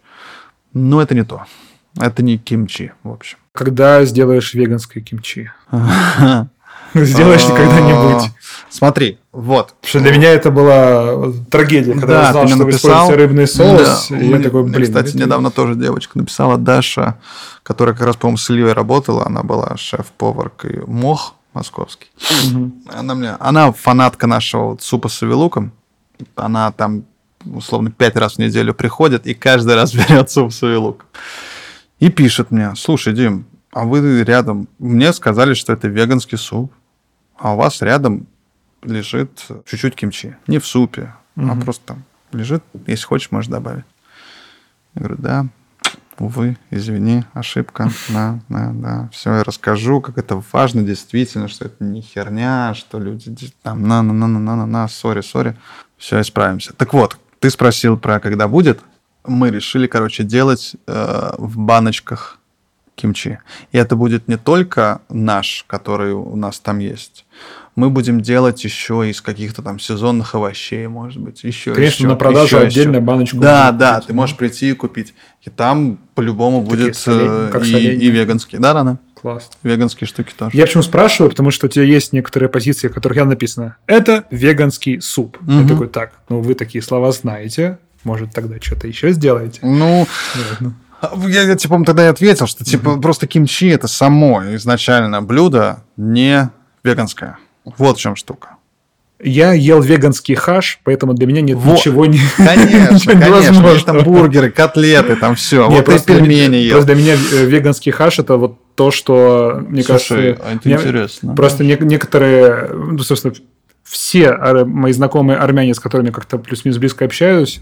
Но 0.72 1.02
это 1.02 1.14
не 1.14 1.24
то. 1.24 1.46
Это 2.00 2.22
не 2.22 2.38
кимчи, 2.38 2.92
в 3.02 3.10
общем. 3.10 3.38
Когда 3.52 4.04
сделаешь 4.04 4.54
веганское 4.54 5.02
кимчи? 5.02 5.50
Сделаешь 6.94 7.46
ли 7.46 7.54
когда-нибудь? 7.54 8.30
Смотри, 8.70 9.18
вот. 9.32 9.74
Потому 9.80 9.88
что 9.88 10.00
для 10.00 10.12
меня 10.12 10.32
это 10.32 10.50
была 10.50 11.32
трагедия, 11.50 11.92
когда 11.92 12.26
я 12.26 12.32
знал, 12.32 12.48
что 12.48 12.64
вы 12.64 12.70
используете 12.70 13.14
рыбный 13.14 13.46
соус. 13.46 14.10
И 14.10 14.26
я 14.26 14.40
такой, 14.40 14.64
блин. 14.64 14.86
Кстати, 14.86 15.16
недавно 15.16 15.50
тоже 15.50 15.74
девочка 15.74 16.18
написала, 16.18 16.56
Даша, 16.56 17.18
которая 17.62 17.94
как 17.94 18.06
раз, 18.06 18.16
по-моему, 18.16 18.38
с 18.38 18.50
Ильей 18.50 18.72
работала, 18.72 19.26
она 19.26 19.42
была 19.42 19.76
шеф-поваркой 19.76 20.82
МОХ 20.86 21.34
московский. 21.52 22.08
Она, 22.86 23.14
мне, 23.14 23.30
она 23.38 23.72
фанатка 23.72 24.26
нашего 24.26 24.76
супа 24.80 25.08
с 25.08 25.22
авилуком. 25.22 25.72
Она 26.36 26.72
там, 26.72 27.04
условно, 27.44 27.90
пять 27.90 28.16
раз 28.16 28.34
в 28.34 28.38
неделю 28.38 28.74
приходит 28.74 29.26
и 29.26 29.34
каждый 29.34 29.74
раз 29.74 29.94
берет 30.08 30.30
суп 30.30 30.52
с 30.52 30.62
авилуком. 30.62 31.06
И 31.98 32.10
пишет 32.10 32.50
мне, 32.50 32.74
слушай, 32.76 33.12
Дим, 33.12 33.46
а 33.72 33.84
вы 33.84 34.22
рядом, 34.22 34.68
мне 34.78 35.12
сказали, 35.12 35.54
что 35.54 35.72
это 35.72 35.88
веганский 35.88 36.38
суп, 36.38 36.72
а 37.36 37.54
у 37.54 37.56
вас 37.56 37.82
рядом 37.82 38.26
лежит 38.82 39.46
чуть-чуть 39.66 39.94
кимчи. 39.94 40.36
Не 40.46 40.58
в 40.58 40.66
супе, 40.66 41.14
угу. 41.36 41.50
а 41.50 41.56
просто 41.56 41.84
там 41.86 42.04
лежит, 42.32 42.62
если 42.86 43.04
хочешь, 43.04 43.30
можешь 43.30 43.50
добавить. 43.50 43.84
Я 44.94 45.00
говорю, 45.00 45.16
да, 45.18 45.46
увы, 46.18 46.56
извини, 46.70 47.24
ошибка, 47.32 47.90
да, 48.08 48.40
да, 48.48 48.70
да. 48.72 49.10
Все, 49.12 49.34
я 49.34 49.44
расскажу, 49.44 50.00
как 50.00 50.18
это 50.18 50.42
важно 50.52 50.82
действительно, 50.82 51.48
что 51.48 51.66
это 51.66 51.82
не 51.84 52.02
херня, 52.02 52.74
что 52.74 52.98
люди 52.98 53.52
там 53.62 53.86
на-на-на-на-на-на, 53.86 54.88
сори, 54.88 55.20
сори. 55.20 55.56
Все, 55.96 56.20
исправимся. 56.20 56.72
Так 56.74 56.92
вот, 56.92 57.18
ты 57.40 57.50
спросил 57.50 57.98
про 57.98 58.20
когда 58.20 58.48
будет 58.48 58.80
мы 59.26 59.50
решили, 59.50 59.86
короче, 59.86 60.24
делать 60.24 60.76
э, 60.86 61.30
в 61.38 61.58
баночках 61.58 62.38
кимчи. 62.98 63.38
И 63.72 63.78
это 63.78 63.96
будет 63.96 64.28
не 64.28 64.36
только 64.36 65.00
наш, 65.08 65.64
который 65.66 66.12
у 66.12 66.36
нас 66.36 66.58
там 66.58 66.80
есть. 66.80 67.24
Мы 67.76 67.90
будем 67.90 68.20
делать 68.20 68.64
еще 68.64 69.08
из 69.08 69.20
каких-то 69.20 69.62
там 69.62 69.78
сезонных 69.78 70.34
овощей, 70.34 70.88
может 70.88 71.22
быть, 71.22 71.44
еще. 71.44 71.72
Конечно, 71.74 72.02
еще, 72.02 72.08
на 72.08 72.16
продажу 72.16 72.56
еще, 72.56 72.66
отдельно 72.66 72.96
еще. 72.96 73.04
баночку. 73.04 73.38
Да, 73.38 73.70
да, 73.70 73.94
купить, 73.94 74.08
ты 74.08 74.14
можешь 74.14 74.36
прийти 74.36 74.70
и 74.70 74.72
купить. 74.72 75.14
И 75.42 75.50
там 75.50 76.00
по-любому 76.16 76.62
будет 76.62 77.00
э, 77.06 77.50
и, 77.64 77.76
и 77.76 78.10
веганский. 78.10 78.58
Да, 78.58 78.74
Рана? 78.74 78.98
Класс. 79.14 79.50
Веганские 79.62 80.08
штуки 80.08 80.32
тоже. 80.36 80.56
Я 80.56 80.66
почему 80.66 80.82
спрашиваю, 80.82 81.30
потому 81.30 81.52
что 81.52 81.66
у 81.66 81.68
тебя 81.68 81.84
есть 81.84 82.12
некоторые 82.12 82.48
позиции, 82.48 82.88
в 82.88 82.94
которых 82.94 83.16
я 83.16 83.24
написано 83.24 83.76
«это 83.86 84.24
веганский 84.30 85.00
суп». 85.00 85.38
Угу. 85.40 85.52
Я 85.52 85.68
такой, 85.68 85.88
так, 85.88 86.12
ну 86.28 86.40
вы 86.40 86.54
такие 86.54 86.82
слова 86.82 87.12
знаете, 87.12 87.78
может, 88.04 88.32
тогда 88.32 88.56
что-то 88.60 88.86
еще 88.86 89.12
сделаете? 89.12 89.60
Ну, 89.62 90.06
я, 91.26 91.42
я 91.42 91.56
типа 91.56 91.82
тогда 91.84 92.04
и 92.04 92.08
ответил, 92.08 92.46
что 92.46 92.64
типа 92.64 92.90
mm-hmm. 92.90 93.00
просто 93.00 93.26
кимчи 93.26 93.68
это 93.68 93.88
само 93.88 94.42
изначально 94.56 95.22
блюдо 95.22 95.84
не 95.96 96.50
веганское. 96.82 97.38
Вот 97.64 97.98
в 97.98 98.00
чем 98.00 98.16
штука. 98.16 98.56
Я 99.20 99.52
ел 99.52 99.82
веганский 99.82 100.36
хаш, 100.36 100.80
поэтому 100.84 101.12
для 101.12 101.26
меня 101.26 101.40
нет 101.40 101.58
вот. 101.58 101.78
ничего 101.78 102.06
не 102.06 102.20
Конечно, 102.36 103.12
конечно. 103.12 103.78
Там 103.84 104.04
бургеры, 104.04 104.50
котлеты, 104.50 105.16
там 105.16 105.34
все. 105.34 105.68
Нет, 105.68 105.88
вот 105.88 106.04
пельмени 106.04 106.56
ел. 106.56 106.76
Просто 106.76 106.94
для 106.94 107.02
меня 107.02 107.14
э, 107.14 107.44
веганский 107.46 107.90
хаш 107.90 108.20
это 108.20 108.36
вот 108.36 108.58
то, 108.76 108.92
что, 108.92 109.60
мне 109.66 109.82
Слушай, 109.82 110.34
кажется... 110.34 110.50
это 110.54 110.70
интересно. 110.72 111.34
Просто 111.34 111.64
не, 111.64 111.76
некоторые, 111.80 112.70
ну, 112.72 112.98
собственно, 113.00 113.34
все 113.88 114.36
мои 114.64 114.92
знакомые 114.92 115.38
армяне, 115.38 115.74
с 115.74 115.80
которыми 115.80 116.10
как-то 116.10 116.38
плюс-минус 116.38 116.78
близко 116.78 117.04
общаюсь, 117.04 117.60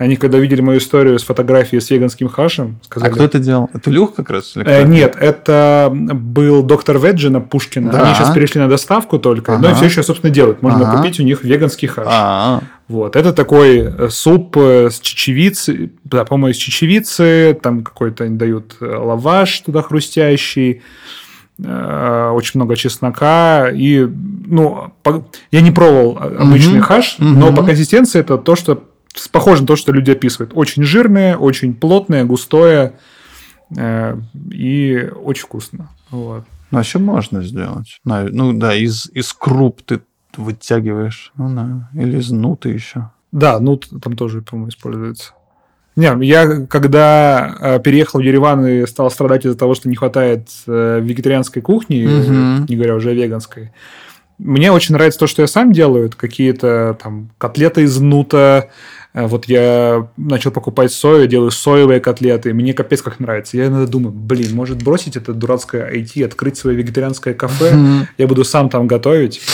они, 0.00 0.16
когда 0.16 0.38
видели 0.38 0.62
мою 0.62 0.78
историю 0.78 1.18
с 1.18 1.24
фотографией 1.24 1.78
с 1.78 1.90
веганским 1.90 2.30
хашем, 2.30 2.80
сказали... 2.82 3.10
А 3.10 3.12
кто 3.12 3.24
это 3.24 3.38
делал? 3.38 3.68
Это 3.74 3.90
Люх 3.90 4.14
как 4.14 4.30
раз? 4.30 4.54
Э, 4.56 4.82
нет, 4.84 5.14
это 5.20 5.90
был 5.92 6.62
доктор 6.62 6.96
Веджина 6.96 7.42
Пушкина. 7.42 7.92
Да. 7.92 8.06
Они 8.06 8.14
сейчас 8.14 8.32
перешли 8.32 8.62
на 8.62 8.68
доставку 8.68 9.18
только, 9.18 9.56
ага. 9.56 9.68
но 9.68 9.74
все 9.74 9.84
еще, 9.84 10.02
собственно, 10.02 10.32
делают. 10.32 10.62
Можно 10.62 10.88
ага. 10.88 10.96
купить 10.96 11.20
у 11.20 11.22
них 11.22 11.44
веганский 11.44 11.86
хаш. 11.86 12.06
А-а-а. 12.08 12.62
Вот, 12.88 13.14
это 13.14 13.34
такой 13.34 13.80
э, 13.80 14.08
суп 14.08 14.56
э, 14.56 14.88
с 14.90 15.00
чечевицы, 15.00 15.92
да, 16.04 16.24
по-моему, 16.24 16.52
из 16.52 16.56
чечевицы, 16.56 17.58
там 17.62 17.84
какой-то 17.84 18.24
они 18.24 18.38
дают 18.38 18.76
э, 18.80 18.86
лаваш 18.86 19.60
туда 19.60 19.82
хрустящий, 19.82 20.80
очень 21.62 22.58
много 22.58 22.76
чеснока 22.76 23.68
и 23.70 24.08
ну 24.46 24.92
я 25.50 25.60
не 25.60 25.70
пробовал 25.70 26.18
обычный 26.18 26.78
угу. 26.78 26.86
хаш, 26.86 27.16
угу. 27.18 27.28
но 27.28 27.54
по 27.54 27.62
консистенции 27.62 28.20
это 28.20 28.38
то, 28.38 28.56
что 28.56 28.84
похоже 29.32 29.62
на 29.62 29.66
то, 29.66 29.76
что 29.76 29.92
люди 29.92 30.10
описывают. 30.10 30.52
Очень 30.54 30.84
жирное, 30.84 31.36
очень 31.36 31.74
плотное, 31.74 32.24
густое 32.24 32.94
э, 33.76 34.16
и 34.50 35.10
очень 35.24 35.42
вкусно. 35.42 35.90
Вот. 36.10 36.44
Ну, 36.70 36.78
а 36.78 36.82
еще 36.82 36.98
можно 36.98 37.42
сделать. 37.42 38.00
Ну, 38.04 38.52
да, 38.52 38.74
из, 38.74 39.10
из 39.12 39.32
круп 39.32 39.82
ты 39.82 40.00
вытягиваешь. 40.36 41.32
Ну, 41.36 41.54
да. 41.54 41.90
Или 42.00 42.18
из 42.18 42.30
нуты 42.30 42.70
еще. 42.70 43.10
Да, 43.32 43.58
нут 43.60 43.88
там 44.02 44.16
тоже, 44.16 44.42
по-моему, 44.42 44.70
используется. 44.70 45.32
Не, 45.96 46.24
я 46.26 46.66
когда 46.66 47.56
э, 47.60 47.80
переехал 47.80 48.20
в 48.20 48.22
Ереван 48.22 48.64
и 48.66 48.86
стал 48.86 49.10
страдать 49.10 49.44
из-за 49.44 49.56
того, 49.58 49.74
что 49.74 49.88
не 49.88 49.96
хватает 49.96 50.48
э, 50.66 51.00
вегетарианской 51.02 51.62
кухни, 51.62 52.06
Мгм. 52.06 52.66
не 52.68 52.76
говоря 52.76 52.94
уже 52.94 53.10
о 53.10 53.14
веганской, 53.14 53.72
мне 54.38 54.72
очень 54.72 54.94
нравится 54.94 55.20
то, 55.20 55.26
что 55.26 55.42
я 55.42 55.48
сам 55.48 55.72
делаю. 55.72 56.06
Это 56.06 56.16
какие-то 56.16 56.96
там 57.02 57.30
котлеты 57.38 57.82
из 57.82 57.98
нута. 58.00 58.68
Э, 59.12 59.26
Вот 59.26 59.46
я 59.46 60.08
начал 60.16 60.50
покупать 60.50 60.92
сою, 60.92 61.26
делаю 61.26 61.50
соевые 61.50 62.00
котлеты. 62.00 62.52
Мне 62.54 62.72
капец 62.74 63.02
как 63.02 63.18
нравится. 63.20 63.56
Я 63.56 63.66
иногда 63.66 63.86
думаю, 63.90 64.12
блин, 64.12 64.54
может 64.54 64.82
бросить 64.82 65.16
это 65.16 65.32
дурацкое 65.34 65.90
IT, 65.92 66.24
открыть 66.24 66.56
свое 66.56 66.76
вегетарианское 66.76 67.34
кафе. 67.34 68.06
Я 68.18 68.26
буду 68.26 68.44
сам 68.44 68.68
там 68.68 68.86
готовить. 68.86 69.40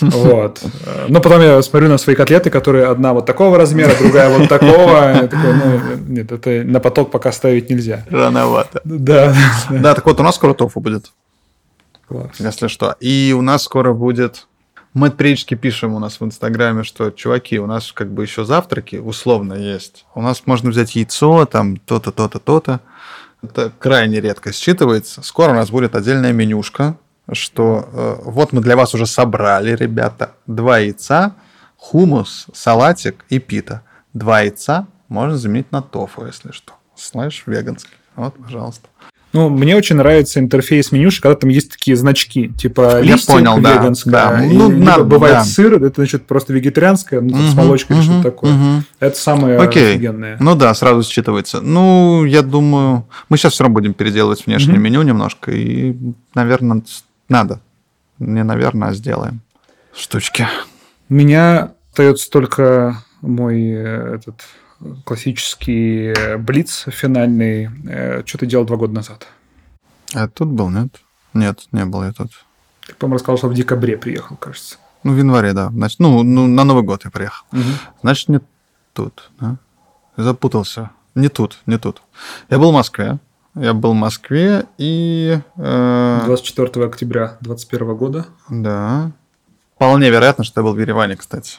Вот. 0.00 0.60
Э, 0.86 1.06
Но 1.08 1.20
потом 1.20 1.42
я 1.42 1.60
смотрю 1.62 1.88
на 1.88 1.98
свои 1.98 2.14
котлеты, 2.16 2.48
которые 2.50 2.86
одна 2.86 3.12
вот 3.12 3.26
такого 3.26 3.58
размера, 3.58 3.92
другая 3.98 4.36
вот 4.36 4.48
такого. 4.48 5.28
Такой, 5.28 5.54
ну, 5.54 5.80
нет, 6.08 6.32
это 6.32 6.62
на 6.64 6.80
поток 6.80 7.10
пока 7.10 7.30
ставить 7.32 7.68
нельзя. 7.68 8.04
Рановато. 8.10 8.80
Да. 8.84 9.34
Да, 9.70 9.94
так 9.94 10.06
вот, 10.06 10.18
у 10.20 10.22
нас 10.22 10.36
скоро 10.36 10.54
тофу 10.54 10.80
будет, 10.80 11.12
Класс. 12.08 12.30
если 12.38 12.68
что. 12.68 12.96
И 13.00 13.34
у 13.36 13.42
нас 13.42 13.64
скоро 13.64 13.92
будет... 13.92 14.46
Мы 14.96 15.10
периодически 15.10 15.56
пишем 15.56 15.92
у 15.92 15.98
нас 15.98 16.20
в 16.20 16.24
Инстаграме, 16.24 16.82
что, 16.82 17.10
чуваки, 17.10 17.58
у 17.58 17.66
нас 17.66 17.92
как 17.92 18.10
бы 18.10 18.22
еще 18.22 18.46
завтраки 18.46 18.96
условно 18.96 19.52
есть. 19.52 20.06
У 20.14 20.22
нас 20.22 20.46
можно 20.46 20.70
взять 20.70 20.96
яйцо, 20.96 21.44
там 21.44 21.76
то-то, 21.76 22.12
то-то, 22.12 22.38
то-то. 22.38 22.80
Это 23.42 23.70
крайне 23.78 24.22
редко 24.22 24.52
считывается. 24.52 25.22
Скоро 25.22 25.50
у 25.50 25.54
нас 25.54 25.70
будет 25.70 25.94
отдельная 25.94 26.32
менюшка, 26.32 26.96
что 27.30 27.90
э, 27.92 28.16
вот 28.24 28.54
мы 28.54 28.62
для 28.62 28.74
вас 28.74 28.94
уже 28.94 29.04
собрали, 29.04 29.76
ребята, 29.76 30.32
два 30.46 30.78
яйца, 30.78 31.34
хумус, 31.76 32.46
салатик 32.54 33.26
и 33.28 33.38
пита. 33.38 33.82
Два 34.14 34.40
яйца 34.40 34.86
можно 35.08 35.36
заменить 35.36 35.72
на 35.72 35.82
тофу, 35.82 36.24
если 36.24 36.52
что. 36.52 36.72
Слэш 36.94 37.42
веганский. 37.44 37.98
Вот, 38.14 38.34
пожалуйста. 38.42 38.88
Ну, 39.36 39.48
мне 39.50 39.76
очень 39.76 39.96
нравится 39.96 40.40
интерфейс 40.40 40.90
менюши, 40.92 41.20
когда 41.20 41.36
там 41.36 41.50
есть 41.50 41.70
такие 41.72 41.96
значки, 41.96 42.48
типа 42.48 42.96
Я 43.02 43.14
листик 43.14 43.34
понял, 43.34 43.58
да, 43.60 43.74
веганская, 43.74 44.12
да. 44.12 44.44
и 44.44 44.52
Ну, 44.52 44.70
либо 44.70 44.84
надо, 44.84 45.04
бывает 45.04 45.34
да. 45.36 45.44
сыр, 45.44 45.74
это 45.74 45.92
значит 45.96 46.26
просто 46.26 46.52
вегетарианское, 46.52 47.20
ну, 47.20 47.30
там, 47.30 47.46
с 47.48 47.54
молочкой 47.54 47.96
мгм, 47.96 48.04
что-то 48.04 48.22
такое. 48.22 48.52
мгм. 48.52 48.84
Это 48.98 49.16
самое 49.18 49.58
Окей. 49.58 49.92
офигенное. 49.94 50.36
Ну 50.40 50.54
да, 50.54 50.74
сразу 50.74 51.00
считывается. 51.02 51.60
Ну, 51.60 52.24
я 52.24 52.42
думаю, 52.42 53.06
мы 53.28 53.36
сейчас 53.36 53.52
все 53.52 53.64
равно 53.64 53.74
будем 53.74 53.94
переделывать 53.94 54.46
внешнее 54.46 54.74
Мгм. 54.76 54.82
меню 54.82 55.02
немножко, 55.02 55.52
и, 55.52 55.94
наверное, 56.34 56.82
надо. 57.28 57.60
Не, 58.18 58.42
наверное, 58.44 58.88
а 58.88 58.94
сделаем. 58.94 59.40
Штучки. 59.94 60.46
У 61.08 61.14
меня 61.14 61.72
остается 61.92 62.30
только 62.30 63.02
мой 63.20 63.60
э, 63.70 64.14
этот 64.16 64.40
классический 65.04 66.12
э, 66.16 66.36
блиц 66.38 66.84
финальный. 66.88 67.70
Э, 67.88 68.22
Что 68.24 68.38
ты 68.38 68.46
делал 68.46 68.64
два 68.64 68.76
года 68.76 68.92
назад? 68.94 69.26
А 70.14 70.28
тут 70.28 70.48
был, 70.48 70.70
нет? 70.70 70.88
Нет, 71.34 71.66
не 71.72 71.84
был 71.84 72.02
я 72.04 72.12
тут. 72.12 72.30
Ты, 72.86 72.94
по-моему, 72.94 73.16
рассказал, 73.16 73.38
что 73.38 73.48
в 73.48 73.54
декабре 73.54 73.96
приехал, 73.96 74.36
кажется. 74.36 74.76
Ну, 75.02 75.12
в 75.12 75.18
январе, 75.18 75.52
да. 75.52 75.68
Значит, 75.70 75.98
ну, 76.00 76.22
ну, 76.22 76.46
на 76.46 76.64
Новый 76.64 76.82
год 76.82 77.04
я 77.04 77.10
приехал. 77.10 77.44
Значит, 78.02 78.28
не 78.28 78.40
тут, 78.92 79.30
да? 79.40 79.56
Запутался. 80.16 80.90
Не 81.14 81.28
тут, 81.28 81.58
не 81.66 81.78
тут. 81.78 82.02
Я 82.50 82.58
был 82.58 82.70
в 82.70 82.74
Москве. 82.74 83.18
Я 83.54 83.72
был 83.72 83.92
в 83.92 83.96
Москве 83.96 84.66
и... 84.78 85.38
э, 85.56 86.22
24 86.26 86.84
октября 86.86 87.38
2021 87.40 87.96
года. 87.96 88.26
да. 88.48 89.10
Вполне 89.76 90.08
вероятно, 90.10 90.42
что 90.44 90.60
я 90.60 90.64
был 90.64 90.72
в 90.72 90.78
Ереване, 90.80 91.16
кстати. 91.16 91.58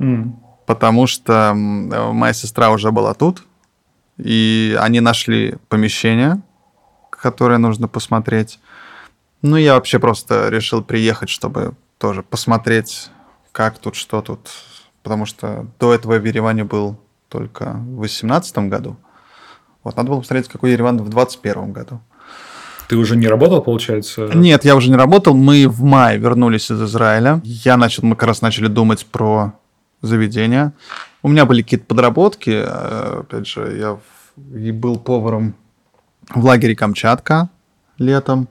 М. 0.00 0.40
потому 0.66 1.06
что 1.06 1.52
моя 1.54 2.32
сестра 2.32 2.70
уже 2.70 2.90
была 2.90 3.14
тут, 3.14 3.44
и 4.16 4.76
они 4.80 5.00
нашли 5.00 5.56
помещение, 5.68 6.42
которое 7.10 7.58
нужно 7.58 7.88
посмотреть. 7.88 8.60
Ну, 9.42 9.56
я 9.56 9.74
вообще 9.74 9.98
просто 9.98 10.48
решил 10.48 10.82
приехать, 10.82 11.28
чтобы 11.28 11.74
тоже 11.98 12.22
посмотреть, 12.22 13.10
как 13.52 13.78
тут, 13.78 13.94
что 13.94 14.22
тут. 14.22 14.50
Потому 15.02 15.26
что 15.26 15.66
до 15.78 15.92
этого 15.92 16.18
в 16.18 16.24
Ереване 16.24 16.64
был 16.64 16.98
только 17.28 17.72
в 17.72 18.00
2018 18.00 18.58
году. 18.70 18.96
Вот, 19.82 19.96
надо 19.96 20.08
было 20.10 20.20
посмотреть, 20.20 20.48
какой 20.48 20.72
Ереван 20.72 20.96
в 20.96 21.10
2021 21.10 21.72
году. 21.72 22.00
Ты 22.88 22.96
уже 22.96 23.16
не 23.16 23.26
работал, 23.26 23.62
получается? 23.62 24.30
Нет, 24.34 24.64
я 24.64 24.76
уже 24.76 24.90
не 24.90 24.96
работал. 24.96 25.34
Мы 25.34 25.66
в 25.68 25.82
мае 25.82 26.18
вернулись 26.18 26.70
из 26.70 26.82
Израиля. 26.82 27.40
Я 27.44 27.76
начал, 27.76 28.04
мы 28.04 28.16
как 28.16 28.28
раз 28.28 28.42
начали 28.42 28.68
думать 28.68 29.06
про 29.06 29.54
заведение. 30.06 30.72
У 31.22 31.28
меня 31.28 31.44
были 31.46 31.62
какие-то 31.62 31.86
подработки. 31.86 32.50
Э, 32.50 33.20
Опять 33.20 33.46
же, 33.46 33.76
я 33.78 33.92
в- 34.36 34.56
и 34.56 34.72
был 34.72 34.98
поваром 34.98 35.54
в 36.34 36.44
лагере 36.44 36.74
Камчатка 36.76 37.48
летом. 37.98 38.48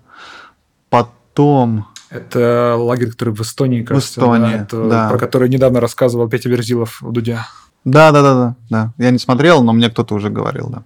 Потом... 0.89 1.88
Это 2.09 2.75
лагерь, 2.77 3.09
который 3.09 3.34
в 3.34 3.41
Эстонии, 3.41 3.81
кажется. 3.81 4.19
Эстонии, 4.19 4.53
это 4.61 4.88
да. 4.88 5.09
Про 5.09 5.17
который 5.17 5.49
недавно 5.49 5.80
рассказывал 5.80 6.30
Петя 6.30 6.47
Верзилов 6.49 7.01
у 7.01 7.11
Дудя. 7.11 7.47
Да, 7.85 8.11
да, 8.11 8.21
да, 8.21 8.34
да, 8.35 8.55
да. 8.69 8.93
Я 9.03 9.09
не 9.09 9.17
смотрел, 9.17 9.63
но 9.63 9.73
мне 9.73 9.89
кто-то 9.89 10.13
уже 10.15 10.30
говорил, 10.30 10.69
да. 10.69 10.84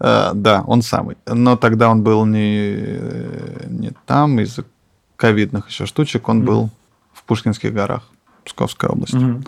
Э, 0.00 0.30
да, 0.34 0.64
он 0.66 0.80
самый. 0.82 1.16
Но 1.26 1.56
тогда 1.56 1.90
он 1.90 2.02
был 2.02 2.24
не, 2.24 2.76
не 3.66 3.92
там 4.06 4.40
из-за 4.40 4.64
ковидных 5.16 5.68
еще 5.68 5.84
штучек, 5.86 6.28
он 6.28 6.38
Мгм. 6.38 6.46
был 6.46 6.70
в 7.12 7.22
Пушкинских 7.24 7.72
горах, 7.74 8.08
Псковской 8.44 8.88
области. 8.88 9.16
Мгм. 9.16 9.44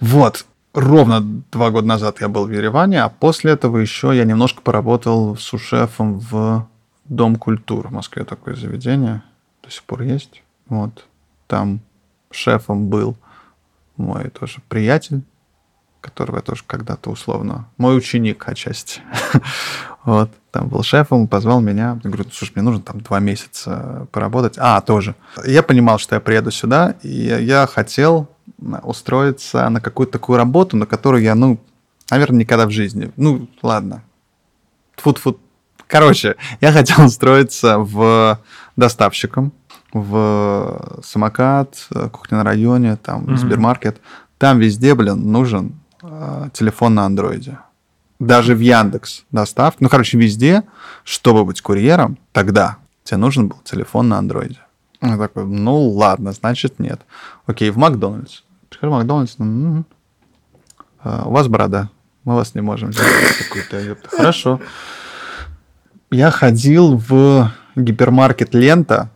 Вот. 0.00 0.44
Ровно 0.74 1.20
два 1.50 1.70
года 1.70 1.86
назад 1.86 2.20
я 2.20 2.28
был 2.28 2.46
в 2.46 2.50
Ереване, 2.50 3.02
а 3.02 3.08
после 3.08 3.52
этого 3.52 3.78
еще 3.78 4.14
я 4.14 4.24
немножко 4.24 4.60
поработал 4.60 5.36
сушефом 5.36 6.18
в 6.18 6.68
Дом 7.06 7.36
культур 7.36 7.88
в 7.88 7.92
Москве 7.92 8.24
такое 8.24 8.56
заведение. 8.56 9.22
До 9.62 9.70
сих 9.70 9.84
пор 9.84 10.02
есть. 10.02 10.42
Вот. 10.68 11.06
Там 11.46 11.80
шефом 12.30 12.88
был 12.88 13.16
мой 13.96 14.28
тоже 14.30 14.60
приятель, 14.68 15.22
которого 16.00 16.36
я 16.36 16.42
тоже 16.42 16.64
когда-то 16.66 17.10
условно... 17.10 17.68
Мой 17.78 17.96
ученик 17.96 18.48
отчасти. 18.48 19.00
Вот. 20.04 20.30
Там 20.56 20.68
был 20.68 20.82
шефом, 20.82 21.28
позвал 21.28 21.60
меня. 21.60 22.00
Я 22.02 22.10
говорю, 22.10 22.30
слушай, 22.32 22.52
мне 22.54 22.64
нужно 22.64 22.80
там 22.80 23.02
два 23.02 23.18
месяца 23.18 24.06
поработать. 24.10 24.54
А, 24.56 24.80
тоже. 24.80 25.14
Я 25.44 25.62
понимал, 25.62 25.98
что 25.98 26.14
я 26.14 26.20
приеду 26.20 26.50
сюда, 26.50 26.94
и 27.02 27.10
я 27.10 27.66
хотел 27.66 28.28
устроиться 28.82 29.68
на 29.68 29.82
какую-то 29.82 30.12
такую 30.12 30.38
работу, 30.38 30.78
на 30.78 30.86
которую 30.86 31.22
я, 31.22 31.34
ну, 31.34 31.60
наверное, 32.10 32.40
никогда 32.40 32.66
в 32.66 32.70
жизни. 32.70 33.12
Ну, 33.16 33.48
ладно. 33.60 34.02
Тфу-тфу. 34.96 35.38
Короче, 35.86 36.36
я 36.62 36.72
хотел 36.72 37.04
устроиться 37.04 37.78
в 37.78 38.40
доставщиком 38.76 39.52
в 39.92 41.00
самокат, 41.04 41.86
э, 41.94 42.08
кухня 42.08 42.38
на 42.38 42.44
районе, 42.44 42.96
там, 42.96 43.24
Мгм. 43.24 43.36
Сбермаркет. 43.36 44.00
Там 44.38 44.58
везде, 44.58 44.94
блин, 44.94 45.30
нужен 45.30 45.74
э, 46.02 46.48
телефон 46.54 46.94
на 46.94 47.04
андроиде. 47.04 47.58
Даже 48.18 48.54
в 48.54 48.60
Яндекс 48.60 49.24
доставка. 49.30 49.82
Ну, 49.82 49.88
короче, 49.88 50.18
везде, 50.18 50.62
чтобы 51.04 51.44
быть 51.44 51.60
курьером, 51.60 52.18
тогда 52.32 52.78
тебе 53.04 53.18
нужен 53.18 53.48
был 53.48 53.58
телефон 53.64 54.08
на 54.08 54.18
андроиде. 54.18 54.58
Я 55.02 55.18
такой, 55.18 55.44
ну 55.44 55.88
ладно, 55.90 56.32
значит 56.32 56.78
нет. 56.78 57.00
Окей, 57.46 57.70
в 57.70 57.76
Макдональдс. 57.76 58.42
Прихожу 58.70 58.92
в 58.92 58.94
Макдональдс, 58.96 59.34
ну, 59.38 59.84
а, 61.02 61.24
у 61.26 61.32
вас 61.32 61.48
борода, 61.48 61.90
мы 62.24 62.34
вас 62.34 62.54
не 62.54 62.62
можем 62.62 62.90
взять. 62.90 63.06
Я 63.06 63.44
такой, 63.44 63.62
«Да, 63.70 63.78
ёпта, 63.78 64.08
Хорошо. 64.08 64.60
Я 66.10 66.30
ходил 66.30 66.96
в 66.96 67.52
гипермаркет 67.76 68.54
Лента, 68.54 69.10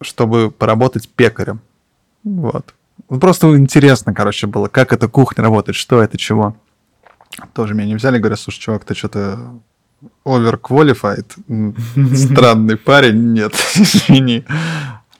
чтобы 0.00 0.50
поработать 0.50 1.08
пекарем. 1.08 1.60
Вот. 2.24 2.74
Ну, 3.08 3.18
Просто 3.18 3.56
интересно, 3.56 4.14
короче, 4.14 4.46
было, 4.46 4.68
как 4.68 4.92
эта 4.92 5.08
кухня 5.08 5.42
работает, 5.42 5.76
что 5.76 6.02
это, 6.02 6.18
чего. 6.18 6.56
Тоже 7.54 7.74
меня 7.74 7.86
не 7.88 7.94
взяли, 7.96 8.18
говорят, 8.18 8.40
слушай, 8.40 8.60
чувак, 8.60 8.84
ты 8.84 8.94
что-то 8.94 9.60
overqualified, 10.24 11.26
странный 12.16 12.76
парень, 12.76 13.32
нет, 13.32 13.54
извини. 13.74 14.44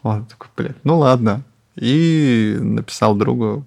Вот, 0.02 0.28
такой, 0.28 0.48
блядь, 0.56 0.84
ну 0.84 0.98
ладно. 0.98 1.42
И 1.76 2.56
написал 2.60 3.14
другу, 3.14 3.64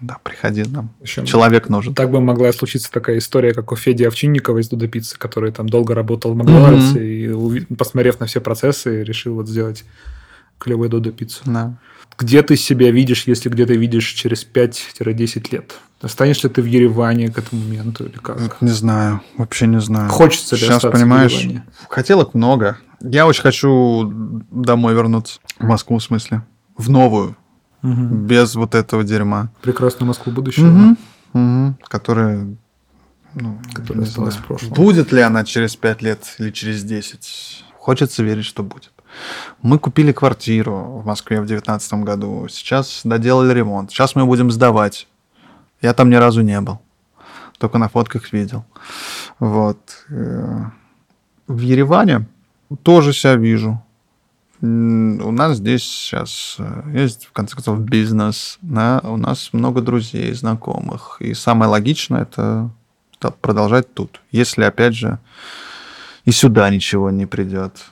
да, 0.00 0.18
приходи 0.22 0.64
нам, 0.64 0.90
общем, 1.00 1.24
человек 1.24 1.68
нужен. 1.68 1.94
Так 1.94 2.10
бы 2.10 2.20
могла 2.20 2.52
случиться 2.52 2.90
такая 2.90 3.18
история, 3.18 3.54
как 3.54 3.72
у 3.72 3.76
Феди 3.76 4.04
Овчинникова 4.04 4.58
из 4.58 4.68
Дуда 4.68 4.88
Пиццы, 4.88 5.18
который 5.18 5.52
там 5.52 5.68
долго 5.68 5.94
работал 5.94 6.32
в 6.32 6.36
Макдональдсе 6.36 7.32
Мгм. 7.34 7.56
и, 7.56 7.74
посмотрев 7.74 8.20
на 8.20 8.26
все 8.26 8.40
процессы, 8.40 9.02
решил 9.02 9.34
вот 9.34 9.48
сделать 9.48 9.84
клевую 10.58 10.90
Дуда 10.90 11.12
Пиццу. 11.12 11.42
Да. 11.46 11.74
Где 12.20 12.42
ты 12.42 12.56
себя 12.56 12.90
видишь, 12.90 13.24
если 13.26 13.48
где 13.48 13.64
ты 13.64 13.76
видишь 13.76 14.06
через 14.08 14.46
5-10 14.46 15.48
лет? 15.52 15.72
Останешься 16.02 16.48
ли 16.48 16.54
ты 16.54 16.60
в 16.60 16.66
Ереване 16.66 17.30
к 17.30 17.38
этому 17.38 17.62
моменту 17.62 18.04
или 18.04 18.18
как? 18.18 18.60
Не 18.60 18.68
знаю, 18.68 19.22
вообще 19.38 19.66
не 19.66 19.80
знаю. 19.80 20.10
Хочется 20.10 20.54
ли 20.54 20.60
Сейчас, 20.60 20.82
понимаешь, 20.82 21.32
в 21.32 21.38
Ереване? 21.40 21.64
хотелок 21.88 22.34
много. 22.34 22.76
Я 23.00 23.26
очень 23.26 23.40
хочу 23.42 24.42
домой 24.50 24.92
вернуться. 24.94 25.40
В 25.58 25.64
Москву, 25.64 25.96
в 25.98 26.02
смысле. 26.02 26.42
В 26.76 26.90
новую. 26.90 27.36
Мгм. 27.80 28.26
Без 28.26 28.54
вот 28.54 28.74
этого 28.74 29.02
дерьма. 29.02 29.50
Прекрасную 29.62 30.08
Москву 30.08 30.30
будущего. 30.30 30.66
Мгм. 30.66 30.98
Мгм. 31.32 31.78
Которая 31.88 32.54
Ну, 33.32 33.58
Которая 33.72 34.04
осталась 34.04 34.34
в 34.34 34.44
прошлом. 34.44 34.74
Будет 34.74 35.12
ли 35.12 35.22
она 35.22 35.44
через 35.44 35.76
5 35.76 36.02
лет 36.02 36.20
или 36.38 36.50
через 36.50 36.82
10? 36.84 37.64
Хочется 37.78 38.22
верить, 38.22 38.44
что 38.44 38.62
будет. 38.62 38.90
Мы 39.62 39.78
купили 39.78 40.12
квартиру 40.12 41.00
в 41.02 41.06
Москве 41.06 41.40
в 41.40 41.46
2019 41.46 41.92
году. 42.04 42.48
Сейчас 42.48 43.02
доделали 43.04 43.52
ремонт. 43.52 43.90
Сейчас 43.90 44.14
мы 44.14 44.24
будем 44.26 44.50
сдавать. 44.50 45.06
Я 45.82 45.92
там 45.94 46.10
ни 46.10 46.14
разу 46.16 46.42
не 46.42 46.60
был. 46.60 46.80
Только 47.58 47.78
на 47.78 47.88
фотках 47.88 48.32
видел. 48.32 48.64
Вот. 49.38 49.78
Э, 50.08 50.64
В 51.46 51.58
Ереване 51.58 52.26
тоже 52.82 53.12
себя 53.12 53.36
вижу. 53.36 53.82
У 54.62 54.66
нас 55.30 55.56
здесь 55.56 55.82
сейчас 55.82 56.56
э, 56.58 56.82
есть, 56.94 57.26
в 57.26 57.32
конце 57.32 57.54
концов, 57.54 57.80
бизнес. 57.80 58.58
да, 58.60 59.00
У 59.04 59.16
нас 59.16 59.50
много 59.52 59.80
друзей, 59.80 60.32
знакомых. 60.34 61.16
И 61.20 61.34
самое 61.34 61.70
логичное 61.70 62.22
это 62.22 62.70
продолжать 63.40 63.92
тут. 63.94 64.20
Если, 64.30 64.62
опять 64.64 64.94
же, 64.94 65.18
и 66.24 66.30
сюда 66.30 66.68
ничего 66.70 67.10
не 67.10 67.26
придет. 67.26 67.84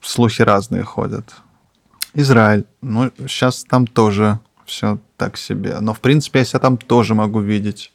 Слухи 0.00 0.42
разные 0.42 0.82
ходят. 0.82 1.34
Израиль. 2.14 2.64
Ну, 2.80 3.10
сейчас 3.18 3.64
там 3.64 3.86
тоже 3.86 4.40
все 4.64 4.98
так 5.16 5.36
себе. 5.36 5.78
Но, 5.80 5.94
в 5.94 6.00
принципе, 6.00 6.40
я 6.40 6.44
себя 6.44 6.60
там 6.60 6.76
тоже 6.76 7.14
могу 7.14 7.40
видеть. 7.40 7.92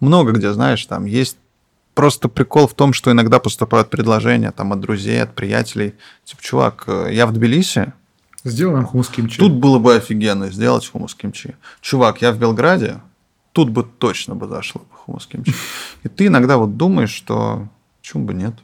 Много 0.00 0.32
где, 0.32 0.52
знаешь, 0.52 0.84
там 0.86 1.04
есть 1.04 1.36
просто 1.94 2.28
прикол 2.28 2.66
в 2.66 2.74
том, 2.74 2.92
что 2.92 3.10
иногда 3.10 3.38
поступают 3.38 3.90
предложения 3.90 4.52
там 4.52 4.72
от 4.72 4.80
друзей, 4.80 5.22
от 5.22 5.34
приятелей. 5.34 5.94
Типа, 6.24 6.42
чувак, 6.42 6.84
э, 6.86 7.08
я 7.12 7.26
в 7.26 7.32
Тбилиси, 7.32 7.92
Сделаем 8.44 8.86
хумус 8.86 9.08
кимчи. 9.08 9.38
Тут 9.38 9.52
было 9.52 9.78
бы 9.78 9.96
офигенно 9.96 10.50
сделать 10.50 10.88
хумус 10.88 11.14
кимчи. 11.14 11.56
Чувак, 11.80 12.22
я 12.22 12.32
в 12.32 12.38
Белграде, 12.38 13.00
тут 13.52 13.68
бы 13.68 13.84
точно 13.84 14.34
бы 14.34 14.48
зашло 14.48 14.80
бы 14.80 14.96
хумус 14.96 15.26
кимчи. 15.26 15.54
И 16.04 16.08
ты 16.08 16.26
иногда 16.26 16.56
вот 16.56 16.76
думаешь, 16.76 17.10
что 17.10 17.68
почему 18.00 18.24
бы 18.24 18.34
нет? 18.34 18.54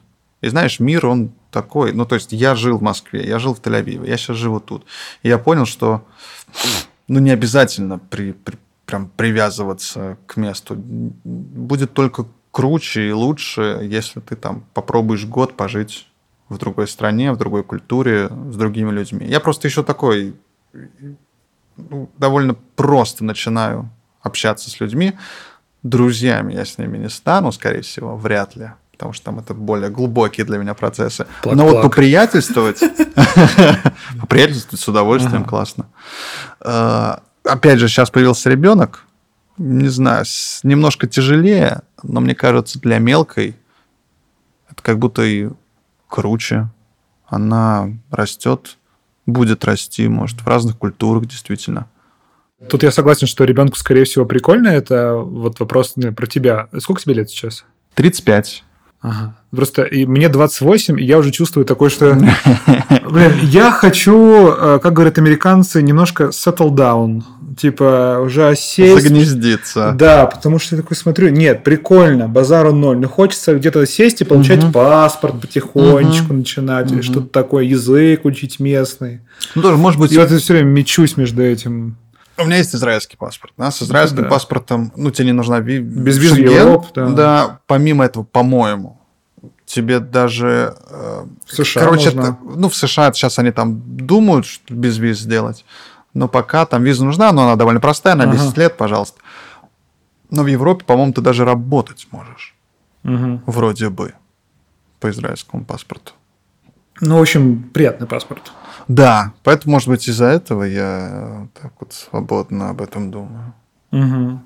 И 0.41 0.49
знаешь, 0.49 0.79
мир, 0.79 1.05
он 1.05 1.31
такой, 1.51 1.93
ну, 1.93 2.05
то 2.05 2.15
есть 2.15 2.31
я 2.31 2.55
жил 2.55 2.77
в 2.77 2.81
Москве, 2.81 3.27
я 3.27 3.39
жил 3.39 3.55
в 3.55 3.61
Тель-Авиве, 3.61 4.07
я 4.07 4.17
сейчас 4.17 4.37
живу 4.37 4.59
тут. 4.59 4.85
И 5.23 5.29
я 5.29 5.37
понял, 5.37 5.65
что 5.65 6.03
ну, 7.07 7.19
не 7.19 7.31
обязательно 7.31 7.97
при, 7.97 8.33
при- 8.33 8.59
прям 8.85 9.09
привязываться 9.09 10.17
к 10.27 10.37
месту. 10.37 10.75
Будет 10.77 11.93
только 11.93 12.25
круче 12.51 13.09
и 13.09 13.11
лучше, 13.11 13.79
если 13.83 14.19
ты 14.19 14.35
там 14.35 14.65
попробуешь 14.73 15.25
год 15.25 15.55
пожить 15.55 16.07
в 16.49 16.57
другой 16.57 16.87
стране, 16.87 17.31
в 17.31 17.37
другой 17.37 17.63
культуре, 17.63 18.27
с 18.27 18.55
другими 18.55 18.91
людьми. 18.91 19.25
Я 19.27 19.39
просто 19.39 19.67
еще 19.67 19.83
такой 19.83 20.35
ну, 21.75 22.09
довольно 22.17 22.55
просто 22.75 23.23
начинаю 23.23 23.89
общаться 24.21 24.69
с 24.69 24.79
людьми. 24.79 25.13
Друзьями 25.83 26.53
я 26.53 26.65
с 26.65 26.77
ними 26.77 26.97
не 26.97 27.09
стану, 27.09 27.51
скорее 27.51 27.81
всего, 27.81 28.17
вряд 28.17 28.55
ли. 28.55 28.71
Потому 28.97 29.13
что 29.13 29.25
там 29.25 29.39
это 29.39 29.53
более 29.53 29.91
глубокие 29.91 30.43
для 30.43 30.57
меня 30.57 30.73
процессы. 30.73 31.27
Но 31.45 31.51
вот 31.51 31.57
Плак-плак. 31.57 31.83
поприятельствовать, 31.83 32.79
поприятельствовать 34.19 34.81
с 34.81 34.87
удовольствием 34.87 35.45
классно. 35.45 35.87
Э, 36.61 37.17
Опять 37.47 37.79
же, 37.79 37.87
сейчас 37.87 38.09
появился 38.09 38.49
ребенок. 38.49 39.05
Не 39.57 39.87
знаю, 39.87 40.25
немножко 40.63 41.07
тяжелее, 41.07 41.81
но 42.03 42.19
мне 42.19 42.35
кажется, 42.35 42.79
для 42.79 42.99
мелкой 42.99 43.55
это 44.69 44.83
как 44.83 44.99
будто 44.99 45.23
и 45.23 45.49
круче. 46.07 46.69
Она 47.25 47.89
растет, 48.11 48.77
будет 49.25 49.65
расти, 49.65 50.07
может, 50.07 50.41
в 50.41 50.47
разных 50.47 50.77
культурах 50.77 51.25
действительно. 51.25 51.87
Тут 52.69 52.83
я 52.83 52.91
согласен, 52.91 53.27
что 53.27 53.43
ребенку, 53.43 53.75
скорее 53.77 54.03
всего, 54.05 54.25
прикольно. 54.25 54.67
Это 54.69 55.15
вот 55.15 55.59
вопрос 55.59 55.93
ну, 55.95 56.13
про 56.13 56.27
тебя. 56.27 56.69
Сколько 56.79 57.01
тебе 57.01 57.15
лет 57.15 57.29
сейчас? 57.29 57.65
35. 57.95 58.63
Ага. 59.01 59.35
Просто 59.55 59.83
и 59.83 60.05
мне 60.05 60.27
28, 60.27 60.99
и 60.99 61.03
я 61.03 61.17
уже 61.19 61.31
чувствую 61.31 61.65
такое, 61.65 61.89
что... 61.89 62.13
Блин, 63.09 63.31
я 63.43 63.71
хочу, 63.71 64.49
э, 64.49 64.79
как 64.81 64.93
говорят 64.93 65.17
американцы, 65.17 65.81
немножко 65.81 66.25
settle 66.25 66.71
down. 66.71 67.21
Типа 67.57 68.19
уже 68.23 68.53
сесть. 68.55 69.01
Загнездиться. 69.03 69.93
Да, 69.97 70.25
потому 70.27 70.59
что 70.59 70.75
я 70.75 70.81
такой 70.81 70.95
смотрю, 70.97 71.29
нет, 71.29 71.63
прикольно, 71.63 72.27
базару 72.27 72.73
ноль. 72.73 72.97
Но 72.97 73.07
хочется 73.07 73.55
где-то 73.55 73.85
сесть 73.87 74.21
и 74.21 74.25
получать 74.25 74.63
Мгм. 74.63 74.73
паспорт 74.73 75.41
потихонечку 75.41 76.25
Мгм. 76.27 76.39
начинать, 76.39 76.87
или 76.87 76.95
Мгм. 76.97 77.03
что-то 77.03 77.27
такое, 77.27 77.63
язык 77.63 78.25
учить 78.25 78.59
местный. 78.59 79.21
Ну, 79.55 79.61
тоже, 79.61 79.77
может 79.77 79.99
быть, 79.99 80.11
И 80.11 80.17
вот 80.17 80.29
я 80.29 80.37
все 80.37 80.53
время 80.53 80.67
мечусь 80.69 81.17
между 81.17 81.41
этим. 81.41 81.95
У 82.37 82.45
меня 82.45 82.57
есть 82.57 82.73
израильский 82.75 83.17
паспорт. 83.17 83.53
Да? 83.57 83.71
С 83.71 83.81
израильским 83.81 84.23
Да. 84.23 84.29
паспортом, 84.29 84.91
ну, 84.95 85.11
тебе 85.11 85.27
не 85.27 85.33
нужна 85.33 85.59
ви... 85.59 85.79
Без 85.79 86.17
визы. 86.17 86.41
Европу, 86.41 86.87
да. 86.95 87.09
Да, 87.09 87.59
помимо 87.67 88.05
этого, 88.05 88.23
по-моему, 88.23 88.99
тебе 89.65 89.99
даже... 89.99 90.75
э, 90.89 91.25
В 91.45 91.53
США 91.53 91.81
Короче, 91.83 92.11
можно. 92.11 92.21
это- 92.21 92.37
ну, 92.43 92.69
в 92.69 92.75
США 92.75 93.11
сейчас 93.13 93.39
они 93.39 93.51
там 93.51 93.81
думают, 93.97 94.45
что 94.45 94.73
без 94.73 94.97
виз 94.97 95.19
сделать. 95.19 95.65
Но 96.13 96.27
пока 96.27 96.65
там 96.65 96.83
виза 96.83 97.05
нужна, 97.05 97.31
но 97.31 97.43
она 97.43 97.55
довольно 97.55 97.79
простая, 97.79 98.15
на 98.15 98.23
Ага. 98.23 98.37
10 98.37 98.57
лет, 98.57 98.77
пожалуйста. 98.77 99.19
Но 100.29 100.43
в 100.43 100.47
Европе, 100.47 100.83
по-моему, 100.85 101.13
ты 101.13 101.21
даже 101.21 101.45
работать 101.45 102.07
можешь. 102.11 102.55
Мгм. 103.03 103.43
Вроде 103.45 103.89
бы. 103.89 104.13
По 104.99 105.09
израильскому 105.11 105.63
паспорту. 105.63 106.13
Ну, 107.01 107.17
в 107.17 107.21
общем, 107.21 107.69
приятный 107.71 108.07
паспорт. 108.07 108.51
Да, 108.87 109.33
поэтому, 109.43 109.73
может 109.73 109.89
быть, 109.89 110.07
из-за 110.07 110.25
этого 110.25 110.63
я 110.63 111.47
так 111.61 111.73
вот 111.79 111.93
свободно 111.93 112.69
об 112.69 112.81
этом 112.81 113.11
думаю. 113.11 113.53
Мгм. 113.91 114.41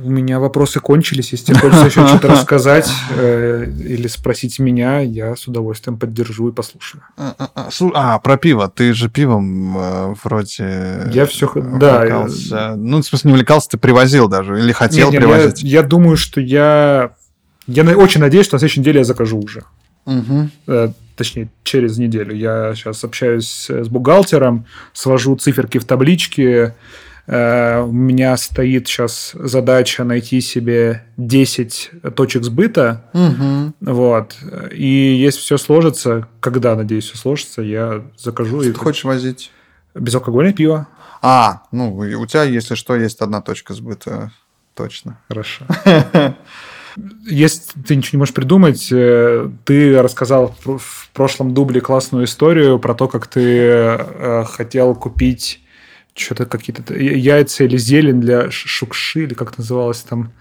У 0.00 0.08
меня 0.08 0.40
вопросы 0.40 0.80
кончились. 0.80 1.32
Если 1.32 1.46
тебе 1.52 1.58
хочется 1.60 1.84
еще 1.84 2.06
что-то 2.08 2.28
рассказать 2.32 2.90
э, 3.10 3.66
или 3.68 4.06
спросить 4.06 4.58
меня, 4.58 5.00
я 5.00 5.36
с 5.36 5.46
удовольствием 5.46 5.98
поддержу 5.98 6.48
и 6.48 6.52
послушаю. 6.52 7.02
А, 7.18 7.34
а, 7.38 7.50
а, 7.54 8.14
а, 8.14 8.18
про 8.18 8.38
пиво. 8.38 8.72
Ты 8.74 8.94
же 8.94 9.10
пивом 9.10 9.76
э, 9.76 10.14
вроде... 10.24 11.10
Я 11.12 11.26
всё 11.26 11.46
х- 11.46 11.60
да. 11.60 12.74
Ну, 12.76 13.02
в 13.02 13.04
смысле, 13.04 13.28
не 13.28 13.32
увлекался, 13.34 13.68
ты 13.68 13.76
привозил 13.76 14.28
даже. 14.28 14.58
Или 14.58 14.72
хотел 14.72 15.10
Нет, 15.10 15.20
нет, 15.20 15.28
я, 15.28 15.36
привозить. 15.36 15.62
я 15.62 15.82
думаю, 15.82 16.16
что 16.16 16.40
я... 16.40 17.12
Я 17.66 17.84
очень 17.96 18.22
надеюсь, 18.22 18.46
что 18.46 18.54
на 18.56 18.60
следующей 18.60 18.80
неделе 18.80 19.00
я 19.00 19.04
закажу 19.04 19.38
уже. 19.38 19.62
Э, 21.12 21.16
точнее, 21.16 21.50
через 21.64 21.98
неделю. 21.98 22.34
Я 22.34 22.74
сейчас 22.74 23.04
общаюсь 23.04 23.68
с 23.70 23.88
бухгалтером, 23.88 24.66
свожу 24.92 25.36
циферки 25.36 25.78
в 25.78 25.84
табличке. 25.84 26.74
Э, 27.26 27.80
У 27.82 27.92
меня 27.92 28.36
стоит 28.36 28.88
сейчас 28.88 29.32
задача 29.34 30.04
найти 30.04 30.40
себе 30.40 31.04
10 31.16 31.90
точек 32.16 32.42
сбыта. 32.44 33.04
Мгм. 33.12 33.74
Вот. 33.80 34.36
И 34.72 34.86
если 35.20 35.40
все 35.40 35.56
сложится, 35.58 36.28
когда, 36.40 36.74
надеюсь, 36.74 37.04
все 37.04 37.16
сложится, 37.16 37.62
я 37.62 38.02
закажу 38.16 38.60
Что 38.60 38.70
и 38.70 38.72
ты 38.72 38.78
хочешь 38.78 39.04
возить? 39.04 39.50
безалкогольное 39.94 40.52
пиво. 40.54 40.88
А, 41.20 41.62
ну, 41.70 41.94
у 41.94 42.26
тебя, 42.26 42.42
если 42.44 42.74
что, 42.74 42.96
есть 42.96 43.20
одна 43.20 43.40
точка 43.40 43.74
сбыта. 43.74 44.32
Точно. 44.74 45.18
Хорошо. 45.28 45.66
Если 47.26 47.62
ты 47.86 47.96
ничего 47.96 48.16
не 48.16 48.18
можешь 48.20 48.34
придумать, 48.34 48.88
э, 48.92 49.48
ты 49.64 50.02
рассказал 50.02 50.54
в 50.64 51.08
прошлом 51.12 51.54
дубле 51.54 51.80
классную 51.80 52.24
историю 52.26 52.78
про 52.78 52.94
то, 52.94 53.08
как 53.08 53.26
ты 53.26 53.40
э, 53.44 54.44
хотел 54.44 54.94
купить 54.94 55.60
что-то 56.14 56.44
какие-то 56.46 56.94
яйца 56.94 57.64
или 57.64 57.76
зелень 57.78 58.20
для 58.20 58.50
шукши, 58.50 59.24
или 59.24 59.34
как 59.34 59.56
называлось 59.56 60.00
там. 60.00 60.32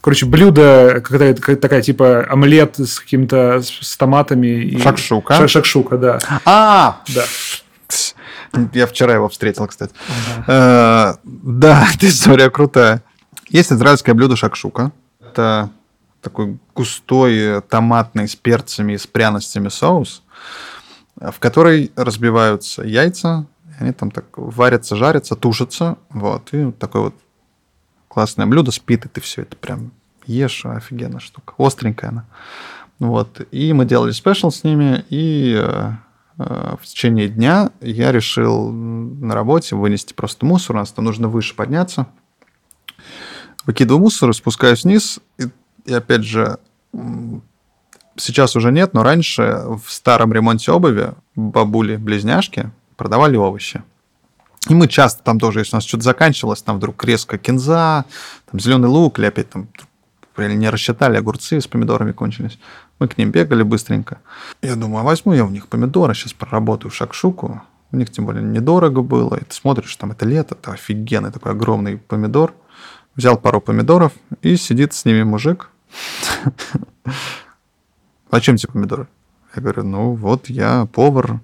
Короче, 0.00 0.26
блюдо, 0.26 1.00
какая 1.04 1.34
такая 1.34 1.82
типа 1.82 2.26
омлет 2.28 2.78
с 2.78 2.98
каким-то 3.00 3.60
с, 3.62 3.96
томатами. 3.96 4.46
И... 4.64 4.80
Шакшука? 4.80 5.34
Ша- 5.36 5.48
шакшука, 5.48 5.96
да. 5.96 6.18
А, 6.44 7.00
Да. 7.14 7.24
я 8.72 8.86
вчера 8.86 9.14
его 9.14 9.28
встретил, 9.28 9.66
кстати. 9.66 9.92
Э, 10.46 11.14
Да, 11.24 11.86
эта 11.94 12.08
история 12.08 12.50
крутая. 12.50 13.02
Есть 13.48 13.72
израильское 13.72 14.14
блюдо 14.14 14.34
шакшука. 14.36 14.92
Это 15.32 15.70
такой 16.20 16.58
густой 16.74 17.36
э, 17.38 17.60
томатный 17.62 18.28
с 18.28 18.36
перцами 18.36 18.92
и 18.92 18.98
с 18.98 19.06
пряностями 19.06 19.68
соус, 19.68 20.22
э, 21.20 21.30
в 21.30 21.38
который 21.38 21.90
разбиваются 21.96 22.82
яйца, 22.82 23.46
они 23.78 23.92
там 23.92 24.10
так 24.10 24.26
варятся, 24.36 24.94
жарятся, 24.94 25.36
тушатся. 25.36 25.96
Вот. 26.10 26.52
И 26.52 26.64
вот 26.64 26.78
такое 26.78 27.02
вот 27.02 27.14
классное 28.08 28.46
блюдо 28.46 28.70
спит, 28.70 29.06
и 29.06 29.08
ты 29.08 29.22
все 29.22 29.42
это 29.42 29.56
прям 29.56 29.90
ешь, 30.26 30.66
офигенная 30.66 31.20
штука. 31.20 31.54
Остренькая 31.56 32.10
она. 32.10 32.24
Вот. 32.98 33.40
И 33.50 33.72
мы 33.72 33.86
делали 33.86 34.12
спешл 34.12 34.50
с 34.50 34.64
ними, 34.64 35.04
и 35.08 35.58
э, 35.58 35.92
в 36.36 36.84
течение 36.84 37.28
дня 37.28 37.70
я 37.80 38.12
решил 38.12 38.70
на 38.70 39.34
работе 39.34 39.76
вынести 39.76 40.12
просто 40.12 40.44
мусор. 40.44 40.76
У 40.76 40.78
нас 40.78 40.92
там 40.92 41.06
нужно 41.06 41.28
выше 41.28 41.56
подняться. 41.56 42.06
Выкидываю 43.66 44.00
мусор, 44.00 44.34
спускаюсь 44.34 44.84
вниз. 44.84 45.20
И, 45.38 45.44
и 45.84 45.92
опять 45.92 46.24
же, 46.24 46.58
сейчас 48.16 48.56
уже 48.56 48.72
нет, 48.72 48.94
но 48.94 49.02
раньше 49.02 49.62
в 49.84 49.90
старом 49.90 50.32
ремонте 50.32 50.72
обуви 50.72 51.14
бабули-близняшки 51.36 52.70
продавали 52.96 53.36
овощи. 53.36 53.82
И 54.68 54.74
мы 54.74 54.86
часто 54.86 55.22
там 55.24 55.40
тоже, 55.40 55.60
если 55.60 55.74
у 55.74 55.78
нас 55.78 55.84
что-то 55.84 56.04
заканчивалось, 56.04 56.62
там 56.62 56.76
вдруг 56.76 57.04
резко 57.04 57.36
кинза, 57.36 58.04
там 58.50 58.60
зеленый 58.60 58.88
лук 58.88 59.18
или 59.18 59.26
опять 59.26 59.50
там 59.50 59.68
или 60.38 60.54
не 60.54 60.70
рассчитали, 60.70 61.16
огурцы 61.16 61.60
с 61.60 61.66
помидорами 61.66 62.12
кончились. 62.12 62.58
Мы 62.98 63.08
к 63.08 63.18
ним 63.18 63.30
бегали 63.30 63.62
быстренько. 63.62 64.20
Я 64.62 64.76
думаю, 64.76 65.00
а 65.00 65.04
возьму 65.04 65.34
я 65.34 65.44
у 65.44 65.50
них 65.50 65.68
помидоры, 65.68 66.14
сейчас 66.14 66.32
проработаю 66.32 66.90
шакшуку. 66.90 67.62
У 67.90 67.96
них, 67.96 68.10
тем 68.10 68.24
более, 68.24 68.42
недорого 68.42 69.02
было. 69.02 69.36
И 69.36 69.44
ты 69.44 69.54
смотришь, 69.54 69.94
там 69.96 70.12
это 70.12 70.24
лето, 70.24 70.54
это 70.54 70.72
офигенный 70.72 71.30
такой 71.30 71.52
огромный 71.52 71.98
помидор. 71.98 72.54
Взял 73.16 73.36
пару 73.36 73.60
помидоров, 73.60 74.12
и 74.40 74.56
сидит 74.56 74.94
с 74.94 75.04
ними 75.04 75.22
мужик. 75.22 75.70
Зачем 78.32 78.56
тебе 78.56 78.72
помидоры? 78.72 79.08
Я 79.54 79.60
говорю, 79.62 79.84
ну 79.84 80.14
вот 80.14 80.48
я 80.48 80.86
повар, 80.86 81.40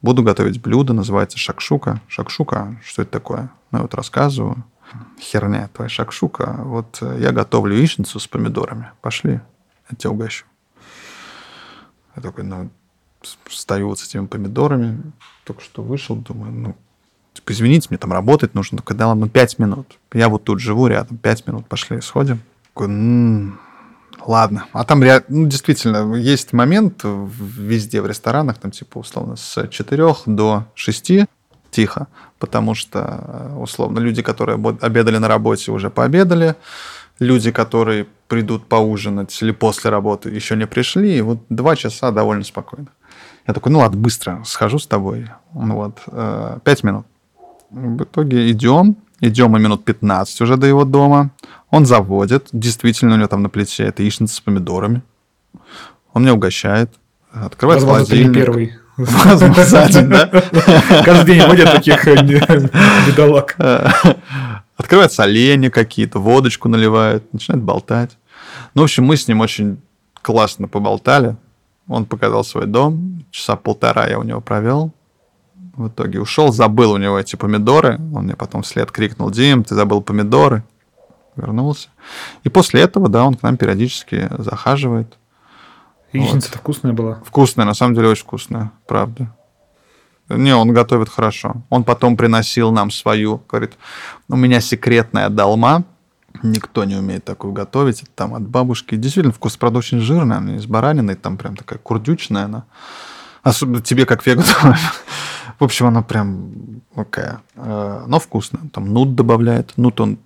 буду 0.00 0.22
готовить 0.22 0.62
блюдо, 0.62 0.92
называется 0.92 1.38
шакшука. 1.38 2.00
Шакшука, 2.06 2.80
что 2.84 3.02
это 3.02 3.10
такое? 3.10 3.50
Ну 3.72 3.82
вот 3.82 3.94
рассказываю. 3.94 4.64
Херня 5.20 5.68
твоя 5.74 5.88
шакшука. 5.88 6.60
Вот 6.64 7.02
я 7.18 7.32
готовлю 7.32 7.76
яичницу 7.76 8.20
с 8.20 8.26
помидорами. 8.28 8.92
Пошли, 9.00 9.40
я 9.90 9.96
тебя 9.96 10.10
угощу. 10.10 10.46
Я 12.14 12.22
такой, 12.22 12.44
ну, 12.44 12.70
стою 13.48 13.88
вот 13.88 13.98
с 13.98 14.06
этими 14.06 14.26
помидорами, 14.26 15.12
только 15.44 15.62
что 15.62 15.82
вышел, 15.82 16.16
думаю, 16.16 16.52
ну, 16.52 16.76
типа, 17.38 17.52
извините, 17.52 17.86
мне 17.90 17.98
там 17.98 18.12
работать 18.12 18.54
нужно, 18.54 18.78
только 18.78 18.94
да 18.94 19.08
ладно, 19.08 19.28
пять 19.28 19.58
минут. 19.58 19.98
Я 20.12 20.28
вот 20.28 20.44
тут 20.44 20.60
живу 20.60 20.88
рядом, 20.88 21.16
пять 21.16 21.46
минут, 21.46 21.66
пошли, 21.66 22.00
сходим. 22.00 22.40
Такой, 22.74 22.88
ладно. 24.26 24.66
А 24.72 24.84
там, 24.84 25.02
ну, 25.28 25.46
действительно, 25.46 26.14
есть 26.14 26.52
момент 26.52 27.02
везде 27.04 28.02
в 28.02 28.06
ресторанах, 28.06 28.58
там, 28.58 28.70
типа, 28.72 28.98
условно, 28.98 29.36
с 29.36 29.68
4 29.68 30.14
до 30.26 30.64
6 30.74 31.12
тихо, 31.70 32.08
потому 32.38 32.74
что, 32.74 33.52
условно, 33.58 34.00
люди, 34.00 34.22
которые 34.22 34.56
обедали 34.80 35.18
на 35.18 35.28
работе, 35.28 35.70
уже 35.70 35.90
пообедали, 35.90 36.56
люди, 37.20 37.52
которые 37.52 38.06
придут 38.26 38.66
поужинать 38.66 39.40
или 39.42 39.52
после 39.52 39.90
работы, 39.90 40.30
еще 40.30 40.56
не 40.56 40.66
пришли, 40.66 41.18
и 41.18 41.20
вот 41.20 41.38
два 41.48 41.76
часа 41.76 42.10
довольно 42.10 42.44
спокойно. 42.44 42.88
Я 43.46 43.54
такой, 43.54 43.72
ну 43.72 43.78
ладно, 43.78 43.98
быстро 43.98 44.42
схожу 44.44 44.78
с 44.78 44.86
тобой. 44.86 45.28
Вот, 45.52 46.00
э, 46.06 46.58
пять 46.64 46.82
минут. 46.82 47.06
В 47.70 48.02
итоге 48.02 48.50
идем, 48.50 48.96
идем 49.20 49.56
и 49.56 49.60
минут 49.60 49.84
15 49.84 50.40
уже 50.40 50.56
до 50.56 50.66
его 50.66 50.84
дома. 50.84 51.30
Он 51.70 51.84
заводит, 51.84 52.48
действительно, 52.52 53.14
у 53.14 53.18
него 53.18 53.28
там 53.28 53.42
на 53.42 53.50
плите 53.50 53.84
это 53.84 54.02
яичница 54.02 54.36
с 54.36 54.40
помидорами. 54.40 55.02
Он 56.14 56.22
меня 56.22 56.34
угощает, 56.34 56.90
открывает 57.30 57.82
Возможно, 57.82 58.04
холодильник. 58.06 58.32
ты 58.32 58.38
не 58.38 58.44
первый. 58.44 58.72
Возможно, 58.96 59.88
день, 59.88 60.08
да? 60.08 60.26
Каждый 61.04 61.34
день 61.34 61.46
водят 61.46 61.72
таких 61.72 62.08
э, 62.08 62.22
бедолаг. 63.06 63.56
Открывает 64.76 65.12
соленья 65.12 65.70
какие-то, 65.70 66.18
водочку 66.18 66.68
наливает, 66.68 67.32
начинает 67.32 67.62
болтать. 67.62 68.16
Ну, 68.74 68.82
в 68.82 68.84
общем, 68.84 69.04
мы 69.04 69.16
с 69.16 69.28
ним 69.28 69.40
очень 69.40 69.80
классно 70.22 70.68
поболтали. 70.68 71.36
Он 71.86 72.06
показал 72.06 72.44
свой 72.44 72.66
дом, 72.66 73.24
часа 73.30 73.56
полтора 73.56 74.08
я 74.08 74.18
у 74.18 74.22
него 74.22 74.40
провел. 74.40 74.92
В 75.78 75.86
итоге 75.86 76.20
ушел, 76.20 76.52
забыл 76.52 76.90
у 76.92 76.96
него 76.96 77.16
эти 77.16 77.36
помидоры. 77.36 78.00
Он 78.12 78.24
мне 78.24 78.34
потом 78.34 78.62
вслед 78.62 78.90
крикнул, 78.90 79.30
Дим, 79.30 79.62
ты 79.62 79.76
забыл 79.76 80.02
помидоры. 80.02 80.64
Вернулся. 81.36 81.88
И 82.42 82.48
после 82.48 82.80
этого, 82.80 83.08
да, 83.08 83.24
он 83.24 83.34
к 83.34 83.42
нам 83.44 83.56
периодически 83.56 84.28
захаживает. 84.38 85.16
Яичница-то 86.12 86.54
вот. 86.54 86.60
вкусная 86.62 86.92
была? 86.92 87.22
Вкусная, 87.24 87.64
на 87.64 87.74
самом 87.74 87.94
деле 87.94 88.08
очень 88.08 88.24
вкусная, 88.24 88.72
правда. 88.88 89.32
Не, 90.28 90.52
он 90.56 90.72
готовит 90.72 91.08
хорошо. 91.08 91.62
Он 91.70 91.84
потом 91.84 92.16
приносил 92.16 92.72
нам 92.72 92.90
свою, 92.90 93.40
говорит, 93.48 93.74
у 94.28 94.34
меня 94.34 94.60
секретная 94.60 95.28
долма, 95.28 95.84
Никто 96.42 96.84
не 96.84 96.94
умеет 96.94 97.24
такую 97.24 97.52
готовить. 97.52 98.02
Это 98.02 98.10
там 98.14 98.34
от 98.34 98.42
бабушки. 98.46 98.94
Действительно, 98.94 99.32
вкус, 99.32 99.56
правда, 99.56 99.78
очень 99.78 99.98
жирный. 99.98 100.36
Она 100.36 100.56
из 100.56 100.66
баранины, 100.66 101.16
там 101.16 101.36
прям 101.36 101.56
такая 101.56 101.80
курдючная 101.80 102.44
она. 102.44 102.64
Особенно 103.42 103.80
тебе, 103.80 104.06
как 104.06 104.24
вегану. 104.24 104.44
В 105.58 105.64
общем, 105.64 105.86
она 105.86 106.02
прям 106.02 106.82
такая. 106.94 107.42
Э, 107.54 108.04
но 108.06 108.18
вкусно. 108.18 108.60
Там 108.72 108.92
нут 108.92 109.14
добавляет. 109.14 109.76
Нут 109.76 110.00
он 110.00 110.18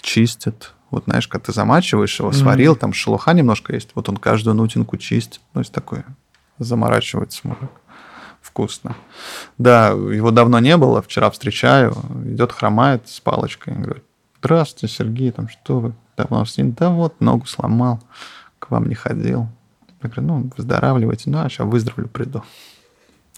чистит. 0.00 0.74
Вот 0.90 1.04
знаешь, 1.04 1.28
когда 1.28 1.46
ты 1.46 1.52
замачиваешь 1.52 2.18
его, 2.18 2.32
сварил, 2.32 2.74
там 2.74 2.92
шелуха 2.92 3.32
немножко 3.32 3.74
есть. 3.74 3.90
Вот 3.94 4.08
он 4.08 4.16
каждую 4.16 4.54
нутинку 4.54 4.96
чистит. 4.96 5.40
Ну, 5.52 5.60
есть 5.60 5.72
такое. 5.72 6.04
Заморачивается 6.58 7.46
мужик. 7.46 7.70
Вкусно. 8.40 8.96
Да, 9.58 9.88
его 9.88 10.30
давно 10.30 10.58
не 10.60 10.76
было. 10.76 11.02
Вчера 11.02 11.30
встречаю. 11.30 11.94
Идет, 12.24 12.52
хромает 12.52 13.08
с 13.08 13.20
палочкой. 13.20 13.74
Говорит, 13.74 14.04
Здравствуйте, 14.40 14.94
Сергей, 14.94 15.32
там 15.32 15.48
что 15.48 15.80
вы? 15.80 15.94
Давно 16.16 16.44
с 16.44 16.56
ним? 16.56 16.72
Да 16.72 16.90
вот, 16.90 17.20
ногу 17.20 17.46
сломал, 17.46 18.00
к 18.60 18.70
вам 18.70 18.88
не 18.88 18.94
ходил. 18.94 19.48
Я 20.00 20.08
говорю, 20.08 20.22
ну, 20.22 20.50
выздоравливайте, 20.56 21.28
ну, 21.28 21.40
а 21.40 21.48
сейчас 21.48 21.66
выздоровлю, 21.66 22.08
приду. 22.08 22.44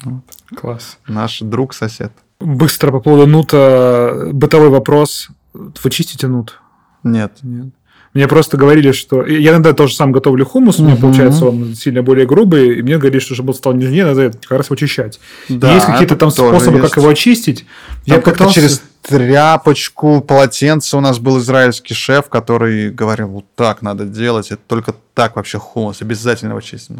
Вот. 0.04 0.22
Класс. 0.56 0.98
Наш 1.06 1.40
друг-сосед. 1.40 2.12
Быстро 2.40 2.90
по 2.90 3.00
поводу 3.00 3.26
нута. 3.26 4.28
Бытовой 4.32 4.70
вопрос. 4.70 5.28
Вы 5.52 5.90
чистите 5.90 6.26
нут? 6.26 6.60
Нет. 7.02 7.32
Нет. 7.42 7.68
Мне 8.12 8.26
просто 8.26 8.56
говорили, 8.56 8.90
что... 8.90 9.24
Я 9.24 9.52
иногда 9.52 9.72
тоже 9.72 9.94
сам 9.94 10.10
готовлю 10.10 10.44
хумус, 10.44 10.80
у 10.80 10.84
меня 10.84 10.96
получается 10.96 11.46
он 11.46 11.74
сильно 11.76 12.02
более 12.02 12.26
грубый, 12.26 12.78
и 12.78 12.82
мне 12.82 12.98
говорили, 12.98 13.20
что 13.20 13.34
чтобы 13.34 13.50
он 13.50 13.54
стал 13.54 13.72
нежнее, 13.74 14.04
надо 14.04 14.32
как 14.32 14.58
раз 14.58 14.70
очищать. 14.70 15.20
Да, 15.48 15.72
есть 15.72 15.86
какие-то 15.86 16.16
там 16.16 16.32
способы, 16.32 16.78
есть. 16.78 16.88
как 16.88 16.96
его 16.96 17.08
очистить. 17.08 17.66
Там 18.06 18.16
я 18.16 18.20
как-то 18.20 18.52
через 18.52 18.82
тряпочку, 19.02 20.22
полотенце 20.22 20.96
у 20.96 21.00
нас 21.00 21.20
был 21.20 21.38
израильский 21.38 21.94
шеф, 21.94 22.28
который 22.28 22.90
говорил, 22.90 23.28
вот 23.28 23.44
так 23.54 23.80
надо 23.80 24.04
делать, 24.06 24.50
это 24.50 24.60
только 24.66 24.92
так 25.14 25.36
вообще 25.36 25.58
хумус, 25.58 26.02
обязательно 26.02 26.50
его 26.50 26.60
чистить. 26.60 26.96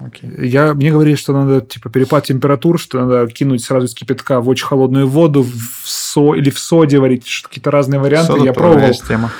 Okay. 0.00 0.46
Я, 0.46 0.72
мне 0.72 0.90
говорили, 0.90 1.14
что 1.14 1.32
надо 1.32 1.60
типа 1.60 1.90
перепад 1.90 2.24
температур, 2.24 2.80
что 2.80 3.04
надо 3.04 3.26
кинуть 3.30 3.62
сразу 3.62 3.86
из 3.86 3.94
кипятка 3.94 4.40
в 4.40 4.48
очень 4.48 4.66
холодную 4.66 5.06
воду, 5.06 5.42
в 5.42 5.82
со 5.84 6.34
или 6.34 6.48
в 6.48 6.58
соде 6.58 6.98
варить, 6.98 7.42
какие-то 7.42 7.70
разные 7.70 8.00
варианты. 8.00 8.32
Сода 8.32 8.44
я 8.44 8.52
пробовал. 8.52 8.92
Тема 8.92 9.30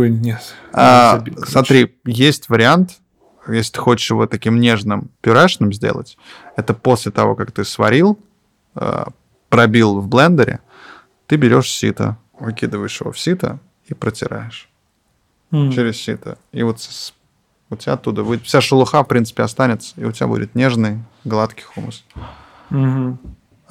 такой, 0.00 0.10
нет. 0.10 0.40
А, 0.72 1.18
забил, 1.18 1.38
смотри, 1.46 1.96
есть 2.04 2.48
вариант, 2.48 2.98
если 3.48 3.72
ты 3.72 3.80
хочешь 3.80 4.10
его 4.10 4.26
таким 4.26 4.60
нежным 4.60 5.10
пюрешным 5.20 5.72
сделать, 5.72 6.16
это 6.56 6.74
после 6.74 7.12
того, 7.12 7.34
как 7.34 7.52
ты 7.52 7.64
сварил, 7.64 8.18
э, 8.76 9.04
пробил 9.48 10.00
в 10.00 10.08
блендере, 10.08 10.60
ты 11.26 11.36
берешь 11.36 11.70
сито, 11.70 12.16
выкидываешь 12.38 13.00
его 13.00 13.12
в 13.12 13.18
сито 13.18 13.58
и 13.86 13.94
протираешь 13.94 14.68
mm. 15.50 15.72
через 15.72 15.96
сито. 15.96 16.38
И 16.52 16.62
вот 16.62 16.80
у 17.70 17.76
тебя 17.76 17.94
оттуда 17.94 18.24
будет 18.24 18.44
вся 18.44 18.60
шелуха, 18.60 19.02
в 19.02 19.08
принципе, 19.08 19.42
останется, 19.42 19.94
и 19.96 20.04
у 20.04 20.12
тебя 20.12 20.26
будет 20.26 20.54
нежный, 20.54 20.98
гладкий 21.24 21.64
хумус. 21.64 22.04
Mm-hmm. 22.70 23.16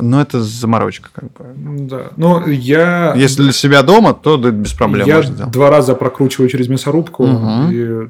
Но 0.01 0.21
это 0.21 0.41
заморочка, 0.41 1.09
как 1.13 1.25
бы. 1.33 1.53
Да. 1.87 2.11
Ну, 2.15 2.47
я... 2.47 3.13
Если 3.15 3.43
для 3.43 3.51
себя 3.51 3.83
дома, 3.83 4.13
то 4.13 4.39
это 4.39 4.51
без 4.51 4.71
проблем 4.73 5.05
я 5.05 5.17
можно 5.17 5.33
сделать. 5.33 5.51
два 5.51 5.69
раза 5.69 5.93
прокручиваю 5.93 6.49
через 6.49 6.69
мясорубку, 6.69 7.25
угу. 7.25 7.69
и 7.69 8.07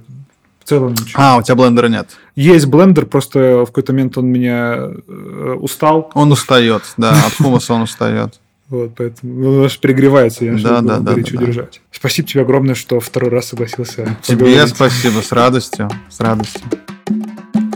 в 0.59 0.65
целом 0.65 0.91
ничего. 0.91 1.15
А, 1.15 1.37
у 1.37 1.41
тебя 1.41 1.55
блендера 1.55 1.87
нет? 1.87 2.09
Есть 2.35 2.67
блендер, 2.67 3.07
просто 3.07 3.63
в 3.63 3.67
какой-то 3.67 3.91
момент 3.93 4.19
он 4.19 4.27
меня 4.27 4.75
э, 5.07 5.55
устал. 5.59 6.11
Он 6.13 6.31
устает, 6.31 6.83
да, 6.97 7.11
от 7.25 7.33
хумуса 7.33 7.73
он 7.73 7.81
устает. 7.81 8.39
Вот, 8.69 8.93
поэтому 8.95 9.33
ну, 9.33 9.63
аж 9.63 9.79
перегревается, 9.79 10.45
я 10.45 10.53
да, 10.53 10.81
да, 10.81 10.99
да, 10.99 11.13
горячо 11.13 11.37
да, 11.39 11.45
держать. 11.47 11.81
Спасибо 11.91 12.27
тебе 12.27 12.41
огромное, 12.43 12.75
что 12.75 12.99
второй 12.99 13.31
раз 13.31 13.47
согласился. 13.47 14.15
Тебе 14.21 14.45
поговорить. 14.45 14.75
спасибо, 14.75 15.21
с 15.21 15.31
радостью, 15.31 15.89
с 16.07 16.19
радостью. 16.19 16.61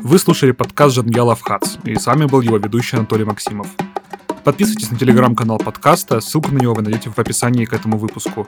Вы 0.03 0.19
слушали 0.19 0.51
подкаст 0.51 0.93
Жангела 0.93 1.35
Хац, 1.35 1.77
и 1.83 1.95
с 1.95 2.05
вами 2.05 2.25
был 2.25 2.41
его 2.41 2.57
ведущий 2.57 2.97
Анатолий 2.97 3.23
Максимов. 3.23 3.67
Подписывайтесь 4.43 4.91
на 4.91 4.97
телеграм-канал 4.99 5.57
подкаста, 5.57 6.21
ссылку 6.21 6.51
на 6.51 6.59
него 6.59 6.75
вы 6.75 6.83
найдете 6.83 7.09
в 7.09 7.17
описании 7.17 7.65
к 7.65 7.73
этому 7.73 7.97
выпуску. 7.97 8.47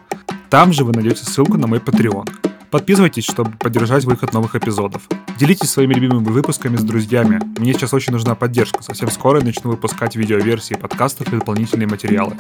Там 0.52 0.72
же 0.72 0.84
вы 0.84 0.92
найдете 0.92 1.24
ссылку 1.26 1.58
на 1.58 1.66
мой 1.66 1.80
Patreon. 1.80 2.30
Подписывайтесь, 2.72 3.24
чтобы 3.24 3.52
поддержать 3.52 4.06
выход 4.06 4.34
новых 4.34 4.56
эпизодов. 4.56 5.08
Делитесь 5.38 5.70
своими 5.70 5.94
любимыми 5.94 6.26
выпусками 6.26 6.78
с 6.78 6.84
друзьями. 6.84 7.40
Мне 7.58 7.74
сейчас 7.74 7.94
очень 7.94 8.14
нужна 8.14 8.36
поддержка. 8.36 8.84
Совсем 8.84 9.10
скоро 9.10 9.40
я 9.40 9.46
начну 9.46 9.72
выпускать 9.72 10.16
видеоверсии 10.16 10.76
подкастов 10.76 11.28
и 11.28 11.38
дополнительные 11.38 11.88
материалы. 11.88 12.36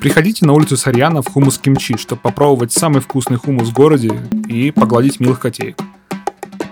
Приходите 0.00 0.46
на 0.46 0.52
улицу 0.52 0.76
Сарьяна 0.76 1.22
в 1.22 1.28
хумус 1.28 1.58
кимчи, 1.58 1.96
чтобы 1.96 2.20
попробовать 2.20 2.72
самый 2.72 3.00
вкусный 3.00 3.36
хумус 3.36 3.68
в 3.68 3.72
городе 3.72 4.12
и 4.48 4.70
погладить 4.70 5.18
милых 5.18 5.40
котеек. 5.40 5.78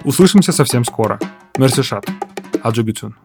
Услышимся 0.04 0.52
совсем 0.52 0.84
скоро. 0.84 1.18
Մերսի 1.58 1.82
շատ. 1.82 2.06
Հաջողություն. 2.62 3.16